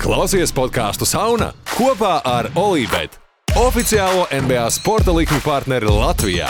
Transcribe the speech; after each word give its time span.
Klausies 0.00 0.48
podkāstu 0.56 1.04
Sauna 1.04 1.50
kopā 1.74 2.22
ar 2.24 2.46
Olivetu, 2.56 3.18
oficiālo 3.60 4.24
NBA 4.32 4.64
sporta 4.72 5.12
likuma 5.12 5.44
partneri 5.44 5.92
Latvijā. 5.92 6.48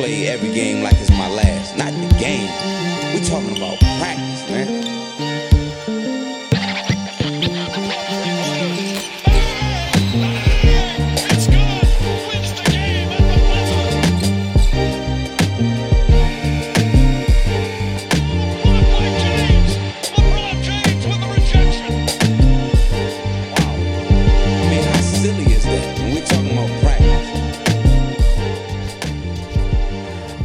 play 0.00 0.28
every 0.28 0.48
game 0.54 0.82
like 0.82 0.96
it's 0.96 1.10
my 1.10 1.28
last. 1.28 1.76
Not 1.76 1.92
the 1.92 2.08
game. 2.16 2.48
We 3.12 3.20
talking 3.28 3.52
about 3.58 3.76
practice, 4.00 4.29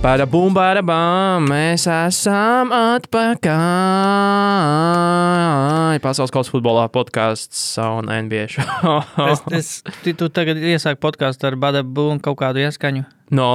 Bada 0.05 0.27
bum, 0.29 0.53
bada 0.53 0.83
bam, 0.85 1.47
mēs 1.49 1.87
esam 1.89 2.69
atpakaļ. 2.77 3.55
Pasaules 6.03 6.29
kausa 6.29 6.53
futbolā 6.53 6.83
podkāsts 6.93 7.63
un 7.81 8.05
NBA 8.13 8.45
show. 8.53 9.01
Es, 9.25 9.41
es, 9.57 9.71
tu, 10.03 10.13
tu 10.13 10.29
tagad 10.29 10.61
iesāki 10.61 11.01
podkāstu 11.01 11.49
ar 11.49 11.57
Badabu 11.57 12.05
un 12.13 12.21
kaut 12.21 12.37
kādu 12.43 12.61
ieskaņu. 12.67 13.01
no, 13.33 13.49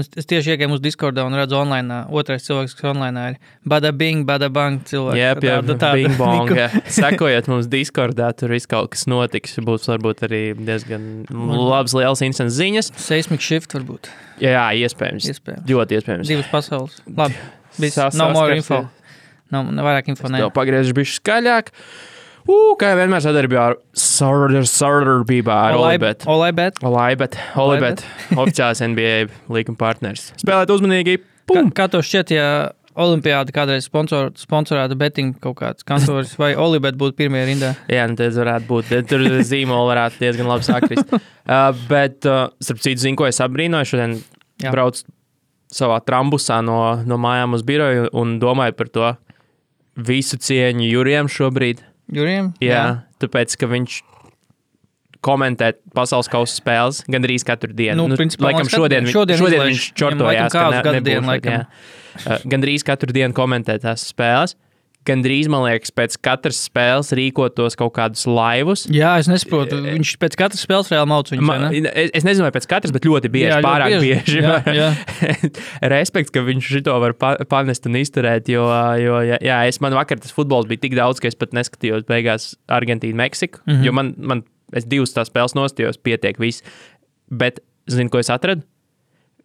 Es, 0.00 0.08
es 0.16 0.26
tieši 0.30 0.54
iegāju 0.54 0.76
uz 0.76 0.80
Discordā 0.84 1.24
un 1.28 1.34
redzu, 1.38 1.56
online. 1.60 2.00
Otrais 2.16 2.44
cilvēks, 2.46 2.74
kas 2.78 2.90
online 2.92 3.24
ir 3.32 3.36
Badabing, 3.68 4.24
Badabang 4.28 4.80
cilvēks. 4.88 5.18
jeb, 5.20 5.42
jeb, 5.44 5.64
Tāda- 5.68 5.76
tāda- 5.78 5.94
bing 6.00 6.16
bong. 6.18 6.52
Sekojiet 6.98 7.48
mums 7.52 7.68
Discordā, 7.70 8.30
tur 8.36 8.54
viss 8.54 8.66
kaut 8.70 8.90
kas 8.94 9.06
notiks. 9.10 9.56
Būs 9.64 9.86
varbūt 9.90 10.24
arī 10.28 10.42
diezgan 10.58 11.26
labs, 11.30 11.94
liels 11.94 12.22
instants 12.26 12.56
ziņas. 12.58 12.92
Seismic 12.96 13.40
shift 13.44 13.76
varbūt. 13.76 14.08
Jā, 14.40 14.68
iespējams. 14.80 15.28
Iespējams. 15.34 15.66
Ļoti 15.68 16.00
iespējams. 16.00 16.30
Divas 16.32 16.48
pasaules. 16.52 16.96
Labi. 17.06 17.36
Viss. 17.78 17.94
Sas- 18.00 18.16
No 18.18 18.30
more 18.32 18.56
info. 18.56 18.88
Nav 19.50 19.66
no, 19.66 19.82
vairāk 19.82 20.06
info. 20.12 20.28
Pagriežu 20.54 20.94
bišķi 20.94 21.18
skaļāk. 21.20 21.72
Ū, 22.48 22.56
kā 22.80 22.92
jau 22.92 22.98
vienmēr 23.00 23.22
sadarbībā 23.24 23.64
ar 23.70 23.78
sadarbībā 24.00 25.56
ar 25.68 25.78
Olibet. 25.78 26.26
Olai 26.30 26.50
bet. 26.56 26.80
Olibet, 26.86 27.38
Olibet, 27.60 28.04
oficiāls 28.40 28.80
NBA 28.84 29.28
līguma 29.52 29.80
partners. 29.80 30.30
Spēlēt 30.40 30.72
uzmanīgi. 30.72 31.20
Kā, 31.20 31.52
Pum! 31.52 31.72
kā 31.74 31.88
to 31.90 32.00
šķiet, 32.04 32.32
ja 32.36 32.48
Olimpijāda 33.00 33.52
kādreiz 33.54 33.86
sponsor, 33.86 34.32
sponsorētu 34.38 34.96
betting 34.98 35.36
kaut 35.42 35.60
kāds 35.60 35.86
kantoris 35.86 36.32
vai 36.40 36.52
Olibet 36.58 36.98
būtu 36.98 37.16
pirmie 37.20 37.42
rindā? 37.46 37.74
Jā, 37.92 38.06
nu 38.10 38.18
tas 38.18 38.38
varētu 38.38 38.66
būt. 38.70 38.90
Tur 39.10 39.24
zīmola 39.46 39.92
varētu 39.92 40.24
diezgan 40.24 40.50
labi 40.50 40.68
sakrist. 40.70 41.14
Uh, 41.50 41.72
bet, 41.88 42.22
uh, 42.30 42.52
starp 42.62 42.78
citu, 42.78 43.00
zinu, 43.02 43.16
ko 43.18 43.24
es 43.26 43.40
apbrīnoju. 43.42 43.88
Šodien 43.90 44.12
Jā. 44.62 44.70
braucu 44.70 45.00
savā 45.74 45.96
trambusā 46.06 46.60
no, 46.62 46.76
no 47.02 47.16
mājām 47.18 47.56
uz 47.56 47.64
biroju 47.66 48.12
un 48.20 48.36
domāju 48.38 48.76
par 48.78 48.90
to 48.94 49.08
visu 49.98 50.38
cieņu 50.38 50.86
Jurijam 50.86 51.26
šobrīd. 51.32 51.82
Jurijam? 52.12 52.52
Jā, 52.60 52.70
Jā. 52.70 52.84
tāpēc, 53.22 53.56
ka 53.60 53.66
viņš 53.70 54.00
komentē 55.20 55.74
pasaules 55.94 56.28
kausa 56.32 56.54
spēles 56.56 57.02
gandrīz 57.12 57.44
katru 57.44 57.74
dienu. 57.76 58.08
Nu, 58.08 58.16
principā, 58.16 58.48
laikam 58.50 58.68
šodien, 58.72 59.04
vi- 59.04 59.12
Šodien 59.12 59.36
šodien 59.36 59.60
izlaiž. 59.60 59.68
viņš 59.74 59.84
čortojās, 60.00 60.52
ka 60.52 60.70
ne, 60.70 61.00
nebūs. 61.00 61.66
Uh, 62.26 62.38
Gandrīz 62.50 62.82
katru 62.82 63.12
dienu 63.12 63.32
komentē 63.36 63.78
tās 63.78 64.02
spēles. 64.12 64.56
Gandrīz, 65.08 65.46
man 65.48 65.62
liekas, 65.64 65.92
pēc 65.96 66.18
katras 66.20 66.58
spēles 66.68 67.08
rīkotos 67.16 67.76
kaut 67.80 67.94
kādus 67.96 68.26
laivus. 68.28 68.82
Jā, 68.92 69.14
es 69.22 69.30
nesaprotu. 69.30 69.78
Viņš 69.80 70.10
pēc 70.20 70.36
katras 70.36 70.60
spēles 70.66 70.90
reāli 70.92 71.08
mauc 71.08 71.30
viņu. 71.32 71.46
Man, 71.48 71.64
es, 71.72 72.12
es 72.20 72.26
nezinu, 72.26 72.44
vai 72.44 72.52
pēc 72.52 72.66
katras, 72.68 72.92
bet 72.92 73.08
ļoti 73.08 73.30
bieži. 73.32 73.46
Jā, 73.48 73.54
Jā, 73.54 73.62
ļoti 73.62 73.68
pārāk 73.70 73.94
bieži. 74.04 74.10
bieži. 74.12 74.42
Jā, 74.44 74.58
jā. 74.76 74.90
Respekts, 75.94 76.34
ka 76.34 76.44
viņš 76.44 76.68
to 76.84 76.98
var 77.00 77.16
pa, 77.16 77.32
panest 77.48 77.88
un 77.88 77.96
izturēt. 77.96 78.50
Jo, 78.52 78.66
jo 79.00 79.22
jā, 79.24 79.40
jā, 79.40 79.62
es 79.72 79.80
man 79.80 79.96
vakar 79.96 80.20
tas 80.20 80.36
futbols 80.36 80.68
bija 80.68 80.84
tik 80.84 80.98
daudz, 80.98 81.22
ka 81.22 81.32
es 81.32 81.38
pat 81.40 81.56
neskatījos 81.56 82.04
beigās 82.10 82.50
Argentīnu, 82.68 83.16
Meksiku. 83.22 83.64
Mm. 83.64 83.72
-hmm. 83.72 83.88
Jo 83.88 83.96
man, 83.96 84.12
man 84.20 84.44
es 84.76 84.84
divas 84.84 85.16
tās 85.16 85.32
spēles 85.32 85.56
nostājos, 85.56 85.96
pietiek 85.96 86.36
viss. 86.36 86.60
Bet, 87.30 87.64
zinu, 87.88 88.12
ko 88.12 88.20
es 88.20 88.28
atradu? 88.28 88.68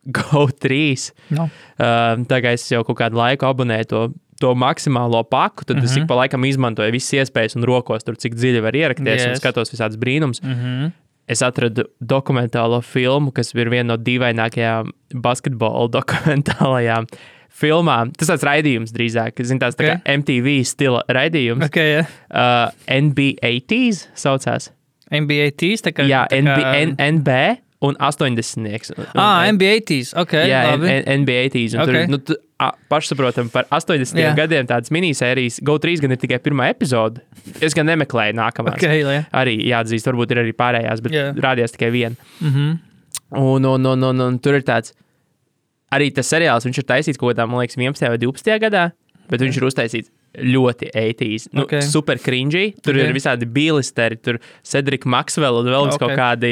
Go 0.20 0.46
3. 0.48 1.12
No. 1.34 1.50
Uh, 1.80 2.22
Tagad 2.30 2.60
es 2.60 2.68
jau 2.70 2.84
kaut 2.86 3.00
kādu 3.00 3.18
laiku 3.18 3.48
abonēju 3.48 3.90
to, 3.90 4.02
to 4.40 4.52
maksimālo 4.56 5.24
paku, 5.24 5.64
tad 5.66 5.78
mm 5.78 5.82
-hmm. 5.82 5.86
es 5.86 5.92
Mhm. 5.96 6.02
ik 6.02 6.08
pa 6.08 6.16
laikam 6.16 6.46
izmantoju 6.46 6.92
visas 6.92 7.14
iespējas 7.14 7.56
un 7.56 7.64
rokos, 7.64 8.04
tur, 8.04 8.16
cik 8.16 8.36
dziļi 8.36 8.62
var 8.62 8.76
ierakties 8.76 9.22
yes. 9.22 9.28
un 9.28 9.36
skatos 9.36 9.72
visādus 9.72 9.98
brīnumus. 9.98 10.42
Mm 10.44 10.54
-hmm. 10.54 10.92
Es 11.28 11.42
atradu 11.42 11.84
dokumentālo 12.04 12.82
filmu, 12.84 13.32
kas 13.32 13.56
ir 13.56 13.70
viena 13.70 13.84
no 13.84 13.98
dīvainākajām 13.98 14.92
basketbola 15.16 15.88
dokumentālajām 15.98 17.06
filmām. 17.50 18.12
Tas 18.18 18.30
tāds 18.30 18.44
raidījums 18.44 18.92
drīzāk, 18.92 19.44
zin, 19.44 19.60
tās 19.60 19.76
tā 19.76 19.88
kā. 19.88 20.18
MTV 20.18 20.64
stila 20.64 21.04
raidījums. 21.10 21.66
Okay, 21.66 21.96
jā. 22.00 22.06
Uh, 22.30 22.72
NBA 23.02 23.60
saucās. 24.16 24.72
NBA 25.12 25.52
tīs. 25.58 25.84
Tā 25.86 25.94
kā, 25.94 26.06
Jā, 26.10 26.26
tā 26.32 26.42
NB, 26.42 26.58
kā- 26.64 26.76
N, 26.82 26.96
NB 27.20 27.30
un 27.86 27.96
80. 28.00 28.92
Un, 28.98 29.06
Ah, 29.16 29.46
NBA 29.52 29.80
tīs. 29.86 30.14
Ok, 30.18 30.34
Jā, 30.34 30.76
NBA 31.06 31.50
tīs. 31.54 31.76
Ok. 31.78 31.86
Tur, 31.86 32.08
nu, 32.08 32.18
tu, 32.56 32.64
a, 32.64 32.72
pašsaprotam, 32.90 33.50
par 33.54 33.68
80 33.74 34.20
Jā. 34.20 34.34
gadiem 34.38 34.68
tādas 34.70 34.92
minisērijas. 34.96 35.60
GO3 35.66 36.02
gan 36.04 36.16
ir 36.16 36.20
tikai 36.22 36.40
pirmā 36.44 36.70
epizode. 36.72 37.24
Es 37.64 37.76
gan 37.78 37.88
nemeklēju 37.92 38.38
nākamā. 38.40 38.76
Ok, 38.76 38.86
jā. 38.88 39.24
Arī 39.36 39.58
jāatzīst, 39.70 40.08
varbūt 40.12 40.32
ir 40.32 40.44
arī 40.46 40.54
pārējās, 40.58 41.04
bet 41.06 41.16
Jā. 41.16 41.26
rādījās 41.36 41.76
tikai 41.76 41.92
viena. 41.92 42.16
Mhm. 42.42 42.76
Un, 43.36 43.66
un, 43.66 43.86
un, 43.92 44.04
un, 44.04 44.22
un 44.22 44.38
tur 44.40 44.56
ir 44.56 44.64
tāds, 44.64 44.94
arī 45.92 46.12
tas 46.14 46.30
seriāls, 46.30 46.66
viņš 46.68 46.80
ir 46.80 46.88
taisīts 46.88 47.20
kaut 47.20 47.34
kādā, 47.34 47.48
man 47.50 47.64
liekas, 47.64 47.76
11. 47.80 48.08
vai 48.14 48.20
12. 48.22 48.60
gadā, 48.62 48.84
bet 49.32 49.42
viņš 49.42 49.58
ir 49.60 49.66
uztaisīts 49.68 50.12
ļoti 50.40 50.90
80s. 50.92 51.48
Nu, 51.52 51.64
Ok. 51.66 51.74
okay. 51.74 51.82
Super 51.82 52.20
cringy. 52.20 52.74
Tur 52.82 52.96
Ok. 52.96 53.02
okay. 53.02 53.10
ir 53.10 53.16
visādi 53.16 53.48
bilisteri, 53.50 54.18
tur 54.18 54.40
Cedric 54.64 55.06
Maxwell 55.06 55.62
un 55.62 55.70
vēl 55.70 55.88
okay. 55.88 55.96
Ok. 55.96 56.04
kaut 56.04 56.16
kādi 56.20 56.52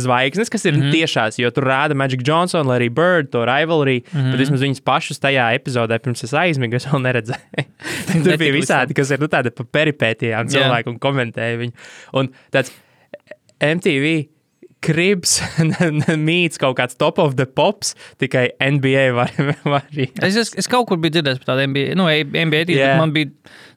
zvaigznes, 0.00 0.50
kas 0.50 0.64
ir 0.64 0.74
mm. 0.74 0.82
-hmm. 0.82 0.96
tiešās, 0.98 1.38
jo 1.38 1.50
tur 1.50 1.64
rāda 1.64 1.94
Magic 1.94 2.26
Johnson, 2.26 2.66
Larry 2.66 2.88
Bird, 2.88 3.30
to 3.30 3.44
rivalry, 3.44 4.02
mm. 4.02 4.18
-hmm. 4.18 4.30
bet 4.30 4.40
vismaz 4.40 4.60
viņas 4.60 4.84
pašus 4.84 5.20
tajā 5.20 5.54
epizodē, 5.54 5.98
pirms 5.98 6.24
es 6.24 6.34
aizmigu, 6.34 6.76
es 6.76 6.86
vēl 6.86 7.00
neredzēju. 7.00 7.66
tur 8.24 8.36
bija 8.36 8.52
visādi, 8.52 8.94
kas 8.94 9.10
ir 9.10 9.20
nu, 9.20 9.26
tādi 9.26 9.50
pa 9.50 9.64
peripētijām 9.64 10.46
Jā. 10.46 10.52
cilvēki 10.58 10.88
un 10.88 10.98
komentēja 10.98 11.56
viņu. 11.58 11.72
Un 12.12 12.30
tāds 12.50 12.72
MTV 13.60 14.28
kribs 14.84 15.38
mīts 16.28 16.60
kaut 16.60 16.78
kāds 16.78 16.96
top 17.00 17.18
of 17.22 17.36
the 17.36 17.46
pops, 17.46 17.94
tikai 18.22 18.46
NBA 18.60 19.10
var, 19.16 19.32
var 19.72 19.84
Es, 19.96 20.36
es, 20.40 20.54
es 20.58 20.70
kaut 20.70 20.88
kur 20.88 21.00
biju 21.02 21.18
dzirdējis 21.18 21.42
par 21.42 21.52
tādu 21.52 21.66
NBA, 21.70 21.92
nu, 21.98 22.08
NBA 22.08 22.64
Jā. 22.72 22.94
bet 22.94 23.02
man 23.02 23.12
bija, 23.16 23.30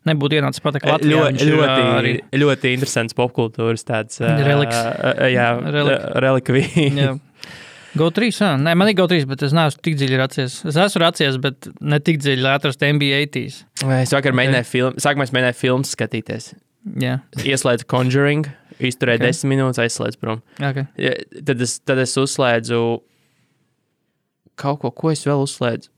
nebūtu 0.09 0.40
ienācis 0.40 0.63
pateikt 0.63 0.88
Latvijā. 0.90 1.28
ļoti, 1.34 1.50
ļoti, 1.52 1.84
arī. 2.00 2.16
ļoti 2.44 2.74
interesants 2.78 3.16
popkultūras 3.18 3.86
tāds 3.88 4.19
Reliks. 4.24 4.80
uh, 4.80 5.28
jā, 5.31 5.52
Relik. 5.75 6.09
relikvija. 6.24 6.90
Jā. 7.03 7.13
GO3, 8.00 8.30
jā. 8.34 8.47
Nē, 8.58 8.72
man 8.74 8.90
ir 8.90 8.96
GO3, 8.97 9.19
bet 9.30 9.44
es 9.46 9.52
neesmu 9.53 9.84
tik 9.86 10.00
dziļi 10.00 10.18
racies. 10.18 10.56
Es 10.66 10.78
esmu 10.81 11.03
racies, 11.03 11.36
bet 11.42 11.68
ne 11.78 12.00
tik 12.02 12.18
dziļi, 12.24 12.42
lai 12.42 12.56
atrastu 12.58 12.90
NBA 12.90 13.19
tīs. 13.36 13.59
Es 14.00 14.16
vakar 14.16 14.34
mēģināju 14.34 14.66
filmu, 14.66 15.03
sākumā 15.03 15.28
es 15.28 15.34
mēģināju 15.36 15.59
filmu 15.59 15.86
skatīties. 15.86 16.53
Jā, 17.00 17.19
Ieslēdzu 17.46 17.86
Conjuring, 17.88 18.50
izturēju 18.79 19.19
Ok. 19.19 19.23
okay. 19.23 19.31
desmit 19.31 19.53
minūtes, 19.57 19.81
aizslēdzu 19.85 20.19
prom. 20.22 20.41
ok. 20.59 20.84
Ja, 20.97 21.16
Tad 21.45 21.61
es, 21.61 21.79
tad 21.85 21.97
es 22.03 22.16
uzslēdzu 22.17 22.84
kaut 24.59 24.79
ko, 24.84 24.91
ko 24.94 25.11
es 25.13 25.25
vēl 25.25 25.41
uzslēdzu. 25.47 25.89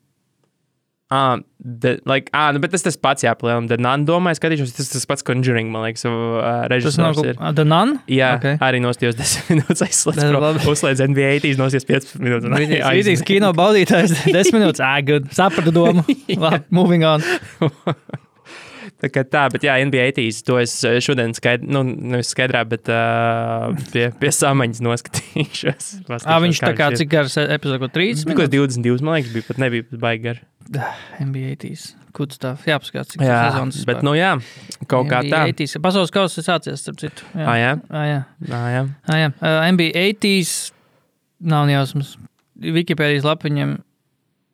Ah, 1.14 1.38
the, 1.62 2.00
like, 2.10 2.32
ah, 2.34 2.50
nu, 2.52 2.58
bet 2.60 2.72
tas 2.74 2.82
tas 2.82 2.96
pats 2.98 3.22
jāpalielina. 3.24 3.70
Tad 3.70 3.80
nāc, 3.86 4.08
domāju, 4.08 4.40
skatīšos, 4.40 4.72
tas 4.74 4.88
tas 4.90 5.04
pats 5.06 5.22
Conjuring, 5.28 5.70
man 5.72 5.84
liekas, 5.86 6.02
uh, 6.10 6.40
Tas 6.42 6.72
režisors 6.74 6.98
nav 6.98 7.12
ir. 7.22 7.36
kaut 7.38 7.44
kāda 7.44 7.56
Danan? 7.60 7.92
Jā, 8.10 8.32
Ok. 8.40 8.42
okay. 8.42 8.58
arī 8.66 8.82
nostājos 8.82 9.14
10 9.20 9.52
minūtes, 9.54 9.84
Tas 9.86 10.02
labi. 10.10 10.66
Uzslēdzu 10.74 11.06
NBA, 11.14 11.30
tīs 11.46 11.62
nosies 11.62 11.86
15 11.86 12.18
minūtes. 12.26 12.50
aizmigu. 12.90 13.28
kino 13.30 13.54
baudītājs, 13.54 14.18
10 14.34 14.58
minūtes. 14.58 14.82
Ah, 14.82 14.98
good. 15.06 15.30
Sapratu 15.38 15.72
domu. 15.72 16.02
Labi, 16.42 16.66
moving 16.74 17.06
on. 17.06 17.22
Tā 19.06 19.12
kā 19.14 19.22
tā, 19.30 19.44
bet 19.54 19.62
jā, 19.68 19.76
NBA 19.86 20.08
tīs, 20.18 20.40
to 20.48 20.56
es 20.58 20.72
uh, 20.88 20.96
šodien 21.04 21.36
skaidrā, 21.38 21.68
nu, 21.70 21.84
nevis 21.86 22.32
skaidrā, 22.34 22.64
bet 22.66 22.90
uh, 22.90 23.70
pie, 23.94 24.08
pie 24.18 24.32
samaņas 24.34 24.82
noskatīšos. 24.82 25.92
Ah, 26.26 26.40
viņš 26.42 26.62
tā 26.64 26.72
kā 26.78 26.88
cik 26.98 27.12
gars 27.12 27.36
epizode, 27.44 27.78
ko 27.84 27.90
3 27.94 28.24
Tikko 28.26 28.48
22, 28.50 29.06
man 29.06 29.20
liekas, 29.20 29.30
bija 29.36 29.46
pat 29.52 29.60
nebija 29.62 29.86
pat 29.92 30.02
baigi 30.02 30.24
gar. 30.26 30.42
NBA 31.22 31.54
tīs. 31.62 31.92
Good 32.16 32.34
stuff. 32.34 32.64
Jā, 32.66 32.80
paskatās, 32.82 33.12
cik 33.14 33.22
Jā, 33.28 33.38
sezonas 33.52 33.82
bet, 33.86 34.02
nu 34.08 34.14
jā, 34.18 34.32
kaut 34.90 35.10
kā 35.12 35.20
tā. 35.28 35.44
80s. 35.52 35.78
Pasaules 35.84 36.14
kausa 36.16 36.40
ir 36.42 36.48
sācies, 36.48 36.82
starp 36.82 36.98
citu. 37.04 37.28
Jā. 37.36 37.46
Ah, 37.46 37.58
jā, 37.60 37.72
Ah, 37.92 38.06
jā. 38.10 38.20
ah, 38.50 38.68
jā. 38.72 38.84
Ah, 39.06 39.20
jā. 39.20 39.30
Uh, 39.38 39.60
NBA 39.76 40.06
80s 40.16 40.56
nav 41.54 41.70
jausmas. 41.70 42.16
Wikipēdijas 42.56 43.28
lapiņam. 43.28 43.76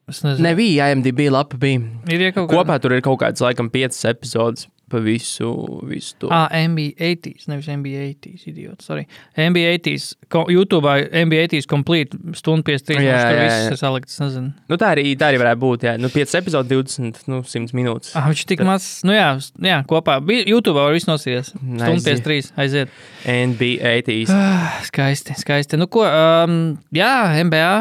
Es 0.09 0.24
nezinu. 0.25 0.44
Nebija, 0.50 0.89
IMDb 0.92 1.27
lapa 1.31 1.57
bija. 1.62 1.80
Ir 2.12 2.21
ja 2.21 2.31
kaut 2.36 2.50
kā. 2.50 2.57
Kopā 2.57 2.80
tur 2.81 2.94
ir 2.98 3.01
kaut 3.06 3.19
kāds, 3.21 3.42
laikam, 3.44 3.69
piecas 3.71 4.01
epizodes. 4.06 4.68
pa 4.92 5.00
visu, 5.00 5.48
visu 5.88 6.18
to. 6.19 6.27
Ah, 6.36 6.50
NBA 6.51 6.98
80s, 7.00 7.45
nevis 7.48 7.69
NBA 7.71 8.01
80s, 8.12 8.42
idiots. 8.50 8.83
Sorry. 8.89 9.06
NBA 9.39 9.77
80s, 9.80 10.15
ko- 10.27 10.50
YouTube, 10.51 10.83
NBA 11.15 11.45
80s 11.48 11.63
complete 11.65 12.12
stundu 12.36 12.65
53. 12.68 13.00
Jā, 13.00 13.13
Jā, 13.13 13.21
tur 13.30 13.38
jā, 13.39 13.45
viss 13.45 13.56
jā. 13.56 13.69
ir 13.71 13.80
salikts, 13.80 14.18
nezinu. 14.19 14.51
Nu, 14.68 14.75
tā, 14.75 14.89
arī, 14.92 15.06
tā 15.15 15.30
arī 15.31 15.39
varētu 15.39 15.62
būt. 15.63 15.86
Jā. 15.88 15.94
Nu, 15.95 16.12
5 16.12 16.36
epizode, 16.42 16.68
20, 16.75 17.24
nu, 17.31 17.39
100 17.48 17.71
minūtes. 17.80 18.12
Ah, 18.19 18.27
viņš 18.27 18.44
tik 18.51 18.65
maz, 18.68 18.89
nu 19.07 19.15
jā, 19.15 19.30
jā 19.63 19.80
kopā. 19.88 20.19
YouTube 20.44 20.75
var 20.75 20.92
viss 20.92 21.07
nosties. 21.07 21.53
Stundu 21.56 21.88
Aiziet. 21.88 22.19
53, 22.27 22.51
aiziet. 22.59 22.89
NBA 23.24 23.95
80. 24.03 24.36
Ah, 24.36 24.75
skaisti, 24.92 25.39
skaisti. 25.39 25.80
Nu 25.80 25.88
ko, 25.88 26.03
um, 26.03 26.75
jā, 26.92 27.13
NBA, 27.48 27.71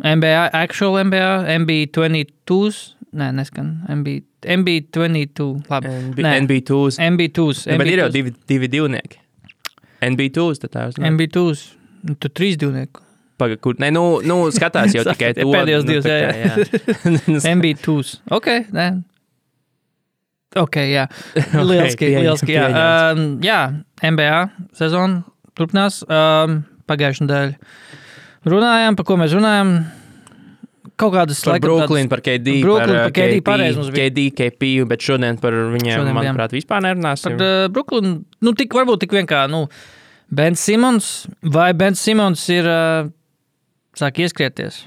NBA, 0.00 0.50
actual 0.56 0.96
NBA 1.04 1.86
22, 1.92 2.96
nē, 3.12 3.28
neskan, 3.36 3.68
NBA, 3.92 4.22
NBA 4.56 4.86
22, 4.94 5.62
labi. 5.70 5.92
NB, 6.08 6.24
Nē. 6.24 6.32
NB2. 6.46 6.78
NBA 7.12 7.28
2. 7.36 7.66
Ja, 7.70 7.76
bet 7.78 7.90
ir 7.92 8.02
jau 8.02 8.08
divi, 8.14 8.32
divi 8.48 8.68
divnieki. 8.72 9.20
NB2, 10.02 10.46
tad 10.64 10.72
tā 10.74 10.86
ir. 10.90 10.98
NBA 11.12 11.28
2. 11.36 11.62
Nu, 12.08 12.16
tu 12.18 12.30
trīs 12.34 12.56
divnieku. 12.58 13.04
Paga, 13.38 13.56
kur, 13.62 13.76
ne, 13.78 13.90
nu, 13.94 14.20
nu, 14.26 14.40
skatās 14.54 14.94
jau 14.96 15.04
tikai 15.06 15.32
to. 15.38 15.46
Pēdējos 15.52 15.86
nu, 15.86 15.92
divus, 15.92 16.06
tā 16.06 16.16
jā, 16.18 16.32
jā. 16.42 17.54
NBA 17.54 17.76
2. 17.84 18.16
Ok, 18.38 18.48
nē. 18.74 18.88
Ok, 20.60 20.76
jā. 20.90 21.06
Lieliski, 21.54 22.08
pieņem- 22.10 22.26
lieliski. 22.26 22.52
Jā. 22.58 22.66
Um, 23.14 23.22
jā, 23.44 23.60
NBA 24.04 24.42
sezona 24.76 25.22
turpinās. 25.56 26.02
Um, 26.08 26.62
Pagājušajā 26.90 27.24
nedēļā 27.24 27.54
runājām, 28.48 28.96
par 28.98 29.06
ko 29.08 29.16
mēs 29.20 29.34
runājām. 29.36 29.74
Kaut 31.00 31.14
kādas 31.14 31.40
Par 31.42 31.54
laikam 31.56 31.70
Brooklynu, 31.70 32.08
par 32.10 32.20
KD. 32.22 32.58
Brooklyn, 32.62 32.94
ā, 32.94 33.04
par 33.08 33.14
KD 33.16 33.38
pareizi 33.46 33.78
mums 33.80 33.88
bija. 33.94 34.10
KD, 34.10 34.26
KP, 34.38 34.68
bet 34.90 35.02
šodien 35.02 35.38
par 35.40 35.54
viņiem, 35.72 35.96
Šodien 35.98 36.14
manuprāt, 36.14 36.52
vispār 36.54 36.82
nerunāsim. 36.84 37.38
Par 37.38 37.46
uh, 37.46 37.66
Brooklynu, 37.72 38.12
nu, 38.44 38.52
tik, 38.58 38.74
varbūt 38.76 39.02
tik 39.06 39.14
vien 39.16 39.26
kā, 39.30 39.44
nu, 39.50 39.64
Bens 40.32 40.62
Simons, 40.62 41.08
vai 41.42 41.70
Bens 41.76 42.02
Simons 42.04 42.44
ir, 42.52 42.68
uh, 42.68 43.08
sāk 43.98 44.20
ieskrieties 44.22 44.82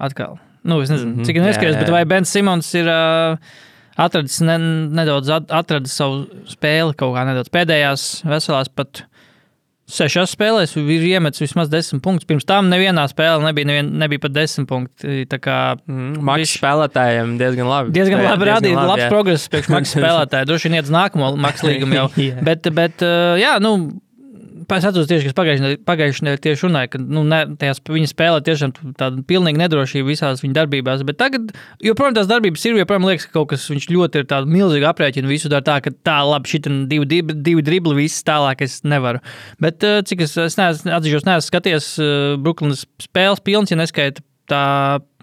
atkal. 0.00 0.38
Nu, 0.64 0.80
es 0.84 0.90
nezinu, 0.92 1.14
Mhm, 1.20 1.28
cik 1.28 1.38
viņš 1.38 1.46
jā, 1.46 1.52
ieskries, 1.54 1.76
jā. 1.76 1.84
bet 1.84 1.92
vai 1.94 2.02
Bens 2.08 2.32
Simons 2.34 2.72
ir 2.80 2.88
uh, 2.90 3.36
atradis 4.00 4.40
ne, 4.44 4.56
nedaudz, 4.96 5.30
at, 5.32 5.46
atradis 5.60 5.94
savu 5.96 6.24
spēli 6.50 6.96
kaut 6.96 7.14
kā 7.16 7.24
nedaudz 7.28 7.52
pēdējās 7.52 8.08
veselās 8.28 8.72
pat. 8.72 9.04
Sešās 9.90 10.32
spēlēs 10.36 10.76
ir 10.78 11.04
iemetis 11.10 11.42
vismaz 11.42 11.70
desmit 11.72 12.02
punktus. 12.04 12.26
Pirms 12.28 12.46
tam 12.46 12.68
nevienā 12.70 13.04
spēlē 13.10 13.40
nebija, 13.48 13.66
nevien, 13.66 13.88
nebija 13.98 14.22
pat 14.26 14.34
desmit 14.36 14.68
punkti. 14.70 15.24
Kā 15.40 15.58
Mm, 15.90 16.20
Viņš- 16.46 16.58
spēlētājiem 16.60 17.32
diezgan 17.40 17.66
labi. 17.66 17.92
Diezgan 17.96 18.22
labi 18.24 18.46
rādīt, 18.48 18.76
labs 18.76 19.02
jā. 19.02 19.08
progress 19.10 19.48
priekš 19.50 19.68
maksa 19.74 19.98
spēlētāja. 20.02 20.46
Droši 20.46 20.68
vien 20.68 20.78
iet 20.78 20.86
uz 20.88 20.94
nākamo 20.94 21.32
līgumu 21.66 21.98
jau. 21.98 22.06
Jā. 22.16 22.38
bet, 22.48 22.70
bet, 22.76 23.02
jā, 23.40 23.56
nu, 23.64 23.74
es 24.78 24.86
atceros 24.86 25.08
tieši, 25.10 25.30
kas 25.30 25.36
pagājušajā 25.88 26.26
nedēļā 26.26 26.42
tieši 26.44 26.66
runāja, 26.66 26.90
ka 26.92 27.00
nu, 27.02 27.24
ne, 27.26 27.40
tajās, 27.60 27.82
viņa 27.90 28.10
spēlē 28.12 28.42
tiešām 28.46 28.74
tādu 29.00 29.24
pilnīgu 29.26 29.60
nedrošību 29.62 30.10
visās 30.12 30.44
viņa 30.44 30.58
darbībās. 30.60 31.02
Bet 31.08 31.18
tagad, 31.20 31.50
joprojām 31.84 32.16
tās 32.18 32.30
darbības 32.30 32.66
ir, 32.68 32.78
joprojām 32.82 33.08
liekas, 33.08 33.26
ka 33.28 33.38
kaut 33.40 33.50
kas 33.54 33.66
viņš 33.72 33.90
ļoti 33.90 34.22
ir 34.22 34.30
tāds 34.30 34.50
milzīgi 34.50 34.88
aprēķinu 34.90 35.32
visu 35.32 35.50
dara 35.52 35.66
tā, 35.66 35.80
ka 35.84 35.94
tā 36.06 36.20
labi, 36.28 36.52
šī 36.52 36.62
divi, 36.90 37.08
divi, 37.10 37.36
divi 37.50 37.66
dribli, 37.66 37.98
viss 38.04 38.26
tālāk 38.26 38.64
es 38.66 38.80
nevaru. 38.86 39.22
Bet 39.62 39.86
uh, 39.86 40.00
cik 40.06 40.26
es, 40.28 40.36
es 40.40 40.58
neesmu, 40.60 40.94
atzīšos, 40.98 41.28
neesmu 41.28 41.48
skaties 41.48 41.92
uh, 41.98 42.16
Brooklynas 42.40 42.86
spēles 43.02 43.42
pilns, 43.46 43.74
ja 43.74 43.80
neskaita 43.80 44.24
tā, 44.50 44.62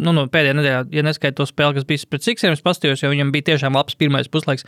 nu, 0.04 0.14
no 0.16 0.24
pēdējā 0.32 0.56
nedēļā, 0.58 0.80
ja 0.96 1.04
neskaita 1.06 1.40
to 1.40 1.48
spēli, 1.50 1.78
kas 1.78 1.88
bija 1.90 2.08
pret 2.12 2.26
Siksiem, 2.26 2.56
es 2.56 2.64
paskatījos, 2.66 3.04
jo 3.04 3.12
viņam 3.12 3.34
bija 3.36 3.50
tiešām 3.52 3.78
labs 3.78 3.98
pirmais 4.00 4.32
puslaiks. 4.32 4.66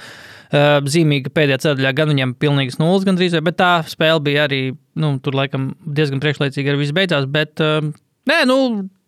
Uh, 0.49 0.77
zīmīgi 0.89 1.31
pēdējā 1.33 1.61
ceturtajā 1.63 1.95
gan 1.97 2.13
viņam 2.13 2.35
pilnīgs 2.41 2.79
nulles 2.81 3.07
gandrīz, 3.07 3.37
bet 3.45 3.59
tā 3.59 3.71
spēle 3.89 4.21
bija 4.25 4.45
arī, 4.49 4.61
nu, 4.99 5.15
tur 5.23 5.37
laikam 5.39 5.71
diezgan 5.85 6.21
priekšlaicīgi 6.23 6.73
arī 6.73 6.83
viss 6.83 6.95
beidzās, 6.95 7.27
bet, 7.31 7.63
uh, 7.63 7.91
nē, 8.29 8.39
nu, 8.49 8.59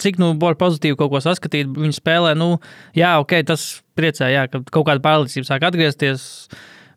cik, 0.02 0.20
nu, 0.22 0.34
var 0.42 0.58
pozitīvi 0.60 1.00
kaut 1.00 1.14
ko 1.14 1.24
saskatīt, 1.24 1.72
viņi 1.78 2.00
spēlē, 2.00 2.36
nu, 2.40 2.56
jā, 2.98 3.16
ok, 3.24 3.40
tas 3.52 3.70
priecē, 4.00 4.32
jā, 4.34 4.48
ka 4.52 4.64
kaut 4.72 4.88
kāda 4.90 5.04
pārliecība 5.04 5.50
sāk 5.50 5.68
atgriezties. 5.68 6.28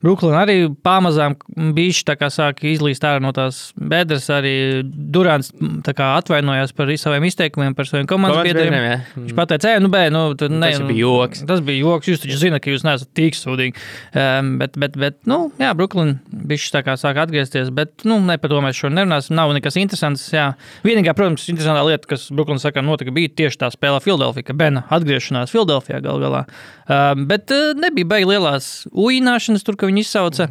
Brooklyn 0.05 0.35
arī 0.37 0.57
pamazām 0.85 1.37
bija 1.75 2.29
sāk 2.29 2.61
izlīst 2.69 3.05
ārā 3.07 3.23
no 3.25 3.31
tās 3.33 3.71
bedres. 3.79 4.27
Arī 4.33 4.83
Durants 4.85 5.51
atvainojās 5.89 6.75
par 6.77 6.93
saviem 7.01 7.25
izteikumiem, 7.29 7.75
par 7.77 7.89
saviem 7.89 8.09
komandas 8.11 8.45
biedriem. 8.45 8.75
jā. 8.75 8.99
Viņš 9.17 9.37
pateica, 9.39 9.73
ej, 9.73 9.81
nu, 9.85 9.91
bē, 9.93 10.03
nu, 10.13 10.25
tad 10.39 10.53
ne, 10.53 10.73
Tas 10.75 10.83
nu, 10.83 10.89
bija 10.91 11.07
joks. 11.07 11.45
Tas 11.49 11.63
bija 11.65 11.81
joks. 11.81 12.11
Jūs 12.11 12.25
taču 12.25 12.41
zināt, 12.43 12.65
ka 12.65 12.75
jūs 12.75 12.85
neesat 12.85 13.11
tik 13.17 13.39
sūdīgi. 13.39 13.81
Um, 14.13 14.55
bet, 14.61 14.77
bet, 14.81 14.99
bet, 15.01 15.19
nu, 15.31 15.49
jā, 15.61 15.73
Brooklyn 15.79 16.19
bija 16.29 16.83
sāk 17.01 17.23
atgriezties, 17.25 17.73
bet, 17.75 18.05
nu, 18.05 18.21
ne 18.25 18.37
par 18.41 18.53
to 18.53 18.61
mēs 18.65 18.77
šodien 18.77 19.01
nerunāsim. 19.01 19.39
Nav 19.39 19.55
nekas 19.57 19.81
interesants. 19.81 20.27
Jā. 20.35 20.51
Vienīgā, 20.85 21.17
protams, 21.17 21.49
interesantā 21.49 21.85
lieta, 21.89 22.11
kas 22.13 22.29
Brooklyn 22.35 22.61
saka, 22.61 22.85
notika, 22.85 23.15
bija 23.15 23.33
tieši 23.41 23.63
tā 23.65 23.73
spēle 23.73 24.03
Filadelfijā, 24.05 24.51
ka 24.51 24.59
Bena 24.59 24.85
atgriešanās 24.93 25.55
Filadelfijā 25.55 26.03
gal 26.05 26.21
galā. 26.23 26.45
Um, 26.85 27.25
bet 27.31 27.49
uh, 27.55 27.73
nebija 27.81 28.11
baigi 28.11 28.29
lielās 28.29 28.67
uināšanas 28.93 29.65
tur, 29.65 29.79
ka 29.81 29.89
viņi 29.89 29.94
izsauca. 30.01 30.49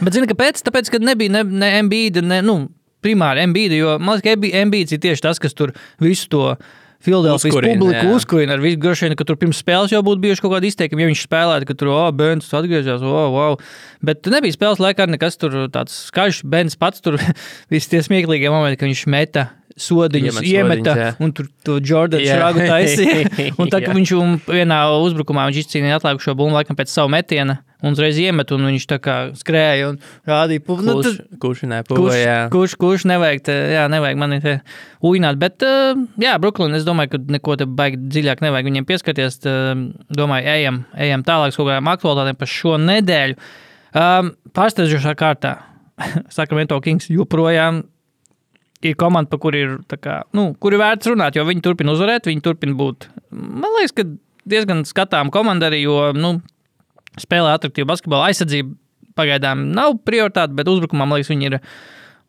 Bet 0.00 0.16
zini, 0.16 0.28
kāpēc? 0.30 0.60
Tāpēc, 0.66 0.90
ka 0.94 1.00
nebija 1.02 1.38
ne, 1.38 1.44
ne 1.62 1.70
MBD, 1.84 2.24
ne, 2.24 2.42
nu, 2.44 2.58
primāri 3.04 3.46
MBD, 3.48 3.78
jo 3.78 3.96
man 4.02 4.18
liekas, 4.18 4.40
ka 4.42 4.66
MBD 4.66 4.98
ir 4.98 5.02
tieši 5.04 5.24
tas, 5.24 5.40
kas 5.42 5.56
tur 5.56 5.74
visu 6.02 6.30
to. 6.32 6.52
Filadelfijas 6.98 7.54
publiku 7.54 7.92
jā. 7.94 8.08
uzkurina 8.10 8.56
ar 8.56 8.62
visu 8.62 8.80
vien, 8.82 9.12
ka 9.14 9.22
tur 9.22 9.36
pirms 9.38 9.60
spēles 9.62 9.92
jau 9.92 10.00
būtu 10.02 10.18
bijuši 10.24 10.42
kaut 10.42 10.56
kādi 10.56 10.72
izteikumi. 10.72 11.04
Ja 11.04 11.10
viņš 11.12 11.20
spēlētu, 11.28 11.68
ka 11.68 11.76
tur, 11.78 11.92
oh, 11.94 12.08
Bens 12.10 12.50
atgriezās, 12.58 13.04
oh, 13.06 13.28
wow. 13.36 13.54
Bet 14.02 14.26
nebija 14.26 14.56
spēles 14.56 14.82
laikā 14.82 15.06
nekas 15.06 15.38
tāds 15.38 15.94
skaļš. 16.08 16.40
Bens 16.50 16.74
pats 16.74 17.04
tur 17.04 17.20
visi 17.72 17.92
tie 17.92 18.02
smieklīgie 18.02 18.50
momenti, 18.50 18.80
ka 18.80 18.90
viņš 18.90 19.04
meta 19.14 19.46
sodiņus, 19.82 20.40
Iemet 20.42 20.48
iemeta 20.50 20.92
sodiņus, 20.92 21.04
jā. 21.04 21.14
un 21.24 21.32
tur 21.36 21.48
to 21.66 21.78
Jordānu 21.78 22.26
Jā. 22.26 22.36
šādu 22.42 22.66
taisīja. 22.68 23.30
Un 23.60 23.70
tā 23.72 23.80
kā 23.84 23.94
viņš 23.96 24.12
um, 24.18 24.36
vienā 24.48 24.82
uzbrukumā 25.04 25.48
izcīnīja 25.54 26.00
atlikušo 26.00 26.34
bumbu 26.38 26.58
laikam 26.58 26.78
pēc 26.78 26.92
savu 26.92 27.12
metiena 27.14 27.60
un 27.78 27.94
uzreiz 27.94 28.18
iemet, 28.18 28.50
un 28.54 28.66
viņš 28.66 28.86
tā 28.90 28.98
kā 29.02 29.16
skrēja 29.38 29.92
un 29.92 29.98
rādīja. 30.26 30.64
Nu, 30.82 30.96
Kurš, 30.98 31.20
kurš, 31.38 31.62
ne, 31.70 31.78
Kurš, 31.86 32.00
puva, 32.00 32.16
jā. 32.18 32.38
kurš, 32.52 32.74
kurš 32.80 33.06
nevajag, 33.10 33.44
te, 33.46 33.54
jā, 33.76 33.84
nevajag 33.92 34.18
mani 34.18 34.40
te 34.42 34.56
uināt. 35.06 35.38
Bet, 35.38 35.62
uh, 35.62 35.94
jā, 36.18 36.34
Brooklyn, 36.42 36.74
es 36.78 36.86
domāju, 36.88 37.14
ka 37.14 37.22
neko 37.38 37.58
te 37.60 37.68
baigi 37.70 38.00
dziļāk 38.10 38.42
nevajag 38.44 38.70
viņiem 38.70 38.88
pieskarties. 38.88 39.38
Tā, 39.44 39.54
domāju, 40.18 40.50
ejam, 40.56 40.82
ejam 40.98 41.22
tālāk 41.26 41.54
uz 41.54 41.60
kaut 41.60 41.70
kādām 41.70 41.92
aktualitātēm 41.94 42.40
par 42.40 42.50
šo 42.50 42.74
nedēļu. 42.82 43.38
Um, 43.98 44.34
Pārsteidzošā 44.58 45.14
kārtā 45.18 45.54
Sacramento 46.34 46.78
Kings 46.82 47.08
joprojām 47.12 47.84
ir 48.86 48.96
komanda, 48.98 49.30
par 49.30 49.40
kuru 49.42 49.58
ir, 49.58 49.76
kā, 50.02 50.20
nu, 50.36 50.50
kur 50.60 50.74
ir 50.74 50.82
vērts 50.82 51.10
runāt, 51.10 51.38
jo 51.38 51.44
viņi 51.48 51.64
turpina 51.64 51.94
uzvarēt, 51.94 52.28
viņi 52.30 52.44
turpina 52.44 52.76
būt. 52.78 53.08
Man 53.32 53.74
liekas, 53.78 53.94
ka 53.96 54.06
diezgan 54.48 54.84
skatām 54.88 55.32
komanda 55.34 55.70
arī, 55.70 55.82
jo 55.84 56.12
nu, 56.16 56.36
spēlē 57.18 57.56
attraktīvu 57.56 57.88
basketbolu. 57.88 58.28
Aizsardzība 58.28 58.76
pagaidām 59.18 59.68
nav 59.74 59.98
prioritāte, 60.06 60.54
bet 60.56 60.70
uzbrukumā, 60.70 61.08
man 61.08 61.18
liekas, 61.18 61.32
viņi 61.32 61.50
ir 61.50 61.58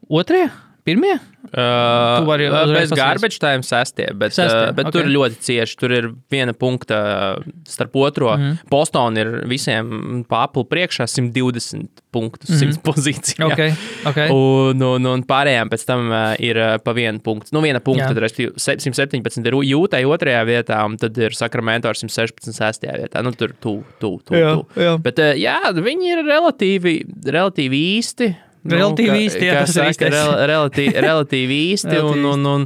otrie, 0.10 0.48
pirmie. 0.90 1.20
Uh, 1.50 2.20
Tu 2.20 2.26
vari 2.28 2.50
uh, 2.50 2.68
bez 2.74 2.92
garbage 2.94 3.40
time 3.40 3.64
sestie, 3.66 4.10
bet, 4.14 4.36
Sestie, 4.36 4.68
uh, 4.68 4.74
bet 4.76 4.90
ok. 4.90 4.92
okay. 4.92 4.98
tur 5.00 5.08
ļoti 5.10 5.38
cieši. 5.48 5.78
Tur 5.80 5.94
ir 5.96 6.08
viena 6.30 6.54
punkta 6.54 6.98
uh, 7.40 7.48
starp 7.66 7.96
otro. 7.98 8.34
Mm. 8.36 8.44
-hmm. 8.44 8.70
Bostonā 8.70 9.24
ir 9.24 9.32
visiem 9.50 10.26
apli 10.30 10.66
priekšā 10.68 11.08
120 11.08 12.04
punktus, 12.12 12.50
100 12.50 12.66
mm 12.66 12.72
-hmm. 12.72 12.82
pozīcijā. 12.84 13.46
Mhm. 13.46 13.52
Okay, 13.54 13.74
okay. 14.06 14.30
Un, 14.30 14.82
un, 14.84 15.06
un 15.06 15.24
pārējām 15.24 15.72
pēc 15.72 15.86
tam 15.86 16.12
uh, 16.12 16.36
ir 16.40 16.58
uh, 16.58 16.78
pa 16.84 16.94
vienu 16.94 17.20
punktu. 17.20 17.50
Nu, 17.52 17.62
viena 17.62 17.80
punkta, 17.80 18.12
Jā. 18.12 18.20
tad 18.20 18.30
se- 18.58 18.78
117 18.78 19.48
ir 19.48 19.54
jūtai 19.54 20.04
otrajā 20.06 20.44
vietā, 20.46 20.86
un 20.86 20.98
tad 20.98 21.18
ir 21.18 21.32
Sacramento 21.34 21.88
ar 21.88 21.96
116 21.96 22.54
sestajā 22.54 23.00
vietā. 23.00 23.24
Nu, 23.24 23.32
tur 23.32 23.56
tu, 23.62 23.84
tu, 24.00 24.20
tu, 24.26 24.34
Jā, 24.34 24.54
tu. 24.56 24.82
jā. 24.82 24.98
Bet 25.02 25.20
uh, 25.20 25.34
jā, 25.34 25.60
viņi 25.74 26.06
ir 26.14 26.24
relatīvi, 26.26 27.06
relatīvi 27.26 27.98
īsti. 27.98 28.36
Relatīvi 28.66 29.10
kā- 29.14 29.20
īsti, 29.26 29.44
jā, 29.48 29.60
tas 29.64 29.76
ir 29.76 29.82
saka, 29.82 29.90
īstais. 29.94 30.14
rel, 30.16 30.32
relatīvi, 30.52 30.96
relatīvi 31.08 31.60
īsti. 31.74 32.00
un, 32.04 32.26
un, 32.34 32.46
un, 32.54 32.66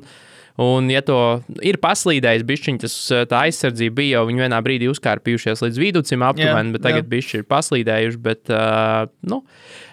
un, 0.64 0.90
ja 0.90 1.02
to 1.06 1.18
ir 1.62 1.78
paslīdējis, 1.82 2.44
bišķiņ, 2.50 2.80
tas 2.82 2.96
uh, 3.14 3.24
tā 3.30 3.44
aizsardzība 3.48 3.96
bija 4.02 4.20
jau 4.20 4.26
vienā 4.30 4.60
brīdī 4.66 4.90
uzkārpījušies 4.92 5.62
līdz 5.66 5.80
viducim 5.82 6.26
aptuveni, 6.26 6.74
bet 6.76 6.82
tagad 6.86 7.08
bišķi 7.12 7.40
ir 7.42 7.46
paslīdējuši. 7.54 8.20
Bet, 8.26 8.50
uh, 8.54 9.06
nu, 9.30 9.42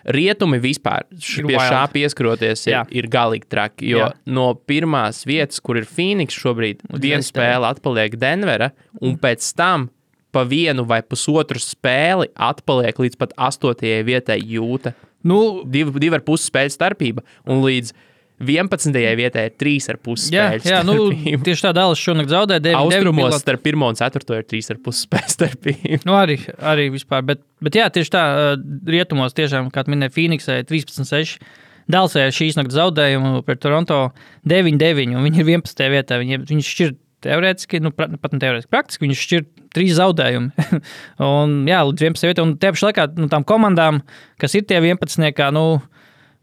rietumi 0.09 0.59
vispār 0.65 1.05
Ir 1.13 1.49
pie 1.49 1.61
šā 1.61 1.85
pieskaroties 1.93 2.67
ir, 2.69 2.75
Jā. 2.79 2.83
ir 2.97 3.09
galīgi 3.13 3.49
traki. 3.53 3.93
Jo 3.93 4.07
Jā. 4.07 4.11
no 4.33 4.51
pirmās 4.57 5.25
vietas, 5.29 5.61
kur 5.61 5.77
ir 5.81 5.85
Phoenix 5.89 6.37
šobrīd, 6.41 6.81
viena 6.97 7.25
spēle 7.25 7.69
atpaliek 7.69 8.17
Denvera, 8.21 8.73
un 9.01 9.17
pēc 9.21 9.45
tam 9.57 9.91
pa 10.31 10.45
vienu 10.47 10.85
vai 10.87 11.01
pusotru 11.03 11.59
spēli 11.59 12.29
atpaliek 12.39 12.95
līdz 13.03 13.17
pat 13.19 13.33
astotajai 13.49 14.05
vietai 14.07 14.37
jūta. 14.47 14.93
Nu, 15.25 15.63
Divi, 15.69 15.93
divi 16.01 16.17
ar 16.17 16.23
pusi 16.25 16.49
spēļu 16.51 16.73
starpība. 16.77 17.25
Un 17.51 17.61
līdz 17.65 17.93
11. 18.41 18.95
vietā 19.19 19.43
ir 19.45 19.53
3,5 19.61 20.31
Jā, 20.33 20.47
spēļu. 20.57 20.65
jā 20.71 20.79
nu, 20.89 20.95
starpība. 21.11 21.43
tieši 21.45 21.65
tā 21.67 21.73
Dāvidas 21.77 22.01
šonakt 22.01 22.31
zaudēja. 22.33 22.63
deviņi 22.65 22.81
Austrumos 22.87 23.27
piloti. 23.27 23.43
starp 23.45 23.67
1 23.69 23.85
un 23.91 23.99
4 24.01 24.39
ir 24.39 24.47
3,5 24.49 24.95
spēļu 25.03 25.35
starpība. 25.35 25.99
Nu, 26.09 26.15
arī, 26.17 26.39
arī 26.73 26.87
vispār. 26.95 27.27
Bet, 27.29 27.43
bet 27.61 27.77
jā, 27.77 27.91
tieši 27.93 28.15
tā, 28.15 28.23
ā, 28.25 28.55
rietumos 28.89 29.37
tiešām, 29.37 29.69
kā 29.75 29.85
tu 29.85 29.93
minēji, 29.93 30.15
Phoenixai 30.17 30.63
13-6. 30.65 31.37
Dālsē 31.91 32.29
šīs 32.33 32.57
naktas 32.57 32.79
zaudējumu 32.79 33.43
pret 33.45 33.61
Toronto 33.61 34.13
9-9, 34.49 35.17
un 35.19 35.25
viņi 35.27 35.41
ir 35.43 35.49
11. 35.59 35.85
vietā. 35.93 36.17
Viņi, 36.23 36.41
viņi 36.49 36.65
šķir 36.65 36.93
teorētiski, 37.27 37.81
nu, 37.85 37.91
pat 37.93 38.33
ne 38.33 38.41
teorētiski, 38.41 38.71
praktiski 38.73 39.05
viņi 39.05 39.17
šķir 39.21 39.45
trīs 39.77 39.97
zaudējumi. 39.99 40.51
un, 41.31 41.57
jā, 41.71 41.81
līdz 41.91 42.07
11. 42.11 42.29
vietā, 42.31 42.45
un 42.47 42.57
tie 42.61 42.73
pašā 42.75 42.91
laikā 42.91 43.09
nu, 43.19 43.29
tām 43.33 43.47
komandām, 43.49 44.03
kas 44.41 44.55
ir 44.59 44.67
tie 44.69 44.81
11. 44.83 45.31
Kā, 45.37 45.53
nu, 45.55 45.81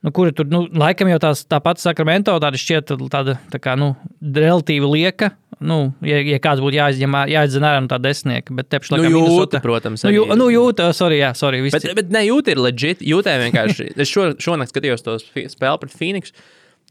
Nu, 0.05 0.11
kuri 0.13 0.29
tur, 0.31 0.45
nu, 0.45 0.59
laikam 0.77 1.09
jau 1.09 1.17
tās, 1.19 1.39
tā 1.49 1.57
pati 1.59 1.81
Sakramento 1.81 2.35
tāda 2.39 2.55
šķiet 2.61 2.91
tāda, 3.09 3.33
tā 3.49 3.57
kā, 3.59 3.73
nu, 3.75 3.87
relatīvi 4.21 4.85
lieka. 4.93 5.31
Nu, 5.57 5.77
ja, 6.05 6.19
ja 6.21 6.37
kāds 6.39 6.61
būtu 6.61 6.77
jāizņem, 6.77 7.15
jāizdzen 7.33 7.65
ārā 7.65 7.79
no 7.81 7.89
tā 7.89 7.97
desmitnieka, 7.99 8.53
bet 8.59 8.69
te 8.69 8.77
pašā 8.83 8.93
Nu, 8.93 9.07
jūta, 9.09 9.17
Minnesota- 9.17 9.61
protams, 9.65 10.05
Nu, 10.05 10.11
jū, 10.13 10.27
arī. 10.29 10.37
nu 10.37 10.47
jūta, 10.53 10.91
sorry, 10.95 11.17
jā, 11.23 11.31
sorry. 11.35 11.63
Bet, 11.73 11.87
bet 11.97 12.13
ne, 12.13 12.21
jūta 12.29 12.53
ir 12.53 12.61
legit. 12.61 13.01
Jūtē 13.01 13.33
vienkārši. 13.47 13.89
Es 13.97 14.13
šo, 14.13 14.29
šonakt 14.37 14.71
skatījos 14.71 15.01
to 15.03 15.17
sp- 15.17 15.49
spēli 15.49 15.81
pret 15.81 15.97
Phoenix. 15.97 16.31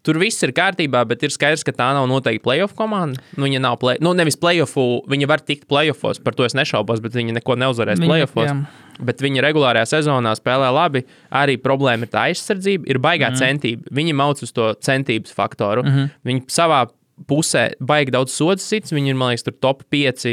Tur 0.06 0.20
viss 0.22 0.44
ir 0.46 0.52
kārtībā, 0.54 1.02
bet 1.10 1.24
ir 1.26 1.34
skaidrs, 1.34 1.64
ka 1.66 1.74
tā 1.74 1.90
nav 1.96 2.06
noteikti 2.10 2.44
playoff 2.44 2.76
komanda. 2.78 3.18
Nu, 3.34 3.48
viņa 3.48 3.62
nav 3.64 3.78
play, 3.82 3.98
nu, 4.04 4.12
nevis 4.14 4.38
playoffu, 4.38 5.02
viņa 5.10 5.28
var 5.30 5.42
tikt 5.42 5.66
playoffos, 5.70 6.20
par 6.22 6.36
to 6.38 6.46
es 6.46 6.54
nešaubos, 6.54 7.02
bet 7.02 7.16
viņa 7.18 7.34
neko 7.40 7.56
neuzvarēs 7.58 8.02
Viņa- 8.02 8.12
playoffos. 8.12 8.50
jā. 8.50 8.84
Bet 8.96 9.20
viņa 9.20 9.42
regulārajā 9.44 9.84
sezonā 9.90 10.30
spēlē 10.38 10.70
labi. 10.72 11.02
Arī 11.28 11.58
problēma 11.60 12.06
ir 12.06 12.12
tā 12.14 12.22
aizsardzība, 12.30 12.86
ir 12.88 12.96
baigā 13.02 13.28
mm. 13.28 13.36
centība. 13.36 13.90
Viņi 13.92 14.14
mauc 14.16 14.40
uz 14.40 14.54
to 14.56 14.70
centības 14.80 15.34
faktoru. 15.36 15.82
Mm 15.84 15.90
-hmm. 15.92 16.10
Viņi 16.24 16.46
savā 16.48 16.86
pusē 17.28 17.72
baigi 17.80 18.14
daudz 18.14 18.32
sodu 18.32 18.60
sits. 18.62 18.92
Viņi 18.92 19.12
ir, 19.12 19.14
man 19.14 19.34
liekas, 19.34 19.44
top 19.60 19.82
5 19.92 20.24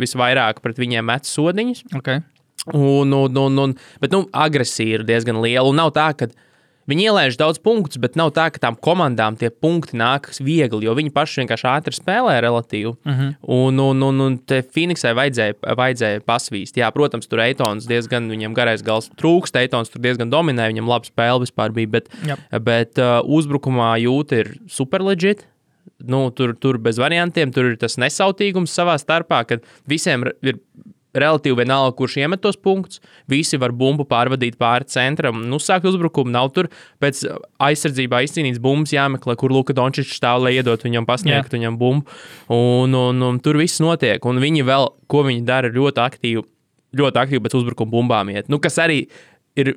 visvairāk 0.00 0.62
pret 0.62 0.78
viņiem 0.78 1.04
met 1.04 1.30
sodiņus. 1.30 1.84
Okay. 1.94 2.22
Un, 2.74 3.12
un, 3.12 3.36
un, 3.36 3.58
un, 3.58 3.74
bet 4.00 4.12
nu, 4.12 4.26
agresija 4.32 4.98
ir 4.98 5.04
diezgan 5.04 5.40
liela. 5.40 5.68
Un 5.68 5.76
nav 5.76 5.92
tā, 5.96 6.10
ka 6.16 6.26
viņi 6.26 6.47
ielaiž 6.96 7.36
daudz 7.36 7.58
punktus, 7.60 7.98
bet 8.00 8.16
nav 8.16 8.30
tā, 8.32 8.46
ka 8.50 8.58
tām 8.58 8.76
komandām 8.80 9.36
tie 9.36 9.50
punkti 9.50 9.92
nākas 10.00 10.40
viegli, 10.40 10.86
jo 10.86 10.94
viņi 10.96 11.12
paši 11.12 11.42
vienkārši 11.42 11.66
ātri 11.68 11.92
spēlē 11.92 12.38
relatīvi. 12.40 12.94
Uh 13.04 13.12
Mhm. 13.12 13.28
-huh. 13.28 13.34
Un, 13.42 13.78
un, 13.78 14.02
un, 14.02 14.20
un 14.20 14.38
te 14.38 14.62
Phoenixai 14.62 15.12
vajadzēja, 15.12 15.54
vajadzēja 15.76 16.20
pasvīst. 16.24 16.76
Jā, 16.80 16.90
protams, 16.90 17.26
tur 17.28 17.40
Eitons 17.40 17.84
diezgan, 17.86 18.30
viņam 18.30 18.54
garais 18.54 18.82
gals 18.82 19.10
trūkst, 19.10 19.56
Eitons 19.60 19.90
tur 19.90 20.00
diezgan 20.00 20.30
dominē, 20.30 20.68
viņam 20.72 20.88
laba 20.88 21.04
spēle 21.04 21.40
vispār 21.44 21.70
bija, 21.72 21.88
bet, 21.88 22.08
Jep. 22.24 22.38
bet 22.64 22.98
uh, 22.98 23.20
uzbrukumā 23.28 23.98
jūta 24.00 24.32
ir 24.40 24.56
super 24.68 25.00
legit. 25.02 25.44
Nu, 26.06 26.30
tur, 26.30 26.54
tur 26.54 26.78
bez 26.78 26.96
variantiem, 26.98 27.52
tur 27.52 27.64
ir 27.64 27.76
tas 27.76 27.96
nesautīgums 27.98 28.70
savā 28.70 28.94
starpā, 28.98 29.44
kad 29.46 29.60
visiem 29.88 30.22
ir 30.42 30.54
relatīvi 31.22 31.58
vienalga, 31.60 31.94
kurš 31.98 32.18
iemet 32.22 32.42
tos 32.44 32.58
punktus. 32.60 33.02
Visi 33.30 33.58
var 33.60 33.74
bumbu 33.76 34.06
pārvadīt 34.08 34.58
pāri 34.60 34.88
centram, 34.90 35.40
nu, 35.50 35.60
sākt 35.62 35.88
uzbrukumu. 35.90 36.32
Nav 36.34 36.52
tur 36.56 36.70
pēc 37.02 37.24
aizsardzībā 37.68 38.22
izcīnīts 38.26 38.62
bumbas 38.62 38.94
jāmeklē, 38.94 39.36
kur 39.40 39.54
Luka 39.54 39.76
Dončičs 39.76 40.16
stāv, 40.18 40.44
lai 40.46 40.56
iedot 40.58 40.84
viņam 40.84 41.08
pasniegt 41.08 41.50
Jā. 41.50 41.56
viņam 41.58 41.78
bumbu. 41.80 42.18
Un, 42.54 42.94
un, 42.94 43.24
un 43.30 43.40
tur 43.44 43.60
viss 43.60 43.82
notiek. 43.84 44.24
Un 44.28 44.42
viņi 44.42 44.66
vēl, 44.68 44.92
ko 45.10 45.24
viņi 45.26 45.46
dara, 45.48 45.72
ļoti 45.72 46.04
aktīvi, 46.04 46.44
ļoti 46.98 47.24
aktīvi 47.24 47.44
pēc 47.44 47.58
uzbrukuma 47.60 47.94
bumbām 47.94 48.32
iet. 48.34 48.50
Nu, 48.52 48.60
kas 48.62 48.80
arī 48.82 49.04
ir 49.58 49.74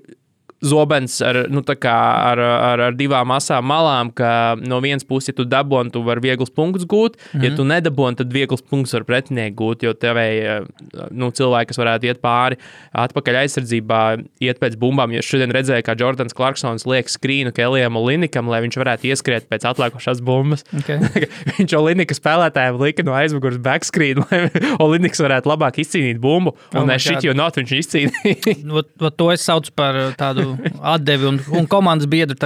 zobens 0.62 1.18
ar, 1.26 1.46
nu, 1.50 1.64
kā 1.66 1.96
ar, 2.32 2.40
ar, 2.40 2.84
ar 2.88 2.98
divām 2.98 3.34
asām 3.34 3.66
malām, 3.66 4.12
ka 4.14 4.56
no 4.62 4.78
vienas 4.84 5.06
puses, 5.08 5.32
ja 5.32 5.38
tu 5.38 5.46
dabūji, 5.50 5.94
tu 5.96 6.04
vari 6.06 6.22
viegls 6.28 6.54
punkts 6.54 6.86
gūt, 6.86 7.18
mm 7.18 7.40
-hmm. 7.40 7.46
ja 7.46 7.56
tu 7.58 7.66
nedabūji, 7.66 8.18
tad 8.22 8.34
viegls 8.34 8.62
punkts 8.62 8.94
var 8.94 9.06
pretinieku 9.08 9.56
gūt, 9.62 9.84
jo 9.84 9.94
tevēji 9.94 10.68
nu, 11.12 11.32
cilvēki, 11.32 11.72
kas 11.72 11.82
varētu 11.82 12.10
iet 12.10 12.22
pāri 12.22 12.60
atpakaļ 12.94 13.40
aizsardzībā, 13.42 14.02
iet 14.40 14.60
pēc 14.62 14.78
bumbām. 14.78 15.14
Jo 15.16 15.22
šodien 15.26 15.52
redzēju, 15.52 15.86
kā 15.88 15.96
Jordans 16.00 16.36
Clarksons 16.38 16.86
liek 16.86 17.10
skrīnu 17.10 17.52
Kelijam 17.56 17.98
Olinikam, 17.98 18.50
lai 18.52 18.62
viņš 18.62 18.78
varētu 18.78 19.10
ieskriet 19.12 19.50
pēc 19.50 19.66
atlikušās 19.72 20.22
bumbas. 20.22 20.66
Okay. 20.78 21.00
viņš 21.58 21.76
Olinika 21.80 22.14
spēlētājiem 22.18 22.80
lika 22.82 23.04
no 23.04 23.16
aizmugures 23.18 23.58
backscreen, 23.58 24.24
lai 24.30 24.50
Oliniks 24.84 25.22
varētu 25.24 25.50
labāk 25.50 25.82
izcīnīt 25.82 26.22
bumbu. 26.22 26.56
Un 26.76 26.90
oh 26.90 27.02
šit 27.02 27.26
jau 27.26 27.34
not 27.38 27.58
viņš 27.58 27.76
izcīnīja. 27.80 28.58
Ot, 28.82 28.94
to 29.18 29.32
es 29.34 29.46
saucu 29.46 29.74
par 29.76 29.98
tādu 30.20 30.51
atdevi 30.94 31.30
un, 31.30 31.40
un 31.58 31.70
komandas 31.70 32.10
biedru. 32.12 32.38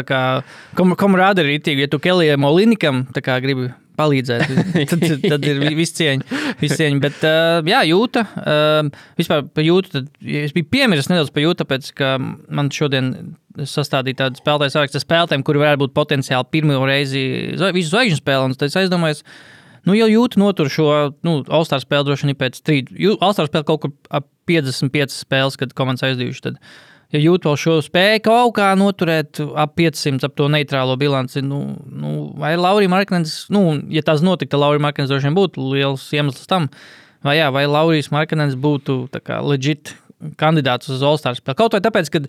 kom, 0.75 0.93
Komrādi 1.00 1.45
ir 1.45 1.55
itīgi, 1.59 1.85
ja 1.85 1.91
tu 1.91 2.00
Kelijam 2.03 2.47
Olinikam 2.47 3.05
gribi 3.13 3.71
palīdzēt, 3.95 4.50
tad, 4.91 5.05
tad, 5.24 5.45
ir 5.47 5.62
vi- 5.62 5.75
viss 5.77 5.95
cieņa. 5.95 6.41
Viss 6.59 6.75
cieņa. 6.79 7.00
Bet, 7.03 7.24
jā, 7.71 7.81
jūta. 7.88 8.25
Vispār 9.19 9.47
par 9.55 9.63
jūtu. 9.63 9.93
Tad, 9.93 10.09
es 10.43 10.55
biju 10.55 10.67
piemiris 10.71 11.07
nedaudz 11.12 11.31
par 11.31 11.45
jūtu, 11.45 11.63
tāpēc, 11.63 11.91
ka 11.95 12.15
man 12.19 12.71
šodien 12.75 13.13
sastādīja 13.55 14.25
tādu 14.25 14.41
spēlētāju 14.41 14.75
sarakstu 14.75 15.00
ar 15.00 15.05
spēlētājiem, 15.05 15.45
kuri 15.47 15.63
varētu 15.63 15.85
būt 15.85 15.95
potenciāli 15.95 16.51
pirmo 16.51 16.81
reizi 16.83 17.21
visu 17.55 17.93
zvaigžņu 17.93 18.19
spēlē. 18.19 18.50
Tad 18.59 18.67
es 18.67 18.81
aizdomājos, 18.83 19.24
Nu, 19.85 19.93
jau 19.93 20.07
jūtu 20.09 20.41
notur 20.41 20.69
šo 20.74 20.85
nu, 21.25 21.43
All-Star 21.53 21.81
spēli 21.83 22.07
droši 22.07 22.25
vien 22.31 22.38
pēc 22.39 22.55
trīs. 22.65 22.88
All-Star 23.21 23.45
spēle 23.51 23.67
kaut 23.67 23.83
kur 23.83 23.91
ap 24.09 24.25
55 24.50 25.13
spēles, 25.13 25.57
kad 25.62 25.75
komandas 25.77 26.05
aizdījuši. 26.07 26.41
Tad, 26.47 26.57
ja 27.13 27.21
jūtu 27.21 27.50
vēl 27.50 27.59
šo 27.59 27.75
spēju 27.85 28.24
kaut 28.25 28.55
kā 28.57 28.71
noturēt 28.79 29.41
ap 29.59 29.75
500, 29.77 30.25
ap 30.25 30.35
to 30.38 30.50
neitrālo 30.51 30.97
bilanci, 31.00 31.43
nu, 31.45 31.62
nu, 31.89 32.13
vai 32.41 32.55
Laurija 32.59 32.91
Marknens, 32.91 33.43
nu, 33.53 33.67
ja 33.93 34.05
tas 34.05 34.24
notiktu, 34.25 34.59
Laurija 34.62 34.88
Marknens 34.88 35.12
droši 35.12 35.29
vien 35.29 35.38
būtu 35.38 35.69
liels 35.74 36.07
iemesls 36.15 36.50
tam. 36.50 36.69
Vai, 37.25 37.39
jā, 37.39 37.50
vai 37.53 37.65
Laurijas 37.65 38.12
Marknens 38.13 38.57
būtu 38.59 39.05
kā 39.25 39.39
legit 39.41 39.95
kandidāts 40.39 40.89
uz 40.89 41.03
All-Star 41.05 41.38
spēli. 41.38 41.57
Kaut 41.59 41.75
vai 41.75 41.81
tāpēc, 41.83 42.09
ka 42.13 42.21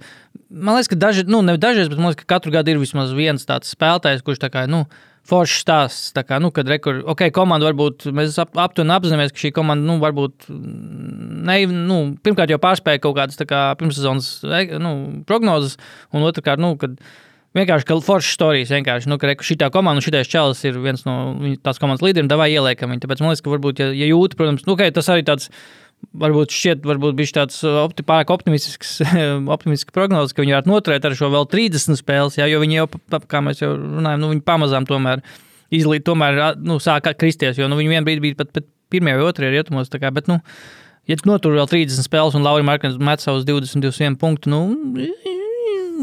man 0.50 0.76
liekas, 0.76 0.90
ka 0.92 0.98
daži, 1.00 1.26
nu, 1.28 1.42
ne 1.44 1.56
dažreiz, 1.60 1.90
bet 1.92 2.00
man 2.00 2.12
liekas, 2.12 2.24
ka 2.24 2.36
katru 2.36 2.52
gadu 2.54 2.72
ir 2.72 2.80
vismaz 2.82 3.12
viens 3.16 3.46
tāds 3.48 3.72
spēlētājs, 3.76 4.24
kurš 4.26 4.42
tā 4.42 4.50
kā, 4.52 4.64
nu, 4.70 4.84
foršs 5.26 5.60
stāsts. 5.64 6.14
Tā 6.16 6.24
kā, 6.26 6.38
nu, 6.42 6.52
kad 6.54 6.68
rekur, 6.70 7.02
ok, 7.12 7.26
komanda 7.34 7.68
varbūt 7.68 8.08
mēs 8.14 8.38
ap, 8.42 8.56
aptuveni 8.66 8.94
apzināmies, 8.96 9.34
ka 9.34 9.42
šī 9.42 9.52
komanda, 9.56 9.86
nu, 9.88 9.98
varbūt, 10.02 10.48
ne, 10.48 11.60
nu, 11.72 12.00
pirmkārt 12.24 12.52
jau 12.52 12.60
pārspēja 12.62 13.02
kaut 13.04 13.16
kādas 13.18 13.40
kā 13.48 13.62
pirmssezonas 13.80 14.32
nu, 14.82 14.92
prognozes, 15.28 15.78
un 16.14 16.26
otrkārt, 16.26 16.62
nu, 16.62 16.74
kad 16.80 16.98
vienkārši 17.56 17.88
ka 17.88 17.98
foršas 18.04 18.36
stāstījis, 18.36 18.74
vienkārši, 18.76 19.10
nu, 19.10 19.18
ka 19.20 19.30
reku, 19.30 19.46
šī 19.46 19.58
komanda, 19.72 20.00
un 20.00 20.04
šitais 20.04 20.30
čalis 20.30 20.62
ir 20.68 20.78
viens 20.82 21.06
no 21.08 21.16
tās 21.64 21.80
komandas 21.82 22.04
līderiem, 22.04 22.30
davai 22.30 22.50
ieliekam 22.52 22.92
viņu. 22.92 23.04
Tāpēc 23.04 23.22
man 23.22 23.32
liekas, 23.32 23.44
ka 23.44 23.54
varbūt, 23.54 23.82
ja, 23.82 23.90
ja 23.96 24.10
jūti, 24.10 24.38
protams, 24.38 24.66
nu, 24.68 24.76
okay, 24.76 24.94
tas 24.94 25.10
arī 25.12 25.26
tāds. 25.26 25.50
Varbūt 26.16 26.54
šķiet, 26.54 26.84
varbūt 26.86 27.16
bija 27.18 27.32
tāds 27.42 27.58
opti, 27.66 28.04
pārāk 28.06 28.30
optimistisks, 28.32 28.98
optimistisks 29.56 29.92
prognozes, 29.92 30.32
ka 30.32 30.44
viņi 30.44 30.54
varētu 30.54 30.70
noturēt 30.70 31.04
ar 31.04 31.16
šo 31.18 31.28
vēl 31.34 31.48
30 31.52 32.00
spēles, 32.00 32.38
jā, 32.38 32.46
jo 32.48 32.62
viņi 32.62 32.78
jau, 32.78 32.86
kā 33.28 33.42
mēs 33.44 33.60
jau 33.60 33.74
runājam, 33.74 34.22
nu, 34.22 34.30
viņi 34.32 34.44
pamazām 34.46 34.88
tomēr 34.88 35.20
izlīd, 35.76 36.06
tomēr 36.06 36.40
nu, 36.62 36.78
sāka 36.80 37.12
kristies, 37.18 37.60
jo 37.60 37.68
nu, 37.68 37.76
viņi 37.80 37.92
vienā 37.92 38.06
brīdī 38.06 38.28
bija 38.28 38.40
pat, 38.40 38.54
pat 38.56 38.68
pirmie 38.92 39.16
vai 39.18 39.26
otrie 39.28 39.50
rietumos. 39.52 39.92
tā 39.92 40.00
kā, 40.00 40.12
Bet, 40.14 40.30
nu, 40.30 40.40
ja 41.10 41.18
tu 41.20 41.28
notur 41.28 41.58
vēl 41.58 41.68
30 41.68 42.06
spēles 42.06 42.38
un 42.38 42.46
Laurija 42.46 42.70
Markins 42.70 42.96
met 42.96 43.20
savus 43.20 43.44
22 43.44 44.16
punktus, 44.20 44.52
nu, 44.52 44.62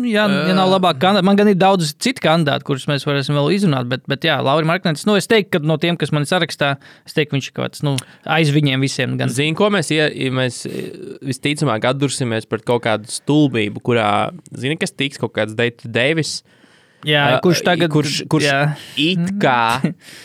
jā, 0.08 0.26
ja 0.50 0.56
nav 0.58 0.72
labāk 0.72 1.00
kandidāti, 1.02 1.28
man 1.30 1.40
gan 1.40 1.52
ir 1.52 1.58
daudz 1.60 1.94
citu 2.02 2.24
kandidātu, 2.26 2.68
kurus 2.68 2.88
mēs 2.90 3.06
varēsim 3.08 3.38
vēl 3.38 3.52
izrunāt, 3.56 3.90
bet, 3.92 4.04
bet 4.10 4.28
jā, 4.28 4.40
Laurija 4.44 4.70
Markins, 4.72 5.06
nu, 5.10 5.18
es 5.20 5.30
teiktu, 5.30 5.58
ka 5.58 5.70
no 5.70 5.78
tiem, 5.82 5.98
kas 6.00 6.14
man 6.16 6.26
ir 6.26 6.32
sarakstā, 6.32 6.74
es 7.08 7.18
teiktu, 7.18 7.38
viņš 7.38 7.50
ir 7.50 7.56
kaut 7.56 7.66
kāds, 7.68 7.84
nu, 7.86 7.96
aiz 8.38 8.54
viņiem 8.56 8.84
visiem. 8.84 9.18
Gan, 9.20 9.32
Zini, 9.34 9.56
ko 9.60 9.70
mēs, 9.74 9.92
ja 9.94 10.10
mēs 10.34 10.64
visticamāk 11.26 11.88
atdursimies 11.94 12.50
pret 12.50 12.66
kaut 12.68 12.86
kādu 12.88 13.12
stulbību, 13.14 13.84
kurā, 13.86 14.10
zini, 14.52 14.80
kas 14.82 14.96
tiks 14.96 15.22
kaut 15.22 15.36
kāds 15.38 15.58
Deitas 15.58 15.90
Deivis. 15.94 16.42
Jā, 17.08 17.24
Ā, 17.36 17.40
kurš 17.44 17.62
tagad, 17.68 17.92
kurš, 17.94 18.16
kurš 18.32 18.46
jā, 18.48 18.58
it 19.00 19.34
kā, 19.42 19.82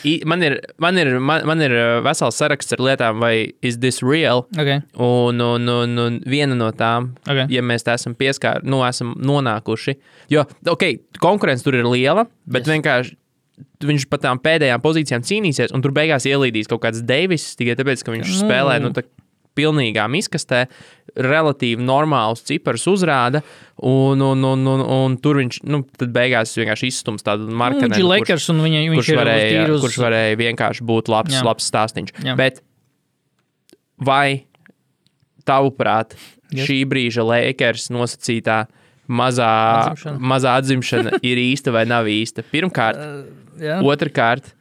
i, 0.07 0.17
man, 0.29 0.43
ir, 0.45 0.57
man, 0.81 0.97
ir, 1.01 1.11
man, 1.19 1.45
man 1.49 1.61
ir 1.65 1.75
uh, 1.75 1.99
vesels 2.05 2.37
saraksts 2.39 2.75
ar 2.77 2.83
lietām, 2.87 3.19
vai 3.23 3.51
is 3.65 3.79
this 3.83 4.01
real? 4.05 4.45
okay, 4.57 4.81
Un, 4.95 5.39
un, 5.43 5.67
un, 5.69 5.95
un 6.05 6.19
viena 6.29 6.55
no 6.57 6.71
tām, 6.75 7.13
Ok. 7.29 7.45
ja 7.51 7.63
mēs 7.65 7.85
tā 7.87 7.95
esam 7.99 8.15
pieskāruši, 8.19 8.67
nu, 8.69 8.81
esam 8.87 9.15
nonākuši. 9.19 9.97
Jo, 10.33 10.45
ok, 10.69 10.87
konkurence 11.23 11.65
tur 11.65 11.77
ir 11.79 11.87
liela, 11.89 12.27
bet 12.45 12.65
yes. 12.67 12.73
vienkārši 12.77 13.15
viņš 13.83 14.05
pat 14.07 14.21
tām 14.23 14.39
pēdējām 14.39 14.79
pozīcijām 14.83 15.23
cīnīsies, 15.27 15.73
un 15.75 15.81
tur 15.83 15.91
beigās 15.95 16.23
ielīdīs 16.29 16.69
kaut 16.71 16.79
kāds 16.85 17.01
Deivis 17.03 17.51
tikai 17.59 17.75
tāpēc, 17.79 18.03
ka 18.07 18.13
viņš 18.15 18.29
Nu. 18.29 18.37
spēlē 18.45 18.77
nu, 18.83 18.93
tā 18.95 19.03
pilnīgā 19.59 20.07
miskastē, 20.09 20.63
relatīvi 21.19 21.83
normālus 21.83 22.43
ciparus 22.47 22.85
uzrāda, 22.87 23.41
un, 23.83 24.21
un, 24.23 24.43
un, 24.53 24.65
un, 24.73 24.83
un 24.95 25.17
tur 25.19 25.39
viņš 25.41 25.61
nu, 25.67 25.81
beigās 26.15 26.53
vienkārši 26.59 26.89
izstums 26.93 27.25
tādu 27.25 27.49
nu, 27.49 27.57
markeru. 27.59 27.89
viņš 27.91 27.99
ir 28.03 28.07
Lakers 28.13 28.49
un 28.53 28.61
viņa, 28.63 28.83
viņš 28.93 29.01
kurš 29.03 29.17
varēja, 29.19 29.63
uz- 29.75 29.83
kurš 29.83 29.97
varēja 30.05 30.37
vienkārši 30.39 30.85
būt 30.93 31.11
labs, 31.11 31.35
Jā. 31.35 31.43
labs 31.49 31.67
stāstījums. 31.71 32.13
Jā. 32.23 32.37
Bet 32.39 32.61
vai 33.99 34.45
tavuprāt, 35.45 36.15
Yes. 36.49 36.65
šī 36.65 36.79
brīža 36.89 37.21
Lakers 37.25 37.89
nosacītā 37.93 38.63
mazā 39.09 39.49
Atzimšana. 39.91 40.17
mazā 40.31 40.53
atzimšana 40.61 41.19
ir 41.29 41.37
īsta 41.37 41.73
vai 41.75 41.83
nav 41.85 42.05
īsta. 42.09 42.41
Pirmkārt, 42.41 42.97
Jā. 43.61 43.75
otrkārt, 43.85 44.53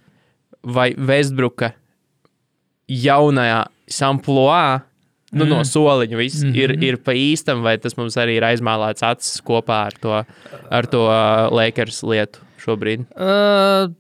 vai 0.65 0.91
Vestbruka 0.97 1.71
jaunajā 2.89 3.63
samploā, 3.89 4.83
nu, 5.33 5.45
mm. 5.45 5.51
no 5.53 5.61
soliņa 5.65 6.19
viss 6.19 6.43
mm 6.43 6.51
-hmm. 6.51 6.59
ir, 6.63 6.91
ir 6.91 6.99
pa 7.05 7.13
īstam, 7.13 7.63
vai 7.63 7.77
tas 7.79 7.97
mums 7.97 8.17
arī 8.17 8.39
ir 8.39 8.47
aizmālēts 8.49 9.05
acis 9.05 9.41
kopā 9.45 9.87
ar 9.87 9.97
to, 10.01 10.25
ar 10.71 10.87
to 10.87 11.05
uh, 11.07 11.49
Lakers 11.53 12.03
lietu 12.03 12.41
šobrīd? 12.59 13.07
Uh, 13.15 13.93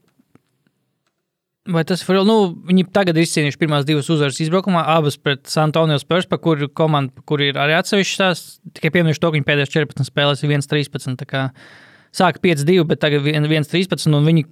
Vai 1.68 1.82
tas 1.84 2.00
ir? 2.00 2.16
Nu, 2.24 2.36
viņi 2.64 2.86
tagad 2.96 3.18
ir 3.18 3.26
izcīnījuši 3.26 3.58
pirmās 3.60 3.84
divas 3.84 4.06
uzvaras 4.08 4.38
izbraukumā, 4.40 4.86
abas 4.88 5.18
pret 5.20 5.42
San 5.52 5.68
Antonio 5.68 5.98
Spurs, 6.00 6.24
pa 6.24 6.38
kur 6.40 6.62
komandu, 6.72 7.20
kur 7.28 7.42
ir 7.44 7.58
arī 7.60 7.74
atsevišķas 7.76 8.20
tās. 8.22 8.44
Tikai 8.78 8.90
pieminēšu 8.94 9.20
to, 9.20 9.28
ka 9.28 9.36
viņi 9.36 9.44
pēdējās 9.50 9.74
14 9.74 10.08
spēlēs 10.08 10.44
ir 10.44 10.54
1-13. 10.54 11.18
tā 11.20 11.26
kā 11.28 11.42
Sāka 12.16 12.40
5-2, 12.40 12.86
bet 12.88 13.02
tagad 13.04 13.28
1-13. 13.28 14.08
Un 14.16 14.24
viņi, 14.24 14.46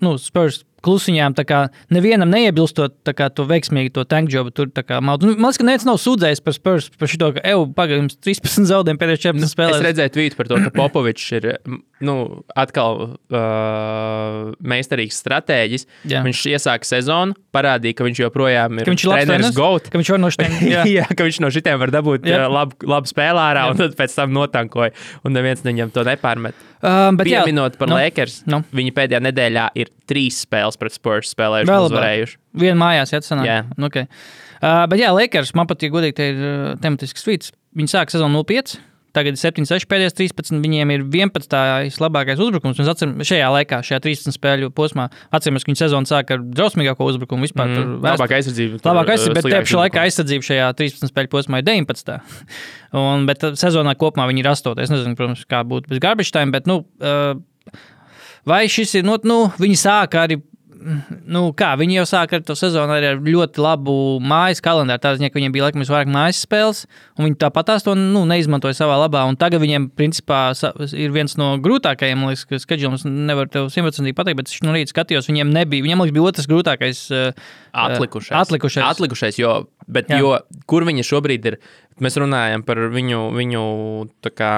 nu, 0.00 0.14
Spurs 0.16 0.62
klusiņām, 0.84 1.36
tā 1.38 1.44
kā 1.48 1.60
nevienam 1.94 2.30
neiebilstot 2.32 2.98
tā 3.06 3.14
kā 3.16 3.28
to 3.32 3.46
veiksmīgi 3.48 3.94
to 3.96 4.04
tankjobu 4.08 4.52
tur 4.54 4.70
tā 4.74 4.84
kā 4.86 5.00
maldu. 5.04 5.30
Nu, 5.30 5.36
man 5.38 5.50
liekas, 5.50 5.60
ka 5.62 5.68
neviens 5.68 5.86
nav 5.88 6.00
sūdzējis 6.02 6.42
par 6.44 6.56
Spurs 6.56 6.90
par 6.98 7.10
šito, 7.10 7.30
ka, 7.36 7.44
eju, 7.52 7.68
pagaidām 7.76 8.10
13 8.12 8.68
zaudējumu 8.70 9.02
pēdējās 9.02 9.24
14 9.28 9.48
Es 9.48 9.56
spēlēs. 9.56 9.84
redzēju 9.88 10.14
tvītu 10.18 10.38
par 10.40 10.50
to, 10.52 10.60
ka 10.66 10.74
Popovičs 10.82 11.28
ir 11.38 11.48
nu, 12.02 12.16
atkal 12.58 13.02
uh, 13.06 14.50
meistarīgs 14.58 15.20
stratēģis. 15.22 15.86
Jā. 16.10 16.22
Viņš 16.26 16.42
iesāka 16.52 16.88
sezonu, 16.88 17.36
parādīja, 17.54 17.98
ka 17.98 18.06
viņš 18.06 18.22
joprojām 18.24 18.80
ir 18.80 18.88
Ka 18.88 18.94
viņš 18.94 19.06
ir 19.06 19.14
treneris 19.14 19.54
GOAT. 19.56 19.88
Ka 19.92 20.00
viņš 20.00 20.12
no 20.22 20.32
šiem. 20.34 20.58
Jā. 20.66 20.82
Jā. 20.82 20.84
jā, 21.02 21.06
ka 21.14 21.26
viņš 21.26 21.40
no 21.44 21.50
šitiem 21.54 21.78
var 21.82 21.92
dabūt 21.94 22.26
Jā. 22.26 22.42
uh, 22.46 22.52
labu, 22.52 22.78
labu 22.88 23.10
spēlē 23.10 23.46
ārā, 23.52 23.68
un 23.70 23.78
tad 23.78 23.94
pēc 23.98 24.14
tam 24.18 24.34
notankoja. 24.34 24.94
Un 25.26 25.36
neviens 25.36 25.62
viņam 25.64 25.92
to 25.94 26.04
nepārmet. 26.06 26.58
Um, 26.82 27.14
bet 27.20 27.28
jā, 27.30 27.44
Pieminot 27.44 27.76
par 27.78 27.90
nu, 27.92 27.94
Lakers, 27.94 28.40
nu. 28.50 28.58
viņi 28.74 28.90
pēdējā 28.96 29.20
nedēļā 29.22 29.68
ir 29.78 29.92
trīs 30.10 30.40
spēles 30.42 30.71
pret 30.80 30.94
Spurs 30.94 31.32
spēlējuši 31.34 31.70
Vēl 31.72 31.88
uzvarējuši. 31.88 32.38
Viena 32.62 32.78
mājās, 32.84 33.12
ja 33.14 33.20
tas 33.22 33.32
sanāk. 33.32 33.48
Jā. 33.48 33.58
Nu, 33.76 33.90
Okay. 33.92 34.08
Uh, 34.62 34.84
bet, 34.86 35.00
jā, 35.02 35.10
Lakers, 35.10 35.50
man 35.58 35.66
patīk, 35.66 35.90
godīgi, 35.92 36.14
te 36.16 36.30
ir 36.30 36.38
uh, 36.38 36.72
tematisks 36.80 37.26
tvīts. 37.26 37.50
Viņi 37.76 37.90
sāk 37.92 38.12
sezonu 38.14 38.44
0-5. 38.44 38.78
Tagad 39.12 39.36
ir 39.36 39.40
7, 39.40 39.66
6, 39.68 39.84
pēdējais 39.90 40.14
13. 40.16 40.62
Viņiem 40.64 40.92
ir 40.94 41.02
11. 41.04 41.98
labākais 42.00 42.40
uzbrukums. 42.40 42.78
Mēs 42.80 42.88
atceramies, 42.94 43.28
šajā 43.28 43.48
laikā, 43.52 43.80
šajā 43.84 43.98
13 44.06 44.36
spēļu 44.38 44.70
posmā, 44.72 45.10
atceramies, 45.36 45.66
ka 45.66 45.68
viņi 45.68 45.80
sezonu 45.82 46.08
sāk 46.08 46.32
ar 46.32 46.40
drausmīgāko 46.40 47.04
uzbrukumu 47.10 47.44
vispār. 47.44 47.68
Mm, 47.74 47.98
labākā 48.06 48.38
aizsardzība. 48.38 48.80
tur, 48.80 48.88
Labāk 48.88 49.10
uh, 49.10 49.16
aizsardzība, 49.16 49.36
bet 49.36 49.48
tajā 49.50 49.66
pašā 49.66 49.82
laikā 49.82 50.04
aizsardzība 50.06 50.48
šajā 50.48 50.70
13 50.78 51.12
spēļu 51.12 51.32
posmā 51.34 51.60
ir 51.60 51.66
19. 51.68 52.16
Un, 53.02 53.26
bet 53.28 53.44
uh, 53.44 53.58
sezonā 53.60 53.92
kopumā 54.00 54.30
viņi 54.32 54.44
ir 54.46 54.48
8. 54.54 54.80
Es 54.80 54.94
nezinu, 54.94 55.18
protams, 55.18 55.44
kā 55.50 55.60
būtu 55.68 55.92
bez 55.92 56.00
garbage 56.00 56.32
time, 56.32 56.54
bet, 56.56 56.70
nu, 56.70 56.80
uh, 57.04 57.36
vai 58.48 58.64
šis 58.72 58.96
ir, 59.02 59.04
nu, 59.04 59.18
nu 59.28 59.42
viņi 59.60 59.76
sāka 59.82 60.24
arī. 60.24 60.40
Nu, 60.82 61.42
kā, 61.56 61.72
viņi 61.78 61.98
jau 62.00 62.04
sāka 62.08 62.38
ar 62.38 62.44
to 62.46 62.56
sezonu 62.58 62.94
arī 62.94 63.10
ar 63.12 63.20
ļoti 63.22 63.62
labu 63.62 63.94
mājas 64.24 64.62
kalendāru. 64.64 65.02
Tā 65.02 65.12
ziņā, 65.18 65.30
ka 65.30 65.38
viņiem 65.38 65.54
bija 65.54 65.66
laikam 65.66 65.82
visvairāk 65.84 66.10
mājas 66.12 66.42
spēles, 66.44 66.84
un 67.18 67.26
viņi 67.28 67.38
tāpat 67.42 67.68
tās 67.70 67.86
to 67.86 67.94
nu, 67.98 68.24
neizmantoja 68.28 68.76
savā 68.78 68.98
labā. 69.02 69.24
Un 69.28 69.38
tagad 69.40 69.62
viņiem, 69.62 69.90
principā, 69.98 70.40
ir 70.96 71.14
viens 71.14 71.36
no 71.40 71.52
grūtākajiem, 71.62 72.24
liekas, 72.30 72.46
ka 72.50 72.60
Skedžons 72.62 73.06
nevar 73.08 73.50
tev 73.52 73.70
simtprocentīgi 73.72 74.18
pateikt, 74.18 74.40
bet 74.42 74.52
es 74.52 74.64
no 74.66 74.74
rīta 74.74 74.94
skatījos, 74.94 75.30
viņiem 75.30 75.54
nebija. 75.54 75.86
Viņiem 75.86 76.04
liekas, 76.04 76.16
bija 76.18 76.26
otrs 76.32 76.50
grūtākais. 76.50 77.04
uh, 77.14 77.46
Atlikušais. 77.72 78.34
Atlikušais. 78.36 78.84
Atlikušais 78.84 79.38
jo, 79.40 79.54
bet, 79.86 80.10
Jā. 80.12 80.20
jo, 80.20 80.34
kur 80.68 80.86
viņa 80.88 81.06
šobrīd 81.08 81.48
ir? 81.52 81.60
Mēs 82.02 82.18
runājam 82.20 82.64
par 82.66 82.80
viņu, 82.92 83.22
viņu 83.36 83.64
kā, 84.34 84.52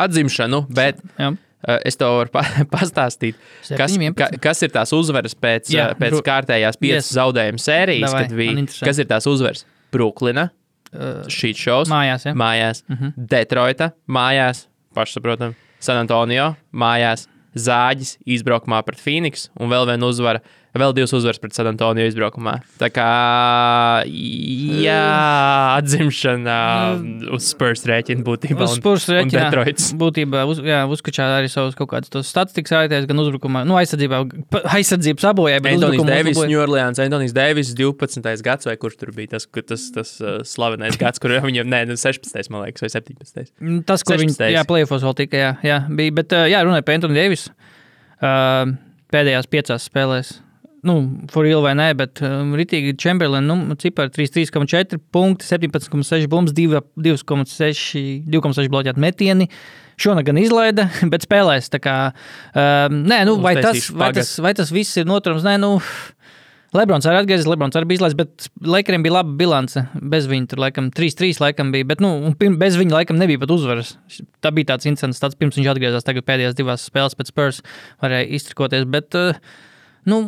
atzimšanu, 0.00 0.64
bet 0.72 1.00
Jā. 1.18 1.34
Uh, 1.68 1.78
es 1.86 1.96
tev 2.00 2.16
varu 2.18 2.30
pa 2.34 2.42
pastāstīt, 2.76 3.36
kas, 3.68 3.92
7, 3.94 4.00
11. 4.10 4.14
ka, 4.18 4.28
kas 4.48 4.62
ir 4.66 4.72
tās 4.74 4.92
uzvaras 4.96 5.34
pēc, 5.34 5.70
Jā, 5.74 5.90
Jā, 5.90 5.98
pēc 6.00 6.16
Bru- 6.16 6.24
kārtējās 6.26 6.78
piecas 6.80 7.06
Yes. 7.08 7.12
zaudējuma 7.18 7.60
sērijas, 7.64 8.10
Davai, 8.10 8.22
kad 8.28 8.36
bija. 8.38 8.66
Kas 8.90 8.98
ir 9.04 9.10
tās 9.10 9.26
uzvaras? 9.30 9.66
Brooklyna, 9.92 10.50
Uh, 10.90 11.20
šī 11.30 11.52
šovs, 11.54 11.86
Mājās, 11.86 12.24
ja? 12.26 12.32
mājās 12.34 12.80
Mhm. 12.90 13.12
Detroita, 13.30 13.92
mājās, 14.10 14.64
pašsaprotam, 14.92 15.52
San 15.78 16.00
Antonio, 16.00 16.56
mājās, 16.74 17.28
Zāģis, 17.54 18.16
izbraukumā 18.26 18.80
pret 18.84 18.98
Phoenix 18.98 19.48
un 19.58 19.70
vēl 19.70 19.86
viena 19.86 20.08
uzvara. 20.10 20.40
Vēl 20.70 20.92
divas 20.94 21.10
uzvaras 21.16 21.40
pret 21.42 21.56
San 21.56 21.66
Antonio 21.66 22.04
izbraukumā. 22.06 22.52
Tā 22.78 22.86
kā, 22.94 23.06
jā, 24.06 24.98
atzimšana 25.80 26.58
uz 27.34 27.48
Spurs 27.50 27.82
rēķina 27.90 28.22
būtībā. 28.22 28.62
Uz 28.68 28.76
Spurs 28.78 29.08
rēķina 29.10 29.48
Detroits. 29.48 29.88
būtībā 30.02 30.44
uz, 30.46 30.60
jā, 30.62 30.84
uzkačā 30.94 31.26
arī 31.40 31.50
savus 31.50 31.74
kaut 31.78 31.90
kādus 31.90 32.12
tos 32.14 32.30
statistikas 32.30 32.76
rādītājus, 32.76 33.08
gan 33.10 33.22
uzbrukumā, 33.24 33.64
nu, 33.66 33.74
aizsardzībā, 33.80 34.20
aizsardzības 34.76 35.26
bet 35.64 35.72
Antonijs 35.72 36.06
Deivis. 36.06 36.38
New 36.44 36.62
Orleans, 36.62 37.00
Antonijs 37.02 37.34
Deivis, 37.34 37.72
12. 37.74 38.30
gads, 38.46 38.68
vai 38.70 38.76
kurš 38.78 39.00
tur 39.00 39.10
bija 39.16 39.34
tas, 39.34 39.48
tas, 39.50 39.88
tas 39.96 40.12
uh, 40.22 40.36
slavenais 40.46 40.98
gads, 41.00 41.18
kur 41.22 41.34
viņam, 41.48 41.66
nē, 41.72 41.82
nu, 41.90 41.96
16. 41.98 42.46
man 42.54 42.68
liekas, 42.68 42.86
vai 42.86 42.92
17. 42.94 43.50
Mm, 43.58 43.82
Tas, 43.90 44.06
kur 44.06 44.22
viņi 44.22 44.36
16. 44.36 44.54
jā, 44.54 44.62
plēfos 44.70 45.02
vēl 45.02 45.18
tikai, 45.24 45.42
jā, 45.42 45.50
jā, 45.66 45.80
bija, 45.98 46.14
bet, 46.20 46.36
ā, 46.36 46.44
jā, 46.52 46.62
runāja 46.62 46.86
par 46.86 47.00
Antoni 47.00 47.18
Deivisu. 47.18 47.50
Uh, 48.20 48.76
pēdējās 49.10 49.50
piecās 49.50 49.90
spēlēs. 49.90 50.32
Nu, 50.86 50.94
for 51.28 51.44
real 51.44 51.60
vai 51.64 51.74
nē, 51.76 51.90
bet 51.98 52.22
um, 52.24 52.54
Ritīgi 52.56 52.94
Chamberlain, 53.00 53.44
nu, 53.44 53.76
cipari 53.80 54.12
33,4 54.14 54.96
punkti, 55.12 55.44
17,6 55.44 56.28
bumbas, 56.32 56.54
2,6 56.56 58.24
2,6 58.30 58.70
bloķēti 58.72 59.02
metieni. 59.04 59.50
Šonakt 60.00 60.30
gan 60.30 60.40
izlaida, 60.40 60.86
bet 61.12 61.26
spēlēs. 61.26 61.68
Kā, 61.84 61.98
um, 62.54 63.02
nē, 63.10 63.20
nu, 63.28 63.36
vai, 63.44 63.58
tas, 63.60 63.90
vai, 63.92 64.14
tas, 64.16 64.32
vai 64.40 64.54
tas 64.56 64.72
viss 64.72 64.96
ir 65.02 65.08
noturams? 65.08 65.44
Nē, 65.44 65.58
nu, 65.60 65.74
Lebrons 66.76 67.06
arī 67.10 67.18
atgriezās, 67.24 67.48
Lebrons 67.50 67.74
arī 67.74 67.88
bija 67.90 67.98
izlaists, 67.98 68.16
bet 68.16 68.48
Lakeriem 68.72 69.02
bija 69.02 69.16
laba 69.18 69.34
bilance. 69.36 69.82
Bez 70.12 70.28
viņa 70.30 70.52
tur 70.52 70.62
laikam 70.62 70.88
3-3 70.94 71.42
laikam 71.42 71.72
bija, 71.74 71.88
bet 71.92 72.00
nu, 72.00 72.12
bez 72.38 72.78
viņa 72.78 72.94
laikam 72.94 73.18
nebija 73.18 73.42
pat 73.42 73.52
uzvaras. 73.52 73.96
Tā 74.40 74.54
bija 74.54 74.72
tāds 74.72 74.86
incidents, 74.86 75.20
tāds 75.20 75.36
pirms 75.36 75.58
viņš 75.58 75.70
atgriezās 75.74 76.06
tagad 76.06 76.28
pēdējās 76.30 76.56
divās 76.56 76.86
spēlēs 76.86 77.18
pēc 77.18 77.32
Spurs 77.34 77.60
varēja 78.00 78.30
iztrikoties, 78.38 78.86
bet, 78.88 79.18
uh, 79.18 79.34
nu, 80.08 80.22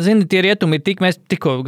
Zini, 0.00 0.24
tie 0.24 0.40
rietumi 0.40 0.78
ir 0.78 0.82
tik, 0.86 1.02
mēs 1.04 1.18
tikko 1.28 1.58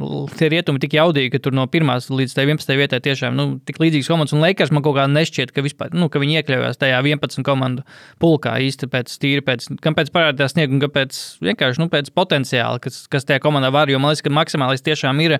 l- 0.00 0.28
Tie 0.38 0.48
rietumi 0.48 0.78
ir 0.80 0.84
tik 0.86 0.94
jaudīgi, 0.96 1.32
ka 1.34 1.40
tur 1.44 1.52
no 1.52 1.66
1 1.68 2.06
līdz 2.08 2.32
11 2.38 2.78
vietai 2.80 3.00
tiešām 3.04 3.36
nu, 3.36 3.46
tik 3.68 3.76
līdzīgas 3.82 4.08
komandas. 4.08 4.32
Un 4.32 4.40
Lakers 4.40 4.72
man 4.72 4.82
kaut 4.86 4.96
kā 4.96 5.04
nešķiet, 5.10 5.52
ka, 5.52 5.60
vispār, 5.66 5.92
nu, 5.92 6.08
ka 6.08 6.22
viņi 6.22 6.38
iekļāvās 6.40 6.80
tajā 6.80 7.02
11 7.04 7.44
komandu 7.44 7.84
pulkā 8.22 8.54
īsti 8.64 8.88
pēc 8.88 9.12
tīri, 9.20 9.44
pēc, 9.44 9.68
gan 9.84 9.98
pēc 9.98 10.08
parādījās 10.14 10.56
sniega, 10.56 10.80
gan 10.86 10.94
pēc 10.96 11.20
vienkārši 11.44 11.84
nu, 11.84 11.90
pēc 11.92 12.08
potenciāla, 12.16 12.80
kas, 12.80 13.04
kas 13.12 13.28
tajā 13.28 13.42
komandā 13.44 13.68
var. 13.74 13.92
Jo 13.92 14.00
man 14.00 14.14
liekas, 14.14 14.24
ka 14.24 14.32
maksimālais 14.32 14.86
tiešām 14.88 15.20
ir. 15.26 15.36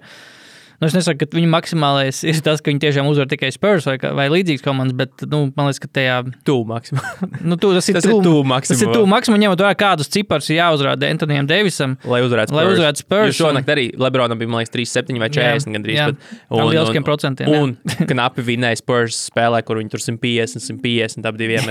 Nu, 0.80 0.88
es 0.88 0.94
nesaku, 0.96 1.24
ka 1.26 1.36
viņa 1.36 1.50
maksimālais 1.52 2.22
ir 2.30 2.38
tas, 2.44 2.62
ka 2.62 2.72
viņi 2.72 2.82
tiešām 2.86 3.08
uzvar 3.10 3.28
tikai 3.30 3.50
Spurs 3.54 3.86
vai, 3.88 3.96
vai 3.98 4.26
līdzīgas 4.32 4.64
komandas, 4.64 4.96
bet 4.98 5.24
nu, 5.30 5.44
man 5.56 5.68
liekas, 5.68 5.82
ka 5.82 5.90
tajā 5.98 6.16
Tuvu 6.48 6.64
maksimāli. 6.70 7.28
nu, 7.48 7.58
tu, 7.60 7.72
tas 7.76 7.88
ir 7.92 7.98
tuvu- 8.00 8.22
tuvu 8.24 8.42
Tas 8.62 8.80
ir 8.82 8.90
tuvu 8.92 9.06
maksimumam, 9.10 9.42
ņemot 9.44 9.62
vērā, 9.64 9.74
kādus 9.78 10.10
ciparus 10.12 10.48
ir 10.50 10.58
jāuzrāda 10.60 11.10
Antonijam 11.12 11.46
Deivisam. 11.50 11.96
Lai 12.08 12.22
uzvarētu 12.24 12.54
Lai 12.56 12.64
Spurs. 12.64 12.78
uzvarētu 12.78 13.04
Spurs 13.04 13.38
šonakt 13.38 13.70
arī 13.72 13.88
Lebronam 13.98 14.38
bija, 14.40 14.50
man 14.50 14.62
liekas, 14.62 14.74
3,7 14.74 15.20
vai 15.22 15.30
40 15.32 15.68
Jā, 15.68 15.74
gandrīz. 15.76 15.98
jā. 16.00 16.08
pat. 16.12 16.42
Ar 16.62 16.70
lieliskiem 16.72 17.06
procentiem, 17.06 17.52
jā. 17.52 17.62
Un 17.62 17.76
knapi 18.12 18.44
vinēja 18.46 18.80
Spurs 18.82 19.20
spēlē, 19.30 19.62
kur 19.66 19.80
viņi 19.82 19.92
tur 19.94 20.02
150, 20.02 20.62
150, 20.66 21.28
ap 21.28 21.38
diviem 21.40 21.68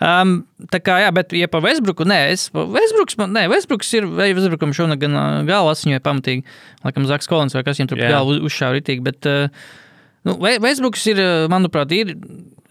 um, 0.00 0.34
tā 0.72 0.80
kā, 0.84 0.98
jā, 1.04 1.10
bet, 1.14 1.32
ja 1.36 1.48
par 1.50 1.62
Westbrooku, 1.64 2.06
nē, 2.08 2.18
es, 2.34 2.46
Westbrooks, 2.54 3.16
man, 3.20 3.32
nē, 3.36 3.46
Westbrooks 3.52 3.90
ir, 3.98 4.06
vai 4.10 4.30
Westbrookam 4.36 4.74
šonakt 4.76 5.02
gan 5.04 5.16
uh, 5.16 5.40
galva 5.48 5.74
asiņoja 5.74 6.02
pamatīgi, 6.04 6.44
laikam 6.84 7.06
Zaks 7.08 7.28
Kolins 7.30 7.56
vai 7.56 7.64
kas 7.66 7.80
viņam 7.80 7.83
tur 7.90 8.00
Jā. 8.00 8.08
yeah. 8.08 8.16
galvu 8.18 8.36
uz- 8.36 8.48
uzšāva 8.50 8.78
ritīgi, 8.78 9.04
bet, 9.04 9.28
uh, 9.30 9.48
nu, 10.28 10.36
Westbrooks 10.40 11.04
ir, 11.12 11.20
uh, 11.22 11.44
manuprāt, 11.52 11.92
ir, 11.96 12.14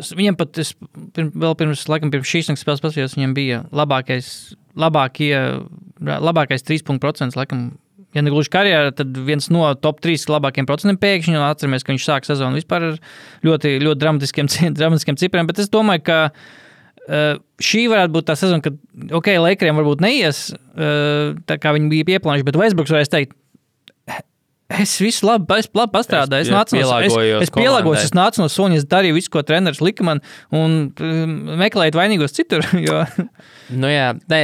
viņam 0.02 0.40
pat, 0.40 0.58
es 0.62 0.74
pirm, 1.16 1.32
vēl 1.36 1.56
pirms, 1.60 1.86
laikam, 1.92 2.12
pirms 2.14 2.30
šīs 2.30 2.52
naktas 2.52 2.66
spēles 2.66 2.84
paskatījos, 2.84 3.16
viņam 3.20 3.38
bija 3.38 3.62
labākais, 3.76 4.28
labākie, 4.80 5.34
labākais 6.02 6.66
trīspunktu 6.66 7.04
procents, 7.04 7.38
laikam, 7.38 7.72
ja 8.14 8.24
ne 8.24 8.34
gluži 8.34 8.52
karjerā, 8.54 8.92
tad 8.96 9.16
viens 9.28 9.50
no 9.54 9.66
top 9.82 10.02
3 10.04 10.28
labākajiem 10.30 10.68
procentiem 10.70 11.00
pēkšņi. 11.02 11.40
Atceramies, 11.42 11.86
ka 11.86 11.94
viņš 11.94 12.06
sāk 12.06 12.28
sezonu 12.28 12.60
vispār 12.60 12.90
ar 12.92 13.00
ļoti, 13.46 13.78
ļoti 13.84 14.02
dramatiskiem, 14.04 14.50
dramatiskiem 14.80 15.18
cipriem. 15.22 15.50
Bet 15.50 15.62
es 15.64 15.72
domāju, 15.74 16.04
ka 16.10 16.18
uh, 16.30 17.40
šī 17.62 17.86
varētu 17.92 18.16
būt 18.18 18.30
tā 18.30 18.38
sezona, 18.40 18.64
kad, 18.66 18.78
ok, 19.20 19.32
Lakeriem 19.46 19.82
varbūt 19.82 20.04
neies 20.06 20.46
uh, 20.54 21.34
tā, 21.50 21.58
kā 21.62 21.74
viņi 21.78 21.90
bija 21.94 22.20
ieplānojuši, 22.20 22.50
bet 22.50 22.60
Westbrooks 22.62 22.94
varēs 22.94 23.14
teikt, 23.14 23.38
Es 24.82 24.96
visu 25.02 25.28
labi, 25.28 25.46
es 25.60 25.68
labi 25.76 25.92
pastrādāju. 25.94 26.46
Es, 26.46 26.50
Es 26.50 26.54
nācu 26.54 26.74
no 26.74 26.80
pielāgojos 26.82 27.44
es, 27.44 27.48
es 27.48 27.52
pielāgojos, 27.54 28.04
es 28.08 28.14
nācu 28.18 28.42
no 28.42 28.48
Soņas, 28.50 28.82
es 28.82 28.88
darīju 28.90 29.18
visu, 29.18 29.30
ko 29.34 29.44
treneris 29.46 29.82
lika 29.86 30.06
man, 30.08 30.22
un 30.56 30.78
um, 31.04 31.36
meklēju 31.62 31.98
vainīgos 32.00 32.36
citur. 32.38 32.66
Jo, 32.84 33.04
Nu, 33.74 33.88
jā, 33.88 34.10
nē, 34.30 34.40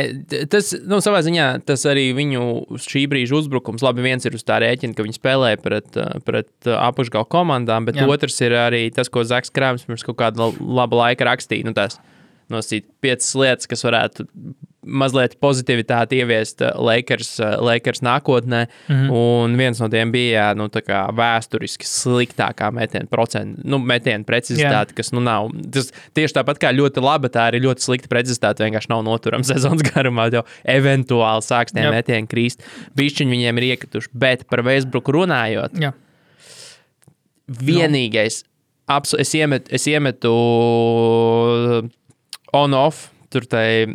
tas 0.49 0.71
nu, 0.87 1.01
savā 1.03 1.19
ziņā 1.25 1.47
tas 1.67 1.83
arī 1.89 2.05
viņu 2.17 2.43
šī 2.81 3.03
brīža 3.11 3.35
uzbrukums. 3.41 3.83
Labi, 3.85 4.05
viens 4.05 4.25
ir 4.25 4.37
uz 4.37 4.45
tā 4.47 4.61
rēķina, 4.63 4.95
ka 4.97 5.03
viņi 5.05 5.17
spēlē 5.19 5.51
pret, 5.61 5.89
uh, 5.99 6.15
pret 6.25 6.49
uh, 6.69 6.77
apakšgalu 6.87 7.27
komandām, 7.29 7.85
bet 7.89 7.99
Jā. 7.99 8.07
otrs 8.09 8.39
ir 8.45 8.55
arī 8.57 8.85
tas, 8.95 9.11
ko 9.11 9.25
Zaks 9.27 9.51
Krāms 9.53 9.83
pirms 9.85 10.05
kaut 10.07 10.17
kāda 10.21 10.39
la- 10.47 10.69
laba 10.81 11.03
laika 11.03 11.27
rakstīja. 11.27 11.67
Nu, 11.67 11.75
tās 11.77 11.99
nosīt 12.49 12.87
piecas 13.03 13.33
lietas, 13.37 13.69
kas 13.69 13.83
varētu 13.85 14.25
mazliet 14.85 15.35
pozitivitāti 15.43 16.21
ieviest 16.21 16.61
uh, 16.63 16.71
Lakers, 16.79 17.33
uh, 17.41 17.57
Lakers 17.63 18.01
nākotnē. 18.05 18.65
Mm. 18.87 18.95
-hmm. 18.95 19.11
Un 19.11 19.57
viens 19.57 19.79
no 19.79 19.89
tiem 19.89 20.11
bija 20.11 20.53
nu, 20.53 20.69
vēsturiski 21.19 21.85
sliktākā 21.85 22.71
metiena 22.71 23.07
procenta, 23.11 23.61
nu, 23.63 23.77
metiena 23.77 24.23
precizitāte, 24.23 24.95
kas 24.95 25.11
nu, 25.11 25.19
nav. 25.19 25.51
Tas 25.71 25.91
tieši 26.13 26.33
tāpat 26.39 26.61
kā 26.63 26.71
ļoti 26.75 27.03
laba, 27.03 27.27
tā 27.27 27.49
arī 27.51 27.61
ļoti 27.67 27.83
slikta 27.83 28.07
precizitāte 28.07 28.63
vienkārši 28.63 28.89
nav 28.89 29.03
noturama 29.03 29.43
sezonas 29.51 29.83
garumā. 29.83 30.29
Jau 30.33 30.45
eventuāli 30.63 31.43
sāks 31.43 31.73
tie 31.73 31.83
Jā. 31.83 31.91
metieni 31.91 32.27
krīst. 32.27 32.63
Bišķiņi 32.95 33.35
viņiem 33.35 33.57
ir 33.57 33.63
iekrituši. 33.73 34.09
Bet 34.13 34.47
par 34.49 34.63
Vēsbruku 34.63 35.11
runājot, 35.11 35.79
jā. 35.79 35.93
vienīgais, 37.47 38.43
abs, 38.87 39.13
es, 39.19 39.33
iemet, 39.35 39.67
es 39.73 39.87
iemetu 39.87 40.33
on-off. 42.53 43.09
Tur 43.29 43.45
tai 43.45 43.85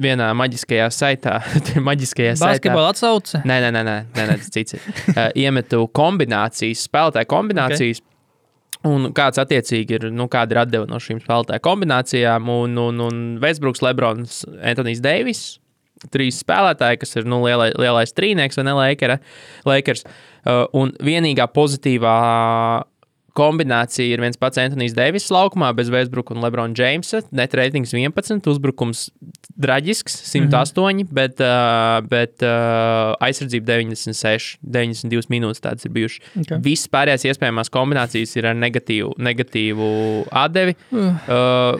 vienā 0.00 0.30
maģiskajā 0.38 0.86
saitā, 0.94 1.38
tajā 1.66 1.82
maģiskajā 1.84 2.34
saitā. 2.38 2.54
Basketbola 2.56 2.92
atsauce. 2.94 3.42
Nē, 3.44 3.58
nē, 3.66 3.72
nē, 3.74 3.82
nē, 3.84 3.96
nē, 4.16 4.26
nē 4.30 4.36
tas 4.40 4.52
cits. 4.54 4.78
Uh, 5.12 5.26
iemetu 5.44 5.82
kombinācijas, 5.96 6.86
spēlētāju 6.88 7.28
kombinācijas. 7.28 8.00
Okay. 8.00 8.08
Un 8.88 9.08
kāds 9.12 9.40
attiecīgi 9.42 9.96
ir, 9.98 10.04
nu, 10.14 10.28
kāda 10.30 10.54
ir 10.54 10.60
atdeve 10.62 10.88
no 10.88 11.00
šīm 11.02 11.20
spēlētāju 11.20 11.64
kombinācijām. 11.66 12.48
Un, 12.54 12.76
un, 12.80 13.00
un 13.08 13.22
Vēsbruks, 13.42 13.82
Lebrons, 13.84 14.44
Antonius 14.56 15.02
Deivis. 15.04 15.42
Trīs 16.14 16.38
spēlētāji, 16.44 17.00
kas 17.02 17.16
ir 17.18 17.26
nu, 17.28 17.40
lielai, 17.42 17.72
lielais 17.74 18.14
trīnieks 18.14 18.60
vai 18.60 18.68
ne 18.68 18.76
Lakers. 19.66 20.06
Uh, 20.46 20.62
un 20.78 20.94
vienīgā 21.04 21.48
pozitīvā 21.50 22.14
kombinācija 23.38 24.14
ir 24.14 24.22
viens 24.24 24.38
pats 24.40 24.60
Antonius 24.60 24.96
Deivis 24.96 25.28
laukumā, 25.34 25.70
bez 25.78 25.92
Vēsbruka 25.92 26.34
un 26.34 26.42
Lebrona 26.44 26.76
Jamesa. 26.76 27.22
Net 27.34 27.54
reitings 27.58 27.94
11, 27.94 28.42
uzbrukums 28.50 29.06
traģisks, 29.58 30.18
108, 30.32 30.50
mm 30.50 31.06
-hmm. 31.06 31.14
bet, 31.14 31.40
uh, 31.42 32.02
bet 32.08 32.44
uh, 32.46 33.14
aizsardzība 33.24 33.78
96, 33.78 34.58
92 34.62 35.30
minūtes 35.32 35.62
tādas 35.64 35.86
ir 35.86 35.94
bijušas. 35.94 36.22
Ok. 36.34 36.48
Okay. 36.48 36.62
Visas 36.64 36.88
pārējās 36.92 37.26
iespējamās 37.28 37.70
kombinācijas 37.70 38.36
ir 38.36 38.46
ar 38.50 38.56
negatīvu, 38.56 39.14
negatīvu 39.18 39.88
atdevi. 40.30 40.76
Uh, 40.92 41.76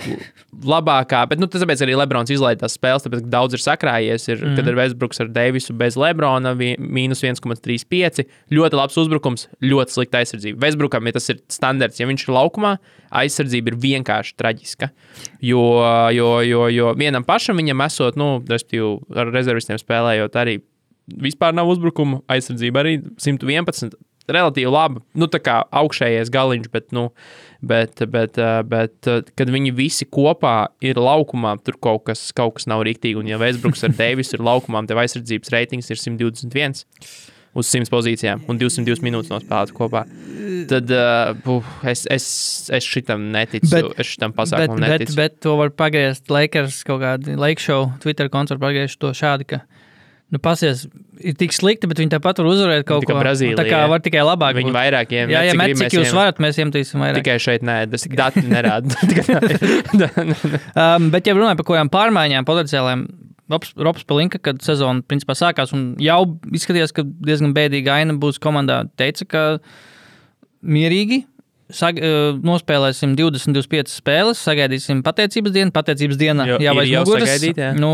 labākā, 0.64 1.22
bet 1.28 1.40
nu, 1.40 1.46
tas 1.50 1.62
tāpēc 1.62 1.82
arī 1.84 1.96
Lebrons 1.98 2.30
izlaiž 2.32 2.58
tās 2.62 2.76
spēles, 2.78 3.04
tāpēc 3.04 3.26
daudz 3.30 3.56
ir 3.56 3.62
sakrājies. 3.62 4.26
Ir, 4.32 4.42
mm. 4.42 4.56
Kad 4.58 4.70
ir 4.70 4.78
Vēsbruks 4.78 5.22
ar 5.22 5.30
Deivisu 5.32 5.76
bez 5.78 5.96
Lebrona, 6.00 6.54
vi- 6.58 6.76
mīnus 6.78 7.22
1,35. 7.24 8.24
Ļoti 8.54 8.80
labs 8.80 8.98
uzbrukums, 9.00 9.46
ļoti 9.62 9.96
slikta 9.96 10.22
aizsardzība. 10.22 10.60
Vēsbrukam, 10.66 11.06
ja 11.06 11.16
tas 11.18 11.28
ir 11.32 11.40
standarts, 11.52 12.00
ja 12.00 12.08
viņš 12.08 12.26
ir 12.26 12.34
laukumā, 12.36 12.74
aizsardzība 13.20 13.72
ir 13.72 13.78
vienkārši 13.82 14.34
traģiska. 14.38 14.90
Jo, 15.44 15.62
jo, 16.14 16.32
jo, 16.44 16.66
jo 16.72 16.90
vienam 16.98 17.26
pašam 17.26 17.60
viņam 17.60 17.86
esot, 17.86 18.18
nu, 18.20 18.36
respektīvi, 18.48 18.98
ar 19.16 19.32
rezervistiem 19.34 19.80
spēlējot 19.80 20.36
arī 20.40 20.58
vispār 21.08 21.56
nav 21.56 21.70
uzbrukuma, 21.72 22.22
aizsardzība 22.30 22.84
arī 22.84 22.98
111. 23.20 23.96
Relatīvi 24.28 24.68
labi, 24.68 25.00
nu, 25.16 25.24
tā 25.32 25.38
kā 25.40 25.54
augšējais 25.80 26.28
galiņš, 26.28 26.66
bet, 26.68 26.90
nu, 26.92 27.06
bet, 27.64 28.02
bet, 28.12 28.36
bet, 28.68 29.08
kad 29.40 29.52
viņi 29.54 29.72
visi 29.72 30.04
kopā 30.04 30.66
ir 30.84 31.00
laukumā, 31.00 31.54
tur 31.64 31.78
kaut 31.80 32.04
kas, 32.10 32.26
kaut 32.36 32.58
kas 32.58 32.68
nav 32.68 32.84
rīktīgi. 32.84 33.16
Un, 33.22 33.30
ja 33.30 33.40
Vēsbruks 33.40 33.86
ar 33.88 33.96
Deivisu 33.96 34.36
ir 34.36 34.44
laukumā, 34.44 34.84
tad 34.84 35.00
aizsardzības 35.00 35.54
reitings 35.54 35.88
ir 35.88 36.02
121 36.02 36.84
uz 37.54 37.66
100 37.72 37.88
pozīcijām 37.92 38.42
un 38.48 38.58
202 38.60 39.00
minūtes 39.02 39.30
nospēlēt 39.32 39.72
kopā. 39.76 40.04
Tad 40.68 40.90
uh, 40.92 41.32
puh, 41.44 41.64
es, 41.88 42.04
es, 42.12 42.26
es 42.74 42.84
šitam 42.84 43.28
neticu. 43.32 43.70
Bet- 43.72 43.88
Bet, 43.88 44.00
es 44.04 44.06
šitam 44.14 44.32
Bet, 44.34 44.38
pasākumam 44.42 44.80
bet, 44.84 44.94
neticu. 44.98 45.16
bet 45.16 45.40
to 45.44 45.56
var 45.58 45.70
pagriezt 45.70 46.30
Lakers 46.30 46.82
kaut 46.88 47.00
kādā 47.02 47.36
Lake 47.38 47.60
Show, 47.62 47.92
Twitter 48.02 48.28
koncertu 48.32 48.60
pagriezt 48.66 48.98
to 49.00 49.10
šādi, 49.16 49.46
ka, 49.48 49.60
nu, 50.34 50.38
pasies, 50.44 50.86
ir 51.24 51.34
tik 51.40 51.54
slikti, 51.56 51.88
bet 51.88 51.98
viņi 52.02 52.12
tāpat 52.16 52.42
var 52.42 52.50
uzvarēt 52.52 52.84
kaut 52.88 53.06
ko. 53.08 53.16
Brazīlija, 53.16 53.56
Tā 53.56 53.64
kā 53.68 53.78
jā. 53.80 53.88
var 53.88 54.02
tikai 54.04 54.24
labāk. 54.28 54.58
Viņi 54.60 54.74
vairāk 54.76 55.14
iem- 55.16 55.32
Jā, 55.32 55.44
cik 55.50 55.56
met, 55.62 55.70
grib, 55.72 55.78
cik 55.80 55.86
mēs 55.88 55.96
jūs 55.98 56.12
varat, 56.18 56.42
mēs 56.44 56.60
iemetīsim 56.60 57.00
vairāk. 57.00 57.22
Tikai 57.22 57.38
šeit 57.40 57.64
nē, 57.64 57.78
tas 57.94 58.04
dati 58.20 58.44
nerāda. 58.44 58.92
Um, 60.78 61.08
bet, 61.14 61.26
ja 61.26 61.34
runājam 61.36 61.58
par 61.58 61.64
kaut 61.66 61.74
kādām 61.76 61.90
pārmaiņām, 61.92 62.44
potenciālām, 62.48 63.06
Robs, 63.48 64.04
Palinka, 64.04 64.40
kad 64.42 64.60
sezona 64.64 65.02
principā 65.08 65.36
sākās 65.38 65.72
un 65.76 65.94
jau 66.02 66.20
izskatījās, 66.52 66.92
ka 66.96 67.04
diezgan 67.04 67.54
bēdīga 67.56 67.96
aina 68.02 68.16
būs 68.20 68.40
komandā, 68.42 68.82
teica, 69.00 69.26
ka 69.28 69.44
mierīgi. 70.60 71.24
Sag, 71.68 71.98
uh, 72.00 72.36
nospēlēsim 72.48 73.12
20, 73.16 73.52
25 73.52 73.92
spēles, 73.92 74.38
sagaidīsim 74.40 75.02
pateicības 75.04 75.52
dienu. 75.52 75.72
Pateicības 75.74 76.20
diena 76.20 76.46
Jo, 76.48 76.56
jau 76.64 76.72
aiz 76.80 76.92
muguras. 76.94 77.42
Nu, 77.76 77.90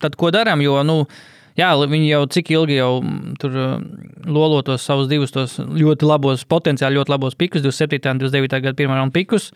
tad 0.00 0.18
ko 0.20 0.28
darām? 0.34 0.60
Jo, 0.60 0.82
nu, 0.84 0.98
jā, 1.56 1.70
viņi 1.88 2.10
jau 2.10 2.20
cik 2.36 2.52
ilgi 2.52 2.76
jau 2.76 2.90
mm, 3.00 3.38
tur 3.40 3.56
uh, 3.56 3.78
lolo 4.28 4.60
tos 4.66 4.84
savus 4.84 5.08
divus 5.08 5.32
tos 5.32 5.56
ļoti 5.56 6.08
labos, 6.08 6.44
potenciāli 6.44 7.00
ļoti 7.00 7.14
labos 7.16 7.40
pikus, 7.40 7.64
27. 7.64 8.12
un 8.12 8.20
29. 8.20 8.60
gada 8.68 8.76
pirmā 8.76 9.00
raunda 9.00 9.16
pikus. 9.16 9.48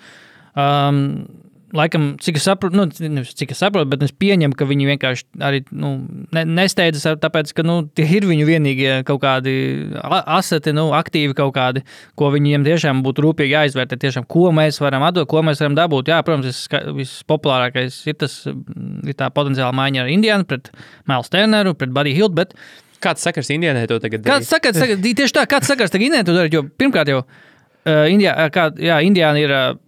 Um, 0.56 1.28
Laikam, 1.76 2.14
cik 2.22 2.38
es 2.40 2.46
saprotu, 2.48 2.78
nu, 2.78 2.86
nevis 3.12 3.34
cik 3.36 3.50
es 3.52 3.58
saprotu, 3.60 3.90
bet 3.92 4.00
es 4.06 4.12
pieņemu, 4.16 4.56
ka 4.56 4.64
viņi 4.68 4.86
vienkārši 4.88 5.26
arī 5.44 5.58
nu, 5.76 5.90
ne, 6.32 6.44
nesteidzas, 6.56 7.18
tāpēc, 7.20 7.50
ka 7.56 7.64
nu, 7.66 7.82
tie 7.92 8.06
ir 8.16 8.24
viņu 8.24 8.46
vienīgie 8.48 8.92
kaut 9.08 9.20
kādi 9.20 9.52
aseti, 10.00 10.72
nu, 10.76 10.86
aktīvi 10.96 11.36
kaut 11.36 11.52
kādi, 11.58 11.82
ko 12.16 12.30
viņiem 12.32 12.64
tiešām 12.64 13.02
būtu 13.04 13.26
rūpīgi 13.26 13.52
jāizvērtē. 13.52 13.98
Tiešām, 14.00 14.24
ko 14.32 14.48
mēs 14.56 14.80
varam 14.80 15.04
atdot, 15.10 15.28
ko 15.28 15.42
mēs 15.44 15.60
varam 15.60 15.76
dabūt. 15.76 16.08
Jā, 16.08 16.22
protams, 16.24 16.62
vispopulārākais 16.96 17.98
ir 18.08 18.16
tas, 18.22 18.38
mm, 18.48 19.02
ir 19.12 19.18
tā 19.18 19.28
potenciāla 19.34 19.76
maiņa 19.76 20.06
ar 20.06 20.12
Indiānu 20.14 20.48
pret 20.48 20.70
Miles 21.10 21.28
Turneru, 21.34 21.74
pret 21.76 21.92
Buddy 21.92 22.14
Hilt. 22.16 22.36
Bet 22.38 22.56
Kāds 23.02 23.22
sakars 23.22 23.50
Indijai 23.54 23.84
to 23.86 24.00
tagad? 24.02 24.24
kāds 24.26 24.48
saka, 24.50 24.72
saka, 24.74 24.96
tieši 24.98 25.36
tā, 25.36 25.44
kāds 25.50 25.68
sakars 25.70 25.92
tagad 25.92 26.08
Indijā 26.08 26.24
to 26.26 26.34
darīt? 26.34 26.56
Jo 26.56 26.64
pirmkārt 26.66 27.12
jau 27.12 27.20
uh, 27.22 28.08
Indijā, 28.10 28.32
uh, 28.34 28.48
kā, 28.54 28.70
jā, 28.74 29.02
Indijāna 29.06 29.44
ir. 29.44 29.54
Uh, 29.54 29.84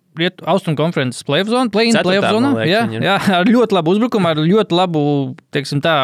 Austrumu 0.51 0.77
konferences 0.79 1.25
play-off 1.27 1.53
zona, 1.53 1.73
play-in 1.73 1.97
play-off 2.05 2.29
liekas, 2.31 2.69
Jā, 2.71 2.83
jā, 3.05 3.17
ar 3.41 3.49
ļoti 3.49 3.77
labu 3.79 3.95
uzbrukumu, 3.97 4.31
ar 4.33 4.43
ļoti 4.45 4.77
labu, 4.77 5.03
teiksim 5.55 5.81
tā, 5.85 5.97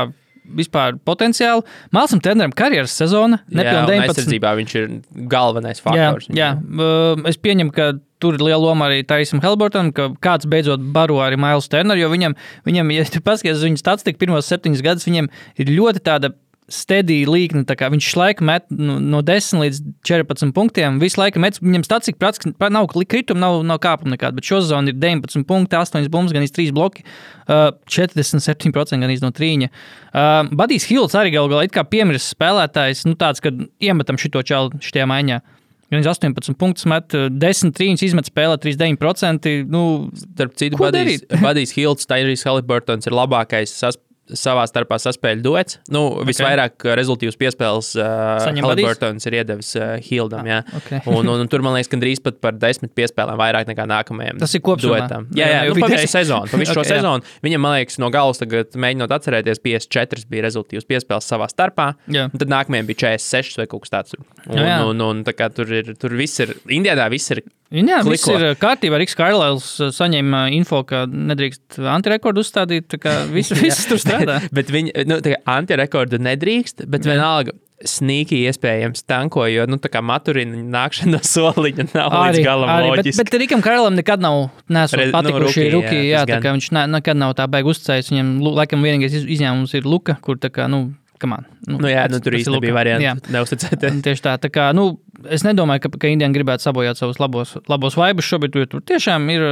vispār 0.47 0.97
potenciālu. 1.07 1.65
Māksliniekam, 1.95 2.23
trenerim 2.23 2.53
karjeras 2.57 2.95
sezona, 2.97 3.41
Jā, 3.51 3.61
nepilnīgi 3.61 3.83
un 3.83 3.91
19. 3.91 4.11
aizsardzībā 4.11 4.53
viņš 4.61 4.75
ir 4.79 4.89
galvenais 5.33 5.81
Jā, 5.81 5.85
faktors. 5.85 6.29
jā. 6.31 6.53
Uh, 6.57 7.27
es 7.31 7.41
pieņemu, 7.43 7.75
ka 7.75 7.89
tur 8.23 8.39
ir 8.39 8.45
liela 8.47 8.63
loma 8.63 8.89
arī 8.89 9.03
Taisam 9.07 9.43
Helbertam, 9.45 9.91
ka 9.97 10.09
kāds 10.25 10.49
beidzot 10.49 10.81
baro 10.95 11.19
arī 11.25 11.37
Mails 11.41 11.69
Turner, 11.73 11.99
jo 12.01 12.09
viņam, 12.13 12.37
viņam 12.69 12.95
ja 12.95 13.05
tu 13.11 13.21
paskaties 13.25 13.59
uz 13.59 13.67
viņa 13.69 13.83
statistiku 13.83 14.23
pirmos 14.23 14.49
septiņus 14.49 14.85
gadus, 14.87 15.09
viņam 15.09 15.29
ir 15.61 15.73
ļoti 15.75 16.05
tāda 16.07 16.33
stedija 16.73 17.29
līkne. 17.31 17.63
Viņš 17.67 18.09
laika 18.19 18.45
met 18.47 18.67
no, 18.75 18.99
no 19.03 19.23
10 19.25 19.63
līdz 19.63 19.81
14 20.07 20.53
punktiem. 20.57 20.99
Visu 21.03 21.21
laiku 21.21 21.41
met, 21.43 21.61
viņam 21.63 21.85
statistika 21.87 22.21
praktiski 22.25 22.53
nav 22.75 22.89
krituma, 22.91 23.41
nav, 23.45 23.61
nav 23.67 23.81
kāpuma 23.85 24.15
nekāda. 24.17 24.35
Bet 24.39 24.49
šo 24.49 24.61
zonu 24.67 24.91
ir 24.91 24.99
19 24.99 25.47
punkti, 25.47 25.79
8 25.79 26.09
bumbas, 26.13 26.35
gan 26.35 26.47
3 26.47 26.75
bloki, 26.75 27.05
uh, 27.47 27.69
47% 27.87 29.03
gan 29.03 29.15
no 29.23 29.33
trīņa. 29.35 29.71
Uh, 29.71 30.55
Badijs 30.59 30.89
Hills 30.91 31.15
arī 31.19 31.35
galu 31.37 31.53
galā 31.55 31.67
ir 31.67 31.75
kā 31.75 31.87
piemiris 31.87 32.33
spēlētājs, 32.35 33.07
nu 33.07 33.15
tāds, 33.19 33.43
kad 33.45 33.61
iemetam 33.83 34.19
šito 34.21 34.43
čalu 34.47 34.75
šitajā 34.83 35.07
maiņā. 35.11 35.43
Gan 35.87 36.03
18 36.03 36.57
punktus 36.59 36.87
met, 36.91 37.15
10 37.15 37.71
trīņus 37.77 38.03
izmet 38.09 38.27
spēlē 38.27 38.57
39%. 38.59 39.53
Nu, 39.71 39.83
Starp 40.19 40.57
citu, 40.59 40.81
Badijs, 40.83 41.77
Hilts, 41.77 42.09
Tairijs 42.11 42.43
Haliburtons 42.49 43.07
ir 43.07 43.15
labākais 43.15 43.71
sas, 43.71 44.01
savā 44.35 44.65
starpā 44.67 44.99
saspēļu 45.01 45.45
duets. 45.45 45.79
Nu, 45.93 46.03
okay. 46.17 46.29
Visvairāk 46.31 46.87
uh, 46.87 46.95
rezultātus 46.99 47.39
piespēles 47.39 47.93
uh? 48.01 48.47
Haliburtons 48.65 49.27
ir 49.29 49.39
iedevis 49.41 49.73
uh, 49.79 49.97
Hildam. 50.03 50.49
Jā. 50.49 50.63
ok. 50.79 50.91
un, 51.13 51.23
un, 51.23 51.45
un 51.45 51.51
tur, 51.51 51.63
man 51.67 51.77
liekas, 51.77 51.91
ka 51.93 52.01
drīz 52.03 52.23
pat 52.25 52.41
par 52.43 52.57
desmit 52.59 52.95
piespēlēm 52.99 53.39
vairāk 53.41 53.71
nekā 53.71 53.87
nākamajam. 53.91 54.41
Tas 54.43 54.57
ir 54.59 54.65
duetam. 54.65 55.29
Jā, 55.37 55.47
jā, 55.47 55.63
Jā, 55.67 55.73
nu, 55.73 55.81
pa 55.83 55.91
visu 55.93 56.11
sezonu. 56.11 56.51
Pa 56.51 56.61
visu 56.61 56.75
šo 56.75 56.83
Ok, 56.83 56.91
jā. 56.91 56.99
sezonu. 56.99 57.37
Viņam, 57.47 57.63
man 57.67 57.77
liekas, 57.79 58.01
no 58.03 58.11
galas 58.15 58.43
tagad 58.43 58.77
mēģinot 58.87 59.15
atcerēties, 59.17 59.63
54 59.65 60.27
bija 60.33 60.47
rezultātus 60.47 60.89
piespēles 60.89 61.29
savā 61.31 61.49
starpā. 61.53 61.93
Jā. 62.13 62.27
Un 62.33 62.43
tad 62.43 62.53
nākamajam 62.53 62.91
bija 62.91 63.03
46 63.17 63.61
vai 63.63 63.69
kaut 63.71 63.87
kas 63.87 63.95
tāds. 63.95 64.19
Un, 64.47 64.59
Jā, 64.59 64.67
jā. 64.67 64.81
un, 64.87 65.03
un, 65.03 65.23
tā 65.27 65.35
kā 65.37 65.49
tur 65.55 65.71
ir, 65.75 65.95
tur 66.01 66.15
viss 66.19 66.43
ir, 66.43 66.57
Indijā 66.73 67.09
viss 67.13 67.33
ir 67.35 67.43
Jā, 67.75 67.99
viss 68.07 68.23
Kliko. 68.25 68.39
ir 68.39 68.55
kārtībā. 68.63 68.99
Riks 69.03 69.17
Kailēls 69.19 69.67
saņēma 69.97 70.45
info, 70.55 70.85
ka 70.87 71.05
nedrīkst 71.11 71.81
antirekordu 71.83 72.45
uzstādīt. 72.45 72.87
tā 72.93 73.01
kā 73.03 73.15
Viss, 73.35 73.51
viss 73.59 73.87
tur 73.91 73.99
strādā. 73.99 74.39
bet 74.55 74.71
viņi, 74.71 74.95
nu, 75.11 75.19
tā 75.25 75.35
kā 75.35 75.41
antirekordu 75.59 76.21
nedrīkst, 76.23 76.85
bet 76.87 77.05
vienalga. 77.09 77.57
Snīki 77.87 78.39
iespējams 78.49 79.03
tanko, 79.05 79.43
jo 79.53 79.67
nu, 79.69 79.77
tā 79.77 79.91
kā 79.93 80.01
maturina 80.01 80.57
nākšana 80.57 81.19
no 81.19 81.21
soliņa 81.29 81.85
nav 81.93 82.15
līdz 82.23 82.39
galam 82.47 82.71
bet, 82.73 82.87
loģiski. 82.89 83.19
bet 83.21 83.35
Rikam 83.43 83.61
Karelam 83.67 83.99
nekad 83.99 84.23
nav 84.25 84.47
nesot 84.73 84.97
nu, 85.03 85.11
patikuši 85.13 85.67
rookie, 85.67 85.73
Ruki. 85.75 85.99
jā, 86.09 86.23
Jā, 86.23 86.25
tā 86.31 86.39
kā 86.41 86.55
viņš 86.57 86.71
ne, 86.73 86.87
nekad 86.95 87.21
nav 87.21 87.35
tā 87.37 87.45
baigi 87.53 87.69
uzticējis. 87.75 88.09
Viņam, 88.15 88.31
laikam, 88.57 88.81
vienīgais 88.87 89.19
iz- 89.21 89.29
izņēmums 89.37 89.75
ir 89.77 89.85
Luka, 89.93 90.17
kur 90.25 90.41
tā 90.41 90.49
kā, 90.49 90.71
nu, 90.73 90.95
come 91.23 91.39
on. 91.39 91.47
nu, 91.67 91.89
jā, 91.91 92.05
nu, 92.13 92.21
tur 92.23 92.37
īstenībā 92.39 92.63
bija 92.65 92.77
variants 92.77 93.31
neuzticēties. 93.35 93.99
Tieši 94.07 94.25
tā, 94.27 94.37
tā 94.43 94.51
kā, 94.53 94.69
nu, 94.77 94.87
es 95.33 95.45
nedomāju, 95.47 95.87
ka, 95.87 95.93
ka 96.05 96.11
Indija 96.13 96.31
gribētu 96.35 96.67
sabojāt 96.69 97.01
savus 97.01 97.21
labos, 97.23 97.57
labos 97.73 97.97
vaibus 97.99 98.29
šobrīd, 98.29 98.59
jo 98.61 98.69
tur 98.77 98.85
tiešām 98.87 99.29
ir, 99.35 99.45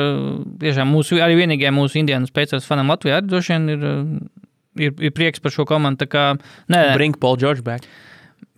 tiešām 0.63 0.91
mūsu, 0.95 1.21
arī 1.25 1.39
vienīgie 1.43 1.73
mūsu 1.75 2.01
Indijas 2.03 2.31
spēcēs 2.33 2.69
fanam 2.69 2.93
Latvijā 2.93 3.21
arī 3.21 3.31
droši 3.33 3.55
vien 3.57 3.69
ir, 3.75 3.87
ir, 4.89 4.97
ir 5.11 5.15
prieks 5.17 5.43
par 5.45 5.55
šo 5.55 5.67
komandu. 5.69 6.05
Tā 6.05 6.11
kā, 6.13 6.25
nē, 6.73 6.85
Bring 6.99 7.17
Paul 7.21 7.41
George 7.41 7.65
back. 7.67 7.87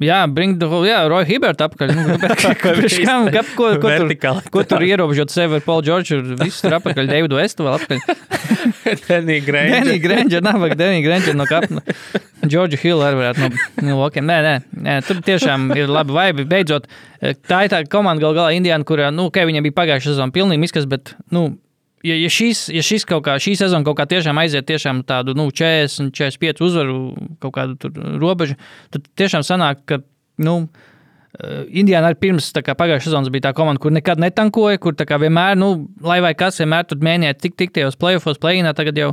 jā, 0.02 0.18
bring 0.28 0.58
the 0.60 0.66
whole, 0.68 0.84
jā, 0.84 0.98
Roy 1.08 1.24
Hibbert 1.24 1.62
apakaļ. 1.64 1.92
Nu, 1.96 2.16
kam- 2.20 3.30
kap- 3.36 3.52
ko, 3.56 3.70
ko, 3.80 3.92
tur, 3.96 4.40
ko 4.52 4.64
tur 4.68 4.84
ierobežot 4.84 5.32
sevi 5.32 5.56
ar 5.56 5.64
Paul 5.64 5.80
George, 5.86 6.12
ir 6.18 6.36
viss 6.42 6.60
tur 6.60 6.76
apakaļ, 6.76 7.08
Davidu 7.08 7.40
Estu 7.40 7.64
vēl 7.64 7.78
apakaļ. 7.78 8.24
Denny 9.08 9.40
Granger. 9.40 9.80
Denny 9.80 9.98
Granger, 10.02 10.42
nav 10.44 10.66
Denny 10.76 11.00
Granger 11.06 11.38
no 11.38 11.46
kapna. 11.48 11.80
George 12.52 12.78
Hill 12.80 13.02
arī 13.04 13.20
varētu 13.20 13.42
no 13.42 13.50
Milwaukee. 13.84 14.22
Nē, 14.30 14.38
nē, 14.44 14.54
nē, 14.86 14.96
tur 15.06 15.20
tiešām 15.24 15.68
ir 15.76 15.90
labi 15.92 16.14
vaibi. 16.16 16.46
Beidzot, 16.48 16.88
eh, 17.20 17.36
tā 17.36 17.64
ir 17.66 17.72
tā 17.72 17.82
komanda 17.90 18.24
gal 18.24 18.36
galā 18.36 18.56
Indiāna, 18.56 18.86
kurā, 18.86 19.12
nu, 19.14 19.28
ok, 19.30 19.42
viņiem 19.48 19.66
bija 19.68 19.76
pagājušā 19.76 20.12
sezona 20.12 20.34
pilnīgi 20.34 20.62
miskas, 20.62 20.88
bet, 20.90 21.14
nu, 21.34 21.48
ja, 22.06 22.16
ja, 22.16 22.32
šīs, 22.32 22.66
ja 22.74 22.82
šis 22.86 23.06
kaut 23.08 23.24
kā, 23.28 23.38
šī 23.42 23.56
sezona 23.60 23.86
kaut 23.86 23.98
kā 24.00 24.08
tiešām 24.10 24.42
aiziet 24.42 24.68
tiešām 24.68 25.04
tādu, 25.08 25.36
nu, 25.38 25.48
40, 25.54 26.12
45 26.16 26.62
uzvaru 26.66 26.98
kaut 27.44 27.56
kādu 27.56 27.78
tur 27.80 27.96
robežu, 28.22 28.58
tad 28.94 29.08
tiešām 29.18 29.46
sanāk, 29.46 29.82
ka, 29.88 30.00
nu, 30.42 30.58
eh, 31.38 31.64
Indijāna 31.82 32.12
arī 32.12 32.20
pirms 32.26 32.52
pagājušā 32.52 33.10
sezonas 33.10 33.32
bija 33.34 33.48
tā 33.48 33.56
komanda, 33.56 33.82
kur 33.82 33.94
nekad 33.94 34.22
netankoja, 34.22 34.82
kur 34.82 34.96
vienmēr, 34.96 35.58
nu, 35.58 35.88
lai 36.02 36.22
vai 36.24 36.34
kas, 36.34 36.60
vienmēr 36.62 36.86
tur 36.88 37.02
mēģināja 37.02 37.40
tik, 37.42 37.56
tik 37.56 37.76
tajos 37.76 37.98
playoffs, 38.00 38.40
play-inā, 38.40 38.74
tagad 38.74 38.98
jau. 38.98 39.12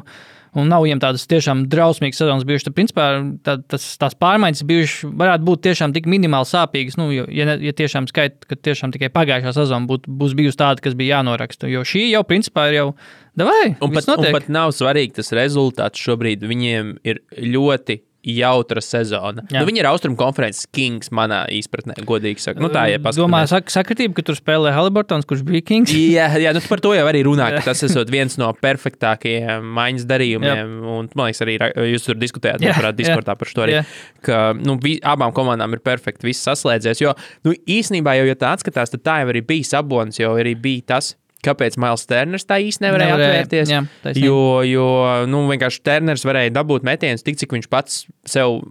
Un 0.53 0.67
nav 0.69 0.83
viņiem 0.85 0.99
tādas 1.01 1.23
tiešām 1.25 1.63
drausmīgas 1.71 2.19
sezonas 2.21 2.43
bijušas. 2.45 2.67
Tad, 2.67 2.75
principā, 2.77 3.07
tā, 3.41 3.55
tas, 3.73 3.87
tās 3.97 4.13
pārmaiņas 4.21 4.61
bijušas, 4.69 5.09
varētu 5.17 5.47
būt 5.47 5.63
tiešām 5.65 5.95
tik 5.95 6.05
minimāli 6.11 6.45
sāpīgas. 6.45 6.97
Nu, 7.01 7.07
jo, 7.15 7.25
ja, 7.33 7.47
ne, 7.49 7.55
ja 7.65 7.73
tiešām 7.73 8.05
skaitā, 8.11 8.45
ka 8.51 8.59
tiešām 8.69 8.93
tikai 8.93 9.09
pagājušā 9.15 9.55
sezona 9.57 9.89
būt, 9.89 10.05
būs 10.07 10.35
bijusi 10.37 10.59
tāda, 10.61 10.83
kas 10.85 10.93
bija 10.99 11.17
jānoraksta. 11.17 11.71
Jo 11.73 11.81
šī 11.87 12.05
jau, 12.11 12.21
principā, 12.29 12.67
ir 12.69 12.79
jau. 12.83 12.87
Davai, 13.33 13.71
Un 13.81 13.89
pat, 13.95 14.05
un 14.05 14.19
notiek. 14.19 14.35
pat 14.35 14.49
nav 14.53 14.75
svarīgi 14.77 15.15
tas 15.17 15.33
rezultāts 15.33 15.97
šobrīd. 16.05 16.45
Viņiem 16.45 16.97
ir 17.01 17.23
ļoti 17.33 18.03
jautra 18.23 18.81
sezona. 18.83 19.43
Jā. 19.51 19.59
Nu, 19.61 19.67
viņi 19.67 19.81
ir 19.81 19.87
Austrum 19.89 20.15
konferences 20.19 20.67
kings 20.73 21.11
manā 21.15 21.41
izpratnē, 21.51 21.97
godīgi 22.07 22.43
sakot. 22.43 22.63
Nu, 22.63 22.69
tā 22.71 22.85
ir 22.93 23.01
Domāju, 23.03 23.49
sak, 23.51 23.71
sakritība, 23.73 24.15
ka 24.17 24.25
tur 24.29 24.37
spēlē 24.37 24.71
Haliburtons, 24.75 25.27
kurš 25.27 25.43
bija 25.47 25.63
Kings. 25.67 25.91
Jā, 26.13 26.29
jā 26.39 26.53
nu, 26.55 26.61
par 26.69 26.81
to 26.83 26.93
jau 26.95 27.03
arī 27.09 27.23
runā, 27.27 27.49
ka 27.57 27.63
tas 27.69 27.83
ir 27.83 28.11
viens 28.11 28.37
no 28.39 28.49
perfektākajiem 28.63 29.65
maiņas 29.75 30.07
darījumiem. 30.09 30.73
Un, 30.93 31.09
man 31.17 31.29
liekas, 31.29 31.43
arī 31.45 31.57
jūs 31.93 32.07
tur 32.07 32.19
diskutējāt 32.19 32.63
Jā, 32.63 32.75
par 32.77 32.91
Discordā 32.95 33.35
par 33.39 33.49
šo 33.49 33.65
arī. 33.65 33.79
jā. 33.79 33.83
Ka 34.23 34.43
nu, 34.57 34.77
vi, 34.83 34.97
abām 35.03 35.33
komandām 35.35 35.75
ir 35.75 35.83
perfekti 35.83 36.29
viss 36.29 36.45
saslēdzies. 36.47 37.03
Jo 37.03 37.15
nu, 37.47 37.55
īsnībā, 37.55 38.15
jau, 38.19 38.29
ja 38.29 38.37
tā 38.39 38.53
atskatās, 38.55 38.93
tad 38.93 39.03
tā 39.05 39.19
jau 39.23 39.33
arī 39.33 39.43
bija 39.45 39.73
sabonis, 39.75 40.21
jo 40.21 40.33
arī 40.39 40.55
bija 40.59 40.93
tas. 40.95 41.13
Kāpēc 41.43 41.75
Mails 41.81 42.05
Turners 42.07 42.45
tā 42.47 42.57
īsti 42.63 42.85
nevarēja, 42.85 43.13
Nevarēja, 43.13 43.43
atvērties? 43.43 43.71
jā, 43.73 43.81
taisnība. 44.03 44.27
jo, 44.29 44.37
jo 44.69 44.87
nu, 45.31 45.43
vienkārši 45.51 45.83
Turners 45.83 46.23
varēja 46.27 46.53
dabūt 46.55 46.87
metienus 46.87 47.25
tik, 47.25 47.39
cik 47.41 47.55
viņš 47.57 47.69
pats 47.71 48.03
sev 48.29 48.61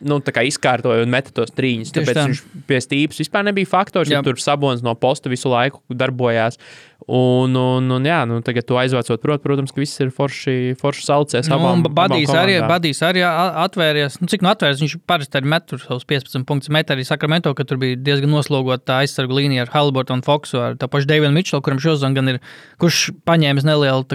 nu, 0.00 0.20
izkārtoja 0.24 1.04
un 1.04 1.12
meta 1.12 1.34
tos 1.36 1.52
trīņus. 1.56 1.92
Tāpēc 1.96 2.16
tā. 2.16 2.26
viņš 2.30 2.42
pie 2.70 2.80
stīpas 2.84 3.20
vispār 3.20 3.46
nebija 3.50 3.68
faktors, 3.68 4.12
jo 4.12 4.22
tur 4.26 4.40
sabons 4.40 4.84
no 4.86 4.96
posta 4.98 5.32
visu 5.32 5.52
laiku 5.52 5.82
darbojās. 5.92 6.60
Un, 7.06 7.52
un, 7.54 7.90
un 7.92 8.06
jā, 8.08 8.22
nu, 8.26 8.38
tagad 8.42 8.64
to 8.66 8.78
aizvācot, 8.80 9.20
prot, 9.22 9.42
protams, 9.44 9.70
ka 9.70 9.78
viss 9.78 10.00
ir 10.00 10.08
forši, 10.14 10.74
forši 10.80 11.04
saucies. 11.04 11.50
Nu, 11.52 11.58
abām, 11.60 11.84
un 11.84 11.94
Badijs 11.94 12.32
abām 12.32 12.40
arī. 12.40 12.56
Badijs 12.66 13.02
arī 13.04 13.22
atvērties. 13.26 14.16
Nu, 14.22 14.30
cik 14.32 14.42
nu 14.42 14.50
atvērts, 14.50 14.80
viņš 14.82 14.96
parasti 15.06 15.38
arī 15.38 15.52
met 15.52 15.76
savus 15.84 16.08
15 16.08 16.48
punktus. 16.48 16.72
Met 16.72 16.90
arī 16.90 17.04
Sakramento, 17.06 17.52
ka 17.54 17.68
tur 17.68 17.78
bija 17.84 18.00
diezgan 18.00 18.32
noslogota 18.32 19.02
aizsargu 19.04 19.38
līnija 19.38 19.68
ar 19.68 19.72
Haliburtu 19.76 20.16
un 20.16 20.24
Foksu, 20.26 20.58
ar 20.70 20.80
tā 20.80 20.88
pašu 20.90 21.10
Deivinu 21.12 21.36
Mičelu, 21.36 21.62
kuram 21.62 21.78
šodien 21.84 22.16
gan 22.16 22.32
ir, 22.32 22.42
kurš 22.82 23.10
paņēmis 23.28 23.68
nelielu 23.68 24.08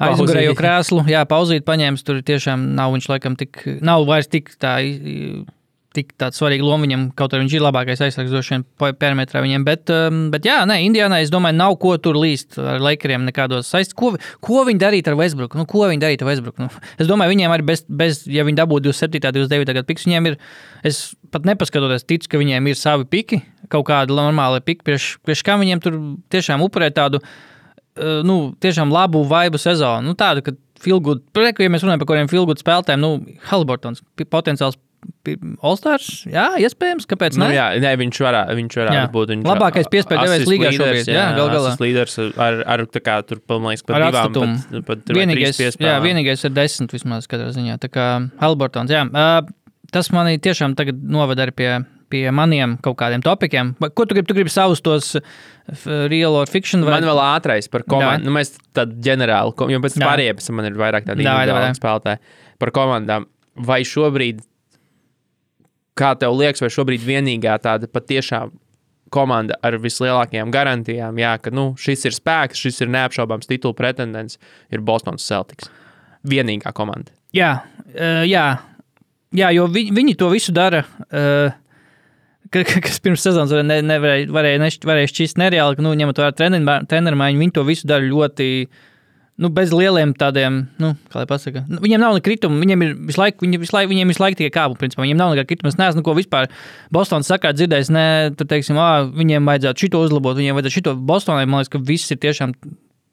aizmugurējo 0.00 0.56
krēslu. 0.56 1.04
Jā, 1.10 1.26
pauzīt 1.28 1.68
paņēmis, 1.68 2.06
tur 2.06 2.22
tiešām 2.24 2.70
nav 2.78 2.94
viņš 2.96 3.12
laikam 3.12 3.36
tik, 3.40 3.66
nav 3.84 4.06
vairs 4.08 4.30
tik 4.30 4.54
tā. 4.62 4.78
Tik 5.90 6.12
tāds 6.22 6.38
svarīgs 6.38 6.62
loma 6.62 6.86
viņam, 6.86 7.08
kaut 7.18 7.32
arī 7.34 7.42
viņš 7.42 7.54
ir 7.56 7.62
labākais 7.64 8.02
aizsargs 8.06 8.30
droši 8.30 8.52
vien 8.54 8.94
perimetrā 9.00 9.40
viņiem. 9.42 9.64
Bet, 9.66 9.90
um, 9.90 10.20
bet 10.30 10.44
jā, 10.46 10.60
nē, 10.68 10.76
Indijānā 10.86 11.18
es 11.24 11.32
domāju, 11.34 11.56
nav 11.58 11.74
ko 11.82 11.96
tur 11.98 12.14
līst 12.20 12.60
ar 12.62 12.78
Lakeriem 12.78 13.24
nekādos 13.26 13.66
saistībos. 13.72 13.98
Ko, 13.98 14.36
ko 14.46 14.62
viņi 14.68 14.78
darītu 14.84 15.10
ar 15.10 15.18
Westbrook? 15.18 15.56
Nu, 15.58 15.64
ko 15.66 15.88
viņi 15.90 16.04
darītu 16.04 16.22
ar 16.22 16.30
Westbrook? 16.30 16.60
Nu, 16.62 16.68
es 16.94 17.10
domāju, 17.10 17.34
viņiem 17.34 17.54
arī 17.56 17.66
bez, 17.72 17.82
bez 17.90 18.20
ja 18.30 18.44
viņi 18.46 18.60
dabūtu 18.60 18.92
27, 18.92 19.34
29 19.34 19.74
gadu 19.80 19.88
piks, 19.88 20.06
viņiem 20.06 20.30
ir, 20.30 20.36
es 20.86 21.00
pat 21.34 21.48
nepaskatoties, 21.50 22.06
ticu, 22.06 22.30
ka 22.30 22.38
viņiem 22.38 22.70
ir 22.70 22.78
savi 22.78 23.08
piki, 23.10 23.40
kaut 23.74 23.88
kādi 23.90 24.14
normāli 24.14 24.62
piki, 24.62 24.86
priekš, 24.86 25.08
priekš 25.26 25.42
kā 25.48 25.56
viņiem 25.58 25.82
tur 25.82 25.96
tiešām 26.30 26.62
upurēt 26.66 26.94
tādu, 27.00 27.18
uh, 27.18 28.20
nu, 28.26 28.38
tiešām 28.62 28.94
labu 28.94 29.24
vaibu 29.26 29.58
sezonu. 29.58 30.12
Nu, 30.12 30.14
tādu, 30.18 30.46
ka 30.46 30.54
Filgud, 30.80 31.26
ja 31.34 31.72
mēs 31.72 31.82
runājam 31.82 32.00
par 32.04 32.12
kādiem 32.12 32.30
Filgud 32.30 32.62
spēlētājiem, 32.62 33.02
nu, 33.02 33.40
Haliburtons, 33.50 34.00
pi- 34.16 34.28
potenciāls 34.30 34.78
All-Stars, 35.60 36.06
jā, 36.30 36.46
iespējams, 36.64 37.06
kāpēc 37.08 37.36
Nu, 37.38 37.46
ne? 37.48 37.54
jā, 37.54 37.66
nē, 37.82 37.92
viņš 38.00 38.20
varētu, 38.24 38.56
viņš 38.58 38.76
varētu 38.80 38.96
Jā. 38.98 39.04
būt. 39.12 39.32
Viņš 39.34 39.46
Labākais 39.50 39.88
piespēļu 39.92 40.24
devējs 40.24 40.40
assist 40.40 40.52
līgā 40.52 40.72
šobrīd, 40.76 41.10
jā, 41.12 41.26
gal 41.36 41.52
galā. 41.52 41.72
Līderis 41.84 42.16
ar, 42.20 42.60
ar, 42.74 42.84
tā 42.88 43.02
kā 43.04 43.14
tur, 43.28 43.40
liekas, 43.48 43.84
pat 43.86 43.96
Ar 43.96 44.06
divām, 44.06 44.18
atstatumu. 44.32 44.80
pat, 44.80 44.86
pat 45.04 45.14
Vienīgais, 45.20 45.60
jā, 45.80 45.94
vienīgais 46.04 46.44
ir 46.48 46.54
desmit 46.56 46.92
vismaz 46.96 47.28
katrā 47.30 47.50
ziņā. 47.56 47.78
Tā 47.84 47.88
kā 47.92 48.06
Haliburtons, 48.40 48.92
jā. 48.92 49.04
Uh, 49.12 49.48
tas 49.92 50.10
manī 50.14 50.36
tiešām 50.40 50.76
tagad 50.78 51.00
noved 51.02 51.38
arī 51.42 51.54
pie, 51.56 51.70
pie 52.10 52.24
maniem 52.34 52.76
kaut 52.82 52.96
kādiem 53.00 53.22
topikiem. 53.22 53.74
Ko 53.94 54.06
tu 54.06 54.16
gribi? 54.16 54.26
Tu 54.30 54.34
gribi 54.40 54.50
savus 54.52 54.80
tos 54.82 55.14
real 56.10 56.34
or 56.34 56.46
fiction 56.50 56.82
vai 56.84 56.96
Man 56.98 57.08
vēl 57.10 57.20
ātrais 57.22 57.68
par 57.70 57.84
komandu. 57.86 58.26
Nu, 58.26 58.34
mēs 58.34 58.56
tādu 58.74 58.96
ģenerāli, 59.04 59.54
ko- 59.56 59.68
jo 59.70 59.78
pēc 59.84 59.96
Jā. 60.00 60.06
pārējiem 60.08 60.54
man 60.56 60.64
ir 60.70 60.72
vairāk 60.80 61.06
tādu 61.06 61.22
individuālu 61.22 61.76
spēlētāju 61.78 62.18
par 62.58 62.70
komandām. 62.70 63.26
Vai 63.60 63.82
šobrīd, 63.82 64.40
kā 66.00 66.14
tev 66.18 66.34
liekas, 66.40 66.64
vai 66.64 66.72
šobrīd 66.72 67.04
vienīgā 67.04 67.58
tāda 67.62 67.88
patiešām 67.90 68.54
komanda 69.10 69.56
ar 69.66 69.74
vislielākajām 69.82 70.52
garantijām, 70.54 71.16
jā, 71.18 71.34
ka 71.42 71.50
nu, 71.54 71.72
šis 71.80 72.06
ir 72.06 72.14
spēks, 72.14 72.60
šis 72.62 72.84
ir 72.84 72.92
neapšaubāms 72.94 73.48
titula 73.50 73.74
pretendents, 73.74 74.38
ir 74.70 74.82
Bostonas 74.86 75.26
Celtics. 75.26 75.70
Vienīgā 76.30 76.70
komanda. 76.76 77.10
Jā, 77.34 77.54
uh, 77.94 78.22
jā. 78.28 78.44
jā 79.34 79.48
jo 79.56 79.66
viņi, 79.72 79.94
viņi 79.96 80.14
to 80.20 80.28
visu 80.30 80.52
dara. 80.54 80.84
Uh, 81.08 81.50
ka- 82.52 82.64
ka- 82.68 82.82
Kas 82.86 83.00
pirms 83.02 83.24
sezonas 83.24 83.54
ne, 83.66 83.80
nevarēja, 83.86 84.28
varēja, 84.34 84.70
varēja 84.86 85.10
šķist 85.14 85.40
nereāli, 85.42 85.78
ka, 85.78 85.86
nu, 85.86 85.94
ņemot 85.98 86.22
vērā 86.22 86.36
treneru 86.90 87.18
maiņu, 87.18 87.42
viņi 87.44 87.56
to 87.56 87.64
visu 87.66 87.90
dara 87.90 88.06
ļoti, 88.06 88.50
nu, 89.40 89.48
bez 89.56 89.72
lieliem 89.72 90.12
tādiem, 90.18 90.60
nu, 90.82 90.92
kā 91.12 91.22
lai 91.22 91.26
pasaka. 91.30 91.62
Nu, 91.70 91.80
viņiem 91.80 92.02
nav 92.02 92.12
nekāda 92.14 92.26
krituma, 92.26 92.60
viņiem 92.60 92.84
ir 92.84 92.92
visu 93.08 93.22
laiku, 93.22 93.46
viņi 93.46 93.60
visu 93.62 93.74
laiku, 93.76 93.92
viņiem 93.94 94.12
visu 94.12 94.22
laiku 94.22 94.38
tikai 94.42 94.52
kāpu, 94.58 94.76
principā. 94.80 95.04
Viņiem 95.06 95.20
nav 95.20 95.32
nekāda 95.32 95.48
krituma. 95.48 95.72
Es 95.72 95.78
neesmu 95.80 96.04
ko 96.04 96.14
vispār 96.18 96.50
Bostonas 96.92 97.30
sakā 97.30 97.54
dzirdējis, 97.56 97.92
ne, 97.94 98.04
tur, 98.36 98.48
teiksim, 98.50 98.78
ā, 98.80 98.90
viņiem 99.16 99.48
vajadzētu 99.48 99.86
šito 99.86 100.04
uzlabot, 100.04 100.36
viņiem 100.36 100.58
vajadzētu 100.58 100.76
šito 100.76 100.94
Bostonai. 101.08 101.48
Man 101.48 101.62
liekas, 101.62 101.72
ka 101.72 101.82
viss 101.90 102.12
ir 102.12 102.20
tiešām 102.20 102.54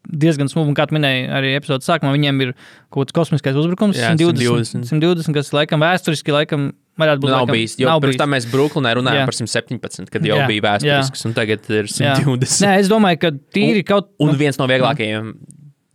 diezgan 0.08 0.52
smūgi, 0.52 0.72
un 0.72 0.78
kā 0.78 0.88
tu 0.88 0.96
minēji 0.96 1.28
arī 1.36 1.54
epizodes 1.58 1.88
sākumā, 1.88 2.14
viņiem 2.16 2.44
ir 2.46 2.54
kaut 2.94 3.08
kāds 3.08 3.16
kosmiskais 3.16 3.58
uzbrukums, 3.60 4.00
Jā, 4.00 4.14
120, 4.16 4.88
120. 4.88 4.92
120, 4.92 5.36
kas 5.36 5.52
laikam 5.56 5.84
vēsturiski 5.84 6.36
laikam 6.36 6.70
varētu 7.00 7.24
būt. 7.24 7.32
Nav 7.34 7.44
laikam, 7.44 7.58
bijis. 7.58 7.76
Jo 7.82 7.92
nav 7.92 8.02
pirms 8.06 8.20
tam 8.22 8.32
mēs 8.34 8.48
Brooklynā 8.52 8.94
runājām 8.98 9.24
Jā. 9.24 9.28
par 9.28 9.38
117, 9.38 10.12
kad 10.14 10.28
jau 10.28 10.40
Jā, 10.40 10.48
bija 10.50 10.66
vēsturisks, 10.70 11.28
un 11.28 11.36
tagad 11.38 11.68
ir 11.70 11.92
Jā. 11.92 12.16
120. 12.22 12.64
Nē, 12.64 12.74
es 12.86 12.92
domāju, 12.92 13.22
ka 13.26 13.34
tīri 13.58 13.84
kaut 13.88 14.14
Un 14.24 14.34
viens 14.40 14.58
no 14.60 14.70
vieglākajiem 14.70 15.34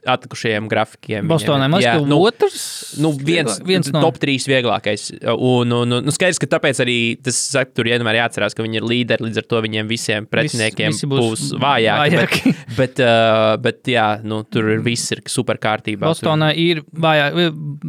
atlikušajiem 0.07 0.69
grafikiem. 0.69 1.29
Bostonai. 1.29 1.69
ka 1.83 2.01
nu, 2.07 2.19
otrs. 2.27 2.95
Nu, 2.99 3.12
viens, 3.12 3.61
viens 3.65 3.91
no. 3.93 4.01
top 4.03 4.19
3 4.23 4.49
vieglākais. 4.51 5.09
Un, 5.23 5.71
un, 5.71 5.93
un, 5.93 6.05
nu, 6.05 6.15
skaidrs, 6.15 6.41
ka 6.43 6.49
tāpēc 6.57 6.81
arī 6.83 6.97
tas 7.23 7.38
saka, 7.53 7.71
tur 7.77 7.91
vienmēr 7.91 8.19
jāatcerās, 8.19 8.57
ka 8.57 8.67
viņi 8.67 8.81
ir 8.81 8.88
līderi. 8.88 9.29
Līdz 9.29 9.43
ar 9.43 9.49
to 9.53 9.61
viņiem 9.67 9.91
visiem 9.91 10.27
pretiniekiem 10.31 10.95
visi 10.95 11.09
būs, 11.11 11.23
būs 11.23 11.45
vājāki. 11.62 12.17
vājāki. 12.19 12.55
Bet, 12.55 12.73
bet, 12.81 13.05
uh, 13.07 13.53
bet 13.62 13.93
jā, 13.93 14.09
nu, 14.27 14.43
tur 14.49 14.73
ir 14.75 14.83
viss 14.85 15.15
ir 15.15 15.23
super 15.31 15.61
kārtībā. 15.62 16.09
Bostonā 16.09 16.51
ir 16.59 16.83
vājā, 16.91 17.31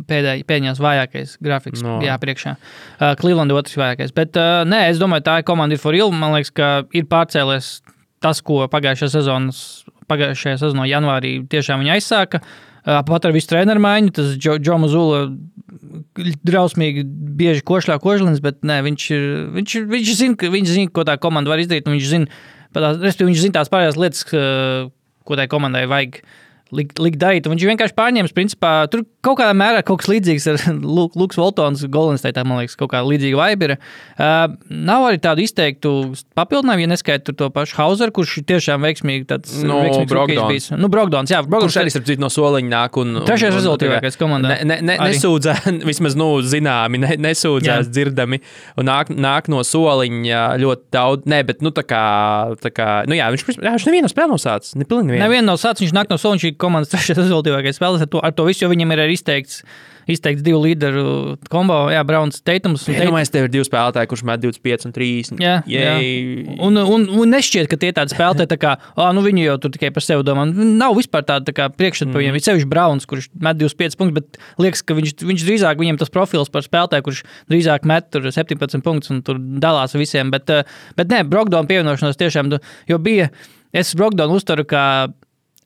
pēdēj, 0.09 0.45
pēdējās 0.49 0.83
vājākais 0.83 1.37
grafiks. 1.43 1.81
No. 1.85 1.97
Jā, 2.05 2.19
priekšā. 2.21 2.55
Uh, 2.99 3.13
Cleveland 3.19 3.55
otrs 3.55 3.79
vājākais. 3.79 4.13
Bet 4.15 4.37
uh, 4.37 4.61
nē, 4.69 4.85
es 4.93 5.01
domāju, 5.01 5.25
tā 5.31 5.39
komanda 5.47 5.73
ir 5.77 5.81
for 5.81 5.95
real. 5.95 6.13
Man 6.13 6.37
liekas, 6.37 6.53
ka 6.53 6.71
ir 6.93 7.09
pārcēlies 7.09 7.79
tas, 8.23 8.39
ko 8.45 8.63
pagājušajā 8.71 9.17
sezonas, 9.17 9.59
pagājušajā 10.09 10.59
sezonā 10.61 10.87
janvārī 10.89 11.35
tiešām 11.51 11.83
viņi 11.83 11.95
aizsāka. 11.97 12.41
Uh, 12.83 12.99
pat 13.07 13.25
ar 13.25 13.31
visu 13.31 13.47
treneru 13.47 13.79
maiņu, 13.79 14.11
tas 14.17 14.33
Džo- 14.35 14.57
Džo 14.59 14.75
Mazula 14.83 15.21
drausmīgi 16.43 17.03
bieži 17.39 17.63
košļā 17.65 17.95
kožlins, 18.03 18.41
bet 18.43 18.61
nē, 18.65 18.81
viņš, 18.87 19.05
ir, 19.15 19.27
viņš, 19.57 19.75
viņš, 19.93 20.11
zina, 20.19 20.49
viņš 20.55 20.71
zina, 20.75 20.91
ko 20.93 21.05
tā 21.07 21.15
komanda 21.21 21.53
var 21.53 21.61
izdarīt. 21.63 21.87
Viņš 21.89 22.09
zina, 22.09 22.27
tās- 22.75 22.99
viņš 23.23 23.39
zina 23.45 23.59
tās 23.59 23.71
pārējās 23.71 23.99
lietas, 23.99 24.23
ko 25.23 25.39
tai 25.39 25.47
komandai 25.47 25.85
vajag. 25.87 26.19
Likt, 26.19 26.27
un 27.47 27.53
viņš 27.55 27.65
vienkārši 27.69 27.95
pārņēma, 27.97 28.31
principā, 28.35 28.71
tur 28.91 29.03
kaut 29.23 29.37
kādā 29.39 29.53
mērā 29.55 29.83
kaut 29.85 30.01
kas 30.01 30.09
līdzīgs 30.11 30.47
ar 30.51 30.57
Lu- 30.95 31.09
Lukas 31.15 31.37
Voltons, 31.39 31.83
Golden 31.93 32.17
State, 32.19 32.41
man 32.47 32.59
liekas, 32.63 32.75
kaut 32.79 32.91
kā 32.93 33.03
līdzīga 33.05 33.37
vibe 33.39 33.69
ir. 33.69 33.75
Uh, 34.17 34.55
nav 34.69 35.05
arī 35.11 35.19
tādu 35.23 35.43
izteiktu 35.45 35.93
papildinājumu, 36.37 36.85
ja 36.87 36.91
neskaidro 36.91 37.35
to 37.37 37.49
pašu 37.53 37.77
Hauseru, 37.79 38.15
kurš 38.15 38.39
tiešām 38.49 38.83
veiksmīgi 38.87 39.27
tāds 39.29 39.53
Nu, 39.63 39.79
Brogdons. 40.09 40.71
Nu, 40.75 40.89
Brogdons, 40.91 41.31
jā, 41.31 41.39
Brogdons. 41.45 41.69
Kurš 41.71 41.79
arī 41.83 41.93
starp 41.93 42.09
citu 42.09 42.23
no 42.25 42.31
soliņa 42.33 42.71
nāk 42.73 42.99
un. 43.01 43.15
un- 43.21 43.27
Trešais 43.29 43.53
rezultātīvākais 43.55 44.17
komandā. 44.19 44.57
Ne, 44.57 44.59
ne, 44.73 44.79
ne, 44.89 44.97
Arī. 44.97 45.13
nesūdzā, 45.15 45.55
vismaz 45.91 46.17
nu, 46.19 46.29
zināmi, 46.41 46.99
ne, 47.05 47.13
nesūdzās, 47.29 47.87
Jā. 47.87 47.93
dzirdami. 47.93 48.41
Un 48.81 48.89
nāk, 48.89 49.13
nāk 49.13 49.47
no 49.53 49.61
soliņa 49.63 50.43
ļoti 50.61 50.89
daudz. 50.93 51.29
Nē, 51.29 51.43
bet, 51.47 51.61
nu, 51.63 51.71
tā 51.75 51.85
kā. 51.87 52.03
Tā 52.63 52.73
kā 52.73 52.89
nu, 53.07 53.15
jā, 53.17 53.29
viņš, 53.33 53.47
jā, 53.61 53.71
viņš 53.77 53.87
nevienu 53.89 54.09
spēli. 54.11 54.23
Ne 54.79 54.85
pilnīgi 54.89 55.19
nevienu. 55.19 55.45
No 55.51 55.55
sācis, 55.59 55.83
viņš 55.85 55.93
nāk 55.97 56.09
no 56.09 56.17
ir 56.49 56.55
komandas 56.63 56.93
trešais 56.95 57.19
rezultātīvākais 57.19 57.77
spēlētājs. 57.79 58.07
Ar, 58.07 58.13
to- 58.15 58.23
ar 58.29 58.31
to 58.39 58.47
visu, 58.47 58.63
jo 58.65 58.71
viņam 58.71 58.95
ir 58.95 59.03
arī 59.03 59.17
izteikts, 59.19 59.61
izteikts 60.03 60.43
divu 60.43 60.57
līderu 60.65 61.03
kombo, 61.47 61.75
jā, 61.93 62.01
Browns, 62.03 62.41
Teitums. 62.43 62.81
un 62.87 62.95
Tate- 62.95 63.05
Iedomājieties, 63.05 63.31
tev 63.31 63.45
ir 63.47 63.51
divi 63.53 63.63
spēlētāji, 63.63 64.09
kurš 64.11 64.23
met 64.27 64.41
25 64.43 64.85
un 64.89 64.91
30. 64.95 65.39
Jā, 65.39 65.53
jā. 65.63 65.93
Jej. 66.01 66.57
Un, 66.59 66.75
un, 66.81 67.05
un 67.07 67.31
nešķiet, 67.31 67.69
ka 67.71 67.77
tie 67.79 67.93
tādi 67.95 68.11
spēlētāji, 68.11 68.49
tā 68.51 68.57
kā, 68.59 68.73
ah, 68.99 69.13
nu 69.15 69.23
viņi 69.23 69.45
jau 69.45 69.55
tur 69.63 69.71
tikai 69.71 69.93
par 69.95 70.03
sevi 70.03 70.25
domā. 70.27 70.43
Nu, 70.51 70.65
Nav 70.83 70.97
vispār 70.99 71.23
tāda 71.23 71.47
tā 71.55 71.69
priekšstata 71.71 72.09
Mhm. 72.09 72.13
par 72.17 72.21
viņiem. 72.21 72.35
Ir 72.35 72.45
sevišķi 72.49 72.69
Browns, 72.73 73.07
kurš 73.07 73.29
met 73.39 73.57
25 73.57 73.95
punktus, 73.95 74.13
bet 74.19 74.37
liekas, 74.59 74.83
ka 74.83 74.93
viņš, 74.99 75.15
viņš 75.23 75.47
drīzāk 75.47 75.79
viņam 75.79 75.97
tas 76.03 76.09
profils 76.11 76.51
par 76.51 76.61
spēlētāju, 76.67 77.07
kurš 77.07 77.23
drīzāk 77.49 77.85
met 77.85 78.11
tur 78.11 78.27
17 78.27 78.83
punktus 78.83 79.09
un 79.15 79.21
tur 79.23 79.39
dalās 79.39 79.95
visiem. 79.95 80.31
Bet, 80.31 80.49
eh, 80.49 80.63
bet 80.97 81.07
nē, 81.07 81.23
Brokdona 81.29 81.63
pievienošanos 81.65 82.19
tiešām, 82.19 82.49
nu, 82.51 82.59
jo 82.89 82.97
bija, 82.99 83.29
es 83.73 83.95
Brokdonu 83.95 84.35
uzturu 84.35 84.65
kā 84.67 85.13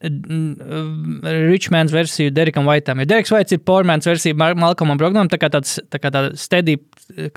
Richmonds 0.02 1.94
versiju 1.94 2.32
Derekam 2.32 2.68
Vaitam. 2.70 3.00
Jo 3.02 3.08
Dereks 3.10 3.32
Vaits 3.34 3.56
ir 3.56 3.62
Pormans 3.66 4.06
versija 4.08 4.36
Malcolmam 4.38 5.00
Brogdonam, 5.00 5.30
tā 5.32 5.40
kā 5.42 5.50
tāds 5.54 5.78
tā 5.92 6.02
kā 6.02 6.12
tāda 6.14 6.36
steady 6.38 6.78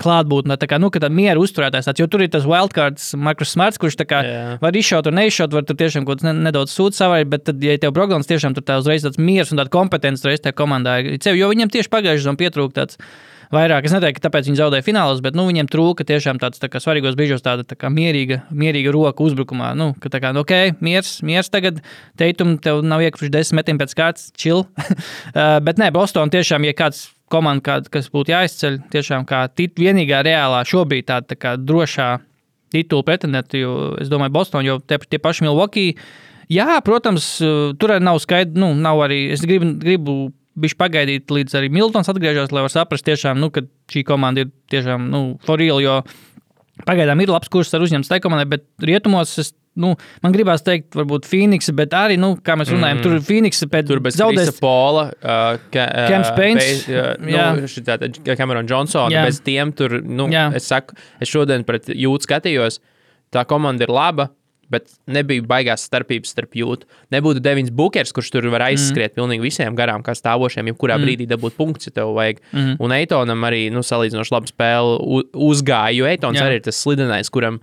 klātbūtne, 0.01 0.57
tā 0.59 0.67
kā, 0.69 0.79
nu, 0.81 0.91
ka 0.93 1.01
tā 1.01 1.09
miera 1.13 1.39
uzturētājs 1.41 1.87
tāds, 1.89 2.03
jo 2.03 2.07
tur 2.11 2.25
ir 2.25 2.31
tas 2.33 2.45
wildcards 2.49 3.11
Markus 3.17 3.53
Smarts, 3.55 3.79
kurš 3.81 3.97
tā 4.01 4.07
kā 4.09 4.21
Jā. 4.27 4.43
var 4.61 4.77
izšaut 4.77 5.07
un 5.09 5.17
neizšaut, 5.21 5.55
var 5.55 5.65
tur 5.67 5.79
tiešām 5.79 6.05
kaut 6.07 6.23
ne- 6.27 6.35
nedaudz 6.37 6.75
sūds 6.75 6.99
savai, 7.01 7.23
bet 7.29 7.47
tad, 7.47 7.63
ja 7.63 7.77
tev 7.81 7.95
Brogdons 7.95 8.29
tiešām 8.29 8.55
tur 8.57 8.65
tā 8.67 8.77
uzreiz 8.81 9.05
tāds 9.07 9.21
miers 9.21 9.51
un 9.51 9.61
tāda 9.61 9.73
kompetence 9.73 10.27
reiz 10.27 10.43
tajā 10.43 10.57
komandā, 10.59 10.99
jo 11.01 11.51
viņam 11.53 11.71
tieši 11.71 11.93
pagājušajā 11.93 12.27
zonā 12.27 12.41
pietrūka 12.43 12.81
tāds 12.83 12.99
vairāk. 13.53 13.87
Es 13.87 13.95
neteiktu, 13.95 14.19
ka 14.19 14.27
tāpēc 14.27 14.49
viņi 14.49 14.59
zaudēja 14.59 14.85
finālos, 14.85 15.21
bet 15.23 15.37
nu, 15.37 15.45
viņiem 15.47 15.69
trūka 15.71 16.05
tiešām 16.07 16.39
tāds 16.41 16.61
tā 16.61 16.69
kā, 16.71 16.81
svarīgos 16.83 17.15
brīžos 17.19 17.45
tāda 17.45 17.65
tā 17.67 17.77
kā, 17.79 17.91
mierīga, 17.93 18.41
mierīga 18.51 18.93
roka 18.95 19.23
uzbrukumā. 19.25 19.71
Nu, 19.77 19.91
ka, 20.01 20.11
tā 20.13 20.21
kā, 20.23 20.33
nu, 20.35 20.43
ok, 20.45 20.81
miers, 20.83 21.19
miers 21.27 21.51
tagad, 21.53 21.81
teitum, 22.19 22.57
tev 22.63 22.81
nav 22.85 23.03
iekļuvuši 23.05 23.33
desmit 23.33 23.61
metieni 23.61 23.81
pēc 23.83 23.95
kārtas, 23.97 24.31
chill. 24.39 24.65
Uh, 25.35 25.59
bet 25.67 25.81
nē, 25.81 25.91
Boston 25.95 26.31
tiešām, 26.33 26.65
ja 26.67 26.75
kāds 26.77 27.09
komanda, 27.31 27.63
kād, 27.67 27.91
kas 27.93 28.09
būtu 28.11 28.33
jāizceļ, 28.33 28.81
tiešām 28.91 29.27
kā 29.29 29.45
tit, 29.55 29.77
vienīgā 29.79 30.23
reālā 30.27 30.63
šobrīd 30.67 31.07
tāda 31.11 31.31
tā 31.31 31.39
kā 31.39 31.55
drošā 31.59 32.09
titula 32.71 33.05
pretendenta, 33.07 33.59
jo 33.59 33.95
es 34.01 34.11
domāju, 34.11 34.35
Boston, 34.35 34.65
jo 34.67 34.79
tie, 34.83 34.99
tie 35.11 35.19
paši 35.21 35.47
Milwaukee. 35.47 35.95
Jā, 36.51 36.81
protams, 36.83 37.33
uh, 37.43 37.71
tur 37.79 37.95
arī 37.95 38.03
nav 38.07 38.19
skaidrs, 38.23 38.57
nu, 38.59 38.73
nav 38.75 39.05
arī. 39.05 39.25
Es 39.35 39.43
gribu, 39.45 39.75
gribu 39.79 40.15
bišķi 40.59 40.79
pagaidīt, 40.79 41.31
līdz 41.31 41.55
arī 41.59 41.71
Miltons 41.73 42.09
atgriežas, 42.11 42.51
lai 42.51 42.65
var 42.65 42.73
saprast, 42.73 43.05
tiešām, 43.07 43.39
nu, 43.39 43.51
ka 43.53 43.63
šī 43.91 44.03
komanda 44.07 44.45
ir 44.45 44.51
tiešām 44.73 45.07
nu, 45.11 45.23
for 45.45 45.61
real. 45.61 45.79
Jo 45.83 46.01
pagaidām 46.87 47.21
ir 47.23 47.31
labs 47.31 47.51
kurs 47.51 47.73
ar 47.75 47.83
uzņemts 47.85 48.11
tai 48.11 48.21
komandai, 48.23 48.47
bet 48.57 48.67
rietumos 48.83 49.37
es. 49.41 49.55
Nu, 49.79 49.93
man 50.19 50.33
gribās 50.35 50.65
teikt, 50.67 50.89
varbūt 50.99 51.23
Phoenix, 51.31 51.69
bet 51.71 51.93
arī, 51.95 52.17
nu, 52.19 52.33
kā 52.43 52.57
mēs 52.59 52.73
runājam, 52.73 52.97
mm. 52.97 53.03
tur 53.05 53.13
ir 53.15 53.21
Phoenix 53.23 53.61
pēc 53.71 53.87
Tur 53.87 54.01
bez 54.03 54.17
zaudēs. 54.19 54.49
Pola, 54.59 55.05
ka, 55.71 55.85
Cams 56.11 56.31
Paints, 56.35 56.81
Pe- 56.89 57.31
jā. 57.31 57.45
šitā 57.71 57.95
tā 58.01 58.35
Cameron 58.35 58.67
Johnsona. 58.67 59.07
Jā. 59.15 59.21
Bez 59.29 59.39
tiem 59.45 59.71
tur, 59.71 60.01
nu, 60.03 60.25
Jā. 60.27 60.49
es 60.59 60.67
saku, 60.67 60.99
es 61.23 61.31
šodien 61.31 61.63
pret 61.63 61.87
jūtu 61.87 62.27
skatījos, 62.27 62.81
tā 63.31 63.45
komanda 63.47 63.87
ir 63.87 63.95
laba. 63.95 64.27
Bet 64.71 64.87
nebija 65.11 65.43
baigās 65.47 65.83
starpības 65.89 66.31
starp 66.35 66.55
jūtu. 66.55 66.87
Nebūtu 67.13 67.43
Devins 67.43 67.73
Bookers, 67.75 68.13
kurš 68.15 68.31
tur 68.31 68.47
var 68.53 68.67
aizskriet 68.69 69.11
mm. 69.11 69.17
pilnīgi 69.19 69.45
visiem 69.45 69.75
garām, 69.77 70.05
kā 70.05 70.15
stāvošiem, 70.17 70.71
jebkurā 70.71 70.97
mm. 70.97 71.07
brīdī 71.07 71.27
dabūt 71.29 71.57
punktus, 71.59 71.89
ja 71.89 71.97
tev 71.99 72.15
vajag. 72.15 72.39
Mm. 72.53 72.79
Un 72.81 72.95
Eitonam 72.95 73.45
arī 73.49 73.65
nu, 73.73 73.83
salīdzinoši 73.85 74.35
labu 74.35 74.51
spēli 74.51 75.21
uzgāja, 75.51 75.93
jo 75.99 76.09
Eitons 76.09 76.39
Jā. 76.39 76.47
arī 76.47 76.61
ir 76.61 76.65
tas 76.69 76.79
slidenais, 76.81 77.31
kuram 77.33 77.59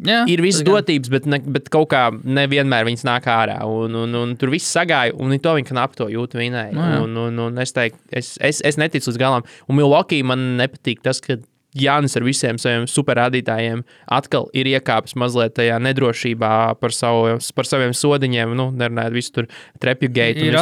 Jā, 0.00 0.22
ir 0.30 0.40
visas 0.40 0.64
dotības, 0.64 1.10
bet, 1.12 1.26
ne, 1.28 1.38
bet 1.52 1.68
kaut 1.72 1.90
kā 1.92 2.06
nevienmēr 2.10 2.86
viņas 2.88 3.04
nāk 3.04 3.26
ārā. 3.28 3.58
Un, 3.68 3.94
un, 4.04 4.16
un 4.22 4.32
tur 4.40 4.52
viss 4.54 4.72
sagāja, 4.72 5.12
un 5.20 5.34
to 5.36 5.52
viņa 5.58 5.68
knapi 5.68 5.98
to 6.00 6.08
jūt 6.14 6.36
vienai. 6.38 6.70
Nu, 6.72 6.80
jā. 6.80 7.00
un, 7.04 7.18
un, 7.26 7.40
un 7.48 7.60
es 7.62 7.76
teiktu, 7.76 8.00
es, 8.08 8.32
es, 8.40 8.62
es 8.64 8.80
neticu 8.80 9.10
līdz 9.10 9.20
galam. 9.20 9.44
Un 9.68 9.78
Milwaukee 9.78 10.24
man 10.26 10.54
nepatīk 10.60 11.04
tas, 11.04 11.20
ka 11.24 11.36
Jānis 11.78 12.16
ar 12.18 12.24
visiem 12.26 12.58
saviem 12.60 12.84
superrādītājiem 12.90 13.80
atkal 14.12 14.48
ir 14.56 14.68
iekāpis 14.74 15.16
mazliet 15.16 15.54
tajā 15.56 15.78
nedrošībā 15.80 16.52
par, 16.80 16.92
savu, 16.92 17.38
par 17.56 17.68
saviem 17.68 17.94
sodiņiem. 17.96 18.52
Nu, 18.58 18.68
nerunājot 18.76 19.16
visu 19.16 19.36
tur 19.38 19.48
trepju 19.80 20.10
gaitu. 20.12 20.44
Ir 20.48 20.58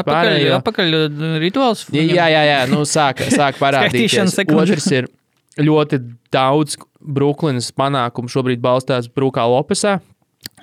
ir 0.47 0.55
apakaļ 0.61 0.99
uh, 1.01 1.25
rituāls. 1.43 1.89
Jā, 1.95 2.29
jā, 2.31 2.45
jā, 2.47 2.61
nu 2.71 2.85
sāk, 2.87 3.25
sāk 3.33 3.59
parādīties. 3.65 4.39
Otrs 4.55 4.87
ir 4.95 5.11
ļoti 5.59 5.99
daudz 6.33 6.79
Brooklynas 7.01 7.73
panākumu 7.75 8.31
šobrīd 8.31 8.63
balstās 8.63 9.09
Brūkā 9.11 9.47
Lopesā. 9.51 9.99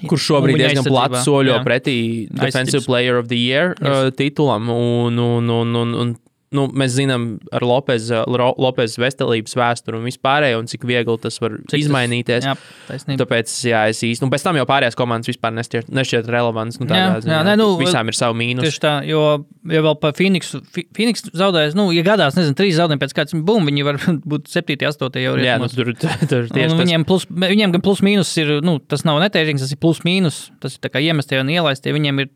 Kurš 0.08 0.28
šobrīd 0.30 0.60
diezgan 0.62 0.86
plati 0.86 1.20
soļo 1.26 1.56
jā. 1.56 1.62
pretī 1.66 1.98
Defensive. 2.30 2.86
Player 2.86 3.18
of 3.18 3.28
the 3.32 3.38
Year 3.40 3.74
Yes. 3.82 3.90
uh, 3.90 4.12
titulam. 4.14 4.70
Un, 4.70 5.18
un, 5.18 5.50
un, 5.50 5.76
un, 5.82 5.94
un, 5.98 6.16
nu, 6.56 6.68
mēs 6.72 6.94
zinām 6.96 7.24
ar 7.52 7.64
Lopez, 7.68 8.06
Lopez 8.28 8.94
veselības 9.02 9.56
vēsturi 9.60 9.98
un 10.00 10.06
vispārējo, 10.08 10.62
un 10.62 10.70
cik 10.72 10.86
viegli 10.88 11.16
tas 11.20 11.36
var 11.44 11.58
Cik 11.60 11.68
tas- 11.74 11.82
izmainīties. 11.82 12.46
Jā, 12.48 12.54
taisnība. 12.88 13.20
Tāpēc, 13.26 13.52
jā, 13.68 13.82
es 13.92 14.00
īsti. 14.08 14.24
Un 14.24 14.32
pēc 14.32 14.46
tam 14.46 14.56
jau 14.56 14.66
pārējās 14.70 14.96
komandas 14.96 15.28
vispār 15.28 15.52
nešķiet, 15.58 15.90
nešķiet 15.92 16.30
relevants. 16.32 16.80
Nu, 16.80 16.86
Jā, 16.88 16.92
tādā 16.94 17.16
jā, 17.18 17.24
ziņā, 17.26 17.40
nē, 17.50 17.56
nu, 17.60 17.68
visām 17.82 18.08
ir 18.08 18.16
savi 18.20 18.38
mīnus. 18.40 18.64
Tieši 18.68 18.80
tā, 18.86 18.94
jo, 19.10 19.24
jo 19.68 19.82
vēl 19.90 19.98
par 20.00 20.16
Phoenixu. 20.18 20.62
Phoenix 20.96 21.26
zaudēs, 21.36 21.76
nu, 21.76 21.90
ja 21.96 22.06
gadās, 22.08 22.38
nezinu, 22.40 22.56
trīs 22.56 22.78
zaudējumi 22.80 23.04
pēc 23.04 23.16
kāds 23.20 23.36
bum, 23.48 23.68
viņi 23.68 23.84
var 23.88 24.00
būt 24.32 24.48
7, 24.54 24.78
8 24.88 25.20
jau 25.24 25.36
Jā, 25.44 25.58
nu, 25.60 25.68
tur, 25.68 25.92
tur 25.94 26.48
tieši 26.48 26.72
Un 26.72 26.78
tas. 26.78 26.80
viņiem, 26.80 27.06
plus, 27.08 27.28
viņiem 27.28 27.76
gan 27.76 27.82
plus 27.84 28.00
mīnus 28.06 28.32
ir, 28.40 28.56
nu, 28.64 28.78
tas 28.80 29.04
nav 29.08 29.20
netērings, 29.26 29.62
tas 29.68 29.76
ir 29.76 29.82
plus 29.84 30.00
mīnus. 30.08 30.48
Tas 30.64 30.76
ir 30.78 30.84
tā 30.88 30.90
kā 30.94 31.04
iemestie 31.04 31.40
un 31.44 31.52
ielaistie. 31.52 31.92
Viņiem 31.96 32.24
ir 32.24 32.30
ja, 32.30 32.32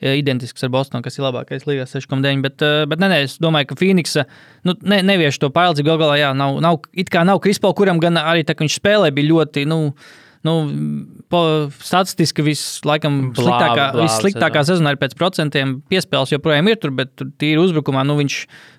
identisks 0.00 0.64
ar 0.66 0.72
Bostonu, 0.74 1.04
kas 1.04 1.16
ir 1.18 1.24
labākais 1.24 1.64
līgā 1.68 1.86
6,9. 1.88 2.42
Bet, 2.44 2.62
eh, 2.62 2.84
bet 2.88 3.00
nē, 3.00 3.08
nē, 3.12 3.22
es 3.24 3.38
domāju, 3.42 3.70
ka 3.70 3.80
Phoenixa 3.80 4.26
nu, 4.64 4.76
ne, 4.82 5.00
nevieš 5.02 5.40
to 5.40 5.50
pārlīdzību. 5.50 5.88
Galu 5.88 6.04
galā, 6.04 6.20
jā, 6.20 6.34
nav, 6.36 6.60
nav, 6.60 6.84
it 6.92 7.10
kā 7.10 7.24
nav 7.24 7.40
Krispo, 7.40 7.72
kuram 7.76 8.00
gan 8.02 8.20
arī 8.20 8.44
tā, 8.44 8.56
ka 8.56 8.64
viņš 8.64 8.80
spēlē, 8.80 9.12
bija 9.14 9.32
ļoti. 9.32 9.66
Nu, 9.66 9.94
Nu, 10.46 10.52
po, 11.32 11.40
statistiski 11.82 12.44
vislabākā 12.46 13.10
Blāvi, 13.10 13.86
blāvi 13.96 14.10
sliktākā 14.12 14.62
sezona 14.68 14.92
ir 14.94 14.98
pēc 15.00 15.16
procentiem. 15.18 15.80
Piespēles 15.90 16.30
joprojām 16.36 16.68
ir 16.70 16.78
tur, 16.78 16.92
bet 16.94 17.24
tīri 17.40 17.58
uzbrukumā 17.58 18.04
nu, 18.06 18.14
viņš 18.20 18.36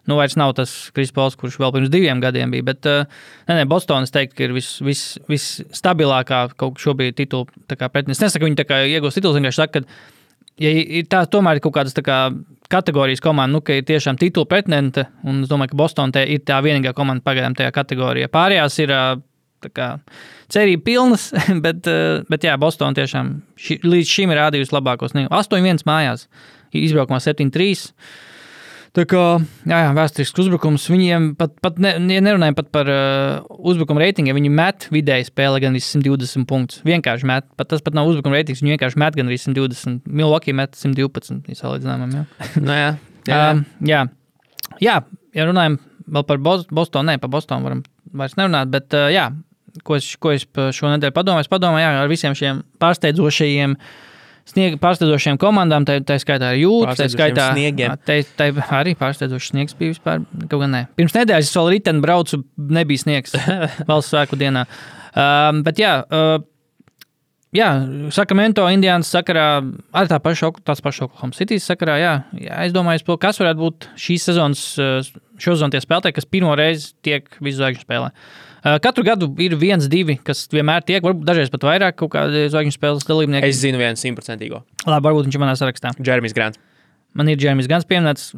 nu, 0.08 0.16
vairs 0.16 0.38
nav 0.40 0.54
tas 0.56 0.76
Krispols, 0.96 1.36
kurš 1.36 1.58
vēl 1.60 1.74
pirms 1.76 1.92
diviem 1.92 2.22
gadiem 2.24 2.54
bija. 2.56 2.70
Bet, 2.70 2.88
nē, 2.88 3.58
nē, 3.58 3.66
Bostonas 3.68 4.16
teikt, 4.16 4.38
ka 4.38 4.48
ir 4.48 4.56
vis, 4.56 4.78
vis, 4.86 5.04
visstabilākā 5.28 6.46
kaut 6.56 6.80
šobrīd 6.80 7.18
titula 7.20 7.50
pretinieks. 7.68 8.22
Es 8.22 8.24
nesaku, 8.30 8.54
ka 8.64 8.80
viņi 8.80 9.02
iegūs 9.02 9.20
titulu, 9.20 9.42
vienkārši 9.42 9.66
saku, 9.66 9.82
ka 9.82 10.16
ja 10.62 10.72
ir 10.72 11.08
tā, 11.12 11.24
tomēr 11.30 11.60
ir 11.60 11.64
kaut 11.66 11.76
kādas 11.78 11.96
tā 11.98 12.04
kā, 12.06 12.20
kategorijas 12.72 13.24
komanda, 13.24 13.56
nu, 13.56 13.62
ka 13.64 13.78
ir 13.78 13.86
tiešām 13.88 14.20
titula 14.20 14.50
pretendente. 14.50 15.08
Un 15.28 15.44
es 15.46 15.52
domāju, 15.52 15.74
ka 15.74 15.82
Bostonā 15.84 16.26
ir 16.28 16.44
tā 16.48 16.60
vienīgā 16.64 16.94
komanda 16.98 17.24
pagaidām 17.26 17.56
tajā 17.58 17.72
kategorijā. 17.76 18.30
Pārējās 18.34 18.78
ir 18.84 18.94
kā, 19.74 19.90
cerība 20.54 20.84
pilnas, 20.90 21.30
bet, 21.66 21.88
bet 22.30 22.48
jā, 22.48 22.56
Bostonā 22.62 22.98
tiešām 22.98 23.34
ši, 23.60 23.82
līdz 23.88 24.14
šim 24.14 24.34
ir 24.34 24.42
rādījusi 24.44 24.76
labākos. 24.76 25.16
8-1 25.16 25.86
mājās, 25.88 26.28
izbraukumā 26.76 27.22
7-3. 27.24 27.92
Tā 28.96 29.04
kā 29.10 29.24
jā, 29.68 29.80
jā, 29.84 29.90
vēsturisks 29.98 30.42
uzbrukums. 30.44 30.86
Viņiem 30.92 31.32
pat, 31.40 31.56
pat 31.64 31.80
ne, 31.84 31.92
ja 32.14 32.22
nerunājam 32.24 32.56
pat 32.58 32.70
par 32.74 32.90
uh, 32.92 33.58
uzbrukuma 33.58 34.04
reitingiem. 34.06 34.38
Viņi 34.40 34.52
met 34.54 34.88
vidēji 34.94 35.28
spēlē 35.30 35.60
gan 35.64 35.76
120 35.78 36.48
punktus. 36.50 36.84
Vienkārši 36.88 37.28
met. 37.30 37.48
Pat 37.60 37.72
tas 37.74 37.84
pat 37.86 37.98
nav 37.98 38.10
uzbrukuma 38.10 38.40
reitings. 38.40 38.64
Viņi 38.64 38.76
vienkārši 38.78 39.02
met 39.04 39.18
gan 39.20 39.30
120. 39.34 40.08
Milwaukee 40.08 40.56
met 40.58 40.78
112. 40.78 41.44
ja 41.52 41.60
Salīdzinājumam. 41.60 42.16
Jā. 42.16 42.26
Nu, 42.68 42.74
jā, 42.74 42.88
jā. 43.28 43.42
Um, 43.52 43.66
jā. 43.86 44.06
jā, 44.84 44.96
ja 45.36 45.46
runājam 45.50 45.78
vēl 46.08 46.24
par 46.28 46.40
Bos- 46.42 46.68
Bostonu, 46.72 47.12
ne 47.12 47.20
par 47.22 47.32
Bostonu 47.34 47.68
varam 47.68 47.84
vairs 48.18 48.38
nerunāt, 48.40 48.72
bet 48.72 48.96
uh, 48.96 49.10
jā, 49.12 49.28
ko 49.84 49.98
es, 50.00 50.08
ko 50.22 50.32
es 50.34 50.46
pa 50.48 50.70
šo 50.76 50.90
nedēļu 50.94 51.16
padomāju, 51.16 51.46
es 51.46 51.52
padomāju, 51.52 51.84
jā, 51.84 51.90
ar 52.02 52.12
visiem 52.12 52.36
šiem 52.38 52.62
pārsteidzošajiem 52.82 53.76
sniega 54.48 54.80
pārsteidzošiem 54.82 55.40
komandām, 55.42 55.86
tā, 55.88 55.98
tā 56.06 56.18
skaitā 56.22 56.52
arī 56.54 56.64
jūtas, 56.66 57.00
tā 57.00 57.08
skaitā 57.12 57.48
tā, 58.08 58.20
tā 58.40 58.50
arī 58.80 58.96
pārsteidzošs 59.00 59.52
sniegs 59.54 59.78
bija 59.78 59.96
vispār. 59.96 60.24
Kaut 60.48 60.64
gan 60.64 60.74
ne. 60.74 60.84
Pirms 61.00 61.16
nedēļas 61.18 61.50
es 61.50 61.58
vēl 61.58 61.72
riteni 61.76 62.04
braucu, 62.04 62.42
nebija 62.58 63.04
sniegs 63.04 63.36
valsts 63.90 64.14
svētku 64.14 64.40
dienā. 64.40 64.66
Um, 65.18 65.64
bet 65.66 65.82
jā, 65.82 65.94
uh, 66.14 66.40
jā 67.56 67.70
Sakramento, 68.16 68.66
Indiānas 68.72 69.12
sakarā, 69.14 69.48
arī 69.98 70.12
tā 70.12 70.20
paša, 70.24 70.52
tāds 70.64 70.84
pašs 70.86 71.06
Oklahoma 71.08 71.38
City 71.38 71.60
sakarā, 71.64 72.00
jā, 72.02 72.18
jā, 72.40 72.66
es 72.68 72.76
domāju, 72.76 73.18
kas 73.22 73.42
varētu 73.42 73.64
būt 73.64 73.90
šīs 74.08 74.32
sezonas, 74.32 74.68
šo 75.38 75.56
sezonu 75.56 75.76
tie 75.76 75.84
spēlētāji, 75.84 76.20
kas 76.20 76.30
pirmo 76.30 76.54
reizi 76.58 76.94
tiek 77.06 77.28
visu 77.42 77.62
zvaigžņu 77.62 77.88
spēlē. 77.88 78.14
Uh, 78.14 78.47
Katru 78.84 79.04
gadu 79.06 79.30
ir 79.44 79.54
viens, 79.60 79.86
divi, 79.92 80.18
kas 80.26 80.46
vienmēr 80.52 80.82
tiek, 80.88 81.04
varbūt 81.06 81.26
dažreiz 81.28 81.52
pat 81.54 81.64
vairāk 81.68 81.98
kaut 82.00 82.12
kādi 82.16 82.48
zvaigžņu 82.52 82.74
spēles 82.76 83.06
dalībnieki. 83.08 83.48
Es 83.52 83.62
zinu 83.62 83.78
vienu 83.82 84.00
simtprocentīgo. 84.02 84.64
Labi, 84.88 85.06
varbūt 85.08 85.28
viņš 85.30 85.38
ir 85.38 85.44
manā 85.44 85.54
sarakstā. 85.60 85.94
Džeremijs 86.02 86.36
Grants, 86.38 86.60
Man 87.18 87.30
ir 87.32 87.38
Džermijs 87.40 87.70
Gans 87.70 87.86
pieminēts, 87.90 88.32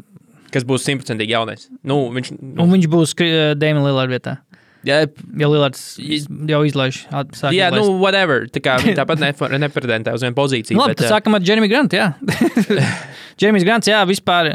kas 0.53 0.63
būs 0.67 0.85
simtprocentīgi 0.87 1.33
jaunais. 1.35 1.65
Nu, 1.83 2.05
viņš, 2.15 2.29
nu, 2.39 2.63
un 2.63 2.71
viņš 2.75 2.85
būs 2.91 3.15
Dēmon 3.59 3.83
Lillard 3.87 4.11
vietā. 4.13 4.37
jā, 4.87 5.01
Ja 5.39 5.49
Lillards 5.51 5.97
jau 5.99 6.61
izlaiž, 6.63 7.01
jā, 7.11 7.23
izlaist. 7.51 7.75
nu, 7.75 7.97
whatever. 7.99 8.45
Tā 8.47 8.61
kā 8.63 8.77
viņi 8.79 8.95
tāpat 9.01 9.19
nepretendē 9.59 10.13
uz 10.15 10.23
vienu 10.23 10.37
pozīciju. 10.37 10.79
Labi, 10.79 10.95
bet, 10.95 11.03
ā, 11.07 11.15
sākam 11.17 11.35
ar 11.35 11.43
Jeremiju 11.43 11.73
Grantu. 11.73 11.99
Jā, 11.99 12.13
Jeremijs 13.41 13.67
Grants, 13.67 13.89
jā, 13.91 13.99
vispār. 14.07 14.53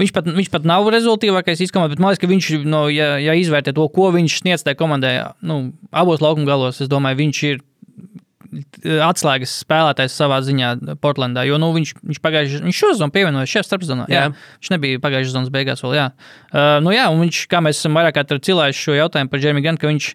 Viņš 0.00 0.10
pat, 0.10 0.26
viņš 0.26 0.48
pat 0.50 0.64
nav 0.66 0.88
rezultātīvākais 0.90 1.60
izkomandējums, 1.68 1.94
bet 1.94 2.02
man 2.02 2.10
liekas, 2.10 2.22
ka 2.24 2.30
viņš, 2.30 2.48
no, 2.66 2.86
ja, 2.90 3.12
ja 3.22 3.36
izvērtē 3.38 3.74
to, 3.76 3.84
ko 3.94 4.08
viņš 4.14 4.40
sniedz 4.40 4.64
tajā 4.66 4.78
komandai, 4.80 5.12
nu, 5.46 5.60
abos 5.94 6.24
laukuma 6.24 6.48
galos, 6.48 6.80
es 6.82 6.90
domāju, 6.90 7.20
viņš 7.20 7.42
ir 7.52 7.62
atslēgas 9.04 9.54
spēlētājs 9.64 10.14
savā 10.14 10.40
ziņā 10.46 10.96
Portlandā. 11.02 11.42
Jo 11.46 11.56
nu, 11.58 11.72
viņš, 11.74 11.94
viņš 12.02 12.20
pagājušajā 12.22 12.66
viņš 12.66 12.80
šo 12.82 12.90
sezonu 12.92 13.14
pievienoja 13.14 13.50
šajā 13.50 13.64
starpsezonā. 13.66 14.06
Jā. 14.10 14.28
Jā. 14.28 14.52
Viņš 14.60 14.70
nebija 14.74 15.02
pagājušajā 15.02 15.32
sezonas 15.32 15.54
beigās 15.54 15.82
vēl. 15.82 15.96
Jā, 15.98 16.06
uh, 16.52 16.76
nu, 16.84 16.92
jā 16.94 17.08
viņš, 17.10 17.40
kā 17.50 17.62
mēs 17.64 17.80
esam 17.80 17.98
vairāk 17.98 18.18
kārt 18.18 18.34
cilājuši 18.46 18.86
šo 18.86 18.96
jautājumu 18.98 19.32
par 19.32 19.42
Jeremiju 19.42 19.66
Grantu, 19.66 19.82
ka 19.82 19.90
viņš 19.90 20.10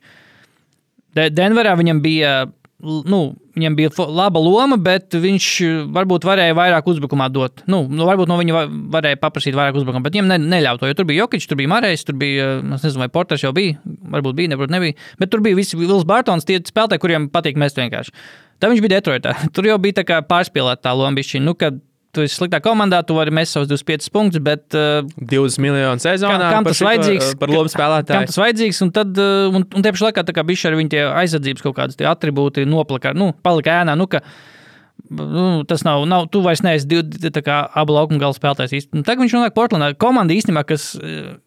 De 1.17 1.29
Denverā 1.33 1.73
viņam 1.79 2.01
bija. 2.03 2.33
Nu, 2.79 3.17
viņam 3.57 3.75
bija 3.75 3.89
laba 4.07 4.39
loma, 4.39 4.77
bet 4.79 5.11
viņš 5.19 5.47
uh, 5.65 5.79
varbūt 5.91 6.23
varēja 6.23 6.55
vairāk 6.55 6.85
uzbrukumā 6.87 7.27
dot. 7.35 7.65
Nu, 7.67 7.81
nu, 7.91 8.05
varbūt 8.07 8.29
no 8.31 8.37
viņa 8.39 8.55
va- 8.55 8.69
varēja 8.95 9.19
paprasīt 9.19 9.57
vairāk 9.57 9.75
uzbrukumu, 9.81 10.05
bet 10.05 10.15
viņam 10.15 10.29
ne, 10.31 10.37
neļauj 10.53 10.79
to. 10.79 10.87
Jo 10.87 10.95
tur 10.95 11.09
bija 11.09 11.25
Jokic, 11.25 11.43
tur 11.49 11.59
bija 11.59 11.73
Marijas, 11.73 12.05
tur 12.07 12.15
bija, 12.21 12.45
uh, 12.61 12.77
es 12.77 12.85
nezinu, 12.87 13.03
vai 13.03 13.09
Porters 13.11 13.43
jau 13.43 13.51
bija. 13.55 13.75
Varbūt 14.15 14.37
bija, 14.39 14.53
varbūt 14.55 14.71
nebija. 14.77 14.95
Bet 15.19 15.33
tur 15.33 15.43
bija 15.43 15.59
visi 15.59 15.79
Vils 15.79 16.07
Bārtons, 16.07 16.47
tie 16.47 16.61
spēlētāji, 16.63 17.03
kuriem 17.03 17.27
patīk 17.33 17.59
mest 17.59 17.81
vienkārši. 17.81 18.15
Tā 18.59 18.71
viņš 18.71 18.83
bija 18.83 18.95
Detroitā. 18.97 19.35
Tur 19.55 19.67
jau 19.67 19.75
bija 19.81 19.99
tā 19.99 20.07
kā 20.07 20.23
pārspīlēta 20.27 20.87
tā 20.87 20.95
loma. 20.95 21.23
Nu, 21.43 21.55
kad 21.59 21.83
tu 22.15 22.23
esi 22.25 22.35
sliktā 22.39 22.59
komandā, 22.63 22.99
tu 23.05 23.15
vari 23.17 23.31
mest 23.35 23.53
savus 23.55 23.69
25 23.71 24.09
punktus, 24.15 24.41
bet 24.43 24.75
uh, 24.77 25.01
20 25.19 25.61
miljonu 25.63 26.01
sezonā. 26.03 26.37
Kam- 26.41 26.53
kam 26.59 26.69
tas 26.69 26.79
šito, 26.79 26.89
vajadzīgs? 26.89 27.31
ā, 27.33 27.39
Par 27.41 27.53
lomu 27.53 27.69
kam 27.69 27.73
spēlētāju. 27.75 28.29
tas 28.31 28.39
vajadzīgs. 28.41 28.81
Un, 28.85 28.91
tad, 28.95 29.17
uh, 29.21 29.49
un, 29.53 29.65
un 29.65 29.85
tie 29.85 29.91
pašā 29.95 30.09
laikā, 30.09 30.23
tā 30.25 30.35
kā 30.37 30.45
bija 30.47 30.69
arī 30.71 30.81
viņa 30.83 30.93
tie 30.95 31.03
aizsardzības 31.23 31.65
kaut 31.67 31.77
kādas 31.77 31.99
tie 31.99 32.07
atribūti, 32.09 32.65
noplaka, 32.69 33.13
nu, 33.17 33.31
palika 33.45 33.81
ēnā. 33.83 33.97
Nu, 33.99 34.07
ka, 34.09 34.23
Nu, 35.09 35.63
tas 35.65 35.81
nav, 35.87 36.03
nav. 36.05 36.27
Tu 36.29 36.41
vairs 36.43 36.59
neesi 36.61 36.85
abu 37.73 37.95
laukuma 37.95 38.19
gala 38.19 38.35
spēlētājs. 38.35 38.73
īsti. 38.77 38.97
Un 38.99 39.05
Tagad 39.07 39.23
viņš 39.23 39.35
nonāk 39.37 39.55
Portlandā. 39.55 39.93
Komanda 39.97 40.35
īstenībā, 40.35 40.65
kas 40.67 40.91
eh, 40.99 41.37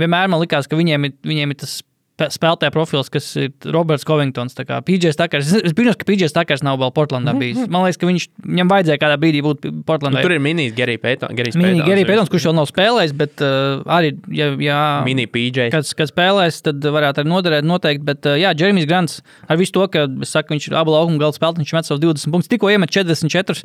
vienmēr 0.00 0.28
man 0.28 0.42
likās, 0.42 0.66
ka 0.68 0.76
viņiem 0.76 1.06
ir, 1.06 1.14
viņiem 1.24 1.54
ir 1.54 1.60
tas 1.62 1.78
spēlētāja 2.18 2.72
profils, 2.74 3.10
kas 3.12 3.26
ir 3.38 3.52
Roberts 3.70 4.06
Covingtons. 4.08 4.56
PJ 4.58 5.12
Stakars. 5.14 5.50
Es, 5.52 5.68
es 5.70 5.74
brīnos, 5.76 5.96
ka 5.98 6.06
PJ 6.08 6.30
Stakars 6.32 6.64
nav 6.66 6.80
vēl 6.82 6.90
Portlandā 6.96 7.34
bijis. 7.38 7.60
Man 7.70 7.86
liekas, 7.86 8.00
ka 8.00 8.08
viņš, 8.08 8.26
viņam 8.42 8.72
vajadzēja 8.72 9.00
kādā 9.02 9.18
brīdī 9.22 9.42
būt 9.46 9.68
Nu, 9.68 9.84
Portlandā. 9.86 10.22
tur 10.24 10.34
ir 10.34 10.42
mini 10.42 10.68
Gerija 10.74 11.00
Pētons. 11.02 11.56
Mini 11.58 11.84
Gerija 11.86 12.08
Pētons, 12.08 12.30
kurš 12.32 12.48
vēl 12.50 12.56
nav 12.58 12.68
spēlējis, 12.70 13.14
bet 13.18 13.44
uh, 13.44 13.84
arī, 13.98 14.12
ja, 14.34 14.50
ja 14.62 14.80
Mini 15.06 15.28
PJ. 15.30 15.70
Kad, 15.74 15.88
kad 15.98 16.10
spēlēs, 16.10 16.60
tad 16.66 16.82
varētu 16.82 17.22
arī 17.22 17.32
noderēt 17.32 17.68
noteikti. 17.68 18.04
Bet, 18.08 18.26
uh, 18.26 18.38
jā, 18.40 18.52
Jeremijs 18.58 18.88
Grants 18.90 19.18
ar 19.46 19.60
visu 19.60 19.76
to, 19.78 19.86
ka 19.92 20.06
saku, 20.26 20.56
viņš 20.56 20.70
ir 20.70 20.78
abu 20.80 20.94
laukuma 20.94 21.22
galda 21.22 21.38
spēlētājs, 21.38 21.66
viņš 21.66 21.76
met 21.78 21.90
savus 21.90 22.04
20 22.04 22.34
punktus, 22.34 22.52
tikko 22.52 22.72
iemet 22.74 22.94
44. 22.94 23.62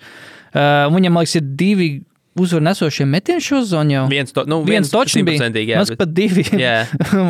Uh, 0.54 0.90
un 0.90 1.00
viņam, 1.00 1.16
man 1.16 1.26
liekas, 1.26 1.40
ir 1.42 1.54
divi 1.58 1.92
uzvaru 2.40 2.64
nesošie 2.66 3.06
metieni 3.10 3.44
šo 3.44 3.62
zonu 3.68 3.94
jau. 3.94 4.04
Viens, 4.12 4.34
to, 4.34 4.44
nu, 4.50 4.62
Viens 4.66 4.90
točs 4.92 5.16
bija. 5.26 5.50
jā, 5.54 5.78
Mums 5.82 5.92
bet- 5.94 6.00
pat 6.00 6.14
divi. 6.16 6.44
Jā. 6.58 6.88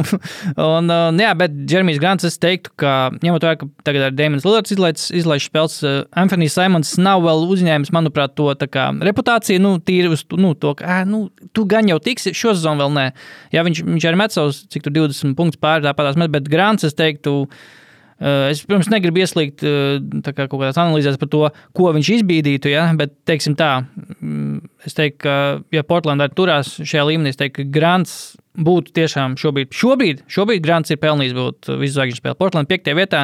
un, 0.77 0.87
uh, 0.91 1.09
jā, 1.19 1.33
bet 1.39 1.57
Jeremijs 1.69 1.99
Grants, 2.01 2.27
es 2.27 2.39
teiktu, 2.41 2.71
ka 2.79 2.93
ņemot 3.23 3.43
vērā, 3.45 3.57
ka 3.61 3.67
tagad 3.87 4.07
ar 4.07 4.15
Dēmons 4.15 4.47
Lillards 4.47 4.75
izlaiž, 4.75 5.05
izlaiž 5.19 5.49
spēles, 5.49 5.77
uh, 5.87 5.99
Anthony 6.19 6.49
Simons 6.51 6.95
nav 7.01 7.23
vēl 7.27 7.45
uzņēmis, 7.55 7.93
manuprāt, 7.95 8.35
to 8.39 8.49
kā, 8.71 8.89
reputāciju, 9.03 9.61
nu, 9.63 9.75
tīri 9.83 10.11
uz 10.13 10.25
nu, 10.39 10.53
to 10.55 10.73
ka, 10.79 10.87
ā, 10.87 11.03
nu, 11.09 11.25
tu 11.55 11.67
gan 11.69 11.89
jau 11.91 11.99
tiksi, 12.03 12.35
šo 12.37 12.55
sezonu 12.55 12.85
vēl 12.85 12.97
nē. 12.97 13.07
Jā, 13.55 13.67
viņš, 13.67 13.83
viņš 13.91 14.09
arī 14.09 14.23
met 14.23 14.35
savus, 14.35 14.63
cik 14.71 14.87
tur 14.87 14.95
20 15.03 15.35
punktus 15.37 15.59
pāri 15.61 15.85
tāpatās 15.85 16.19
met, 16.19 16.31
bet 16.33 16.47
Grants, 16.51 16.87
es 16.87 16.95
teiktu, 16.97 17.43
Uh, 17.43 17.81
es, 18.21 18.61
protams, 18.67 18.91
negribu 18.93 19.23
ieslīgt 19.23 19.63
tā 19.63 20.33
kā 20.33 20.45
kaut 20.45 20.59
kādās 20.59 20.79
analīzēs 20.81 21.19
par 21.21 21.31
to, 21.33 21.41
ko 21.75 21.89
viņš 21.95 22.11
izbīdītu, 22.19 22.71
ja? 22.73 22.85
bet, 22.99 23.15
teiksim 23.29 23.57
tā, 23.59 23.71
mm, 24.19 24.61
es 24.87 24.97
teiktu, 24.97 25.19
ka, 25.25 25.35
ja 25.73 25.83
Portlandā 25.87 26.29
turās 26.33 26.75
šajā 26.79 27.07
līmenī, 27.09 27.33
es 27.33 27.39
teiktu, 27.39 27.63
ka 27.63 27.75
Grants 27.79 28.15
būtu 28.53 28.93
tiešām 28.95 29.37
šobrīd, 29.41 29.73
šobrīd, 29.73 30.23
šobrīd 30.31 30.63
Grants 30.65 30.93
ir 30.93 31.01
pelnījis 31.01 31.37
būt 31.37 31.73
visu 31.81 31.97
zvaigžņu 31.97 32.21
spēlē. 32.21 32.37
Portlandā 32.39 32.69
piektajā 32.69 32.97
vietā, 32.99 33.23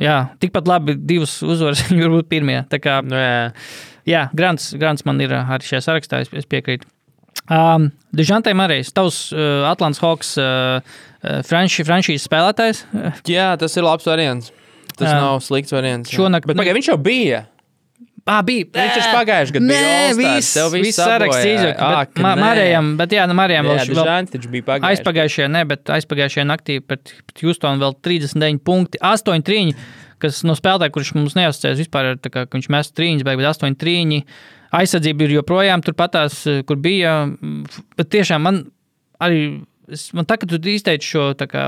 jā, 0.00 0.18
tikpat 0.40 0.70
labi 0.70 0.96
divas 0.98 1.38
uzvaras, 1.44 1.84
viņi 1.90 2.06
var 2.06 2.14
būt 2.18 2.30
pirmie. 2.32 2.60
Tā 2.72 2.80
kā, 2.82 3.00
Nu, 3.04 3.18
jā. 3.18 3.50
jā, 4.08 4.28
Grants, 4.36 4.72
Grants 4.80 5.04
man 5.08 5.20
ir 5.24 5.34
uh, 5.36 5.56
arī 5.56 5.68
šajā 5.68 5.84
sarakstā, 5.90 6.22
es, 6.24 6.32
es 6.32 6.48
piekrītu. 6.48 6.88
Um, 7.48 7.90
Dežantai 8.16 8.52
Marijs, 8.56 8.90
tavs 8.92 9.28
uh, 9.32 9.64
Atlants 9.70 10.00
Hawks 10.02 10.34
uh, 10.40 10.80
franši, 11.22 11.84
franšīzes 11.88 12.26
spēlētājs. 12.28 12.84
Uh, 12.94 13.12
jā, 13.26 13.50
tas 13.58 13.76
ir 13.76 13.82
labs 13.86 14.04
variants. 14.06 14.52
Tas 14.98 15.08
Jā. 15.12 15.20
nav 15.20 15.40
slikts 15.44 15.70
variants. 15.74 16.10
Šonakt- 16.10 16.46
Bet 16.46 16.56
pagaid, 16.58 16.74
viņš 16.78 16.88
jau 16.90 16.98
bija. 16.98 17.44
Ah, 18.28 18.42
bija. 18.42 18.66
Viņš 18.74 18.96
taču 18.98 19.12
pagājuši 19.14 19.52
gadu 19.54 19.68
bija 19.70 19.80
Nē, 19.80 20.16
viss, 20.18 20.96
saraksts 20.98 21.46
izjūta. 21.48 22.34
Marijam, 22.36 22.90
bet 22.98 23.14
jā, 23.16 23.24
nu 23.30 23.32
Marijam 23.38 23.64
Jā, 23.64 23.70
vēl 23.86 24.26
taču 24.32 24.50
bija 24.52 24.62
pagājuši. 24.66 24.90
aizpagājušajā, 24.90 25.46
ne, 25.54 25.62
bet 25.64 25.84
aizpagājušajā 25.94 26.44
naktī 26.44 26.76
pret, 26.84 27.14
pret 27.24 27.40
Houstonu 27.46 27.80
vēl 27.80 27.94
39 28.04 28.58
punkti, 28.60 28.98
8 29.00 29.40
trīņi, 29.48 29.74
kas 30.20 30.42
no 30.44 30.52
spēlētāja, 30.58 30.92
kurš 30.92 31.14
mums 31.14 31.34
neasociēs 31.38 31.80
vispār 31.80 32.18
tā 32.20 32.28
kā, 32.28 32.44
ka 32.44 32.58
viņš 32.58 32.68
mēs 32.68 32.92
trīņus, 32.92 33.24
bet 33.24 33.38
8 33.38 33.78
trīņi. 33.80 34.20
Aizsardzība 34.76 35.22
ir 35.24 35.38
joprojām 35.38 35.80
turpatās, 35.80 36.42
eh, 36.46 36.62
kur 36.64 36.76
bija. 36.76 37.32
mm, 37.32 37.64
Bet 37.96 38.10
tiešām 38.10 38.40
man 38.42 38.70
arī. 39.22 39.64
Es, 39.88 40.10
man 40.16 40.28
tā, 40.28 40.36
ka 40.36 40.48
tu 40.48 40.60
izteici 40.68 41.14
šo 41.14 41.30
kā, 41.48 41.64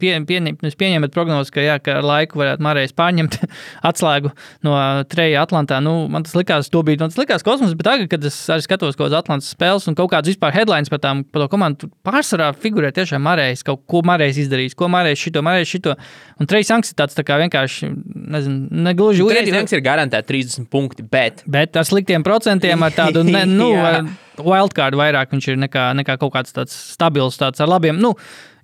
pie, 0.00 0.12
pieņem, 0.26 0.56
es 0.66 0.76
pieņēmu 0.80 1.10
prognozi, 1.14 1.52
ka, 1.54 1.64
jā, 1.64 1.76
ka 1.82 1.98
ar 2.00 2.06
laiku 2.06 2.40
varētu 2.40 2.64
Marijas 2.64 2.94
pārņemt 2.96 3.36
atslēgu 3.90 4.32
no 4.66 4.76
treja 5.12 5.44
Atlantā. 5.44 5.80
Nu, 5.84 6.06
man 6.12 6.26
tas 6.26 6.36
likās, 6.38 6.70
to 6.72 6.82
bija, 6.86 7.02
man 7.02 7.12
tas 7.12 7.20
likās 7.20 7.44
kosmos, 7.46 7.74
bet 7.78 7.88
tagad, 7.88 8.10
kad 8.12 8.24
es 8.30 8.38
arī 8.52 8.64
skatos 8.66 8.96
kaut 8.96 9.06
kādas 9.08 9.20
Atlantas 9.22 9.52
spēles 9.54 9.88
un 9.90 9.98
kaut 9.98 10.12
kādas 10.14 10.32
vispār 10.32 10.56
headlines 10.56 10.92
par, 10.92 11.02
tām, 11.04 11.22
par 11.28 11.44
to 11.44 11.50
komandu, 11.52 11.90
pārsvarā 12.06 12.50
figurē 12.56 12.92
tiešām 12.96 13.22
Marijas, 13.26 13.64
kaut 13.66 13.84
ko 13.90 14.02
Marijas 14.06 14.40
izdarījis, 14.44 14.78
ko 14.78 14.88
Marijas 14.92 15.20
šito, 15.26 15.44
Marijas 15.46 15.74
šito. 15.74 15.96
Un 16.40 16.48
trejas 16.48 16.72
Anks 16.72 16.94
ir 16.94 17.00
tāds 17.02 17.16
tā 17.18 17.24
kā 17.26 17.36
vienkārši, 17.42 17.90
nezinu, 18.36 18.68
negluži 18.88 19.20
Trīs 19.26 19.42
uiedi- 19.42 19.56
Janks 19.58 19.74
ir 19.76 19.84
garantēti 19.84 20.30
30 20.32 20.70
punkti, 20.72 21.04
bet 21.04 21.44
Bet 21.50 21.76
ar 21.76 21.84
sliktiem 21.84 22.22
procentiem, 22.26 22.82
ar 22.82 22.94
tādu 22.94 23.24
ne, 23.26 23.42
nu, 23.60 23.70
wildcard 24.40 24.96
vairāk 24.98 25.34
viņš 25.34 25.48
ir 25.52 25.58
nekā, 25.66 25.90
nekā 26.00 26.16
kaut 26.20 26.32
kāds 26.36 26.54
tāds 26.56 26.74
stabils, 26.94 27.38
tāds 27.40 27.60
ar 27.60 27.70
labiem. 27.70 27.98
Nu, 28.00 28.14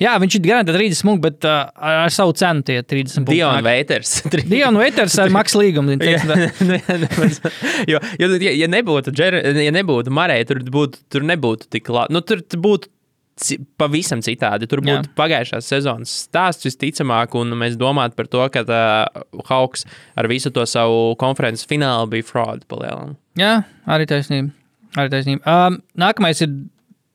jā, 0.02 0.14
viņš 0.22 0.38
ir 0.38 0.44
garantēti 0.46 0.78
30 0.78 1.00
smūgi, 1.02 1.22
bet 1.24 1.46
uh, 1.48 1.68
ar, 1.74 2.12
savu 2.14 2.34
cenu 2.38 2.64
tie 2.66 2.80
30 2.82 3.22
punkti. 3.22 3.38
Diona 3.38 3.60
nāk. 3.60 3.68
Veiters. 3.68 4.16
Dionu 4.52 4.82
Veiters 4.82 5.16
ar 5.22 5.32
maks 5.34 5.56
līgumu. 5.58 5.96
Jo, 7.86 7.98
jo, 8.18 8.26
ja, 8.40 8.52
ja 8.56 8.66
nebūtu, 8.70 9.12
Džer, 9.14 9.36
ja 9.60 9.72
nebūtu 9.74 10.10
Marija, 10.14 10.46
tur, 10.48 10.60
būtu, 10.72 11.00
tur 11.12 11.24
nebūtu 11.26 11.68
tik 11.72 11.88
labi. 11.92 12.14
Nu, 12.14 12.22
tur 12.24 12.40
būtu 12.62 12.90
pavisam 13.76 14.22
citādi. 14.24 14.68
Tur 14.70 14.80
būtu 14.84 15.12
pagājušās 15.18 15.68
sezonas 15.68 16.12
stāsts 16.26 16.66
visticamāk, 16.66 17.36
un 17.36 17.52
mēs 17.58 17.76
domātu 17.80 18.16
par 18.16 18.30
to, 18.32 18.44
ka 18.52 18.62
uh, 18.64 19.24
Hawks 19.50 19.84
ar 20.16 20.28
visu 20.32 20.52
to 20.54 20.64
savu 20.68 21.14
konferences 21.20 21.68
finālu 21.68 22.08
bija 22.16 22.26
fraud 22.26 22.64
palielinājums. 22.70 23.20
Jā, 23.36 23.58
arī 23.92 24.08
taisnība. 24.08 24.54
Arī 24.96 25.12
taisnība. 25.12 25.44
Um, 25.44 25.80
nākamais 26.00 26.40
ir 26.44 26.54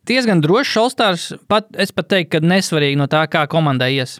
diezgan 0.09 0.41
drošs 0.43 0.77
All-Stars. 0.81 1.27
Pat, 1.51 1.67
es 1.77 1.91
pat 1.91 2.07
teiktu, 2.11 2.37
ka 2.39 2.45
nesvarīgi 2.45 2.97
no 2.97 3.07
tā, 3.11 3.25
kā 3.31 3.45
komandai 3.51 3.93
ies. 3.99 4.19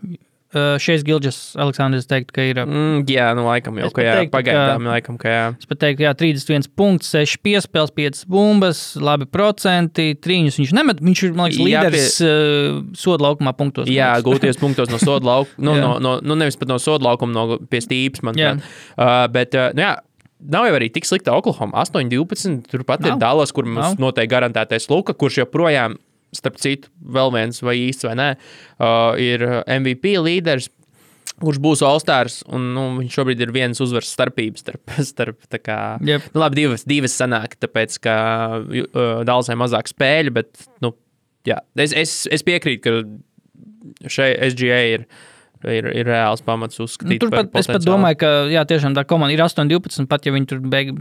Uh, 0.52 0.76
Šeit 0.84 1.06
Gilģis 1.08 1.54
Aleksandrs 1.64 2.10
teikt, 2.12 2.34
ka 2.36 2.44
ir. 2.44 2.58
Uh, 2.60 2.66
Mm, 2.68 3.06
jā, 3.08 3.30
nu 3.38 3.46
laikam 3.48 3.78
jau, 3.80 3.88
ka 3.96 4.04
jā, 4.04 4.16
teiktu, 4.20 4.34
pagaidām, 4.34 4.84
ka- 4.84 4.90
laikam, 4.92 5.16
ka 5.18 5.30
jā. 5.32 5.46
Es 5.56 5.70
pat 5.70 5.80
teiktu, 5.80 6.04
ka 6.04 6.12
31 6.20 6.68
punkts, 6.76 7.08
6 7.16 7.38
piespēles, 7.40 7.94
5 7.96 8.26
bumbas, 8.28 8.82
labi 9.00 9.30
procenti, 9.32 10.10
3 10.20 10.52
viņš 10.60 10.74
nemet. 10.76 11.00
Viņš 11.00 11.24
ir, 11.24 11.32
man 11.40 11.48
liekas, 11.56 11.64
Jā, 11.72 11.86
līderis 11.88 12.20
uh, 12.28 12.84
soda 13.00 13.24
laukumā 13.30 13.56
punktos. 13.56 13.88
man 13.88 13.96
Jā, 13.96 14.10
liekas. 14.20 14.28
gūties 14.28 14.60
punktos 14.60 14.92
no 14.92 15.00
soda 15.00 15.24
laukuma. 15.26 15.56
Nu, 15.72 15.72
Jā. 15.80 15.82
no, 15.88 15.94
no, 16.04 16.14
nu, 16.20 16.36
nevis 16.36 16.60
pat 16.60 16.68
no 16.68 16.76
soda 16.84 17.08
laukuma, 17.08 17.32
no 17.32 17.58
pie 17.72 17.80
stīpas, 17.88 18.20
Jā. 18.20 18.28
manuprāt. 18.28 18.68
Uh, 19.00 19.28
bet, 19.32 19.56
uh, 19.56 19.72
nu, 19.72 19.88
jā, 19.88 19.96
nav 20.42 20.68
jau 20.68 20.76
arī 20.78 20.90
tik 20.94 21.08
slikta 21.08 21.34
Oklahoma. 21.38 21.84
8, 21.84 22.10
12. 22.12 22.62
Turpat 22.72 23.06
ir 23.06 23.16
Nav. 23.16 23.22
Dallas, 23.22 23.54
kur 23.56 23.68
mums 23.68 23.94
Nav. 23.94 24.02
noteikti 24.02 24.34
garantētais 24.34 24.90
Luka, 24.92 25.16
kurš 25.18 25.44
joprojām, 25.44 25.98
starp 26.36 26.60
citu, 26.62 26.92
vēl 27.02 27.34
viens 27.36 27.60
vai 27.64 27.76
īsts 27.90 28.08
vai 28.08 28.14
nē, 28.20 28.30
uh, 28.38 29.20
ir 29.22 29.44
MVP 29.66 30.16
līderis. 30.22 30.70
Kurš 31.42 31.58
būs 31.64 31.82
Olstārs, 31.86 32.42
un 32.54 32.68
nu, 32.76 32.82
viņš 33.00 33.16
šobrīd 33.18 33.40
ir 33.42 33.54
viens 33.56 33.80
uzvaras 33.82 34.12
starpības 34.14 34.62
starp, 34.62 34.92
starp 35.12 35.58
kā, 35.64 35.78
Jep. 36.06 36.28
nu, 36.36 36.42
labi, 36.44 36.60
divas, 36.60 36.86
divas 36.86 37.16
sanāk, 37.18 37.56
tāpēc, 37.62 37.98
ka 38.04 38.16
uh, 38.62 39.24
Dālasai 39.26 39.58
mazāk 39.58 39.90
spēļu, 39.90 40.36
bet, 40.38 40.68
nu, 40.86 40.94
jā, 41.48 41.58
es, 41.82 41.96
es, 41.98 42.16
es 42.30 42.46
piekrītu, 42.46 42.84
ka 42.86 44.12
šai 44.12 44.36
SGA 44.52 44.80
ir, 44.94 45.08
ir, 45.70 45.88
ir 45.94 46.10
reāls 46.10 46.44
pamats 46.46 46.80
Nu, 46.80 46.88
uzskatīt. 46.88 47.22
Turpat 47.22 47.52
par 47.54 47.62
es 47.64 47.70
pat 47.70 47.86
domāju, 47.86 48.22
ka 48.24 48.30
jā, 48.52 48.64
tiešām 48.70 48.96
tā 48.98 49.06
komanda 49.10 49.36
ir 49.36 49.44
8-12. 49.46 50.08
Pat 50.12 50.26
ja 50.26 50.34
viņi 50.36 50.50
tur 50.50 50.62
beig, 50.72 50.94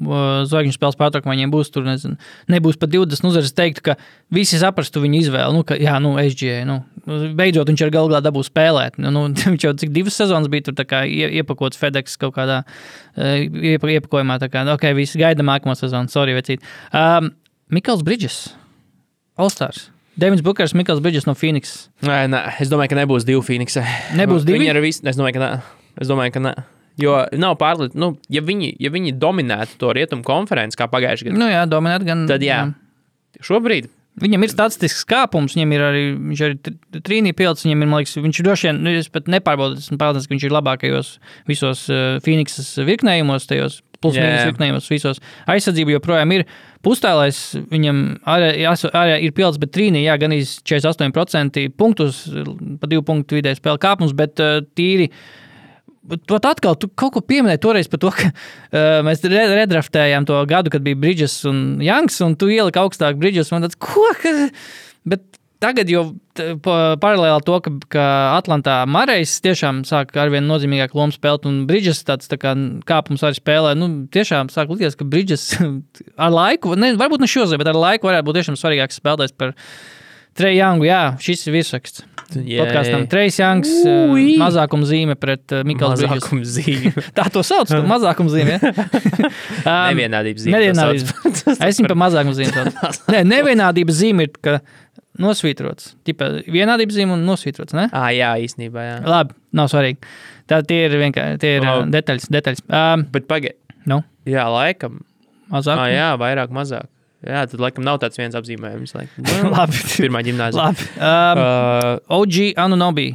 zvaigžņu 0.00 0.74
spēles 0.74 0.96
pārtraukumā, 0.96 1.34
viņiem 1.36 1.52
būs 1.52 1.70
tur, 1.74 1.84
nezinu, 1.84 2.16
nebūs 2.50 2.78
pat 2.80 2.92
20. 2.92 3.24
Nu, 3.26 3.32
es 3.36 3.52
teiktu, 3.56 3.84
ka 3.90 3.96
visi 4.32 4.60
saprastu 4.60 5.02
viņu 5.04 5.20
izvēli. 5.26 5.56
Nu, 5.56 5.64
ka, 5.66 5.76
jā, 5.80 5.98
nu, 6.02 6.14
SGA. 6.22 6.62
Nu, 6.68 6.78
beidzot, 7.36 7.68
viņš 7.68 7.84
ar 7.86 7.92
galvā 7.94 8.22
dabū 8.24 8.42
spēlēt. 8.46 8.96
Nu, 9.02 9.12
nu, 9.12 9.26
viņš 9.52 9.68
jau 9.68 9.74
cik 9.82 9.92
divas 9.96 10.16
sezonas 10.20 10.50
bija 10.52 10.70
tur 10.70 10.78
kā 10.88 11.04
ie- 11.08 11.30
iepakots 11.42 11.80
FedEx 11.80 12.16
kaut 12.20 12.36
kādā 12.38 12.62
uh, 12.64 13.36
iepa, 13.36 13.92
iepakojumā. 13.98 14.40
Tā 14.42 14.50
kā, 14.52 14.64
ok, 14.74 14.88
viss 14.96 15.18
gaida 15.20 15.44
nākamo 15.46 15.76
sezonu. 15.78 16.12
Sorry, 16.12 16.36
vecīt. 16.38 16.64
Um, 16.96 17.34
Mikls 17.70 18.02
Bridges, 18.06 18.48
Allstars. 19.38 19.90
Devins 20.18 20.42
Bukers, 20.42 20.74
Mikls 20.74 21.00
Bridges 21.00 21.26
no 21.28 21.34
Phoenix. 21.38 21.88
Nē, 22.02 22.24
nē, 22.32 22.40
es 22.60 22.68
domāju, 22.72 22.90
ka 22.92 22.98
nebūs 22.98 23.24
divu 23.28 23.44
Phoenixai. 23.46 23.84
Nebūs 24.18 24.44
divi? 24.44 24.58
Viņi 24.58 24.72
ir 24.74 24.80
visi. 24.84 25.04
Es 25.06 25.16
domāju, 25.16 25.38
ka 25.38 25.44
nē. 25.44 25.50
Es 26.02 26.10
domāju, 26.10 26.34
ka 26.34 26.42
nē. 26.44 26.54
Jo 27.00 27.14
nav 27.40 27.54
pārlieku, 27.56 27.96
nu, 27.96 28.10
ja 28.28 28.42
viņi, 28.44 28.74
ja 28.82 28.90
viņi 28.92 29.14
dominētu 29.16 29.78
to 29.80 29.92
rietumu 29.96 30.26
konferenci 30.26 30.76
kā 30.76 30.88
pagājušajā 30.90 31.30
gadā, 31.30 31.38
Nu, 31.40 31.46
jā, 31.48 31.62
dominēt 31.70 32.04
gan. 32.04 32.26
tad 32.28 32.42
jā. 32.44 32.66
Šobrīd 33.40 33.88
Viņam 34.20 34.42
ir 34.44 34.50
statistisks 34.50 35.04
kāpums, 35.08 35.54
viņam 35.54 35.70
ir 35.72 35.82
arī, 35.86 36.00
viņš 36.18 36.40
arī 36.44 36.56
tr- 36.66 37.00
trīnī 37.06 37.30
pilns, 37.32 37.62
viņam 37.64 37.84
ir, 37.84 37.88
man 37.88 38.00
liekas, 38.02 38.16
viņš 38.20 38.40
ir 38.42 38.46
droši 38.48 38.66
vien, 38.66 38.80
nu, 38.84 38.90
es 38.98 39.06
pat 39.08 39.30
nepārbaudu, 39.30 39.78
esmu 39.80 39.96
pārliecināts, 39.96 40.26
ka 40.28 40.34
viņš 40.34 40.44
ir 40.48 40.54
labākajos 40.56 41.10
visos 41.48 41.84
uh, 41.94 42.18
Phoenixas 42.26 42.72
virknējumos, 42.84 43.46
tajos 43.48 43.78
plus 44.00 44.16
Jā, 44.16 44.24
mīnus 44.24 44.48
virknējumos 44.50 44.88
visos. 44.90 45.20
Aizsardzība 45.50 45.96
joprojām 45.96 46.32
ir. 46.36 46.46
Pustēlais 46.84 47.38
viņam 47.68 47.98
arī, 48.32 48.64
arī 48.64 49.18
ir 49.26 49.34
pilns, 49.36 49.58
bet 49.60 49.74
trīnī, 49.74 50.06
jā, 50.06 50.16
gan 50.20 50.32
iz 50.32 50.56
48% 50.64 51.66
punktus, 51.76 52.22
pa 52.80 52.88
divu 52.88 53.04
punktu 53.04 53.36
vidēji 53.36 53.60
spēle 53.60 53.80
kāpums, 53.82 54.16
bet 54.16 54.40
uh, 54.40 54.62
tīri. 54.78 55.10
Pat 56.26 56.46
atkal, 56.48 56.78
tu 56.80 56.88
kaut 56.88 57.12
ko 57.14 57.20
pieminēji 57.22 57.60
toreiz 57.62 57.90
par 57.92 58.00
to, 58.02 58.10
ka 58.16 58.30
uh, 58.30 59.02
mēs 59.06 59.20
re- 59.28 59.50
redraftējām 59.60 60.24
to 60.26 60.38
gadu, 60.48 60.72
kad 60.72 60.86
bija 60.86 60.98
Bridges 60.98 61.36
un 61.48 61.82
Janks, 61.84 62.16
un 62.24 62.38
tu 62.40 62.48
ieliki 62.50 62.80
augstāk 62.80 63.20
Bridges. 63.20 63.52
Man 63.52 63.68
tāds, 63.68 63.76
ko? 63.78 64.08
Ka? 64.22 64.32
Bet 65.08 65.39
tagad 65.62 65.90
jau 65.92 66.04
paralēli 66.64 67.44
to, 67.46 67.58
ka, 67.64 67.72
ka 67.92 68.06
Atlantā 68.38 68.78
Marijas 68.88 69.36
tiešām 69.44 69.82
sāk 69.88 70.14
ar 70.20 70.32
vien 70.32 70.46
nozīmīgāku 70.48 70.98
lomu 70.98 71.14
spēlēt, 71.14 71.48
un 71.50 71.62
Bridges 71.68 72.02
tāds 72.08 72.30
tā 72.30 72.38
kā 72.40 72.54
kāpums 72.88 73.24
arī 73.26 73.38
spēlē. 73.38 73.76
Nu, 73.78 73.90
tiešām 74.12 74.52
sāk 74.52 74.72
likties, 74.72 74.98
ka 74.98 75.08
Bridges 75.08 75.50
ar 76.24 76.34
laiku, 76.34 76.76
ne, 76.80 76.94
varbūt 77.00 77.24
ne 77.24 77.30
šozē, 77.30 77.60
bet 77.60 77.72
ar 77.72 77.78
laiku 77.78 78.10
varētu 78.10 78.28
būt 78.28 78.40
tiešām 78.40 78.60
svarīgāks 78.60 79.02
spēlētājs 79.02 79.36
par 79.36 79.56
Treju 80.38 80.60
Jangu. 80.60 80.86
Jā, 80.86 81.02
šis 81.20 81.48
ir 81.48 81.58
virsraksts. 81.58 82.06
Podkāstam. 82.30 83.06
Trejs 83.10 83.40
uh, 83.42 84.12
mazākuma 84.38 84.86
zīme 84.86 85.16
pret 85.18 85.50
uh, 85.54 85.64
Mikls 85.66 85.96
mazākuma 86.04 86.46
zīme. 86.46 86.92
Tā 87.16 87.26
to 87.34 87.42
sauc 87.46 87.70
par 87.72 87.86
mazākumu 87.90 88.32
zīmi. 88.32 88.56
Ja? 88.56 88.60
Um, 89.60 89.92
Nevienādības 89.92 90.44
zīme. 90.44 90.56
Nevienādības. 90.56 91.42
Es 91.66 91.78
viņu 91.78 91.90
par 91.90 91.98
mazākumu 92.00 92.32
zīmi 92.38 92.52
saucu. 92.54 93.02
Nē, 93.12 93.20
nevienādības 93.28 93.98
zīme 93.98 94.24
ir, 94.24 94.30
ka 94.42 94.54
nosvītrots. 95.18 95.94
Tipa 96.06 96.28
vienādības 96.46 96.94
zīme 96.96 97.16
un 97.16 97.24
nosvītrots. 97.26 97.74
Ne? 97.76 97.88
Ah, 97.92 98.10
jā, 98.14 98.30
īstenībā. 98.44 98.84
Jā. 98.86 98.96
Labi, 99.06 99.34
nav 99.56 99.68
svarīgi. 99.72 99.98
Tā 100.50 100.60
tie 100.66 100.84
ir 100.86 100.94
vienkārši 101.00 101.38
tie 101.42 101.56
ir 101.58 101.66
Labi. 101.66 101.90
detaļas. 101.96 102.28
detaļas. 102.30 102.62
Um, 102.68 103.04
Bet 103.10 103.26
pagaidi. 103.30 103.56
nu, 103.90 104.02
Jā, 104.28 104.46
laikam. 104.52 105.00
mazāk. 105.50 105.78
Ah, 105.78 105.88
jā, 105.90 106.08
vairāk, 106.20 106.50
mazāk. 106.54 106.86
Jā, 107.26 107.42
tad 107.50 107.60
laikam 107.60 107.84
nav 107.84 107.98
tāds 108.00 108.16
viens 108.16 108.34
apzīmējums. 108.38 108.94
Laikam. 108.96 109.26
Labi. 109.56 109.76
Pirmā 109.98 110.22
gimnāzija. 110.24 110.70
Labi. 110.70 110.86
Um, 110.96 111.40
Uh, 111.40 111.98
OG 112.20 112.54
Anunobi. 112.56 113.10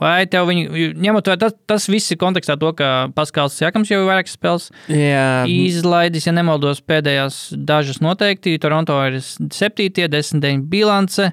Vai 0.00 0.24
tev 0.32 0.48
viņu, 0.48 0.94
ņemot 0.96 1.26
vērā, 1.28 1.38
tas, 1.42 1.54
tas 1.68 1.86
viss 1.92 2.12
ir 2.14 2.16
kontekstā 2.20 2.56
to, 2.60 2.70
ka 2.76 3.10
Paskals 3.12 3.58
Jakams 3.60 3.90
jau 3.92 3.98
ir 4.00 4.08
vairākas 4.08 4.36
spēles 4.38 4.70
jā, 4.88 5.44
izlaidis, 5.44 6.24
ja 6.24 6.32
nemaldos, 6.32 6.80
pēdējās 6.88 7.40
dažas 7.68 8.00
noteikti. 8.00 8.56
Toronto 8.62 8.96
ir 9.10 9.18
7, 9.20 9.90
10 9.92 10.40
dienu 10.40 10.64
bilance. 10.72 11.28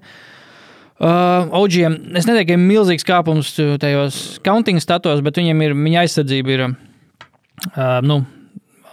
Uh, 0.97 1.45
OGiem, 1.53 1.95
es 2.17 2.25
neteiktu, 2.25 2.49
ka 2.49 2.55
ir 2.57 2.63
milzīgs 2.63 3.05
kāpums 3.07 3.53
tajos 3.79 4.15
counting 4.43 4.81
statos, 4.81 5.21
bet 5.23 5.37
viņam 5.37 5.59
ir, 5.61 5.75
viņa 5.77 6.03
aizsardzība 6.03 6.55
ir, 6.55 6.63
uh, 6.71 7.99
nu, 8.01 8.23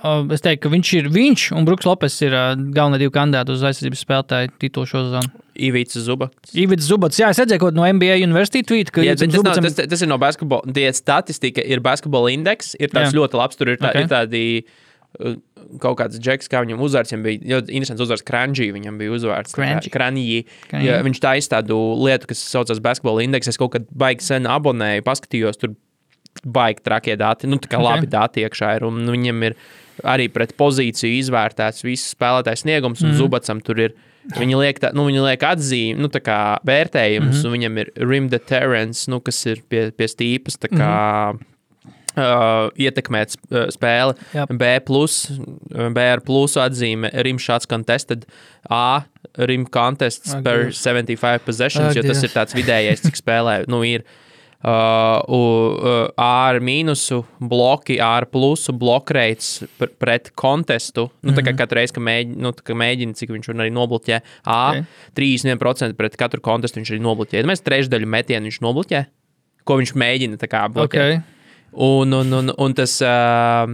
uh, 0.04 0.20
es 0.36 0.44
teiktu, 0.44 0.66
ka 0.66 0.74
viņš 0.74 0.90
ir, 1.00 1.08
viņš 1.14 1.46
un 1.56 1.64
Bruks 1.64 1.88
Lopes 1.88 2.20
ir 2.22 2.36
uh, 2.36 2.52
galvenie 2.76 3.00
divi 3.06 3.14
kandidāti 3.14 3.56
uz 3.56 3.64
aizsardzības 3.64 4.04
spēlētāju 4.04 4.52
titulu 4.60 4.90
šo 4.90 5.06
sezonu. 5.06 5.43
Ivīts 5.54 5.94
Zubaks. 6.02 6.54
Ivits 6.58 6.88
Zubats, 6.88 7.18
jā, 7.20 7.28
es 7.30 7.38
redzēju, 7.38 7.60
ko 7.62 7.70
no 7.74 7.86
NBA 7.86 8.16
University 8.24 8.64
tweet, 8.66 8.90
ka 8.94 9.04
Jā, 9.04 9.14
tas, 9.14 9.28
nav, 9.28 9.36
Zubacam- 9.38 9.68
tas, 9.68 9.90
tas 9.92 10.02
ir 10.02 10.10
no 10.10 10.18
basketbola. 10.18 10.74
Tie 10.74 10.88
statistika 10.96 11.62
ir 11.62 11.82
basketbola 11.84 12.32
indeks. 12.34 12.74
Ir 12.80 12.90
tāds 12.90 13.12
Jā. 13.12 13.18
ļoti 13.20 13.38
labs. 13.38 13.58
Tur 13.60 13.70
ir, 13.70 13.78
tā, 13.78 13.92
Ok. 13.92 13.94
okay. 13.94 14.02
ir 14.02 14.10
tādi 14.10 14.42
uh, 15.20 15.36
kaut 15.78 15.98
kāds 16.00 16.18
džeks, 16.18 16.50
kā 16.50 16.64
viņam 16.64 16.82
uzvārds. 16.82 17.14
Viņam 17.14 17.22
bija 17.28 17.40
ļoti 17.54 17.76
interesants 17.78 18.02
uzvārds. 18.02 18.26
Kranģī 18.26 18.68
viņam 18.74 18.98
bija 18.98 19.14
uzvārds. 19.14 19.54
Kranji. 19.94 20.44
Ja, 20.72 20.98
viņš 21.06 21.22
taisa 21.22 21.56
tādu 21.60 21.78
lietu, 22.02 22.26
kas 22.32 22.42
saucas 22.42 22.82
basketbola 22.82 23.22
indeks. 23.22 23.48
Es 23.48 23.60
kaut 23.60 23.72
kad 23.76 23.86
baigi 23.94 24.26
sen 24.26 24.50
abonēju, 24.50 25.06
paskatījos 25.06 25.60
tur 25.62 25.76
baigi 26.42 26.82
trakie 26.82 27.14
dati. 27.16 27.46
Nu, 27.46 27.60
tā 27.62 27.70
kā 27.70 27.78
Ok. 27.78 27.84
okay. 27.84 27.94
labi 27.94 28.10
dati 28.10 28.42
iekšā 28.42 28.76
ir. 28.76 28.88
Un 28.90 29.04
nu, 29.06 29.14
viņam 29.14 29.46
ir 29.46 29.54
arī 30.02 30.26
pret 30.32 30.56
pozīciju 30.58 31.20
izvērtēts 31.22 31.84
viss 31.86 32.14
spēlētājs 32.16 32.66
sniegums, 32.66 33.04
un 33.04 33.12
mm. 33.12 33.18
Zubacam 33.20 33.62
tur 33.62 33.78
ir. 33.86 33.94
Viņi 34.32 34.56
liek, 34.56 34.78
tā, 34.80 34.90
nu, 34.96 35.04
viņi 35.08 35.24
liek 35.24 35.42
atzīmi, 35.44 36.00
nu, 36.00 36.08
tā 36.12 36.22
kā 36.24 36.38
vērtējumus, 36.64 37.36
mm 37.36 37.40
-hmm. 37.40 37.48
un 37.48 37.56
viņam 37.58 37.80
ir 37.82 37.90
rim 38.08 38.28
deterrence, 38.32 39.10
nu, 39.10 39.20
kas 39.20 39.42
ir 39.46 39.60
pie, 39.68 39.90
pie 39.92 40.08
stīpas, 40.08 40.56
tā 40.56 40.70
kā 40.72 40.94
mm 41.34 41.38
-hmm. 41.38 42.16
uh, 42.16 42.70
ietekmēt 42.76 43.36
uh, 43.36 43.68
spēli. 43.68 44.16
Jep. 44.32 44.52
B, 44.56 44.80
plus, 44.86 45.30
B 45.68 45.98
ar 45.98 46.20
plusu 46.20 46.60
atzīme, 46.60 47.10
rim 47.12 47.38
shots 47.38 47.66
contested, 47.66 48.24
A, 48.70 49.04
rim 49.36 49.66
contests 49.66 50.34
Ak, 50.34 50.42
per 50.42 50.62
Dievs. 50.64 50.82
75 50.82 51.44
possessions, 51.44 51.90
Ak, 51.90 51.96
jo 51.96 52.02
tas 52.02 52.22
ir 52.22 52.30
tāds 52.30 52.54
vidējais, 52.54 53.04
cik 53.04 53.16
spēlē. 53.16 53.64
Nu, 53.68 53.84
ir, 53.84 54.00
Uh, 54.00 54.23
uh, 54.64 56.08
ar 56.20 56.58
mīnusu, 56.64 57.20
bloki, 57.40 57.98
ar 58.00 58.26
plusu, 58.32 58.72
blokreits 58.72 59.64
pr 59.78 59.90
pret 60.00 60.30
kontestu. 60.38 61.10
Nu, 61.22 61.32
tā 61.32 61.42
kā 61.44 61.52
Mhm. 61.52 61.58
katru 61.58 61.78
reizi, 61.80 61.92
kad 61.94 62.02
mēģina, 62.02 62.36
nu, 62.36 62.52
kā 62.52 62.74
mēģina, 62.74 63.14
cik 63.14 63.30
viņš 63.30 63.50
arī 63.54 63.70
nobloķē. 63.72 64.20
A, 64.44 64.58
Ok. 64.70 64.76
okay. 64.76 64.86
31% 65.14 65.96
pret 65.96 66.16
katru 66.16 66.40
kontestu 66.40 66.80
viņš 66.80 66.90
arī 66.94 67.00
nobloķē. 67.00 67.44
Mēs 67.44 67.62
trešdaļu 67.62 68.06
metienu 68.06 68.48
viņš 68.50 68.60
nobloķē, 68.60 69.06
ko 69.64 69.76
viņš 69.80 69.92
mēģina 69.94 70.36
tā 70.38 70.48
kā 70.48 70.68
bloķēt. 70.68 70.88
Okay. 70.88 71.22
Un, 71.74 72.12
un, 72.12 72.32
un, 72.32 72.52
un 72.56 72.74
tas 72.74 73.00
uh, 73.02 73.66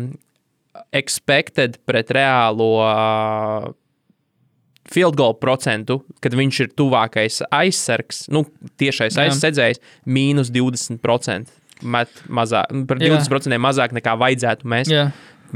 expected 0.92 1.78
pret 1.86 2.08
reālo 2.08 2.70
uh, 2.80 3.72
field 4.90 5.16
goal 5.18 5.34
procentu, 5.38 6.00
kad 6.22 6.34
viņš 6.34 6.60
ir 6.64 6.70
tuvākais 6.78 7.40
aizsargs, 7.54 8.24
nu, 8.34 8.44
tiešais 8.80 9.16
Jā. 9.16 9.28
aizsardzējs, 9.28 9.80
mīnus 10.10 10.50
20%. 10.54 11.56
Met 11.82 12.10
mazāk, 12.28 12.74
par 12.90 12.98
Jā. 13.00 13.14
20% 13.16 13.56
mazāk 13.62 13.94
nekā 13.96 14.12
vajadzētu 14.20 14.68
mēs 14.68 14.90
Jā, 14.92 15.06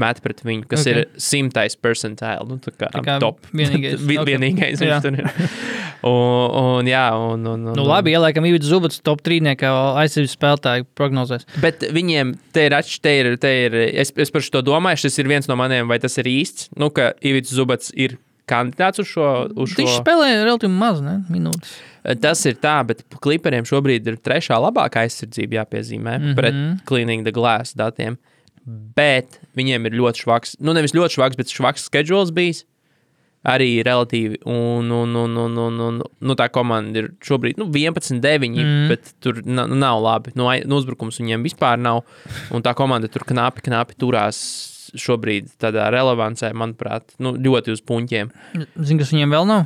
met 0.01 0.17
pret 0.23 0.41
viņu, 0.43 0.65
kas 0.67 0.81
Ok. 0.81 0.87
okay. 0.89 1.03
ir 1.03 1.21
simtais 1.21 1.75
percentāli. 1.77 2.47
Nu, 2.49 2.57
tā 2.57 2.73
kā, 2.73 2.89
Tā 2.91 3.03
kā 3.05 3.19
top. 3.21 3.45
vienīgais. 3.53 3.99
Vi- 4.01 4.17
Ok. 4.17 4.25
vienīgais 4.31 4.81
Jā. 4.81 4.97
viņš 4.97 5.05
tur 5.05 5.19
ir. 5.19 5.29
Un, 6.05 6.49
un, 6.81 6.85
jā, 6.89 7.05
un, 7.17 7.45
un, 7.47 7.61
un, 7.71 7.77
nu 7.77 7.85
labi, 7.87 8.11
ieliekam 8.13 8.45
Ivits 8.45 8.67
Zubats 8.69 8.99
top 9.01 9.21
3 9.25 9.39
aizsardzības 9.55 10.33
spēlētāju 10.35 10.85
prognozēs. 10.97 11.45
Bet 11.63 11.81
viņiem 11.95 12.35
te 12.53 12.65
ir 12.67 12.75
atšķirība, 12.77 12.99
te 13.05 13.13
ir, 13.21 13.37
te 13.41 13.53
ir, 13.65 13.77
es, 14.01 14.11
es 14.15 14.33
par 14.33 14.41
šo 14.45 14.61
domāju, 14.65 15.05
šis 15.05 15.17
ir 15.23 15.29
viens 15.31 15.47
no 15.49 15.55
maniem, 15.57 15.87
vai 15.89 15.97
tas 16.03 16.17
ir 16.21 16.25
īsts. 16.29 16.67
Nu, 16.77 16.89
ka 16.93 17.13
Ivits 17.25 17.53
Zubats 17.55 17.93
ir 17.95 18.17
kandidāts 18.49 18.99
uz 19.01 19.07
šo. 19.07 19.27
Uz 19.55 19.73
Viņš 19.77 19.89
šo. 19.95 20.03
spēlē 20.03 20.29
relatīvi 20.45 20.71
maz, 20.73 21.01
ne? 21.01 21.17
Minūtes. 21.29 21.73
Tas 22.21 22.43
ir 22.45 22.55
tā, 22.61 22.75
bet 22.85 23.01
kliperiem 23.23 23.65
šobrīd 23.65 24.05
ir 24.07 24.17
trešā 24.21 24.59
labākā 24.61 25.05
aizsardzība 25.07 25.61
jāpiezīmē 25.63 26.19
mm. 26.19 26.23
-hmm. 26.25 26.35
pret 26.35 26.85
Cleaning 26.85 27.23
the 27.25 27.31
Glass 27.33 27.73
datiem. 27.73 28.17
Bet 28.95 29.39
viņiem 29.57 29.85
ir 29.85 29.93
ļoti 29.93 30.23
švaks, 30.25 30.55
nu 30.59 30.73
nevis 30.73 30.93
ļoti 30.93 31.17
švaks, 31.19 31.35
bet 31.37 31.47
švaks 31.53 31.85
schedules 31.89 32.31
bijis. 32.31 32.63
Arī 33.45 33.83
relatīvi, 33.85 34.39
un, 34.49 34.89
un, 34.91 35.15
un, 35.15 35.35
un, 35.37 35.57
un, 35.57 35.79
un 35.79 35.99
nu, 36.21 36.33
tā 36.33 36.47
komanda 36.49 36.97
ir 36.97 37.11
šobrīd 37.21 37.57
nu, 37.61 37.67
11, 37.69 38.17
9, 38.19 38.55
Mm. 38.57 38.87
bet 38.89 39.11
tur 39.21 39.41
na- 39.45 39.67
nav 39.67 40.01
labi. 40.01 40.31
Nu, 40.35 40.47
ai- 40.49 40.63
nu, 40.65 40.75
uzbrukums 40.81 41.19
viņiem 41.21 41.43
vispār 41.45 41.77
nav. 41.77 42.01
Un 42.49 42.63
tā 42.63 42.73
komanda 42.73 43.07
tur 43.07 43.21
knapi, 43.21 43.61
knapi 43.61 43.93
turās 44.01 44.74
šobrīd 45.01 45.49
tādā 45.61 45.87
relevancē, 45.93 46.51
manuprāt, 46.57 47.15
nu, 47.21 47.33
ļoti 47.37 47.73
uz 47.75 47.81
puņķiem. 47.85 48.31
Zini, 48.79 48.99
kas 49.01 49.11
viņiem 49.15 49.35
vēl 49.35 49.47
nav? 49.49 49.65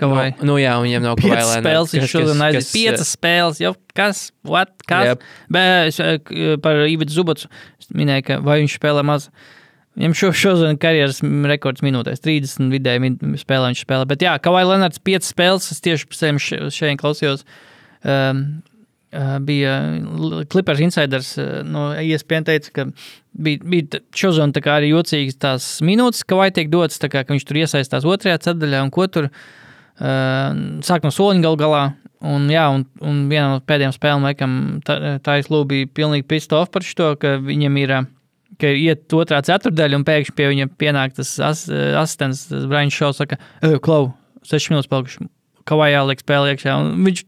Kavai. 0.00 0.30
Nu, 0.40 0.52
nu 0.52 0.58
jā, 0.58 0.72
viņiem 0.80 1.02
nav 1.04 1.18
Kawhi 1.20 1.34
Leonard, 1.36 1.66
spēles, 1.66 1.92
viņš 1.94 2.12
šodien 2.14 2.40
aizies. 2.46 2.70
Piecas 2.72 3.10
spēles, 3.12 3.58
jau 3.60 3.74
kas, 3.94 4.22
what, 4.48 4.72
kas? 4.88 5.10
Jep. 5.10 5.26
Bet 5.52 5.98
eh, 6.00 6.14
k- 6.24 6.54
par 6.64 6.80
Ivitu 6.88 7.12
Zubotu 7.12 7.50
es 7.78 7.90
minēju, 7.92 8.24
ka 8.30 8.38
vai 8.42 8.62
viņš 8.62 8.78
spēlē 8.80 9.04
maz. 9.06 9.28
Viņam 9.92 10.14
šo, 10.16 10.30
šodien 10.32 10.78
karjeras 10.80 11.20
rekords 11.52 11.84
minūtēs, 11.84 12.22
30 12.24 12.72
vidēji 12.72 13.02
min- 13.04 13.18
spēlē 13.36 13.68
viņš 13.68 13.84
spēlē. 13.84 14.06
Bet 14.08 14.24
jā, 14.24 14.32
Kavai 14.40 14.64
Lenards 14.64 14.98
5 15.04 15.28
spēles, 15.28 15.68
es 15.76 15.84
tieši 15.84 16.08
pēc 16.08 16.22
tam 16.24 16.40
šeit 16.72 16.96
klausījos. 17.04 17.44
Um, 18.02 18.62
bija 19.44 19.74
Clippers 20.52 20.80
insiders 20.84 21.34
uh, 21.40 21.60
no 21.68 21.90
ESPN 22.00 22.46
teica, 22.48 22.70
ka 22.72 22.86
bija, 23.32 23.58
bija 23.62 24.02
šodien 24.16 24.54
arī 24.72 24.92
jocīgas 24.92 25.40
tās 25.40 25.66
minūtes, 25.84 26.24
ka 26.24 26.38
vai 26.38 26.50
tiek 26.54 26.70
dotas, 26.72 27.00
tā 27.02 27.10
kā, 27.12 27.24
ka 27.24 27.34
viņš 27.34 27.48
tur 27.48 27.60
iesaistās 27.62 28.08
otrajā 28.08 28.40
ceturdaļā 28.48 28.84
un 28.86 28.94
ko 28.94 29.08
tur 29.12 29.28
sāk 30.02 31.04
no 31.04 31.10
soliņa 31.12 31.44
gal 31.44 31.58
galā. 31.60 31.82
Un, 32.22 32.46
jā, 32.50 32.64
un, 32.70 32.84
un 33.02 33.24
vienā 33.30 33.48
no 33.50 33.60
pēdējām 33.66 33.92
spēlēm, 33.96 34.24
laikam, 34.28 34.56
Tais 34.86 35.48
Lūija 35.50 35.68
bija 35.72 35.88
pilnīgi 35.90 36.26
pissed 36.30 36.54
off 36.54 36.70
par 36.70 36.86
šo, 36.86 37.12
ka 37.18 37.34
viņam 37.42 37.78
ir, 37.82 37.94
ka 38.62 38.70
iet 38.78 39.16
otrā 39.18 39.40
ceturdaļa, 39.42 39.98
un 39.98 40.06
pēkšņi 40.06 40.36
pie 40.38 40.48
viņa 40.52 40.68
pienāk 40.78 41.16
tas 41.18 41.34
as, 41.42 41.64
asistents, 41.70 42.44
Brains 42.70 42.94
Šovs, 42.94 43.18
saka, 43.18 43.40
"Ej, 43.66 43.80
Klau, 43.82 44.12
6 44.46 44.70
minūtes 44.70 44.90
palikuši. 44.90 45.26
Kavai 45.68 45.92
jāliek 45.92 46.20
spēlē 46.22 46.52
iekšā. 46.54 46.72
Viņš 47.06 47.20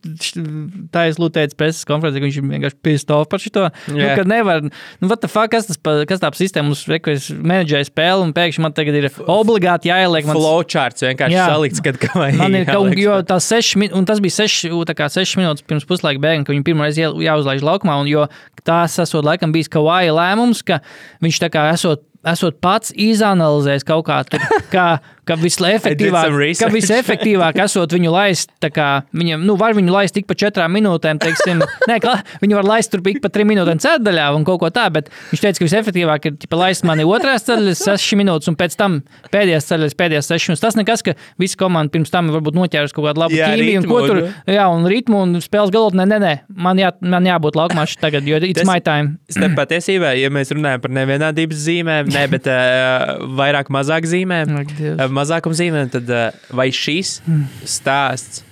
taisnība 0.95 1.23
lūtēja 1.25 1.55
preses 1.59 1.85
konferencē, 1.89 2.21
ka 2.21 2.27
viņš 2.27 2.39
ir 2.41 2.47
vienkārši 2.51 2.79
pissed 2.85 3.13
off 3.15 3.29
par 3.31 3.43
šo. 3.43 3.69
Nu, 3.95 4.07
ka 4.19 4.25
nevar, 4.29 4.63
nu, 4.67 5.09
what 5.11 5.21
the 5.23 5.29
fuck, 5.31 5.51
kas 5.53 5.69
tas, 5.69 5.79
pa- 5.79 6.05
kas 6.09 6.23
tā 6.23 6.31
sistēma, 6.35 6.71
mums 6.73 6.85
rekurors 6.91 7.29
menedžēja 7.31 7.89
spēli, 7.91 8.25
un 8.27 8.33
pēkšņi 8.37 8.65
man 8.65 8.75
tagad 8.77 8.99
ir 8.99 9.09
obligāti 9.31 9.91
jāieliek. 9.93 10.27
mans- 10.27 10.39
Flowcharts 10.39 11.05
vienkārši 11.07 11.37
Jā. 11.39 11.47
salikts, 11.53 11.83
kad 11.85 11.99
kā 12.03 12.13
vai 12.19 12.33
Man 12.33 12.55
ir 12.55 12.65
kaut 12.67 12.97
jo 12.99 13.21
sešas 13.23 13.77
minūtes, 13.81 13.97
un 13.99 14.05
tas 14.05 14.21
bija 14.21 14.35
sešas, 14.41 14.73
tā 14.89 14.95
kā 14.99 15.07
sešas 15.13 15.37
minūtes 15.39 15.63
pirms 15.67 15.85
puslaika 15.87 16.21
bēgļa, 16.21 16.45
ka 16.47 16.53
viņi 16.53 16.65
pirmo 16.65 16.83
reizi 16.87 17.03
jā- 17.05 17.15
jāuzlaiž 17.29 17.63
laukumā, 17.63 18.01
un 18.01 18.07
jo 18.11 18.27
tās 18.65 18.99
esot 18.99 19.25
laikam 19.25 19.53
bijis 19.53 19.69
Kawai 19.69 20.09
lēmums, 20.11 20.65
ka 20.65 20.81
viņš 21.23 21.39
tā 21.45 21.51
kā 21.51 21.69
esot, 21.73 22.03
esot 22.25 22.59
pats 22.61 22.91
izanalizējis 22.97 23.85
kaut 23.85 24.07
kā, 24.07 24.23
tur, 24.25 24.41
kā, 24.75 24.99
ka 25.29 25.37
visefektīvāk, 25.41 26.35
ka 26.61 26.69
visefektīvāk 26.73 27.59
esot 27.65 27.95
viņu 27.97 28.13
laist, 28.13 28.53
kā 28.75 28.89
viņam, 29.17 29.45
nu, 29.47 29.57
var 29.61 29.77
viņu 29.77 29.93
laist 29.93 30.17
tik 30.17 30.27
pa 30.29 30.37
četrām 30.39 30.73
minūtēm, 30.77 31.21
teiksim, 31.23 31.63
nē, 31.91 31.99
kla, 32.05 32.19
viņu 32.43 32.59
var 32.59 32.69
laist 32.75 32.93
tur 32.93 33.03
ik 33.11 33.21
pa 33.25 33.31
trim 33.33 33.49
minūtēm 33.53 33.81
ceturdaļā 33.83 34.29
un 34.37 34.47
kaut 34.47 34.61
ko 34.63 34.71
tā, 34.75 34.87
bet 34.95 35.11
viņš 35.33 35.45
teica, 35.45 35.61
ka 35.61 35.69
visefektīvāk 35.69 36.29
ir, 36.31 36.37
tipa, 36.45 36.59
laist 36.61 36.87
mani 36.89 37.07
otrās 37.09 37.47
ceturdaļas 37.47 37.85
sešas 37.89 38.19
minūtes, 38.21 38.51
un 38.53 38.59
pēc 38.61 38.77
tam 38.81 39.01
pēdējās 39.33 39.69
ceturdaļas 39.71 39.99
pēdējās 40.01 40.31
sešas 40.31 40.51
minūtes. 40.51 40.65
Tas 40.65 40.79
nekas, 40.79 41.05
ka 41.07 41.17
visa 41.41 41.61
komanda 41.61 41.95
pirms 41.95 42.13
tam 42.13 42.31
varbūt 42.35 42.59
noķēras 42.59 42.95
kaut 42.97 43.09
kādu 43.09 43.25
labu 43.25 43.39
ķīmiju, 43.39 43.83
un 43.83 43.89
ko 43.89 44.01
tur, 44.05 44.23
nu. 44.25 44.55
jā, 44.57 44.67
un 44.73 44.89
ritmu, 44.91 45.23
un 45.27 45.45
spēles 45.45 45.73
galotnē, 45.75 46.07
nē, 46.11 46.21
nē, 46.23 46.35
man, 46.67 46.81
jā, 46.81 46.93
man 47.05 47.29
jābūt 47.29 47.59
laukumā 47.59 47.87
šeit 47.91 48.03
tagad, 48.05 48.29
jo 48.29 48.41
it's 48.41 48.61
Tas- 48.61 48.69
my 48.69 48.79
time. 48.85 49.17
Starp 49.33 49.57
patiesībā, 49.59 50.15
ja 50.19 50.31
mēs 50.33 50.53
runājam 50.55 50.83
par 50.85 50.93
nevienādības 50.95 51.61
zīmēm, 51.65 52.13
ne, 52.15 52.25
bet 52.33 52.49
uh, 52.51 53.15
vairāk 53.41 53.71
mazāk 53.75 54.09
zīmēm, 54.11 54.55
Ak, 54.65 54.73
Dievs. 55.15 55.21
uh, 55.21 55.21
mazākuma 55.21 55.59
zīmēm, 55.59 55.91
tad 55.95 56.11
uh, 56.11 56.31
vai 56.51 56.69
šis 56.75 57.21
stāsts 57.65 58.43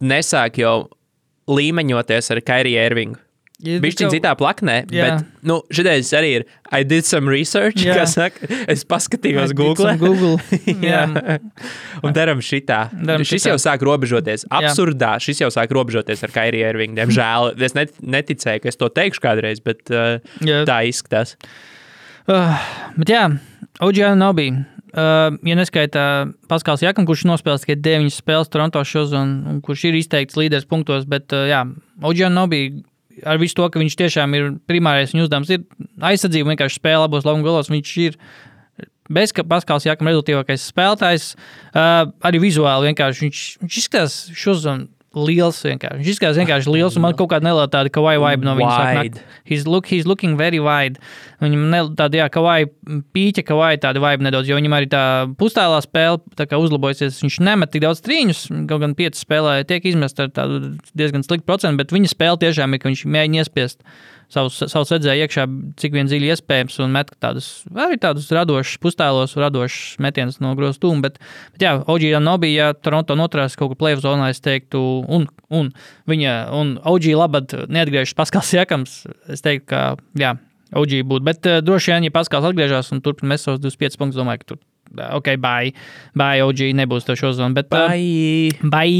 nesāk 0.00 0.58
jau 0.62 0.88
līmeņoties 1.50 2.32
ar 2.32 2.40
Kairiju 2.40 2.80
Ervingu? 2.80 3.20
Viņš 3.60 3.98
ir 4.00 4.08
citā 4.14 4.30
plaknē, 4.40 4.86
Jā. 4.88 5.18
bet 5.20 5.44
nu, 5.44 5.58
šitais 5.68 6.08
arī 6.16 6.30
ir. 6.38 6.44
I 6.72 6.80
did 6.82 7.04
some 7.04 7.28
research, 7.28 7.82
Jā. 7.84 7.92
kā 7.98 8.06
saka. 8.08 8.48
Es 8.64 8.86
paskatījos 8.88 9.52
I 9.52 9.56
Google. 9.58 9.96
Google. 10.00 10.38
Jā, 10.80 11.02
Jā. 11.12 11.36
un 12.00 12.14
darām 12.16 12.40
šitā. 12.40 12.86
Daram 12.94 13.20
šis 13.20 13.42
šitā. 13.42 13.52
jau 13.52 13.58
sāk 13.60 13.84
robežoties. 13.84 14.46
Absurdā 14.48 15.18
šis 15.20 15.42
jau 15.44 15.50
sāk 15.52 15.68
robežoties 15.76 16.24
ar 16.24 16.32
Kairiju 16.32 16.70
Ervingu. 16.70 16.96
Diemžēl 16.96 17.52
es 17.60 17.76
net, 17.76 17.92
neticēju, 18.00 18.64
ka 18.64 18.72
es 18.72 18.80
to 18.80 18.88
teikšu 18.88 19.20
kādreiz, 19.20 19.60
bet 19.60 19.92
uh, 19.92 20.24
Jā. 20.40 20.62
tā 20.64 20.80
izskatās. 20.88 21.36
Uh, 22.30 22.56
bet 22.96 23.12
jā, 23.12 23.26
OGL 23.84 24.16
nav 24.16 24.38
bija. 24.40 24.64
Uh, 24.90 25.36
ja 25.46 25.54
neskaitā 25.54 26.04
Paskals 26.50 26.82
Jakam, 26.82 27.06
kurš 27.06 27.22
nospēlēs 27.30 27.62
tikai 27.62 27.76
9 27.78 28.10
spēles 28.10 28.50
Toronto 28.50 28.82
šos 28.82 29.12
un, 29.14 29.36
un 29.46 29.60
kurš 29.62 29.84
ir 29.86 29.98
izteikts 30.00 30.38
līderis 30.38 30.66
punktos, 30.66 31.06
bet 31.10 31.30
uh, 31.36 31.46
jā, 31.50 31.64
OGL 32.02 32.34
nav 32.34 32.50
bija. 32.50 32.80
Ar 33.28 33.36
visu 33.36 33.58
to, 33.58 33.66
ka 33.68 33.80
viņš 33.82 33.94
tiešām 34.00 34.34
ir 34.38 34.46
primārais 34.70 35.10
viņa 35.12 35.26
uzdevums, 35.26 35.50
ir 35.52 35.64
aizsardzība, 36.08 36.54
vienkārši 36.54 36.78
spēle 36.78 37.04
abos 37.04 37.26
laukuma 37.26 37.44
galos. 37.44 37.68
Viņš 37.68 37.90
ir 38.00 38.16
bez 39.10 39.34
ka 39.36 39.44
Paskals 39.44 39.84
Jakam 39.86 40.08
rezultātīvākais 40.08 40.64
spēlētājs. 40.70 41.34
Uh, 41.74 42.08
arī 42.26 42.40
vizuāli 42.46 42.90
vienkārši 42.90 43.26
viņš, 43.26 43.42
viņš 43.60 43.78
izskatās 43.82 44.16
šodien 44.32 44.86
liels. 45.16 45.58
Vienkārši. 45.66 45.98
Viņš 46.00 46.10
izskatās 46.14 46.38
vienkārši 46.38 46.72
liels, 46.74 46.96
un 46.98 47.04
man 47.04 47.16
kaut 47.18 47.32
kāda 47.32 47.48
neliela 47.48 47.66
tāda 47.70 47.90
kawaii 47.92 48.20
vibe 48.22 48.46
no 48.46 48.54
viņa 48.58 48.74
sāk. 48.76 49.18
He's, 49.48 49.66
look, 49.66 49.88
he's 49.90 50.06
looking 50.06 50.36
very 50.38 50.60
wide. 50.62 51.00
Viņam 51.42 51.64
ne, 51.72 51.82
tāda, 51.98 52.20
jā, 52.22 52.28
kawaii 52.32 52.68
pīķa, 53.16 53.44
kawaii 53.48 53.80
tāda 53.82 54.02
vibe 54.02 54.26
nedaudz, 54.26 54.50
jo 54.50 54.58
viņam 54.58 54.76
arī 54.76 54.90
tā 54.92 55.02
pustēlā 55.40 55.80
spēle 55.84 56.20
tā 56.38 56.46
kā 56.50 56.60
uzlabojusies. 56.62 57.18
Viņš 57.24 57.40
nemet 57.46 57.74
tik 57.74 57.84
daudz 57.86 58.04
trīņus, 58.06 58.46
kaut 58.70 58.84
gan 58.84 58.96
pieci 58.98 59.24
spēlē 59.24 59.60
tiek 59.68 59.90
izmest 59.90 60.22
ar 60.22 60.30
tādu 60.36 60.76
diezgan 60.94 61.26
sliktu 61.26 61.48
procentu, 61.48 61.80
bet 61.82 61.94
viņa 61.96 62.14
spēle 62.14 62.40
tiešām 62.46 62.76
ir, 62.76 62.82
ka 62.82 62.92
viņš 62.92 63.06
mēģina 63.10 63.44
iespiest 63.44 63.82
savus, 64.32 64.58
savus 64.70 64.92
redzēju 64.94 65.26
iekšā, 65.26 65.46
cik 65.80 65.94
vien 65.96 66.10
dziļi 66.10 66.30
iespējams, 66.34 66.78
un 66.84 66.94
met 66.94 67.12
tādus, 67.22 67.48
arī 67.74 67.98
tādus 68.00 68.28
radošus 68.34 68.80
pustēlos, 68.82 69.36
radošus 69.40 69.98
metienus 70.02 70.40
no 70.42 70.52
grozs 70.58 70.80
tūma. 70.82 71.04
Bet, 71.08 71.18
bet 71.54 71.66
jā, 71.66 71.74
OG 71.80 72.06
Nobī, 72.22 72.52
ja 72.54 72.70
Toronto 72.76 73.16
noturās 73.18 73.58
kaut 73.58 73.72
kur 73.72 73.80
plēvas 73.82 74.04
zonā, 74.06 74.30
es 74.34 74.42
teiktu, 74.44 74.80
un, 75.10 75.26
un 75.54 75.72
viņa, 76.10 76.36
un 76.56 76.76
OG 76.90 77.10
labad 77.18 77.56
neatgriežas 77.68 78.16
Paskals 78.18 78.54
Jakams, 78.56 79.02
es 79.30 79.44
teiktu, 79.46 79.68
ka 79.74 79.84
jā, 80.18 80.36
OG 80.76 81.00
būtu. 81.10 81.26
Bet 81.26 81.46
uh, 81.50 81.60
droši 81.64 81.94
vien, 81.94 82.08
ja 82.08 82.14
Paskals 82.14 82.46
atgriežas 82.50 82.92
un 82.94 83.02
turpina 83.04 83.34
mēs 83.34 83.46
savus 83.46 83.62
25 83.64 83.98
punktus, 84.00 84.20
domāju, 84.20 84.42
ka 84.42 84.52
tur, 84.52 84.62
ok, 85.18 85.28
bye, 85.40 85.72
bye, 86.18 86.42
OG 86.42 86.64
nebūs 86.78 87.06
to 87.06 87.14
šo 87.18 87.30
zonu. 87.36 87.54
Bet, 87.54 87.68
ā, 87.70 87.86
Bai. 87.88 88.70
Bai. 88.72 88.90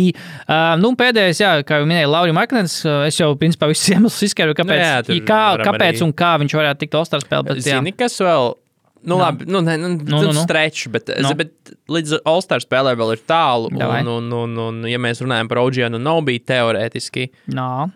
Uh, 0.47 0.77
nu, 0.81 0.93
pēdējais, 0.99 1.41
jā, 1.43 1.53
kā 1.67 1.81
jau 1.83 1.89
minēja 1.91 2.09
Laurija 2.11 2.37
Marknēns, 2.37 2.79
uh, 2.87 3.05
es 3.09 3.19
jau 3.21 3.33
principā 3.41 3.69
visus 3.71 3.91
iemeslus 3.95 4.31
izskaidroju, 4.31 4.59
kāpēc, 4.63 5.11
Nu 5.11 5.19
jā, 5.21 5.27
kā, 5.29 5.43
kāpēc 5.67 5.97
arī- 5.99 6.07
un 6.09 6.13
kā 6.17 6.33
viņš 6.45 6.57
varētu 6.61 6.85
tikt 6.87 6.99
All-Star 7.01 7.25
spēlē. 7.27 7.59
Zini, 7.61 7.93
kas 7.97 8.19
vēl? 8.23 8.55
Nu, 9.01 9.15
Nu. 9.17 9.19
labi, 9.23 9.47
nu, 9.49 9.63
ne, 9.65 9.79
nu, 9.81 9.89
Nu, 9.89 9.97
nu, 9.97 10.17
nu, 10.19 10.23
nu, 10.27 10.33
nu. 10.37 10.43
Strečs, 10.45 10.87
bet, 10.93 11.09
Nu. 11.23 11.31
nu. 11.31 11.35
bet 11.39 11.71
līdz 11.89 12.19
All-Star 12.29 12.61
spēlē 12.61 12.93
vēl 13.01 13.15
ir 13.15 13.23
tālu. 13.25 13.71
Davai. 13.73 14.03
Un, 14.05 14.11
un, 14.13 14.33
un, 14.43 14.59
un, 14.61 14.83
ja 14.91 14.99
mēs 15.01 15.23
runājam 15.25 15.49
par 15.49 15.63
Oģienu, 15.63 15.97
nav 15.99 16.21
bija 16.29 16.43
teorētiski 16.53 17.31
Nā. 17.57 17.89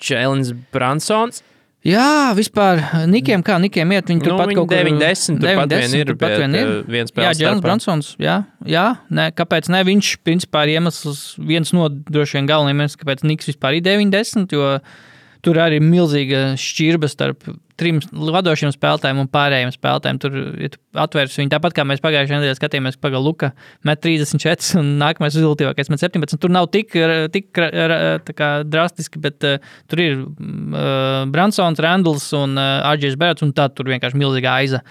Čēlins 0.00 0.54
Bransons. 0.72 1.42
Jā, 1.86 2.06
vispār 2.36 2.82
Nikiem, 3.10 3.44
kā 3.46 3.58
Nikiem 3.62 3.94
iet, 3.96 4.10
viņi 4.10 4.22
Nu, 4.22 4.26
turpat 4.28 4.52
kaut 4.56 4.70
kur 4.70 4.76
9-10 4.76 5.40
turpat 5.42 5.72
9-10 5.72 5.80
vien 5.80 5.96
ir, 6.00 6.12
bet, 6.20 6.36
vien 6.42 6.56
ir. 6.58 6.72
viens 6.90 7.14
Jā, 7.14 7.32
starpā. 7.38 7.64
Bransons, 7.64 8.12
jā, 8.20 8.40
jā, 8.68 8.86
nē, 9.08 9.30
kāpēc 9.38 9.70
ne, 9.72 9.84
viņš 9.88 10.12
principā 10.26 10.66
ir 10.66 10.76
iemesls, 10.78 11.22
viens 11.38 11.72
no 11.76 11.88
droši 11.88 12.40
vien 12.40 12.50
galvenajiem 12.50 13.00
kāpēc 13.00 13.24
Niks 13.28 13.52
vispār 13.52 13.78
ir 13.78 13.86
9-10, 13.88 14.50
jo 14.56 14.76
tur 15.44 15.60
arī 15.62 15.80
ir 15.80 15.86
milzīga 15.86 16.44
šķirba 16.60 17.08
starp 17.08 17.48
trim 17.80 18.00
vadošiem 18.10 18.72
spēlētājiem 18.74 19.22
un 19.22 19.28
pārējiem 19.32 19.72
spēlētājiem. 19.74 20.20
Tur 20.22 20.36
ja 20.60 20.70
tu 20.74 20.80
atvērs 21.04 21.38
viņu 21.40 21.52
tāpat, 21.54 21.74
kā 21.76 21.84
mēs 21.88 22.02
pagājušajā 22.04 22.40
nedēļā 22.40 22.58
skatījāmies, 22.58 22.98
ka 23.00 23.20
Luka 23.20 23.52
met 23.86 24.02
34 24.04 24.80
un 24.80 24.92
nākamais 25.00 25.36
rezultātīvākais 25.38 25.92
met 25.92 26.04
17. 26.04 26.40
Tur 26.42 26.52
nav 26.52 26.68
tik, 26.74 26.94
tik 27.34 27.50
kā, 27.54 28.50
drastiski, 28.68 29.22
bet 29.22 29.46
uh, 29.48 29.58
tur 29.90 30.04
ir 30.04 30.20
uh, 30.20 31.24
Bransons, 31.32 31.80
Randls 31.82 32.30
un 32.36 32.58
uh, 32.60 32.84
Arģis 32.90 33.18
Berts, 33.20 33.44
un 33.46 33.54
tad 33.56 33.76
tur 33.78 33.90
vienkārši 33.90 34.20
milzīga 34.20 34.56
aiza. 34.60 34.84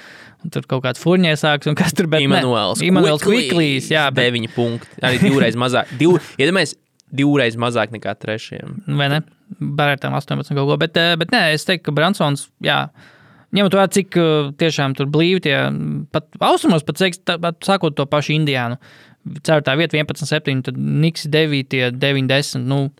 Tur 0.53 0.63
kaut 0.71 0.85
kāds 0.85 1.01
furņē 1.03 1.33
sāks, 1.39 1.67
un 1.67 1.75
kas 1.75 1.95
tur 1.95 2.07
ne. 2.07 2.23
Imants 2.23 2.85
Immanuels 2.85 3.25
Quicklijs, 3.25 3.89
jā, 3.91 4.05
bet, 4.15 4.31
9 4.31 4.53
punkti. 4.55 5.01
Arī 5.03 5.19
divreiz 5.25 5.57
mazāk. 5.59 5.91
Div, 5.99 6.15
iedomājies, 6.41 6.77
divreiz 7.11 7.59
mazāk 7.59 7.91
nekā 7.95 8.15
trešajam. 8.21 8.79
vai 8.99 9.11
ne? 9.11 9.25
Barētām 9.57 10.13
18 10.13 10.53
kaut 10.53 10.67
ko, 10.69 10.77
bet, 10.77 10.97
eh, 10.97 11.15
bet 11.19 11.31
nē, 11.33 11.53
es 11.55 11.65
teiktu, 11.65 11.89
ka 11.89 11.95
Bransons, 11.97 12.47
jā, 12.63 12.83
ņemot 13.55 13.73
vērā, 13.73 13.89
cik 13.95 14.17
eh, 14.21 14.51
tiešām 14.61 14.95
tur 14.97 15.09
blīvi 15.09 15.41
tie, 15.47 15.57
pat 16.13 16.27
austrumos, 16.39 16.85
pat, 16.85 16.99
teiks, 17.01 17.21
tā- 17.25 17.39
pat 17.41 17.57
sākot 17.65 17.95
to 17.97 18.05
pašu 18.05 18.35
Indiānu, 18.37 18.77
ceturtā 19.41 19.75
vieta 19.79 19.97
11, 19.97 20.29
7, 20.29 20.61
tad 20.69 20.77
Niks 20.77 21.25
9, 21.25 21.97
9, 21.97 22.27
10, 22.29 22.65
nu, 22.69 22.91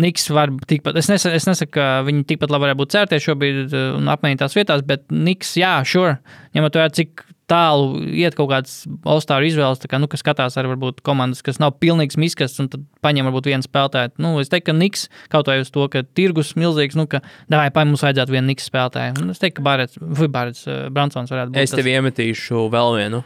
Niks 0.00 0.30
var 0.32 0.48
tikpat, 0.70 0.96
es 0.96 1.10
nesaku, 1.10 1.34
es 1.36 1.44
nesaku, 1.44 1.74
ka 1.74 1.88
viņi 2.06 2.22
tikpat 2.30 2.48
labi 2.54 2.64
varētu 2.64 2.80
būt 2.80 2.94
cērtie 2.94 3.18
šobrīd 3.20 3.74
eh, 3.74 3.90
un 3.98 4.08
apmainītās 4.08 4.54
vietās, 4.56 4.86
bet 4.86 5.04
Niks, 5.12 5.56
jā, 5.60 5.74
sure, 5.84 6.16
ņemot 6.56 6.78
vērā, 6.78 6.94
cik 6.96 7.26
tālu 7.52 8.00
iet 8.16 8.36
kaut 8.38 8.50
kādas 8.52 8.74
All-Star 9.08 9.44
izvēles, 9.46 9.84
kā, 9.90 10.00
nu, 10.00 10.08
kas 10.10 10.24
skatās 10.24 10.56
arī 10.60 10.72
varbūt 10.72 11.02
komandas, 11.06 11.44
kas 11.44 11.60
nav 11.62 11.76
pilnīgs 11.82 12.18
miskas, 12.20 12.56
un 12.62 12.70
tad 12.72 12.86
paņem 13.04 13.28
varbūt 13.28 13.50
vienu 13.52 13.66
spēlētāju. 13.66 14.14
Nu, 14.22 14.34
es 14.42 14.52
teiktu, 14.52 14.70
ka 14.70 14.76
Niks 14.78 15.06
kaut 15.32 15.50
vai 15.50 15.60
uz 15.62 15.72
to, 15.74 15.84
ka 15.92 16.04
tirgus 16.16 16.54
milzīgs, 16.58 16.96
nu, 16.98 17.06
ka 17.10 17.20
davai, 17.52 17.68
pa 17.74 17.84
mums 17.88 18.04
vajadzētu 18.06 18.36
vienu 18.36 18.52
Niks 18.52 18.70
spēlētāju. 18.70 19.20
Un 19.22 19.34
es 19.34 19.42
teiktu, 19.42 19.60
ka 19.60 19.68
Barets, 19.68 20.00
vai 20.00 20.30
Barets, 20.32 20.64
uh, 20.68 20.88
Bransons 20.94 21.32
varētu 21.34 21.54
būt. 21.54 21.62
Es 21.62 21.76
tev 21.76 21.90
iemetīšu 21.92 22.66
vēl 22.72 22.98
vienu 23.00 23.22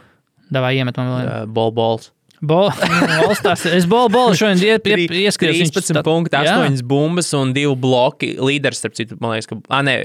Davai, 0.53 0.77
iemet 0.79 0.95
man 0.99 1.09
vēl. 1.11 1.17
vienu. 1.23 1.33
uh, 1.41 1.49
ball 1.57 1.73
balls. 1.75 2.11
Bol, 2.41 2.67
All-Stars. 3.23 3.63
es 3.73 3.87
bolu, 3.89 4.11
bolu 4.13 4.35
šodien 4.37 4.59
ie- 4.61 4.75
ie- 4.77 5.23
ieskatījos. 5.25 5.71
13 5.73 6.03
punkti, 6.05 6.37
8 6.37 6.83
bumbas 6.85 7.31
un 7.33 7.49
2 7.55 7.71
bloki. 7.81 8.35
Līderis, 8.37 8.77
starp 8.83 8.93
citu, 8.99 9.17
man 9.19 9.33
liekas, 9.33 9.47
ka. 9.49 9.57
Ah, 9.73 9.81
nē, 9.81 9.95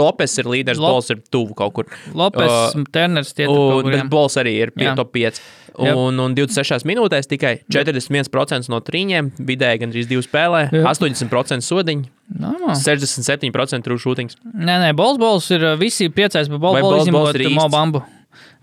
Lopes 0.00 0.34
ir 0.42 0.48
līderis, 0.50 0.80
Lop- 0.82 0.96
Bols 0.96 1.12
ir 1.14 1.20
tuvu 1.30 1.54
kaut 1.54 1.76
kur. 1.78 1.86
Lopes, 2.12 2.50
Uh, 2.74 2.82
Turners, 2.90 3.30
tie 3.36 3.46
tur 3.46 3.86
bet. 3.86 4.08
Bols 4.10 4.34
arī 4.42 4.56
ir 4.64 4.72
pie 4.74 4.90
top 4.98 5.12
5. 5.14 5.38
Jā. 5.76 5.92
Un, 5.92 6.16
un 6.24 6.32
26 6.34 6.86
minūtēs 6.88 7.28
tikai 7.28 7.58
41% 7.70 8.70
no 8.72 8.78
trījiem, 8.80 9.28
vidēji 9.36 9.82
gandrīz 9.82 10.06
2 10.08 10.22
spēlē, 10.24 10.62
Jā. 10.72 10.82
80% 10.88 11.60
sodiņu, 11.66 12.06
Normāli. 12.40 12.74
67% 12.80 13.84
true 13.84 13.98
shootings. 14.00 14.34
Nē, 14.42 14.78
nē, 14.82 14.92
bols, 14.96 15.18
bols 15.20 15.50
ir 15.54 15.62
visi 15.78 16.08
Vai 16.80 16.82
bolu 16.82 16.96
bols, 16.96 16.96
bols 16.96 17.06
izņemot 17.06 17.34
ir 17.38 17.44
īsts? 17.50 17.60
Mobambu. 17.60 18.02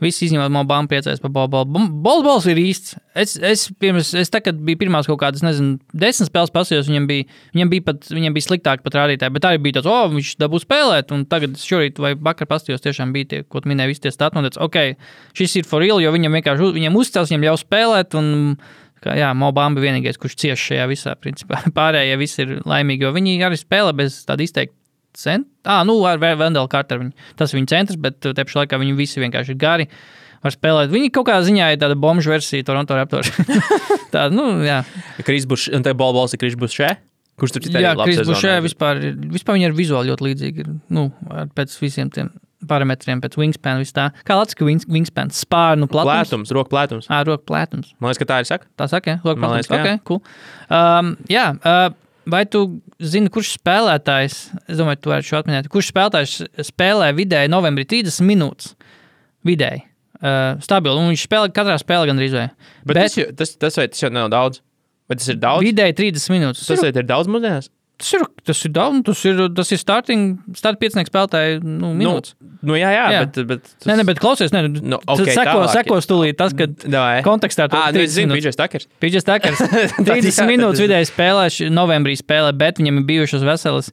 Visi 0.02 0.26
izņemot 0.28 0.52
Mobambu 0.54 0.92
priecājas 0.92 1.22
par 1.22 1.32
bolu, 1.34 1.50
bolu. 1.54 1.86
Bols, 2.04 2.24
bols 2.26 2.48
ir 2.50 2.60
īsts. 2.60 2.96
Es, 3.18 3.36
es, 3.38 3.68
pirms, 3.80 4.14
es 4.18 4.32
tā, 4.34 4.42
kad 4.44 4.58
bija 4.66 4.80
pirmās 4.82 5.08
kaut 5.10 5.20
kādas, 5.22 5.44
nezinu, 5.46 5.78
desmit 5.94 6.32
spēles 6.32 6.54
pasījos, 6.54 6.90
viņam 6.90 7.08
bija, 7.10 7.28
viņam 7.54 7.74
bija, 7.74 7.86
pat, 7.92 8.10
viņam 8.12 8.36
bija 8.36 8.48
sliktāk 8.48 8.84
pat 8.86 8.98
rādītāji, 8.98 9.36
bet 9.38 9.48
arī 9.48 9.62
bija 9.64 9.80
tāds, 9.80 9.90
o, 9.92 9.96
oh, 9.96 10.12
viņš 10.16 10.36
dabū 10.42 10.62
spēlēt, 10.64 11.14
un 11.16 11.26
tagad 11.30 11.60
šorīt 11.62 12.02
vai 12.04 12.16
vakar 12.18 12.50
pasījos, 12.50 12.84
tiešām 12.84 13.14
bija 13.16 13.30
tie, 13.30 13.42
ko 13.46 13.62
tu 13.62 13.72
minēji, 13.72 13.94
visi 13.94 14.06
tie 14.08 14.14
stāti, 14.16 14.42
un 14.42 14.50
tāds, 14.50 14.62
ok, 14.66 14.80
šis 15.38 15.60
ir 15.62 15.70
for 15.70 15.86
real, 15.86 16.02
jo 16.04 16.14
viņam 16.16 16.40
vienkārši, 16.40 16.72
viņam 16.80 16.98
uzcels, 17.00 17.30
viņam 17.32 17.52
ļaus 17.52 17.68
spēlēt, 17.68 18.18
un 18.20 18.58
Kā, 19.04 19.18
jā, 19.20 19.34
Mobamba 19.36 19.82
ir 19.82 19.90
vienīgais, 19.90 20.16
kurš 20.16 20.38
cieš 20.40 20.62
šajā 20.70 20.86
visā. 20.88 21.16
Principā. 21.20 21.60
Pārējie 21.76 22.16
visi 22.22 22.46
ir 22.46 22.54
laimīgi, 22.64 23.04
jo 23.04 23.12
viņi 23.12 23.36
arī 23.44 23.60
spēlē 23.60 23.92
bez 24.00 24.22
tāda 24.28 24.46
izteikta 24.46 24.78
centra. 25.18 25.50
Ah, 25.64 25.84
nu, 25.88 25.96
ar 26.10 26.18
Vendelu 26.22 26.68
Carteru. 26.72 27.06
Viņi, 27.06 27.14
tas 27.40 27.54
ir 27.54 27.60
viņa 27.62 27.72
centrs, 27.72 28.00
bet 28.02 28.20
te 28.24 28.34
pašā 28.44 28.64
laikā 28.64 28.80
viņi 28.82 28.96
visi 28.98 29.22
vienkārši 29.24 29.56
ir 29.56 29.60
gari. 29.62 29.88
Var 30.44 30.52
spēlēt. 30.52 30.90
Viņi 30.92 31.12
kaut 31.16 31.30
kādā 31.30 31.46
ziņā 31.48 31.70
ir 31.72 31.80
tāda 31.80 31.96
bomžu 31.96 32.34
versija 32.34 32.66
Toronto 32.68 32.98
Raptors. 33.00 33.30
tāda, 34.14 34.28
nu, 34.36 34.60
jā. 34.68 34.82
Kris 35.24 35.46
Bušs, 35.48 35.70
un 35.78 35.86
te 35.86 35.94
Bols 35.96 36.18
Bols 36.18 36.36
ir 36.36 36.42
Kris 36.42 36.58
Bušs 36.60 36.76
šeit. 36.82 37.00
Kurš 37.40 37.56
tur 37.56 37.64
citādi 37.66 37.82
Jā, 37.88 37.94
Kris 37.98 38.20
Bušē 38.28 38.58
vispār, 38.62 39.00
ir- 39.08 39.16
vispār 39.34 39.56
viņi 39.58 39.70
ir 39.72 39.78
vizuāli 39.78 40.12
ļoti 40.12 40.26
līdzīgi. 40.28 40.66
ir, 40.68 40.74
Nu, 40.94 41.08
pēc 41.58 41.72
visiem 41.82 42.12
tiem 42.14 42.28
parametriem, 42.68 43.20
pēc 43.24 43.34
wingspan, 43.40 43.80
vis 43.82 43.92
tā. 43.96 44.10
Kā 44.28 44.36
Latvijas 44.38 44.68
wings, 44.68 44.86
wingspan, 44.88 45.32
spārnu 45.36 45.88
platums. 45.92 46.30
Plētums, 46.30 46.52
roku 46.56 46.70
plētums. 46.76 47.08
Ā, 47.12 47.24
roku 47.28 47.44
plētums. 47.50 47.90
Man 48.00 48.12
liekas, 48.12 48.22
ka 48.22 48.28
tā 48.30 48.38
ir 48.44 48.48
saka. 48.52 48.70
Tā 48.80 48.88
saka, 48.92 49.16
ja? 49.16 49.18
Roka 49.26 49.40
Man 49.42 49.50
platums. 49.50 49.68
liekas, 49.68 49.72
ka 49.72 49.80
jā. 49.80 49.84
okay, 49.84 50.04
cool. 50.08 50.22
um, 50.70 51.10
jā, 51.32 51.48
uh, 51.60 51.90
vai 52.30 52.44
tu 52.50 52.62
zini, 53.04 53.30
kurš 53.34 53.56
spēlētājs, 53.58 54.36
es 54.68 54.80
domāju, 54.80 55.02
tu 55.04 55.12
varētu 55.12 55.30
šo 55.30 55.40
atminēt, 55.42 55.70
kurš 55.74 55.90
spēlētājs 55.94 56.36
spēlē 56.70 57.10
vidēji 57.18 57.52
novembrī 57.52 57.86
30 57.90 58.28
minūtes? 58.28 58.74
Vidēji. 59.48 59.84
Uh, 60.24 60.56
stabili. 60.64 60.96
Un 61.02 61.10
viņš 61.12 61.26
spēlē 61.28 61.50
katrā 61.52 61.76
spēlē 61.82 62.08
gandrīz 62.08 62.32
vai. 62.38 62.46
Bet, 62.86 62.94
bet 62.94 63.00
tas, 63.02 63.18
jau- 63.20 63.32
tas, 63.36 63.56
tas, 63.60 63.76
vai 63.80 63.88
tas 63.92 64.04
jau 64.06 64.10
nav 64.14 64.30
daudz? 64.32 64.62
Vai 65.12 65.18
tas 65.20 65.28
ir 65.34 65.36
daudz? 65.42 65.66
vidēji 65.68 65.98
30 66.00 66.32
minūtes. 66.32 66.64
Tas 66.70 66.80
vai 66.80 66.94
ir 66.96 67.04
daudz 67.10 67.28
mūsdienās? 67.28 67.68
Tas 68.02 68.10
ir, 68.18 68.24
tas 68.44 68.60
ir 68.66 68.72
daudz, 68.74 68.96
nu, 68.98 69.02
tas 69.06 69.20
ir, 69.30 69.38
tas 69.56 69.70
ir 69.72 69.80
starting, 69.80 70.24
start 70.58 70.80
piecinieks 70.82 71.12
spēlētāji 71.12 71.60
nu, 71.64 71.92
minūtes. 71.96 72.34
Nu, 72.42 72.72
nu, 72.72 72.76
jā, 72.80 72.90
jā, 72.92 73.04
Jā. 73.14 73.20
bet. 73.28 73.38
bet 73.48 73.62
tas... 73.70 73.86
Nē, 73.88 73.96
nē, 74.00 74.06
bet 74.10 74.20
klausies, 74.20 74.52
nē, 74.52 74.64
Nu, 74.66 74.82
nu, 74.96 74.98
ok, 75.04 75.22
okay, 75.22 75.36
seko, 75.38 75.54
tālāk. 75.62 75.72
seko 75.78 76.00
stulīt 76.04 76.40
tas, 76.42 76.56
ka 76.58 76.68
Davai. 76.68 77.22
kontekstā 77.24 77.70
Ah, 77.70 77.92
nu, 77.94 78.02
es 78.02 78.12
30 78.12 78.18
zinu. 78.18 78.36
Pīdžers 78.36 78.58
Takers. 78.60 78.90
Pīdžers 79.00 79.28
Takers. 79.30 79.62
Tad 79.62 80.10
30 80.10 80.26
jā, 80.26 80.36
tad 80.42 80.50
minūtes 80.50 80.82
es- 80.82 80.84
vidēji 80.88 81.10
spēlē, 81.14 81.46
novembrī 81.72 82.18
spēlē, 82.20 82.52
bet 82.58 82.82
viņam 82.82 83.00
ir 83.04 83.08
bijušas 83.14 83.46
veselas 83.48 83.92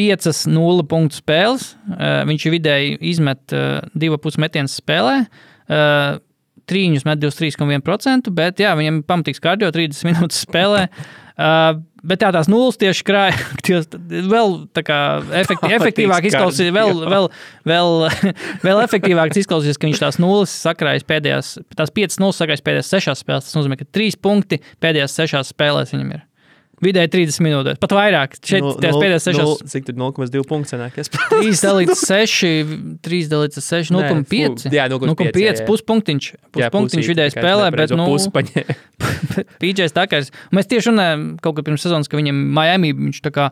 5-0 0.00 0.86
punktu 0.88 1.20
spēles. 1.20 1.74
Uh, 1.92 2.22
viņš 2.28 2.46
ir 2.48 2.54
vidēji 2.56 2.92
izmet 3.12 3.52
uh, 3.54 3.82
2,5 3.94 4.38
metienas 4.40 4.78
spēlē. 4.80 5.18
Uh, 5.68 6.18
Trīņus 6.70 7.02
met 7.04 7.18
23,1%, 7.18 8.30
bet 8.32 8.60
jā, 8.62 8.70
viņam 8.78 9.00
ir 9.00 9.06
pamatīgs 9.08 9.42
kardio 9.42 9.68
30 9.74 10.06
minūtes 10.08 10.44
spēlē. 10.46 10.86
Uh, 11.32 11.78
bet 12.04 12.20
jā, 12.24 12.28
tās 12.34 12.48
nulles 12.52 12.76
tieši 12.80 13.04
krāja. 13.08 13.36
Ties- 13.64 13.88
Vēl 14.32 14.56
tā 14.76 14.82
kā 14.84 14.98
efekti, 15.42 15.70
efektīvāk 15.78 16.26
izklausīs, 16.28 16.72
vēl, 16.76 16.92
vēl, 17.08 17.28
vēl, 17.72 17.92
vēl 18.66 18.82
efektīvāk 18.84 19.38
izklausīs, 19.40 19.78
ka 19.80 19.88
viņš 19.88 20.02
tās 20.04 20.20
nulles 20.22 20.52
sakrājas 20.66 21.06
pēdējās, 21.08 21.54
tās 21.78 21.94
5 21.96 22.18
nulles 22.22 22.42
sakrājas 22.42 22.64
pēdējās 22.66 22.92
6 22.96 23.22
spēlēs. 23.24 23.48
Tas 23.48 23.56
nozīmē, 23.60 23.80
ka 23.80 23.88
3 23.96 24.18
punkti 24.22 24.60
pēdējās 24.84 25.16
6 25.22 25.54
spēlēs 25.54 25.94
viņam 25.96 26.12
ir. 26.18 26.26
Vidēji 26.82 27.10
30 27.14 27.44
minūtes, 27.46 27.78
pat 27.78 27.92
vairāk. 27.94 28.32
Šeit 28.42 28.64
Nu, 28.64 28.72
tās 28.82 28.96
pēdējās 28.98 29.26
6 29.28 29.38
nul- 29.38 29.60
Cik 29.70 29.84
tur 29.86 29.94
0,2 30.00 30.42
punkts 30.50 30.72
sanāk? 30.74 30.96
Es 30.98 31.08
3 31.12 31.60
dalīts 31.62 32.02
6, 32.08 32.42
3 33.06 33.28
dalīts 33.30 33.60
6, 33.62 33.92
Nē, 33.94 34.08
0,5. 34.26 34.64
fu- 34.66 34.74
jā, 34.74 34.88
0,5, 34.90 35.38
jā, 35.38 35.52
jā. 35.54 35.66
puspunktiņš. 35.68 36.26
Puspunktiņš 36.58 37.06
vidēji 37.12 37.36
spēlē, 37.36 37.70
bet 37.76 37.94
nu, 37.94 38.08
Puspaņē. 38.10 38.64
PJs 39.62 39.94
Takers. 39.94 40.32
Mēs 40.52 40.66
tieši 40.70 40.90
runājām 40.92 41.22
kaut 41.40 41.56
kad 41.60 41.64
pirms 41.70 41.86
sezonas, 41.86 42.10
ka 42.10 42.18
viņam 42.18 42.34
Miami 42.58 42.92
viņš 42.92 43.22
tā 43.22 43.30
kā. 43.34 43.50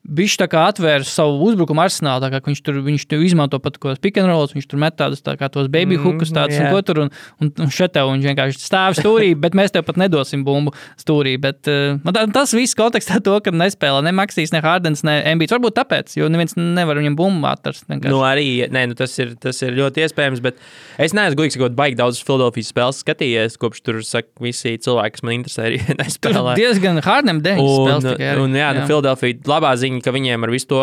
Viņš 0.00 0.34
tā 0.40 0.46
kā 0.48 0.62
atvēra 0.70 1.04
savu 1.04 1.36
uzbrukumu 1.44 1.82
arsenālu, 1.84 2.30
viņš 2.46 2.60
tur, 2.64 2.78
viņš 2.86 3.02
tur 3.10 3.20
izmanto 3.20 3.58
pat 3.60 3.76
kaut 3.76 4.00
kādas 4.00 4.26
rolls, 4.26 4.54
viņš 4.56 4.66
tur 4.70 4.80
met 4.80 4.94
tādus 4.96 5.20
tā 5.20 5.34
kā 5.36 5.50
tos 5.52 5.68
baby 5.68 5.98
Mm, 5.98 6.04
hookus, 6.06 6.30
tādus 6.32 6.56
jā. 6.56 6.64
un 6.64 6.72
ko 6.72 6.80
tur, 6.88 7.00
un, 7.04 7.10
un, 7.44 7.50
un 7.60 7.68
šeit 7.68 7.92
tev 7.92 8.08
viņš 8.08 8.24
vienkārši 8.30 8.62
stāv 8.64 8.96
stūrī, 8.96 9.34
bet 9.36 9.52
mēs 9.58 9.74
tev 9.74 9.84
pat 9.84 9.98
nedosim 10.00 10.40
bumbu 10.46 10.72
stūrī. 10.98 11.34
Bet, 11.38 11.68
uh, 11.68 12.00
tā, 12.16 12.24
tas 12.32 12.54
viss 12.56 12.72
kontekstā 12.78 13.20
to, 13.22 13.36
ka 13.44 13.52
nespēlē 13.52 14.00
ne 14.06 14.14
Maksīs, 14.16 14.54
ne 14.56 14.62
Hārdens, 14.64 15.04
ne 15.04 15.18
Embīts. 15.34 15.52
Varbūt 15.52 15.76
tāpēc, 15.82 16.16
jo 16.16 16.30
neviens 16.32 16.56
nevar 16.56 16.96
viņam 16.96 17.18
bumbu 17.20 17.50
atrast. 17.52 17.84
vienkārši. 17.90 18.14
Nu, 18.14 18.22
arī 18.24 18.46
nē, 18.72 18.86
nu, 18.90 18.96
tas, 18.98 19.12
ir, 19.20 19.36
tas 19.36 19.60
ir 19.66 19.76
ļoti 19.76 20.06
iespējams, 20.06 20.40
bet 20.40 20.56
es 20.96 21.12
neesmu 21.12 21.42
gudrs, 21.42 21.58
ka 21.60 21.68
baigi 21.76 22.00
daudz 22.00 22.22
Filadelfijas 22.24 22.72
spēles 22.72 23.02
skatījies, 23.04 23.58
kopš 23.60 23.84
tur 23.84 24.00
saka, 24.06 24.32
visi 24.40 24.78
cilvēki, 24.80 25.18
kas 25.18 25.26
man 25.28 25.36
interesē, 25.36 25.68
arī 25.68 25.82
Tur 25.90 26.00
nespēlē. 26.00 26.56
diezgan 26.56 27.02
Hārdem 27.04 27.44
9 27.44 27.60
Un, 27.60 27.70
spēles 27.84 28.08
tikai. 28.14 28.32
un 28.40 28.56
jā, 28.56 28.72
nu, 28.78 28.86
Filadelfija 28.88 29.40
labā 29.50 29.74
ziņa, 29.76 29.89
ka 30.04 30.14
viņiem 30.14 30.46
ar 30.46 30.52
visu 30.54 30.70
to 30.70 30.82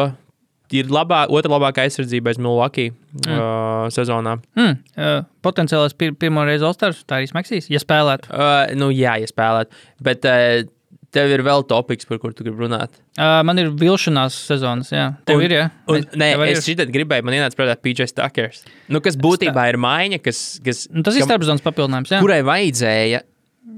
ir 0.75 0.89
labā, 0.91 1.23
otra 1.31 1.53
labākā 1.53 1.85
aizsardzība 1.87 2.33
aiz 2.33 2.39
Milwaukee 2.43 2.89
mm. 2.91 3.27
uh, 3.31 3.85
sezonā. 3.93 4.35
Mm, 4.59 4.73
uh, 4.99 5.19
potenciālais 5.45 5.95
pir 5.95 6.15
pirmo 6.19 6.43
reizi 6.47 6.67
Ostars, 6.67 7.03
tā 7.07 7.21
arī 7.21 7.29
Maksīs, 7.35 7.69
ja 7.71 7.79
spēlētu. 7.79 8.33
Uh, 8.33 8.73
nu, 8.79 8.89
jā, 8.91 9.15
ja 9.21 9.29
spēlēt. 9.29 9.71
Bet 10.03 10.27
uh, 10.27 10.65
tev 11.15 11.31
ir 11.31 11.43
vēl 11.47 11.63
topiks, 11.69 12.07
par 12.09 12.19
kur 12.19 12.35
tu 12.35 12.43
gribi 12.45 12.65
runāt. 12.65 12.99
Uh, 13.15 13.39
man 13.47 13.61
ir 13.61 13.71
vilšanās 13.79 14.35
sezonas, 14.49 14.91
jā. 14.91 15.07
Tev 15.29 15.39
Un- 15.39 15.45
ir, 15.47 15.55
jā. 15.55 15.69
Un, 15.87 16.03
Vai- 16.03 16.19
nē, 16.19 16.29
es 16.51 16.59
ir? 16.59 16.73
šitā 16.73 16.89
gribēju, 16.91 17.25
man 17.25 17.37
ienāca 17.39 17.57
prātā 17.57 17.77
PJ 17.79 18.11
Stakers. 18.11 18.65
Nu, 18.91 18.99
kas 19.03 19.15
būtībā 19.19 19.69
ir 19.71 19.79
maiņa, 19.81 20.19
kas, 20.25 20.43
kas, 20.65 20.85
Nu, 20.91 21.05
tas 21.07 21.15
ir 21.15 21.23
kam- 21.23 21.31
starpzonas 21.31 21.63
papildinājums, 21.63 22.11
jā. 22.11 22.19
kurai 22.23 22.43
vajadzēja 22.45 23.23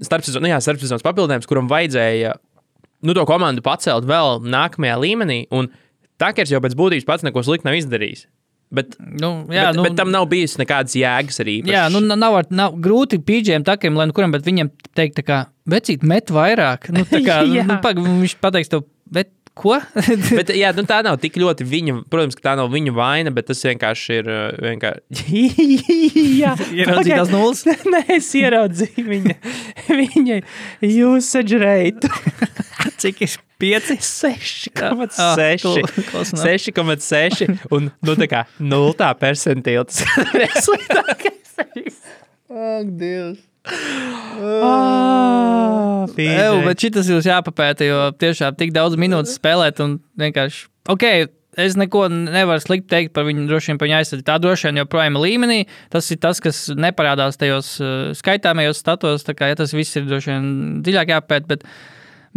starpsezonas, 0.05 0.43
nu 0.45 0.51
jā, 0.51 0.59
starpsezonas 0.63 1.03
papildinājums, 1.05 1.47
kuram 1.49 1.69
vajadzēja 1.69 2.35
nu, 3.05 3.15
to 3.17 3.23
komandu 3.29 3.63
pacelt 3.65 4.07
vēl 4.09 4.41
nākamajā 4.43 4.97
līmenī. 5.01 5.43
Un 5.55 5.71
Takers 6.19 6.51
jau 6.51 6.59
pēc 6.59 6.73
būtības 6.75 7.05
pats 7.07 7.23
neko 7.23 7.39
sliktu 7.47 7.69
nav 7.69 7.77
izdarījis. 7.79 8.25
Bet, 8.69 8.97
Nu, 8.99 9.47
jā, 9.49 9.69
bet, 9.71 9.77
nu, 9.79 9.83
bet 9.87 9.95
tam 9.97 10.11
nav 10.13 10.27
bijis 10.29 10.57
nekādas 10.59 10.93
jēgas 10.99 11.39
arī. 11.41 11.55
Jā, 11.65 11.87
nu 11.89 12.03
nav, 12.05 12.35
ar- 12.43 12.51
nav 12.53 12.75
grūti 12.77 13.17
pīdžiem 13.25 13.63
takiem, 13.65 13.95
lai 13.97 14.05
nu 14.09 14.13
kuram, 14.13 14.33
bet 14.35 14.45
viņam 14.45 14.69
teikt, 14.99 15.23
kā, 15.25 15.39
vecīt, 15.65 16.03
met 16.05 16.29
vairāk. 16.29 16.89
Nu, 16.93 17.01
kā, 17.25 17.39
nu, 17.71 17.79
pag, 17.81 17.97
viņš 18.03 18.35
pateiks 18.43 18.69
tev, 18.69 18.83
bet 19.09 19.31
ko? 19.59 19.75
Bet, 20.39 20.51
jā, 20.55 20.71
nu, 20.77 20.85
tā 20.89 21.01
nav 21.05 21.19
tik 21.21 21.37
ļoti 21.39 21.67
viņa. 21.67 21.95
Protams, 22.11 22.37
ka 22.37 22.45
tā 22.49 22.55
nav 22.59 22.71
viņa 22.73 22.93
vaina, 22.95 23.33
bet 23.35 23.49
tas 23.49 23.61
vienkārši 23.65 24.17
ir. 24.21 24.29
uh, 24.31 24.47
Vienkārši... 24.63 25.43
jā, 26.41 26.53
Ieraudzīji 26.79 27.15
tās 27.15 27.33
nulles? 27.33 27.65
Nē, 27.67 28.03
es 28.17 28.29
ieraudzīju 28.39 29.05
viņa, 29.09 29.35
viņa 29.89 30.39
usage 31.09 31.59
rate. 31.61 32.11
Cik 32.99 33.21
ir 33.25 33.35
pieci? 33.59 33.99
6,6. 33.99 35.19
Ah, 35.19 35.35
cool. 35.61 35.83
Close 36.09 36.33
enough. 36.35 36.47
6,6. 36.47 37.67
Un, 37.75 37.91
nu, 38.05 38.15
tā 38.19 38.29
kā 38.31 38.45
0 38.63 38.95
percentīla. 39.19 39.85
Tas 39.87 40.03
ir 40.05 40.57
sliktākais. 40.63 41.99
Ak, 42.49 42.89
Dievs. 42.99 43.45
Ah, 43.69 45.09
Ew, 46.19 46.61
bet 46.65 46.81
šis 46.81 47.11
jums 47.11 47.27
jāpapēta, 47.27 47.85
jo 47.87 47.99
tiešām 48.19 48.57
tik 48.59 48.73
daudz 48.75 48.97
minūtes 48.99 49.37
spēlēt 49.39 49.81
un 49.83 49.99
vienkārši. 50.19 50.65
Ok, 50.89 51.05
es 51.59 51.75
neko 51.79 52.07
nevaru 52.09 52.61
slikti 52.63 52.89
teikt 52.93 53.13
par 53.15 53.27
viņu, 53.27 53.45
droši 53.49 53.71
vien 53.71 53.79
par 53.81 53.89
viņu 53.89 53.97
aizsardzību. 53.99 54.27
Tā 54.27 54.39
droši 54.41 54.69
vien 54.69 54.81
joprojām 54.81 55.19
ir 55.19 55.25
līmenī. 55.25 55.59
Tas 55.93 56.09
ir 56.13 56.19
tas, 56.23 56.41
kas 56.43 56.65
neparādās 56.75 57.39
tajos 57.39 57.75
uh, 57.83 57.93
skaitāmajos 58.17 58.81
statos. 58.81 59.25
Tā 59.27 59.35
kā 59.37 59.51
ja 59.51 59.59
tas 59.59 59.75
viss 59.75 59.97
ir 59.99 60.07
droši 60.09 60.33
vien 60.33 60.51
dziļāk 60.85 61.13
jāpēta. 61.13 61.49
Bet, 61.49 61.65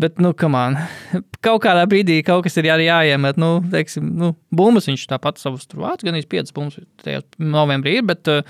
bet 0.02 0.22
nu, 0.22 0.32
man 0.52 0.78
kaut 1.46 1.62
kādā 1.64 1.84
brīdī 1.90 2.20
kaut 2.26 2.46
kas 2.46 2.58
ir 2.60 2.70
arī 2.74 2.88
jāiemet. 2.90 3.40
Nu, 3.40 3.56
teiksim, 3.72 4.14
nu, 4.20 4.34
bumbas 4.54 4.90
viņš 4.90 5.08
tāpat 5.14 5.42
savus 5.42 5.68
tur 5.70 5.84
vāc, 5.86 6.04
gan 6.06 6.18
īsti 6.18 6.32
5 6.38 6.56
bumbas 6.56 6.80
tajā 7.04 7.24
novembrī 7.38 8.00
ir. 8.00 8.08
Bet, 8.12 8.30
uh, 8.30 8.42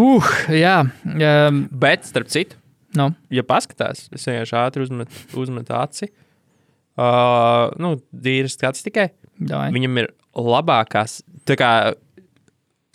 Uh, 0.00 0.28
jā, 0.56 0.78
um, 1.04 1.64
Bet, 1.68 2.06
starp 2.08 2.30
citu, 2.32 2.56
no. 2.96 3.10
ja 3.32 3.44
paskatās, 3.44 4.06
es 4.14 4.24
vienkārši 4.28 4.56
ātri 4.62 4.86
uzmetu 4.86 5.42
uzmet 5.42 5.72
aci. 5.76 6.08
Uh, 6.96 7.68
nu, 7.80 7.96
Dīras 8.12 8.56
skats 8.56 8.84
tikai. 8.84 9.10
Davai. 9.40 9.70
Viņam 9.74 10.00
ir 10.02 10.10
labākās, 10.36 11.20
tā 11.48 11.56
kā 11.60 11.70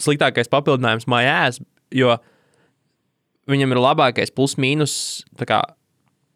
sliktākais 0.02 0.50
papildinājums 0.50 1.08
mājās, 1.10 1.62
jo 1.94 2.16
viņam 3.50 3.74
ir 3.74 3.82
labākais 3.82 4.34
plus-mínus 4.34 4.98
tā 5.40 5.48
kā 5.50 5.62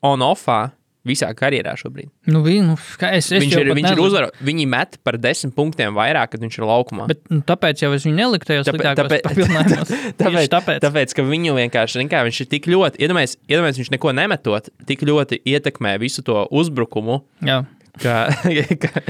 on-offā 0.06 0.72
visā 1.08 1.32
karjerā 1.38 1.74
šobrīd. 1.80 2.12
Nu, 2.30 2.44
vi, 2.46 2.60
nu, 2.62 2.76
es, 2.78 3.32
es 3.32 3.42
Viņš 3.42 3.56
ir, 3.58 3.72
viņš 3.78 3.94
ir 3.96 4.02
uzvarējis. 4.04 4.44
Viņi 4.46 4.68
met 4.70 5.00
par 5.08 5.18
desmit 5.22 5.56
punktiem 5.58 5.96
vairāk, 5.98 6.34
kad 6.36 6.44
viņš 6.46 6.60
ir 6.60 6.68
laukumā. 6.70 7.08
Bet, 7.10 7.24
nu, 7.34 7.42
tāpēc 7.48 7.82
jau 7.82 7.90
es 7.98 8.06
viņu 8.06 8.20
neliku 8.20 8.50
tajos 8.52 8.70
Tāpēc- 8.70 9.02
tāpēc-. 9.02 9.94
Tāpēc, 10.22 10.48
tāpēc. 10.54 10.80
tāpēc, 10.86 11.16
ka 11.18 11.26
viņu 11.26 11.58
vienkārši 11.58 12.06
kā, 12.12 12.22
viņš 12.28 12.42
ir 12.46 12.50
tik 12.54 12.70
ļoti, 12.70 13.02
iedomājieties, 13.02 13.38
iedomājies, 13.50 13.82
viņš 13.82 13.92
neko 13.98 14.14
nemetot, 14.18 14.70
tik 14.90 15.02
ļoti 15.08 15.42
ietekmē 15.50 15.96
visu 16.02 16.22
to 16.28 16.44
uzbrukumu, 16.54 17.22
Jā. 17.46 17.64
ka, 18.02 18.16
ka, 18.84 19.02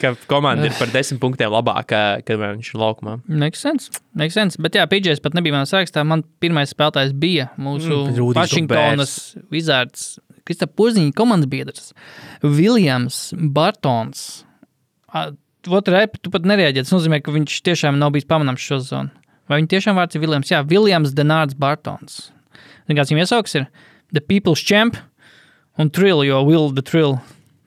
ka 0.00 0.12
komanda 0.30 0.66
ir 0.68 0.74
par 0.78 0.90
desmit 0.94 1.20
punktiem 1.22 1.52
labāka, 1.54 2.02
kad 2.26 2.40
viņš 2.42 2.72
ir 2.74 2.82
laukumā. 2.82 3.18
Makes 3.30 3.62
sense. 3.64 3.90
Makes 4.18 4.34
sense. 4.38 4.58
Bet, 4.60 4.74
jā, 4.78 4.86
PJs 4.90 5.22
pat 5.24 5.36
nebija 5.38 5.54
manā 5.54 5.68
sarakstā. 5.70 6.02
Man 6.08 6.24
pirmais 6.42 6.74
spēlētājs 6.74 7.14
bija 7.14 7.50
mūsu 7.60 8.02
Mm, 8.08 8.32
Vašingtonas 8.36 9.14
Wizards, 9.54 10.18
Kristap 10.48 10.72
Poziņa 10.78 11.12
komandas 11.16 11.50
biedrs, 11.52 11.90
Viljams 12.42 13.20
Bartons. 13.36 14.24
Otru 15.68 15.94
repu 15.94 16.20
tu 16.22 16.32
pat 16.32 16.46
nereaģēji. 16.48 16.86
Tas 16.86 16.94
nozīmē, 16.94 17.20
ka 17.20 17.34
viņš 17.34 17.60
tiešām 17.66 17.98
nav 18.00 18.14
bijis 18.14 18.28
pamanāms 18.28 18.64
šo 18.64 18.80
zonu. 18.84 19.12
Vai 19.48 19.60
viņa 19.60 19.72
tiešām 19.74 19.98
vārds 19.98 20.16
ir 20.16 20.22
Viljams? 20.24 20.50
Jā, 20.52 20.62
Viljams 20.68 21.14
Denārds 21.16 21.56
Bartons. 21.58 22.28
Zini, 22.86 22.96
kāds 22.96 23.12
viņam 23.12 23.24
iesauks 23.24 23.56
ir? 23.60 23.68
The 24.12 24.24
People's 24.24 24.64
Champ 24.64 24.96
un 25.80 25.92
Trill, 25.92 26.24
jo 26.24 26.40
Will 26.48 26.72
the 26.76 26.84
Trill. 26.84 27.18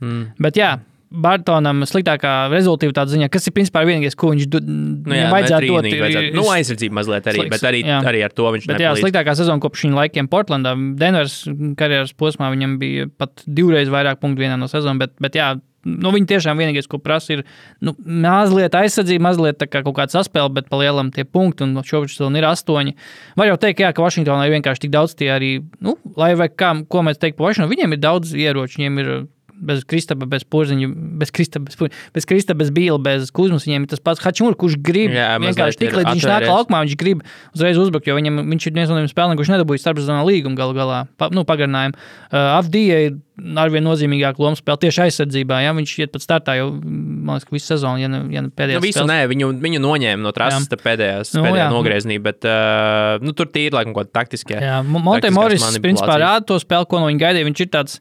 Mm. 0.02 0.32
Bet 0.42 0.58
jā, 0.58 0.76
Bartonam 1.12 1.84
sliktākā 1.84 2.34
rezultātā 2.54 3.04
ziņā, 3.12 3.28
kas 3.32 3.50
ir 3.50 3.56
principā 3.56 3.82
vienīgais, 3.88 4.16
ko 4.16 4.30
viņš 4.32 4.46
Nu, 4.62 5.12
viņam 5.12 5.34
vajadzētu 5.34 5.68
dot. 5.68 5.88
Vajadzētu. 6.02 6.36
Nu, 6.38 6.46
aizsardzība 6.54 6.98
mazliet 7.02 7.26
arī, 7.28 7.42
slikts, 7.42 7.56
bet 7.56 7.66
arī, 7.68 7.82
jā. 7.84 7.98
arī 8.12 8.22
ar 8.24 8.36
to 8.36 8.52
viņš 8.56 8.68
Bet 8.72 8.84
jā, 8.84 8.94
sliktākā 8.96 9.36
sezona 9.36 9.64
kopš 9.64 9.84
viņa 9.88 9.98
laikiem 9.98 10.30
Portlandā. 10.32 10.72
Denveras 11.02 11.42
karjeras 11.80 12.16
posmā 12.16 12.52
viņam 12.54 12.78
bija 12.80 13.10
pat 13.20 13.44
divreiz 13.44 13.92
vairāk 13.92 14.22
punktu 14.24 14.46
vienā 14.46 14.56
no 14.62 14.72
sezonām. 14.72 15.02
Bet, 15.04 15.18
bet 15.24 15.36
jā, 15.36 15.50
nu, 15.84 16.14
viņi 16.16 16.30
tiešām 16.32 16.64
vienīgais, 16.64 16.88
ko 16.88 17.02
prasa, 17.04 17.36
ir 17.36 17.44
nu, 17.84 17.96
mazliet 18.00 18.76
aizsardzība, 18.78 19.26
mazliet 19.28 19.68
kā 19.68 19.84
kaut 19.84 19.98
kāda 19.98 20.16
saspēle, 20.16 20.52
bet 20.62 20.72
palielam 20.72 21.12
tie 21.12 21.26
punkti. 21.28 21.68
Un 21.68 21.76
šobrīd 21.84 22.40
ir 22.40 22.48
astoņi. 22.54 22.96
Var 23.40 23.52
jau 23.52 23.60
teikt, 23.66 23.84
jā, 23.84 23.92
ka 23.92 24.06
Vašingtonā 24.06 24.48
ir 24.48 24.56
vienkārši 24.56 24.86
tik 24.86 24.96
daudz 24.96 25.18
tie 25.20 25.32
arī, 25.36 25.54
nu, 25.84 25.98
lai 26.16 26.34
vai 26.40 26.48
kā, 26.48 26.72
ko 26.88 27.04
mēs 27.04 27.20
teiktu 27.20 27.42
par 27.42 27.52
Vašingtonu, 27.52 27.76
viņiem 27.76 27.98
ir 27.98 28.04
daudz 28.08 28.36
ieroču. 28.38 28.80
Viņiem 28.80 29.04
ir 29.04 29.14
bez 29.62 29.84
Kristapa, 29.88 30.28
bez 30.30 30.46
Porziņa, 30.48 30.90
bez 31.22 31.32
Kristapa, 31.36 31.70
bez, 31.70 31.78
Porziņa, 31.80 32.04
bez, 32.16 32.28
Kristapa, 32.30 32.60
bez 32.64 32.72
Bīla, 32.76 33.00
bez 33.02 33.32
Kuzmas. 33.36 33.66
Viņiem 33.68 33.88
ir 33.88 33.94
tas 33.94 34.04
pats 34.04 34.24
Hačmūrs, 34.24 34.60
kurš 34.60 34.78
grib 34.82 35.16
Jā, 35.16 35.34
vienkārši 35.42 35.82
tik 35.84 35.98
līdz 35.98 36.14
viņš 36.16 36.30
nāk 36.32 36.48
laukumā, 36.50 36.84
viņš 36.86 36.98
grib 37.00 37.26
uzreiz 37.56 37.80
uzbrukt, 37.82 38.10
jo 38.10 38.18
viņam, 38.18 38.44
viņš 38.52 38.70
ir 38.70 38.78
viens 38.78 38.92
no 38.92 39.00
tiem 39.00 39.10
spēlētājiem, 39.12 39.42
kurš 39.42 39.54
nedabūja 39.56 39.86
starpsezonā 39.86 40.24
līgumu 40.28 40.60
galu 40.60 40.78
galā, 40.78 41.04
pa, 41.22 41.32
nu, 41.34 41.46
pagarinājumu. 41.48 42.00
Uh, 42.32 42.58
Avdija 42.58 43.04
ir 43.08 43.20
arvien 43.58 43.84
nozīmīgāka 43.86 44.42
loma 44.42 44.58
spēlē 44.58 44.86
tieši 44.86 45.04
aizsardzībā. 45.06 45.62
Ja? 45.64 45.74
Viņš 45.76 45.94
iet 46.04 46.14
pat 46.14 46.24
startā 46.24 46.56
jau, 46.60 46.70
liekas, 46.78 47.48
ka 47.48 47.56
visu 47.56 47.72
sezonu, 47.72 48.02
ja 48.02 48.10
ne, 48.12 48.22
ja 48.34 48.44
ne 48.44 48.52
Nu, 48.52 48.56
pēdējā 48.58 48.82
visu 48.84 49.06
nē, 49.08 49.20
viņu, 49.32 49.52
viņu 49.64 49.82
noņēma 49.82 50.26
no 50.26 50.34
trases 50.36 50.68
pēdējās, 50.72 51.34
Nu, 51.38 51.46
pēdējā 51.48 51.64
jā. 51.64 51.70
nogriezienī, 51.74 52.18
bet 52.24 52.48
uh, 52.48 53.22
nu, 53.24 53.34
tur 53.38 53.50
tīri 53.52 53.74
laikam 53.76 53.96
kaut 53.96 54.10
kāda 54.10 54.18
taktiskie. 54.22 54.58
Jā, 54.62 54.82
Monte 54.86 55.32
Morris 55.34 55.66
principā 55.82 56.20
rāda 56.22 56.52
to 56.52 56.60
spēli, 56.62 56.90
ko 56.92 57.02
no 57.02 57.10
viņa 57.10 57.24
gaidīja. 57.24 57.48
Viņš 57.50 57.64
ir 57.66 57.72
tāds, 57.74 57.98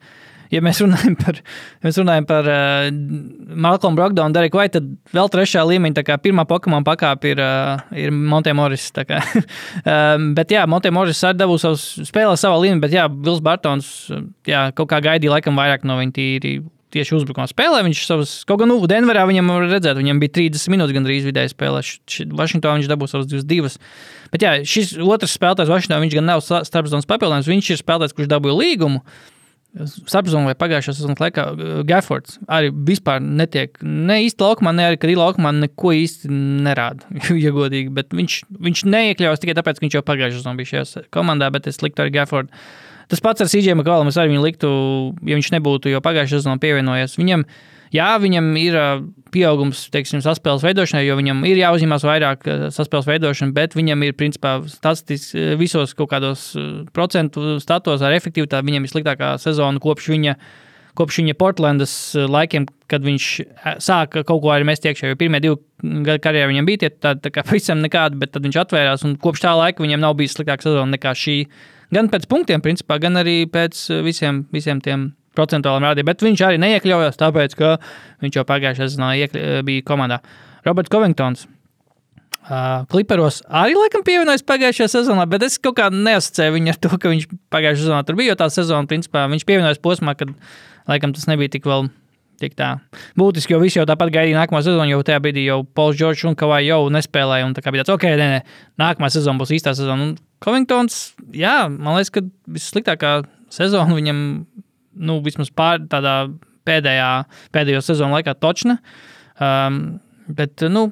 ja 0.50 0.62
mēs 0.64 0.80
runājam 0.82 1.16
par, 1.20 1.38
ja 1.40 1.88
mēs 1.88 1.98
runājam 2.00 2.26
par 2.28 2.48
uh, 2.50 2.88
Malcolm 3.66 3.98
Brogdonu, 3.98 4.34
Dereku 4.34 4.60
Vai, 4.60 4.68
tad 4.72 4.88
vēl 5.14 5.30
trešā 5.32 5.62
līmeņa, 5.68 6.00
tā 6.00 6.06
kā 6.06 6.18
pirmā 6.22 6.46
Pokemon 6.50 6.86
pakāpe 6.86 7.34
ir, 7.34 7.42
uh, 7.44 7.84
ir 7.96 8.12
Monte 8.14 8.54
Morris. 8.56 8.90
um, 8.96 10.32
bet 10.38 10.52
jā, 10.54 10.66
Monte 10.70 10.92
Morris 10.94 11.22
arī 11.26 11.40
dabūja 11.42 11.68
savus 11.68 11.86
spēlē 12.10 12.36
savā 12.40 12.58
līmenī, 12.64 12.84
bet 12.86 12.98
jā, 12.98 13.06
Vils 13.10 13.42
Bartons 13.44 13.94
jā, 14.48 14.68
kaut 14.76 14.90
kā 14.90 15.00
gaidīja 15.04 15.38
laikam 15.38 15.58
vairāk 15.58 15.86
no 15.88 16.00
viņa 16.00 16.16
tīri. 16.18 16.58
Tieši 16.90 17.14
uzbrukumā 17.20 17.44
spēlē 17.46 17.84
viņš 17.86 17.98
savus, 18.02 18.30
kaut 18.42 18.64
gan, 18.64 18.72
nu, 18.72 18.80
Denverā 18.90 19.22
viņam 19.28 19.52
var 19.52 19.68
redzēt, 19.70 19.94
viņam 19.94 20.18
bija 20.24 20.32
30 20.40 20.72
minūtes 20.74 20.96
gandrīz 20.96 21.28
vidēji 21.28 21.52
spēlē. 21.52 21.84
Vašingtonā 22.34 22.80
viņš 22.80 22.88
dabūja 22.90 23.12
savus 23.12 23.28
22. 23.30 23.70
Bet 24.32 24.42
jā, 24.42 24.56
šis 24.66 24.96
otrs 24.98 25.36
spēlētājs 25.38 25.70
Vašingtonā, 25.70 26.00
viņš 26.02 26.16
gan 26.18 26.26
nav 26.32 26.42
starpzonas 26.42 27.06
papildinājums, 27.06 27.52
viņš 27.52 27.70
ir 27.70 27.78
spēlētājs, 27.84 28.16
kurš 28.18 28.32
dabūja 28.34 28.58
līgumu. 28.58 29.04
Starpzonā 29.70 30.50
vai 30.50 30.56
pagājušā 30.58 30.96
sezonas 30.96 31.20
laikā 31.22 31.44
uh, 31.52 31.72
Gaffords 31.86 32.40
arī 32.50 32.72
vispār 32.88 33.20
netiek 33.22 33.78
ne 33.86 34.16
īsti 34.26 34.42
laukumā, 34.42 34.72
ne 34.74 34.88
arī 34.88 34.98
ir 35.12 35.20
laukumā, 35.20 35.52
neko 35.54 35.92
īsti 35.94 36.30
nerāda. 36.66 37.06
ja 37.44 37.52
godīgi, 37.54 37.92
bet 37.94 38.10
viņš, 38.16 38.40
viņš 38.66 38.84
neiekļaujas 38.90 39.42
tikai 39.44 39.54
tāpēc, 39.60 39.78
ka 39.78 39.86
viņš 39.86 39.98
jau 40.00 40.06
pagājušā 40.10 40.40
sezonā 40.40 40.58
bija 40.58 40.72
šajā 40.72 41.04
komandā, 41.14 41.52
bet 41.54 41.70
es 41.70 41.78
liktu 41.84 42.02
arī 42.02 42.16
Gaffordu. 42.18 42.50
Tas 43.10 43.22
pats 43.22 43.42
ar 43.42 43.50
CJ 43.50 43.74
McCollum, 43.76 44.10
es 44.10 44.18
arī 44.18 44.34
viņu 44.34 44.42
liktu, 44.44 44.72
ja 45.26 45.38
viņš 45.38 45.52
nebūtu 45.56 45.90
jau 45.90 46.02
pagājušā 46.02 46.40
sezonā 46.40 46.58
pievienojies. 46.62 47.16
Viņam, 47.18 47.46
jā, 47.94 48.10
viņam 48.22 48.48
ir 48.60 48.78
pieaugums, 49.34 49.84
teiksim, 49.94 50.22
saspēles 50.24 50.64
veidošanai, 50.66 51.04
jo 51.06 51.18
viņam 51.18 51.44
ir 51.48 51.60
jāuzņemās 51.60 52.06
vairāk 52.06 52.48
saspēles 52.74 53.08
veidošana, 53.10 53.54
bet 53.56 53.76
viņam 53.78 54.02
ir, 54.06 54.16
principā, 54.18 54.56
statistiski 54.70 55.54
visos 55.60 55.94
kaut 55.98 56.10
kādos 56.14 56.50
procentu 56.96 57.58
statos 57.62 58.02
ar 58.02 58.16
efektivitāti. 58.16 58.66
Viņam 58.70 58.86
ir 58.86 58.92
sliktākā 58.94 59.36
sezona 59.42 59.82
kopš 59.82 60.10
viņa. 60.14 60.36
Kopš 60.98 61.20
viņa 61.20 61.36
Portlandas 61.38 61.92
laikiem, 62.18 62.64
kad 62.90 63.04
viņš 63.06 63.26
sāka 63.80 64.24
kaut 64.26 64.40
ko 64.42 64.50
arī 64.50 64.66
mest 64.66 64.84
iekšā, 64.84 65.12
jo 65.12 65.18
pirmie 65.20 65.38
divi 65.40 66.02
gadi 66.04 66.20
karjerā 66.24 66.48
viņam 66.50 66.66
bija 66.66 66.80
tie 66.82 66.90
tādi 66.90 67.22
tā 67.24 67.30
kā 67.32 67.44
pavisam 67.46 67.78
nekādi, 67.80 68.18
bet 68.20 68.34
tad 68.34 68.42
viņš 68.44 68.58
atvērās, 68.64 69.04
un 69.06 69.14
kopš 69.22 69.44
tā 69.44 69.54
laika 69.54 69.84
viņam 69.86 70.02
nav 70.02 70.16
bijis 70.18 70.34
sliktāka 70.34 70.66
sezona 70.66 70.96
nekā 70.96 71.14
šī. 71.16 71.36
Gan 71.94 72.10
pēc 72.10 72.26
punktiem, 72.30 72.62
principā, 72.66 72.98
gan 73.02 73.22
arī 73.22 73.44
pēc 73.50 73.86
visiem, 74.02 74.42
visiem 74.50 74.82
tiem 74.82 75.12
procentuāliem 75.40 75.88
rādījumiem, 75.88 76.10
bet 76.12 76.26
viņš 76.28 76.44
arī 76.46 76.60
neiekļaujās, 76.62 77.18
tāpēc, 77.20 77.56
ka 77.58 77.72
viņš 78.22 78.38
jau 78.40 78.44
pagājušajā 78.52 78.90
sezonā 78.92 79.14
iekļ- 79.24 79.64
bija 79.66 79.86
komandā. 79.88 80.20
Roberts 80.68 80.92
Covingtons. 80.92 81.48
Uh, 82.40 82.82
Kliparos 82.90 83.42
arī 83.52 83.76
laikam 83.76 84.02
pievienojas 84.02 84.42
pagājušajā 84.48 84.88
sezonā, 84.90 85.26
bet 85.28 85.44
es 85.46 85.58
kaut 85.62 85.76
kā 85.78 85.90
neasociēju 85.92 86.54
viņu 86.56 86.72
ar 86.72 86.78
to, 86.82 86.88
ka 86.98 87.12
viņš 87.12 87.26
pagājušajā 87.52 87.84
sezonā 87.84 88.00
tur 88.08 88.16
bija. 88.18 88.32
Jo 88.32 88.38
tā 88.40 88.48
sezona, 88.50 88.88
principā, 88.90 89.26
viņš 89.30 89.44
pievienojas 89.46 89.78
posmā, 89.82 90.16
kad 90.18 90.32
laikam 90.90 91.12
tas 91.14 91.28
nebija 91.30 91.52
tik 91.52 91.68
vēl. 91.68 91.90
Tik 92.40 92.54
tā. 92.56 92.70
Būtiski, 93.20 93.52
jo 93.52 93.58
visi 93.60 93.76
jau 93.76 93.84
tāpat 93.84 94.08
gaidīja 94.14 94.38
nākamā 94.38 94.62
sezona, 94.64 94.86
jo 94.88 95.02
tajā 95.04 95.20
brīdī 95.20 95.42
jau 95.44 95.58
Pols 95.76 95.98
Čorčs 96.00 96.24
un 96.24 96.32
Kavai 96.40 96.62
jau 96.64 96.78
nespēlēja. 96.88 97.44
Un 97.44 97.52
tā 97.52 97.60
kā 97.60 97.68
bija 97.74 97.84
tāds, 97.84 97.92
ok, 97.98 98.06
nē, 98.16 98.28
nē, 98.32 98.38
nākamā 98.80 99.10
sezona 99.12 99.36
būs 99.42 99.52
īstā 99.58 99.74
sezona. 99.76 100.06
Un 100.08 100.14
Covingtons, 100.40 100.96
jā, 101.36 101.68
man 101.68 101.98
liekas, 101.98 102.14
ka 102.14 102.24
vissliktākā 102.48 103.10
sezona 103.52 103.92
viņam, 103.92 104.22
nu, 105.00 105.18
vismaz 105.24 105.50
pār 105.56 105.82
tādā 105.90 106.14
pēdējā, 106.68 107.10
pēdējo 107.54 107.82
sezonu 107.84 108.18
laikā 108.18 108.36
točna. 108.38 108.78
Um, 109.40 110.00
bet, 110.28 110.66
nu, 110.68 110.90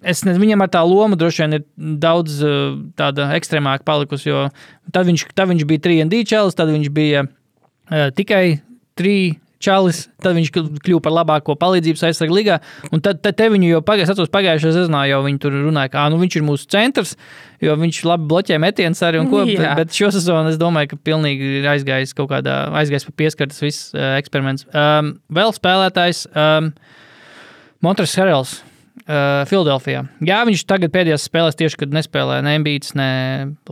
Es 0.00 0.22
nezinu, 0.24 0.40
viņam 0.40 0.62
ar 0.64 0.70
tā 0.72 0.80
loma 0.88 1.16
droši 1.20 1.42
vien 1.42 1.54
ir 1.58 1.64
daudz 2.00 2.38
uh, 2.40 2.78
tāda 2.96 3.26
ekstrēmāka 3.36 3.84
palikusi, 3.84 4.30
jo 4.30 4.46
tad 4.96 5.04
viņš, 5.10 5.26
tad 5.36 5.50
viņš 5.50 5.66
bija 5.68 5.82
3D 5.84 6.22
čalis, 6.30 6.56
tad 6.56 6.72
viņš 6.72 6.88
bija 6.96 7.26
uh, 7.26 8.06
tikai 8.16 8.62
3 8.96 9.12
čalis, 9.60 10.04
tad 10.22 10.36
viņš 10.38 10.50
kļuva 10.54 11.02
par 11.04 11.14
labāko 11.14 11.54
palīdzības 11.60 12.04
aizsargu 12.08 12.36
līgā. 12.38 12.58
Un 12.90 13.02
tad, 13.04 13.20
tad 13.24 13.36
te 13.36 13.48
viņu 13.52 13.74
jau 13.74 13.82
pagājušajā, 13.84 14.16
atceros, 14.16 14.32
pagājušajā 14.32 14.76
sezonā 14.78 15.02
jau 15.10 15.20
viņi 15.26 15.42
tur 15.42 15.56
runāja, 15.66 15.92
ka 15.92 16.06
nu, 16.12 16.20
viņš 16.22 16.38
ir 16.40 16.46
mūsu 16.46 16.70
centrs, 16.72 17.12
jo 17.60 17.76
viņš 17.80 18.00
labi 18.08 18.30
bloķē 18.30 18.60
metienus 18.62 19.04
arī 19.06 19.20
un 19.20 19.28
ko. 19.32 19.44
Bet, 19.50 19.60
Jā. 19.60 19.76
bet 19.76 19.92
šo 19.96 20.08
sezonu 20.16 20.52
es 20.52 20.58
domāju, 20.60 20.94
ka 20.94 21.02
pilnīgi 21.10 21.60
ir 21.60 21.68
aizgājis 21.74 22.16
kaut 22.16 22.32
kādā, 22.32 22.62
aizgājis 22.80 23.06
pa 23.10 23.16
pieskartas 23.20 23.60
viss 23.64 23.92
uh, 23.92 24.16
eksperiments. 24.20 24.64
Um, 24.72 25.14
vēl 25.36 25.54
spēlētājs 25.56 26.24
um, 26.32 26.72
Montres 27.84 28.16
Herels. 28.16 28.60
Uh, 29.00 29.42
Filadelfijā. 29.48 30.04
Jā, 30.22 30.42
viņš 30.46 30.60
tagad 30.68 30.92
pēdējās 30.94 31.24
spēlēs, 31.26 31.56
tieši 31.58 31.78
kad 31.80 31.94
nespēlē 31.94 32.36
ne 32.44 32.52
Mbīts, 32.60 32.92
ne 32.98 33.08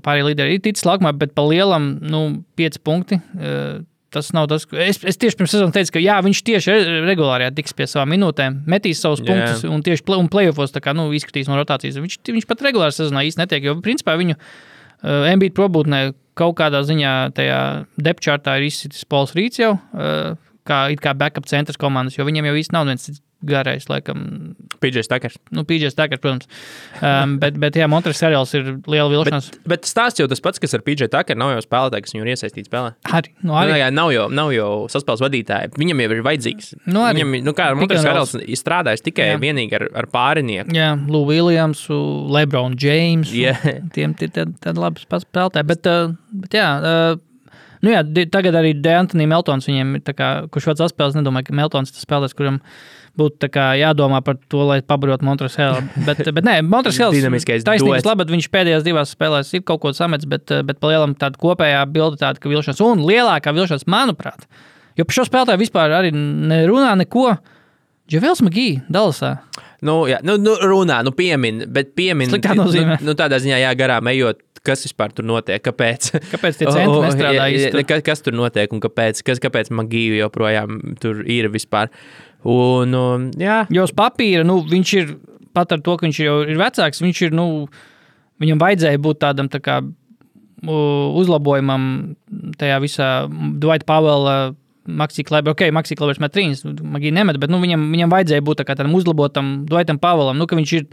pārējie 0.00 0.24
līderi, 0.30 0.56
ir 0.56 0.62
ticis 0.64 0.86
laukumā, 0.88 1.12
bet 1.20 1.34
pa 1.36 1.44
lielam, 1.46 1.90
nu, 2.02 2.22
pieci 2.58 2.80
punkti. 2.82 3.20
Uh, 3.36 3.84
Tas 4.14 4.30
nav 4.32 4.46
tas, 4.48 4.64
ko 4.64 4.78
es, 4.80 4.96
es 5.04 5.18
tieši 5.20 5.36
pirms 5.36 5.52
sezonas 5.52 5.74
teicu, 5.74 5.92
ka 5.98 6.00
jā, 6.00 6.14
viņš 6.24 6.38
tieši 6.46 6.72
re- 6.72 7.00
regulāri 7.04 7.50
tiks 7.52 7.74
pie 7.76 7.84
savām 7.90 8.08
minūtēm, 8.14 8.62
metīs 8.70 9.02
savus 9.04 9.20
Jā. 9.20 9.26
punktus 9.28 9.66
un 9.68 9.84
tieši 9.84 10.04
play, 10.06 10.22
un 10.22 10.30
playoffs 10.32 10.72
nu, 10.96 11.04
izskatīs 11.12 11.50
no 11.50 11.58
rotācijas. 11.60 12.00
Viņš, 12.00 12.16
viņš 12.24 12.48
pat 12.48 12.64
regulāri 12.64 12.96
sezonā 12.96 13.26
īsti 13.28 13.42
netiek, 13.42 13.68
jo 13.68 13.76
principā 13.84 14.16
viņu 14.16 14.38
uh, 14.38 15.28
MBT 15.34 15.52
probūtnē 15.58 16.00
kaut 16.38 16.56
kādā 16.56 16.80
ziņā 16.88 17.14
tajā 17.36 17.60
depčārtā 18.00 18.56
ir 18.56 18.70
izsitis 18.70 19.04
Pols 19.04 19.36
Rīts 19.36 19.60
jau. 19.60 19.76
Uh, 19.92 20.36
Kā, 20.68 20.82
kā 21.00 21.14
backup 21.16 21.46
centrs 21.48 21.78
komandas, 21.80 22.18
jo 22.18 22.26
viņiem 22.28 22.44
jau 22.50 22.58
īsti 22.60 22.74
nav 22.76 22.84
viens 22.90 23.06
garais, 23.46 23.84
laikam, 23.90 24.54
Pidžers 24.82 25.06
Takers. 25.10 25.36
nu, 25.54 25.62
PJs 25.64 25.94
Takers, 25.94 26.20
protams. 26.22 26.48
Um, 27.02 27.36
bet, 27.38 27.54
bet, 27.62 27.76
jā, 27.78 27.86
Montreāls 27.90 28.18
seriāls 28.18 28.54
ir 28.58 28.72
liela 28.90 29.06
vilšanās. 29.12 29.50
Bet, 29.52 29.68
bet 29.72 29.86
stāsts 29.90 30.18
jau 30.18 30.26
tas 30.30 30.40
pats, 30.42 30.58
kas 30.58 30.74
ar 30.74 30.82
PJ 30.86 31.06
Takeru 31.12 31.38
nav 31.38 31.52
jau 31.54 31.62
spēlētāji, 31.62 32.02
kas 32.06 32.14
viņu 32.16 32.24
ir 32.26 32.32
iesaistīti 32.34 32.66
spēlē. 32.70 32.94
Arī, 33.14 33.30
nu, 33.42 33.52
Nu, 33.52 33.54
arī. 33.60 33.76
jā, 33.78 33.90
nav, 33.94 34.10
jau, 34.14 34.26
nav 34.30 34.50
jau 34.54 34.70
saspēles 34.90 35.22
vadītāji. 35.22 35.70
Viņam 35.78 36.02
jau 36.02 36.10
ir 36.16 36.24
vajadzīgs. 36.26 36.72
Nu, 36.90 37.04
arī. 37.06 37.22
Viņam, 37.22 37.44
nu, 37.46 37.54
kā 37.54 37.68
ar 37.70 37.78
rolls. 37.78 38.04
Karals 38.08 38.34
ir 38.42 38.58
strādājis 38.58 39.04
tikai 39.06 39.30
Jā. 39.32 39.38
vienīgi 39.42 39.78
ar, 39.78 39.86
ar 40.02 40.10
pārinieku. 40.10 40.74
Jā, 40.74 40.90
Lou 41.08 41.24
Williams, 41.28 41.86
Lebron 41.88 42.74
James. 42.78 43.30
Jā. 43.34 43.54
Tiem 43.94 44.14
ir 44.20 44.34
tādi 44.34 44.76
labi 44.78 45.02
spēlētāji. 45.06 45.66
Bet, 45.70 45.86
uh, 45.86 46.12
bet 46.44 46.58
jā, 46.58 46.68
uh, 46.82 47.54
nu 47.84 47.92
jā, 47.94 48.02
tagad 48.34 48.56
arī 48.58 48.74
Deantoni 48.82 49.26
Meltons 49.30 49.68
viņiem 49.70 49.96
kā, 50.10 50.30
kurš 50.50 50.70
vēl 50.72 50.78
saspēlēs, 50.82 51.18
nedomāju, 51.18 51.48
ka 51.50 51.58
Meltons 51.58 51.94
tas 51.94 52.02
spēlēs, 52.06 52.34
kuram 52.38 52.58
būtu 53.18 53.50
jādomā 53.78 54.20
par 54.24 54.38
to, 54.48 54.62
lai 54.68 54.78
pabarotu 54.86 55.26
Montreālu. 55.26 55.82
Bet, 56.06 56.22
bet 56.22 56.46
nē, 56.46 56.60
Montreāls 56.66 57.14
Dinamiskais 57.18 57.66
taisnības 57.66 58.02
duets. 58.02 58.08
labi, 58.08 58.28
viņš 58.36 58.48
pēdējās 58.54 58.86
divās 58.86 59.14
spēlēs 59.16 59.52
ir 59.58 59.64
kaut 59.68 59.82
ko 59.84 59.92
samets, 59.96 60.28
bet, 60.28 60.46
uh, 60.54 60.64
bet 60.66 60.80
palielam 60.82 61.16
tāda 61.18 61.40
kopējā 61.40 61.84
bilde 61.92 62.20
tāda, 62.22 62.40
ka 62.40 62.50
vilšanās 62.52 62.82
un 62.84 63.04
lielākā 63.08 63.54
vilšanās, 63.56 63.86
manuprāt, 63.90 64.48
jo 64.98 65.06
par 65.06 65.18
šo 65.18 65.28
spēlētāju 65.28 65.64
vispār 65.66 65.98
arī 66.00 66.14
nerunā 66.14 66.94
neko. 67.04 67.30
Džavels 68.08 68.40
Magī, 68.40 68.78
Dallasā. 68.88 69.34
Nu, 69.84 70.00
jā, 70.08 70.16
nu, 70.24 70.38
nu, 70.40 70.54
runā, 70.64 71.02
nu, 71.04 71.12
piemin, 71.14 71.60
bet 71.70 71.92
piemin. 71.98 72.30
Sliktā 72.32 72.54
nozīmē. 72.56 72.96
Nu, 73.02 73.12
nu, 73.12 73.14
tādā 73.18 73.36
ziņā, 73.42 73.58
jā, 73.60 73.72
garām 73.76 74.08
ejot, 74.10 74.40
kas 74.66 74.86
vispār 74.86 75.12
tur 75.14 75.26
notiek, 75.28 75.60
kāpēc. 75.62 76.08
Kāpēc 76.32 76.58
tie 76.58 76.66
centri 76.66 77.02
nestrādā 77.04 77.44
jā, 77.46 77.48
īsti? 77.54 77.84
Kas, 77.88 78.02
kas 78.06 78.24
tur 78.24 78.36
notiek 78.38 78.72
un 78.74 78.82
kāpēc, 78.82 79.22
kas, 79.26 79.42
kāpēc 79.44 79.70
Magīju 79.76 80.18
joprojām 80.22 80.80
tur 81.02 81.22
ir 81.28 81.50
vispār. 81.52 81.92
Un, 81.92 82.27
un, 82.94 83.30
jā, 83.40 83.64
Jo 83.74 83.88
uz 83.88 83.94
papīra 83.96 84.44
nu, 84.46 84.60
viņš 84.68 84.92
ir 85.00 85.16
pat 85.56 85.74
ar 85.74 85.82
to, 85.82 85.96
ka 85.98 86.06
viņš 86.06 86.20
jau 86.22 86.36
ir 86.46 86.60
vecāks. 86.60 87.02
Viņš 87.02 87.24
ir, 87.26 87.34
nu, 87.36 87.66
viņam 88.42 88.62
vajadzēja 88.62 89.02
būt 89.02 89.20
tādam 89.24 89.50
tā 89.50 89.60
kā, 89.64 89.80
uzlabojumam 90.62 92.14
tajā 92.58 92.80
visā 92.84 93.10
Dwight 93.28 93.86
Pavela. 93.88 94.54
Maksija 94.88 95.26
Klebers, 95.28 95.52
ok, 95.52 95.66
Maksija 95.76 95.98
Klebers 96.00 96.20
met 96.22 96.32
trīnis, 96.32 96.62
Magija 96.64 97.12
nemet, 97.12 97.36
bet 97.36 97.50
nu, 97.52 97.58
viņam, 97.60 97.82
viņam 97.92 98.12
vajadzēja 98.14 98.40
būt 98.40 98.62
tā 98.62 98.64
kā 98.64 98.72
tādam 98.72 98.94
uzlabotam 98.96 99.50
Dwightam 99.68 99.98
Pavelam, 100.00 100.38
nu, 100.40 100.46
ka 100.48 100.56
viņš 100.56 100.72
ir 100.78 100.86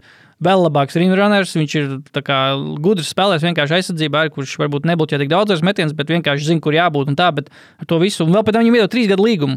vēl 0.44 0.66
labāks 0.66 0.98
ringrunners, 1.00 1.54
viņš 1.56 1.76
ir 1.80 1.94
kā 2.26 2.40
gudrs 2.84 3.08
spēlētājs 3.14 3.46
vienkārši 3.48 3.78
aizsardzībā, 3.78 4.26
kurš 4.34 4.58
varbūt 4.60 4.84
nebūtu 4.90 5.16
jau 5.16 5.22
tik 5.22 5.32
daudz 5.32 5.64
metienus, 5.64 5.96
bet 5.96 6.12
vienkārši 6.12 6.50
zina, 6.50 6.60
kur 6.60 6.76
jābūt 6.76 7.08
un 7.08 7.16
tā, 7.16 7.30
bet 7.38 7.48
ar 7.80 7.88
to 7.88 7.96
visu, 8.02 8.26
un 8.26 8.36
vēl 8.36 8.44
pēc 8.44 8.58
tam 8.58 8.66
viņam 8.66 8.76
iedod 8.82 8.92
trīs 8.92 9.08
gadu 9.08 9.24
līgumu. 9.24 9.56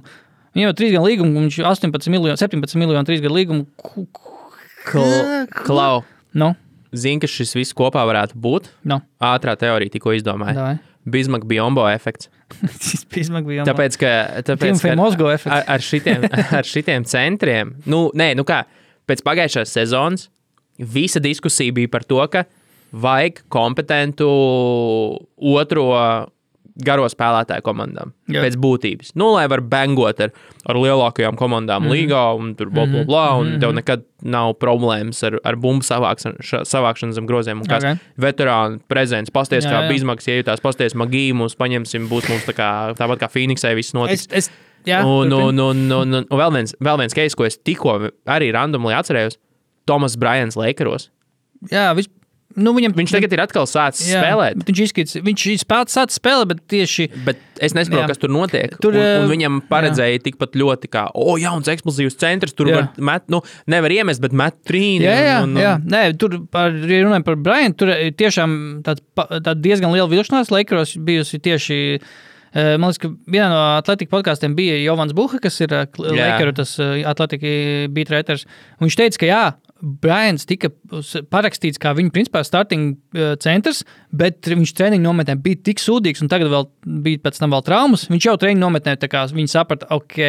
Viņam 0.56 0.70
jau 0.70 0.78
trīs 0.80 0.94
gadu 0.96 1.06
līgumu, 1.10 1.36
un 1.38 1.48
viņš 1.48 1.60
18 1.70 2.14
miljonu, 2.14 2.40
17 2.40 2.80
miljonu 2.82 3.06
trīs 3.08 3.22
gadu 3.24 3.36
līgumu. 3.38 3.68
Kl 4.90 5.46
klau. 5.54 6.02
Nu, 6.34 6.54
Zini, 6.96 7.22
ka 7.22 7.30
šis 7.30 7.54
viss 7.54 7.76
kopā 7.78 8.02
varētu 8.10 8.38
būt. 8.42 8.72
nu, 8.90 8.98
Ātrā 9.22 9.54
teorija 9.60 9.94
tikko 9.94 10.16
izdomāja. 10.18 10.80
Bismarck 11.10 11.46
biombo 11.50 11.86
efekts. 11.90 12.30
Bija. 13.14 13.66
Tāpēc, 13.68 13.98
ka, 14.02 14.12
tāpēc, 14.46 14.82
ka 14.82 14.96
efekts. 15.34 15.54
ar, 15.54 15.64
ar, 15.76 15.86
šitiem, 15.86 16.26
ar 16.60 16.66
šitiem 16.66 17.06
centriem, 17.10 17.76
nu, 17.90 18.08
nē, 18.18 18.32
nu 18.38 18.46
kā, 18.48 18.64
pēc 19.10 19.22
pagājušās 19.26 19.76
sezonas 19.78 20.28
visa 20.80 21.22
diskusija 21.22 21.76
bija 21.76 21.92
par 21.92 22.06
to, 22.10 22.20
ka 22.32 22.46
vajag 22.90 23.44
kompetentu 23.54 24.30
otro 25.38 25.86
garo 26.86 27.08
spēlētāju 27.12 27.64
komandām. 27.66 28.14
Jā. 28.32 28.44
Pēc 28.46 28.56
būtības. 28.62 29.14
Nu, 29.20 29.32
lai 29.36 29.46
var 29.52 29.62
bangot 29.66 30.22
ar, 30.24 30.32
ar 30.70 30.80
lielākajām 30.80 31.38
komandām 31.40 31.86
mm 31.86 31.94
līgā, 31.94 32.24
un 32.40 32.54
tur 32.60 32.72
bla, 32.74 32.86
bla, 32.90 33.04
bla, 33.08 33.26
un 33.40 33.54
mm 33.54 33.64
tev 33.64 33.74
nekad 33.76 34.06
nav 34.24 34.54
problēmas 34.60 35.20
ar, 35.28 35.38
ar 35.48 35.58
bumbu 35.60 35.84
savākšanu, 35.86 37.14
zem 37.16 37.28
groziem. 37.30 37.62
Un 37.64 37.70
Kas 37.70 37.84
Ok. 37.84 38.00
veterānu 38.20 38.80
prezents, 38.92 39.32
pasties, 39.32 39.66
Jā, 39.66 39.72
kā. 39.72 39.84
Bismaks 39.92 40.28
iejutās, 40.28 40.62
pasties 40.64 40.96
Magiju, 40.96 41.36
mums 41.36 41.56
paņemsim, 41.60 42.08
būs 42.12 42.30
mums 42.32 42.48
tā 42.48 42.56
kā, 42.58 42.70
tāpat 43.00 43.20
kā 43.24 43.30
Phoenixai 43.32 43.76
viss 43.76 43.96
notiks. 43.96 44.28
Es, 44.32 44.50
es, 44.50 44.52
jā, 44.88 45.02
un, 45.04 45.32
un, 45.32 45.60
un, 45.60 45.80
un, 45.92 46.14
un, 46.16 46.26
un 46.30 46.40
vēl 46.40 46.54
viens, 46.56 46.76
vēl 46.80 47.00
viens 47.04 47.16
case, 47.16 47.36
ko 47.36 47.48
es 47.48 47.58
tikko 47.58 47.98
arī 48.28 48.52
randomly 48.56 48.96
atcerējos, 48.98 49.38
Tomas 49.90 50.16
Bryans 50.20 50.56
Lakeros. 50.60 51.10
jā 51.72 51.90
vis, 51.98 52.08
nu, 52.58 52.72
viņam, 52.74 52.94
Viņš 52.98 53.12
tagad 53.14 53.34
ir 53.36 53.42
atkal 53.44 53.68
sācis 53.70 54.08
jā, 54.10 54.22
spēlēt. 54.24 54.64
Viņš 54.66 54.80
izskaidrs, 54.88 55.18
viņš 55.26 55.44
spēlēts, 55.62 55.96
sācis 55.96 56.18
spēlēt, 56.18 56.48
bet 56.50 56.62
tieši. 56.72 57.06
Bet 57.28 57.42
es 57.62 57.76
nesaprotu, 57.78 58.02
Jā. 58.02 58.08
kas 58.10 58.22
tur 58.22 58.32
notiek. 58.34 58.74
Tur, 58.82 58.96
un, 58.98 59.04
un 59.04 59.26
eh, 59.28 59.30
viņam 59.30 59.60
paredzēja 59.70 60.24
tikpat 60.26 60.58
ļoti, 60.60 60.90
kā, 60.92 61.06
o, 61.14 61.36
jauns 61.42 61.70
eksplozīvs 61.70 62.18
centrs. 62.20 62.56
Tur 62.58 62.72
Jā. 62.72 62.80
var 62.80 62.90
met, 63.12 63.28
nu, 63.30 63.42
nevar 63.70 63.94
iemest, 63.94 64.24
bet 64.24 64.34
met 64.34 64.58
trīni. 64.68 65.06
Jā, 65.06 65.20
jā, 65.28 65.38
un, 65.46 65.54
un, 65.54 65.62
jā. 65.62 65.76
Nē, 65.86 66.02
tur, 66.20 66.40
par, 66.52 66.74
ja 66.74 67.04
runājot 67.06 67.28
par 67.30 67.38
Brianu, 67.46 67.78
tur 67.78 67.94
ir 67.94 68.16
tiešām 68.18 68.58
tāda 68.88 69.56
diezgan 69.60 69.94
liela 69.94 70.10
vilšanās 70.10 70.50
Lakeros 70.54 70.96
bijusi 70.98 71.40
tieši. 71.46 71.80
eh, 72.54 72.76
Man 72.82 72.90
liekas, 72.90 73.04
ka 73.04 73.14
vienā 73.30 73.48
no 73.54 73.62
atletikas 73.78 74.16
podkāstiem 74.18 74.56
bija 74.58 74.80
Jovans 74.82 75.14
Buha, 75.14 75.38
kas 75.40 75.62
ir 75.62 75.70
Jā. 75.70 75.86
Lakeru 76.02 76.56
atletikas 77.06 77.90
beatwriters. 77.94 78.46
Viņš 78.82 78.96
teica, 79.04 79.22
ka 79.22 79.30
jā, 79.30 79.44
Brians 79.80 80.44
tika 80.50 80.70
parakstīts 81.32 81.80
kā 81.82 81.94
viņa 81.96 82.12
principā 82.16 82.42
starting 82.44 82.98
eh, 83.16 83.34
centrs, 83.44 83.84
bet 84.12 84.50
viņš 84.50 84.74
treniņu 84.76 85.06
nometnē 85.06 85.38
bija 85.40 85.62
tik 85.70 85.82
sūdīgs, 85.84 86.24
un 86.24 86.32
tagad 86.32 86.52
vēl 86.52 86.68
bija 87.06 87.22
pēc 87.24 87.40
tam 87.40 87.56
vēl 87.56 87.64
traumas. 87.68 88.08
Viņš 88.12 88.28
jau 88.30 88.36
treniņu 88.42 88.64
nometnē, 88.64 88.98
tā 89.00 89.10
kā 89.12 89.24
viņi 89.32 89.54
saprata, 89.54 89.88
ok, 89.96 90.20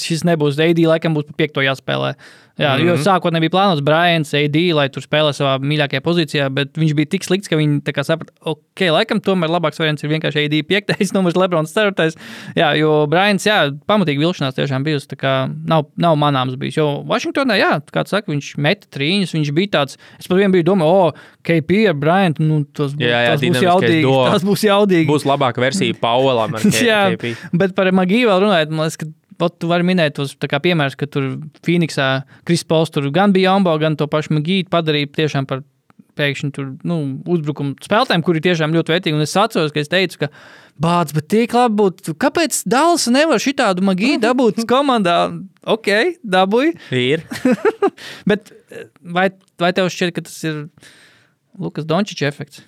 šis 0.00 0.26
nebūs 0.26 0.58
AD, 0.62 0.82
laikam 0.90 1.14
būs 1.16 1.28
pa 1.30 1.38
piekto 1.44 1.64
jāspēlē. 1.64 2.14
Jā, 2.54 2.76
mm 2.76 2.80
-hmm. 2.80 2.86
Jo 2.86 2.94
sākotnēji 3.02 3.42
bija 3.42 3.50
plānots 3.50 3.82
Brians, 3.82 4.30
AD, 4.34 4.56
lai 4.78 4.86
tur 4.88 5.02
spēlē 5.02 5.32
savā 5.34 5.56
mīļākajā 5.58 6.00
pozīcijā, 6.04 6.48
bet 6.54 6.78
viņš 6.78 6.92
bija 6.94 7.10
tik 7.10 7.24
slikts, 7.26 7.48
ka 7.50 7.56
viņi 7.58 7.80
saprata, 8.06 8.30
ok, 8.46 8.80
laikam 8.94 9.18
tomēr 9.20 9.50
labāks 9.50 9.78
variants 9.78 10.04
ir 10.04 10.10
vienkārši 10.10 10.44
AD 10.44 10.54
5, 10.68 11.12
numurs 11.16 11.34
Lebrons 11.34 11.74
4. 11.74 12.14
Jā, 12.54 12.70
jo 12.78 13.06
Brians, 13.10 13.46
jā, 13.46 13.74
pamatīgi 13.86 14.22
vilšanās 14.22 14.54
tiešām 14.54 14.84
bijusi, 14.86 15.08
tā 15.10 15.18
kā 15.18 15.50
nav, 15.66 15.90
nav 15.96 16.14
manāms 16.16 16.54
bijis. 16.56 16.76
Jo 16.78 17.02
Vašingtonē, 17.02 17.58
jā, 17.58 17.80
kā 17.90 18.04
tu 18.04 18.14
saki, 18.14 18.30
viņš 18.30 18.52
meta 18.56 18.86
trīņus, 18.86 19.34
viņš 19.34 19.52
bija 19.52 19.68
tāds, 19.80 19.98
es 20.20 20.30
pat 20.30 20.38
vien 20.38 20.52
biju 20.54 20.62
domājis, 20.70 20.94
o, 20.94 21.12
KP 21.44 21.88
ar 21.90 21.98
Briantu, 21.98 22.42
nu, 22.42 22.62
tas, 22.64 22.94
Jā, 22.98 23.26
jā, 23.26 23.34
tas 23.34 23.42
būs 23.42 23.62
jaudīgi. 23.66 24.02
duo. 24.06 24.22
Tas 24.30 24.46
būs 24.46 24.64
jaudīgi. 24.64 25.10
Būs 25.10 25.26
labāka 25.26 25.60
versija 25.60 25.94
Paulam 26.00 26.54
ar 26.54 26.60
Jā, 26.90 27.02
KP. 27.16 27.34
bet 27.52 27.74
par 27.74 27.90
Magiju 27.92 28.30
vēl 28.30 28.46
runājot, 28.46 28.70
man 28.70 28.86
liekas, 28.86 29.10
ka 29.38 29.48
ot, 29.48 29.58
tu 29.60 29.70
vari 29.70 29.86
minēt 29.86 30.16
tos 30.18 30.34
piemērus, 30.38 30.96
ka 30.98 31.08
tur 31.10 31.34
Phoenixā 31.66 32.24
Krispols 32.48 32.92
tur 32.94 33.10
gan 33.14 33.34
bija 33.34 33.52
Jambo, 33.52 33.74
gan 33.82 33.98
to 33.98 34.08
pašu 34.10 34.36
Magiju 34.38 34.68
padarīja 34.72 35.12
tiešām 35.22 35.48
par 35.50 35.64
pēkšņi 36.18 36.50
tur, 36.54 36.68
nu, 36.86 36.98
uzbrukumu 37.30 37.74
spēlētājiem, 37.84 38.24
kuri 38.26 38.42
tiešām 38.44 38.74
ļoti 38.76 38.94
vērtīgi. 38.94 39.16
Un 39.18 39.24
es 39.24 39.34
atceros, 39.38 39.72
ka 39.74 39.82
es 39.82 39.90
teicu, 39.90 40.24
ka 40.24 40.28
bācis, 40.80 41.16
bet 41.16 41.28
tik 41.32 41.56
labi 41.56 41.78
būtu, 41.80 42.14
kāpēc 42.22 42.60
Dāls 42.70 43.08
nevar 43.12 43.42
šitādu 43.42 43.84
magiju 43.86 44.20
dabūt 44.22 44.62
komandā? 44.70 45.18
Ok, 45.66 45.90
dabūj. 46.20 46.74
Ir. 46.94 47.24
Bet 48.28 48.52
eh, 48.52 48.90
vai, 49.00 49.30
vai 49.60 49.72
tev 49.76 49.88
šķiet, 49.92 50.12
ka 50.12 50.26
tas 50.26 50.36
ir 50.44 50.66
Lukas 51.56 51.86
Dončičs 51.88 52.26
efekts? 52.28 52.64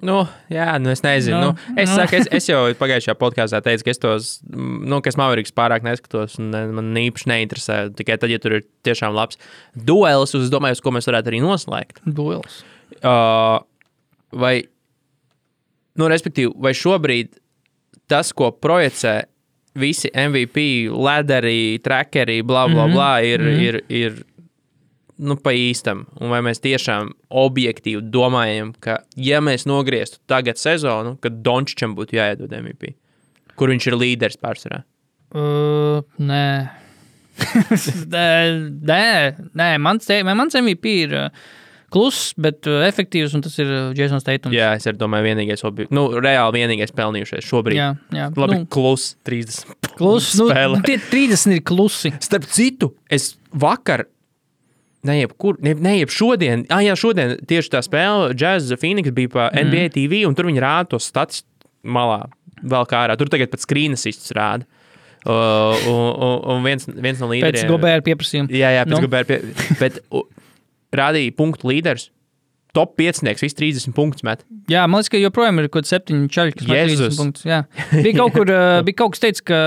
Nu, 0.00 0.22
jā, 0.48 0.78
nu 0.80 0.88
es 0.88 1.02
nezinu. 1.04 1.36
Nu, 1.36 1.50
Nu, 1.52 1.74
es, 1.76 1.90
nu. 1.90 1.96
saku, 2.00 2.16
es, 2.16 2.28
es 2.32 2.46
jau 2.48 2.62
pagājušajā 2.80 3.14
podkāstā 3.20 3.60
teicu, 3.62 3.84
ka 3.84 3.92
es 3.92 4.00
tos, 4.00 4.28
mm, 4.48 4.78
nu, 4.88 5.00
kas 5.04 5.18
Mavericks 5.20 5.52
pārāk 5.52 5.84
neskatos, 5.84 6.38
un 6.40 6.48
man 6.72 6.88
īpaši 6.96 7.28
neinteresē. 7.28 7.76
Tikai 7.98 8.16
tad, 8.22 8.32
ja 8.32 8.38
tur 8.40 8.56
ir 8.56 8.64
tiešām 8.88 9.12
labs 9.12 9.36
duels, 9.76 10.32
uz, 10.38 10.48
domāju, 10.50 10.78
uz 10.78 10.80
ko 10.80 10.94
mēs 10.96 11.10
varētu 11.10 11.28
arī 11.34 11.42
noslēgt. 11.44 12.00
Duels. 12.08 12.62
Uh, 13.04 13.60
vai, 14.32 14.62
nu, 16.00 16.08
respektīvi, 16.08 16.54
vai 16.56 16.72
šobrīd 16.72 17.36
tas, 18.08 18.32
ko 18.32 18.48
projicē 18.52 19.26
visi 19.78 20.10
MVP, 20.12 20.88
lederi, 20.92 21.78
trackeri, 21.84 22.40
bla, 22.44 22.66
bla, 22.68 22.86
Mhm. 22.88 22.92
bla, 22.96 23.12
ir, 23.24 23.40
ir, 23.40 23.78
ir 23.88 24.18
nu, 25.22 25.36
pa 25.40 25.52
īstam. 25.56 26.04
Un 26.20 26.32
vai 26.34 26.40
mēs 26.44 26.60
tiešām 26.64 27.12
objektīvi 27.42 28.02
domājam, 28.12 28.72
ka, 28.82 29.00
ja 29.16 29.40
mēs 29.44 29.64
nogrieztu 29.70 30.20
tagad 30.30 30.60
sezonu, 30.60 31.14
kad 31.22 31.40
Dončičam 31.46 31.94
būtu 31.98 32.18
jāiedod 32.18 32.52
MVP, 32.58 32.94
kur 33.58 33.72
viņš 33.72 33.88
ir 33.92 33.98
līderis 34.00 34.40
pārsvarā? 34.42 34.82
Uh, 35.32 36.02
nē. 36.20 36.44
nē, 38.12 39.08
nē, 39.56 39.68
mans, 39.80 40.06
te- 40.08 40.22
mans 40.26 40.56
MVP 40.58 40.92
ir 41.06 41.14
uh, 41.16 41.44
kluss, 41.92 42.32
bet 42.40 42.66
uh, 42.70 42.82
efektīvs, 42.86 43.34
un 43.36 43.44
tas 43.44 43.56
ir 43.62 43.68
uh, 43.70 43.80
Jasons 43.96 44.24
Teitons. 44.26 44.54
Jā, 44.56 44.72
es 44.78 44.86
domāju, 44.98 45.28
vienīgais, 45.30 45.64
obje... 45.68 45.88
nu, 45.94 46.06
reāli 46.22 46.62
vienīgais 46.62 46.94
pelnījušies 46.96 47.48
šobrīd. 47.48 47.78
jā, 47.78 47.90
jā. 48.16 48.30
Labi, 48.36 48.58
Nu, 48.60 48.64
nu, 48.64 48.70
klus 48.72 49.12
30. 49.28 49.76
kluss, 49.98 50.34
nu, 50.40 50.48
tie 50.86 50.98
30 51.00 51.56
ir 51.58 51.62
klusi. 51.68 52.14
Starp 52.24 52.48
citu, 52.52 52.92
es 53.12 53.34
vakar. 53.52 54.06
Neiepkur, 55.02 55.56
ne, 55.66 55.72
neiep 55.74 56.12
šodien, 56.14 56.60
ah, 56.70 56.78
jā, 56.84 56.94
šodien 56.98 57.32
tieši 57.50 57.72
tā 57.74 57.80
spēle, 57.82 58.36
Jazz 58.38 58.70
Phoenix 58.78 59.10
bija 59.10 59.28
pa 59.32 59.48
Mhm. 59.50 59.64
NBA 59.66 59.88
TV, 59.96 60.20
un 60.28 60.34
tur 60.38 60.46
viņi 60.46 60.62
rāda 60.62 60.88
to 60.94 61.00
statistiku 61.02 61.48
malā, 61.84 62.28
vēl 62.62 62.86
kā 62.86 63.00
ārā. 63.08 63.16
Tur 63.18 63.26
tagad 63.32 63.50
pat 63.50 63.60
skrīnas 63.64 64.06
izsrāda. 64.06 64.62
Uh, 65.22 65.78
un, 65.86 66.40
un, 66.50 66.62
viens, 66.66 66.86
viens 66.86 67.18
no 67.22 67.28
līderiem. 67.30 67.54
Pēc 67.62 67.68
Gobēra 67.70 68.02
pieprasījuma. 68.02 68.50
Jā, 68.50 68.72
jā, 68.74 68.84
pēc 68.86 68.90
Nu. 68.90 68.96
nu. 68.98 69.06
Gobēra. 69.06 69.26
Pie, 69.28 69.36
bet 69.78 70.00
u, 70.10 70.24
rādīja 70.98 71.34
punktu 71.38 71.68
līderis. 71.70 72.08
Top 72.74 72.96
5, 72.96 73.22
viss 73.42 73.54
30 73.54 73.92
punktus 73.94 74.22
met. 74.24 74.42
Jā, 74.66 74.86
man 74.88 74.98
liekas, 75.02 75.10
ka 75.12 75.18
joprojām 75.20 75.60
ir 75.60 75.68
kaut 75.68 75.82
kāds 75.84 75.92
septiņi 75.92 76.26
čaļi, 76.32 76.54
kas 76.56 76.66
man 76.66 76.76
Jēzus. 76.76 77.02
30 77.04 77.20
punktus. 77.20 77.44
Jā. 77.44 77.60
Bija 78.02 78.16
kaut 78.18 78.32
kur, 78.34 78.50
uh, 78.50 78.80
bija 78.86 78.98
kaut 79.02 79.12
kas 79.14 79.20
teicis, 79.26 79.44
ka. 79.46 79.58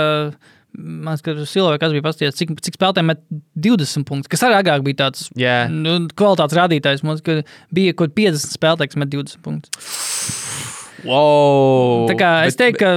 Man 0.78 1.16
liekas, 1.16 1.24
ka 1.26 1.48
Silvija 1.50 1.82
kas 1.82 1.96
bija 1.96 2.06
pastāstījis, 2.06 2.38
cik, 2.40 2.54
cik 2.66 2.78
spēlētājiem 2.80 3.12
met 3.14 3.24
20 3.68 4.08
punktus, 4.08 4.32
kas 4.32 4.46
arī 4.48 4.60
agrāk 4.60 4.86
bija 4.86 5.02
tāds 5.06 5.30
Jā. 5.40 5.66
nu, 5.72 5.98
kvalitātes 6.18 6.58
rādītājs. 6.60 7.04
Ka 7.26 7.40
bija 7.76 7.96
kaut 7.96 8.14
kādi 8.14 8.30
50 8.32 8.58
spēlētāji, 8.58 8.94
kas 8.94 9.02
met 9.04 9.14
20 9.14 9.44
punktus. 9.46 9.96
Wow. 11.06 12.08
Tā 12.10 12.18
kā 12.20 12.32
es 12.50 12.58
teiktu, 12.60 12.82
ka 12.82 12.94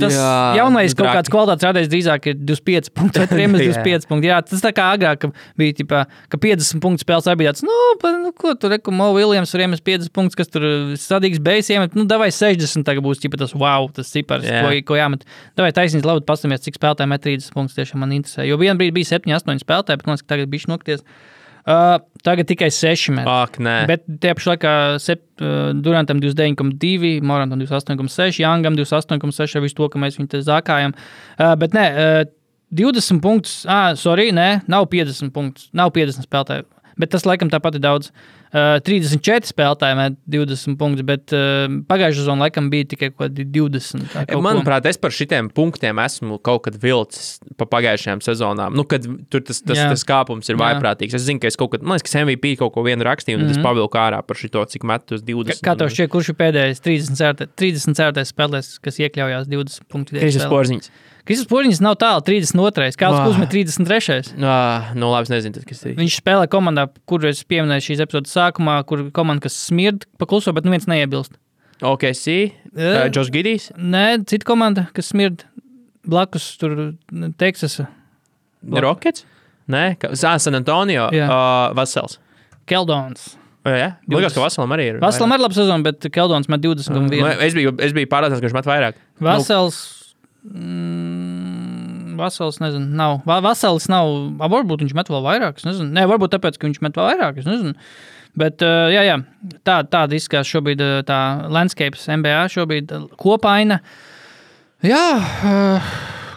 tas 0.00 0.14
Jā, 0.16 0.28
jaunais 0.58 0.94
kaut 0.94 1.04
traki. 1.06 1.16
kāds 1.20 1.30
kvalitātes 1.32 1.66
rādījums 1.68 1.90
drīzāk 1.92 2.28
ir 2.32 2.38
25 2.50 2.90
punkti. 2.96 3.20
vai 3.22 3.28
3 3.30 3.44
Jā. 3.44 3.74
25 3.78 4.08
punkti. 4.10 4.30
Jā, 4.30 4.38
tas 4.42 4.62
tā 4.64 4.72
kā 4.74 4.86
agrāk 4.96 5.26
bija, 5.60 5.76
ķipā, 5.80 6.00
ka 6.32 6.40
50 6.42 6.82
punktu 6.82 7.04
spēles 7.06 7.28
arī 7.30 7.42
bija 7.44 7.52
tāds, 7.52 7.62
nu, 7.68 7.76
pa, 8.02 8.10
nu 8.18 8.32
ko 8.34 8.54
tur 8.58 8.74
reku, 8.74 8.94
Mo 8.94 9.12
Williams 9.14 9.54
var 9.54 9.64
iemest 9.66 9.84
50 9.86 10.10
punktus, 10.16 10.38
kas 10.40 10.50
tur 10.50 10.66
uh, 10.66 10.94
sadīgs 10.98 11.38
beigas 11.44 11.70
iemet. 11.70 11.94
Nu, 11.94 12.06
davai 12.10 12.30
60 12.34 12.82
tagad 12.86 13.06
būs 13.06 13.22
ķipa, 13.22 13.38
tas 13.44 13.54
wow, 13.54 13.86
tas 13.94 14.10
cipars, 14.10 14.44
Jā. 14.48 14.64
ko, 14.66 14.74
ko 14.92 14.98
jāmet. 14.98 15.22
Davai 15.58 15.70
taisnība, 15.76 16.10
labi, 16.14 16.26
paskatāmies, 16.26 16.64
cik 16.66 16.80
spēlētāji 16.80 17.12
met 17.14 17.22
30 17.24 17.54
punktus. 17.54 17.78
Tiešām 17.78 18.02
man 18.02 18.14
interesē. 18.18 18.48
Jo 18.48 18.58
vienā 18.58 18.74
brīdī 18.80 18.98
bija 18.98 19.14
7, 19.14 19.30
8 19.38 19.62
spēlētāji, 19.62 20.02
bet 20.02 20.10
man 20.10 20.18
liekas, 20.18 20.26
ka 20.26 20.34
tagad 20.34 20.50
bija 20.52 20.70
nokties. 20.74 21.06
Uh, 21.64 21.96
tagad 22.20 22.48
tikai 22.50 22.68
6 22.68 23.08
met. 23.16 23.28
Ak, 23.30 23.56
nē. 23.62 23.76
Bet 23.88 24.04
laikā 24.20 24.74
sep, 25.00 25.22
uh, 25.40 25.72
Durantam 25.72 26.20
29,2, 26.20 27.22
Morantam 27.24 27.62
28,6, 27.62 28.42
Jāngam 28.42 28.76
28,6 28.76 29.56
ar 29.56 29.64
visu 29.64 29.78
to, 29.78 29.88
ka 29.88 30.00
mēs 30.02 30.18
viņu 30.20 30.32
te 30.34 30.42
zākājam. 30.44 30.92
Uh, 31.38 31.54
bet 31.60 31.76
nē, 31.76 31.86
uh, 31.94 32.24
20 32.74 33.22
punktus, 33.24 33.62
ah, 33.70 33.92
sorry, 33.96 34.28
nē, 34.34 34.64
nav 34.68 34.88
50 34.92 35.32
punktus, 35.32 35.70
nav 35.72 35.92
50 35.94 36.26
spēlētāju. 36.26 36.68
Bet 37.00 37.10
tas 37.14 37.26
laikam 37.26 37.50
tāpat 37.50 37.78
ir 37.78 37.82
daudz. 37.84 38.10
Uh, 38.54 38.78
34 38.86 39.48
spēlētāji 39.50 39.96
met 39.98 40.18
20 40.30 40.76
punktus, 40.78 41.02
bet 41.06 41.32
uh, 41.34 41.64
pagājušā 41.90 42.20
sezonā 42.20 42.46
laikam 42.46 42.68
bija 42.70 42.86
tikai 42.92 43.08
kaut 43.10 43.24
kādi 43.24 43.46
20. 43.50 44.04
tā 44.12 44.22
ko. 44.30 44.38
Manuprāt, 44.44 44.86
es 44.86 45.00
par 45.02 45.14
šitiem 45.14 45.48
punktiem 45.54 45.98
esmu 46.04 46.38
kaut 46.38 46.62
kad 46.68 46.76
vilcis 46.78 47.40
pa 47.58 47.66
pagājušajām 47.72 48.22
sezonām. 48.22 48.76
Nu, 48.78 48.84
kad 48.86 49.08
tur 49.32 49.42
tas, 49.42 49.58
tas, 49.58 49.80
Jā. 49.80 49.88
tas 49.90 50.06
kāpums 50.06 50.52
ir 50.52 50.60
vaiprātīgs. 50.60 51.16
Es 51.18 51.26
zinu, 51.26 51.42
ka 51.42 51.50
es 51.50 51.58
kaut 51.58 51.72
kad, 51.72 51.82
man 51.82 51.98
liekas, 51.98 52.14
MVP 52.20 52.54
kaut 52.60 52.76
ko 52.76 52.84
vienu 52.86 53.08
rakstīju, 53.08 53.40
un 53.40 53.48
mm 53.48 53.50
-hmm. 53.50 53.58
es 53.58 53.66
pavilku 53.66 53.98
ārā 53.98 54.22
par 54.22 54.38
šito, 54.38 54.62
cik 54.70 54.86
metu 54.86 55.18
uz 55.18 55.26
20. 55.26 55.64
Kā 55.66 55.74
tev 55.78 55.90
šķiet, 55.90 56.12
kurš 56.14 56.30
ir 56.30 56.38
pēdējais 56.38 56.84
34. 56.84 57.50
34. 57.58 58.22
spēlētājs, 58.30 58.78
kas 58.78 59.02
iekļaujās 59.02 59.50
20 59.50 59.90
punktu? 59.90 60.14
Kristus 60.20 60.46
Porziņš. 60.46 60.90
Kristus 61.24 61.48
Porziņš 61.48 61.78
nav 61.80 61.94
tālu, 62.02 62.20
32. 62.26 62.90
Kāds 63.00 63.16
Vā. 63.16 63.28
uzmet 63.32 63.48
33. 63.52 64.34
Ah, 64.44 64.90
nu, 64.92 65.08
labi, 65.08 65.24
es 65.24 65.32
nezinu, 65.32 65.56
tad, 65.56 65.64
kas 65.70 65.80
ir. 65.88 65.94
Viņš 65.96 66.18
spēlē 66.20 66.48
komandā, 66.52 66.84
kur 67.08 67.24
es 67.30 67.40
pieminēju 67.48 67.86
šīs 67.86 68.02
epizodes 68.04 68.34
sākumā, 68.36 68.76
kur 68.88 69.06
komanda, 69.16 69.46
kas 69.46 69.56
smird 69.70 70.04
pa 70.20 70.28
kluso, 70.28 70.52
bet 70.52 70.68
neviens 70.68 70.84
neiebilst. 70.90 71.38
OKC, 71.84 72.26
uh, 72.76 73.06
Džos 73.08 73.32
Gidijs, 73.34 73.70
Nē, 73.76 74.20
cita 74.28 74.46
komanda, 74.46 74.86
kas 74.94 75.08
smird 75.14 75.46
blakus 76.04 76.50
tur 76.60 76.92
Teksasā. 77.40 77.88
Rockets. 78.84 79.24
Nē, 79.72 79.96
Zā, 80.12 80.36
San 80.44 80.54
Antonio, 80.60 81.08
Jā. 81.12 81.24
uh, 81.24 81.72
Vasels. 81.76 82.18
Keldons. 82.68 83.32
O, 83.64 83.72
jā, 83.72 83.94
liekas, 84.12 84.34
ka 84.36 84.42
Vaselam 84.44 84.72
arī 84.76 84.90
ir. 84.92 84.96
Vasalam 85.00 85.32
ir 85.32 85.40
laba 85.40 85.56
sezona, 85.56 85.80
bet 85.86 86.04
Keldons 86.12 86.50
met 86.52 86.60
20 86.60 86.92
un 86.92 87.06
Nu, 87.08 87.16
1. 87.16 87.40
Es 87.46 87.56
biju, 87.56 87.72
es 87.80 87.96
biju 87.96 88.10
pārliecināts, 88.12 88.44
ka 88.44 88.48
viņš 88.50 88.56
met 88.60 88.68
vairāk. 88.68 88.98
Vasals. 89.24 90.03
Mm, 90.44 92.16
Vasals, 92.18 92.60
nezinu, 92.62 92.86
nav. 92.94 93.20
Va- 93.26 93.40
Vasals 93.44 93.88
nav. 93.90 94.06
Varbūt 94.38 94.84
viņš 94.84 94.94
met 94.94 95.08
vēl 95.10 95.22
vairāk. 95.24 95.62
Nē, 95.64 96.04
varbūt 96.10 96.36
tāpēc, 96.36 96.58
ka 96.60 96.68
viņš 96.68 96.80
met 96.84 96.98
vēl 96.98 97.08
vairāk. 97.12 97.40
Bet, 98.34 98.62
jā, 98.90 99.02
jā, 99.06 99.16
tā, 99.62 99.76
tāda 99.86 100.16
izskatās 100.18 100.48
šobrīd 100.50 100.80
tā 101.06 101.18
landscapes 101.54 102.08
MBA 102.10 102.40
šobrīd 102.50 102.90
kopaina. 103.20 103.80
Jā, 104.84 105.04
uh, 105.46 105.92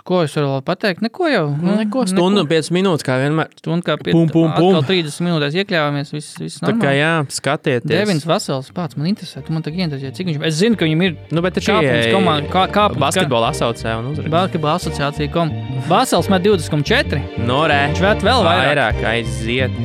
ko 0.08 0.22
es 0.26 0.36
varu 0.38 0.58
pateikt? 0.66 1.04
Neko 1.06 1.28
jau. 1.32 1.44
Nu, 1.62 1.76
Neko, 1.80 2.06
stundu 2.10 2.44
un 2.44 2.50
5 2.50 2.72
minūtes, 2.76 3.06
kā 3.06 3.18
vienmēr. 3.22 3.52
Stundu 3.60 3.86
kā 3.88 3.98
pie 4.00 4.14
Pum, 4.16 4.30
pum, 4.32 4.50
pum. 4.56 4.80
30 4.88 5.26
minūtēs 5.26 5.58
iekļāvāmies. 5.62 6.14
Viss, 6.16 6.38
viss 6.42 6.64
Tā 6.64 6.74
kā 6.80 6.94
jā, 6.96 7.12
skatieties. 7.34 7.92
Devins 7.92 8.28
Vasals, 8.28 8.72
pats 8.76 8.98
man 9.00 9.12
interesē. 9.12 9.44
Tu 9.46 9.56
man 9.56 9.66
tagad 9.66 9.84
ieinteresē, 9.84 10.14
cik 10.18 10.32
viņš. 10.32 10.42
Es 10.48 10.60
zinu, 10.62 10.80
ka 10.80 10.88
viņam 10.88 11.06
ir 11.10 11.18
Nu, 11.36 11.44
bet 11.44 11.58
taču 11.58 11.76
kāpums 11.76 12.10
komanda, 12.16 12.52
kā, 12.54 12.66
kāpums. 12.74 13.02
Basketbola 13.04 13.52
asociācija 13.54 13.98
un 14.00 14.12
uzreiz. 14.14 14.32
Basketbola 14.34 14.78
asociācija. 14.80 15.32
Kom. 15.34 15.52
Vasals 15.92 16.32
met 16.32 16.46
20,4. 16.48 17.22
Norē. 17.48 17.82
Viņš 17.92 18.04
vēl 18.24 18.46
vairāk. 18.48 18.68
Vairāk 18.72 19.08
aiziet. 19.12 19.82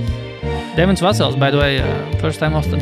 Devins 0.77 1.03
Vasals, 1.05 1.37
by 1.37 1.51
the 1.51 1.59
way, 1.59 1.81
uh, 1.81 2.21
first 2.23 2.41
time 2.41 2.57
Austin. 2.57 2.81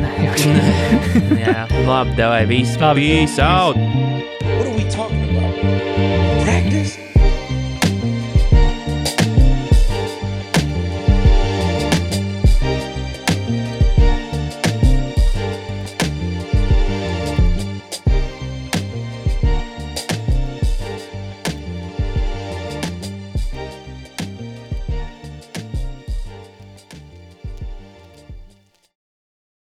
Jā, 1.43 1.67
labi, 1.83 2.15
devai 2.15 2.45
viss. 2.47 2.77
Peace 2.79 3.39
out! 3.39 4.30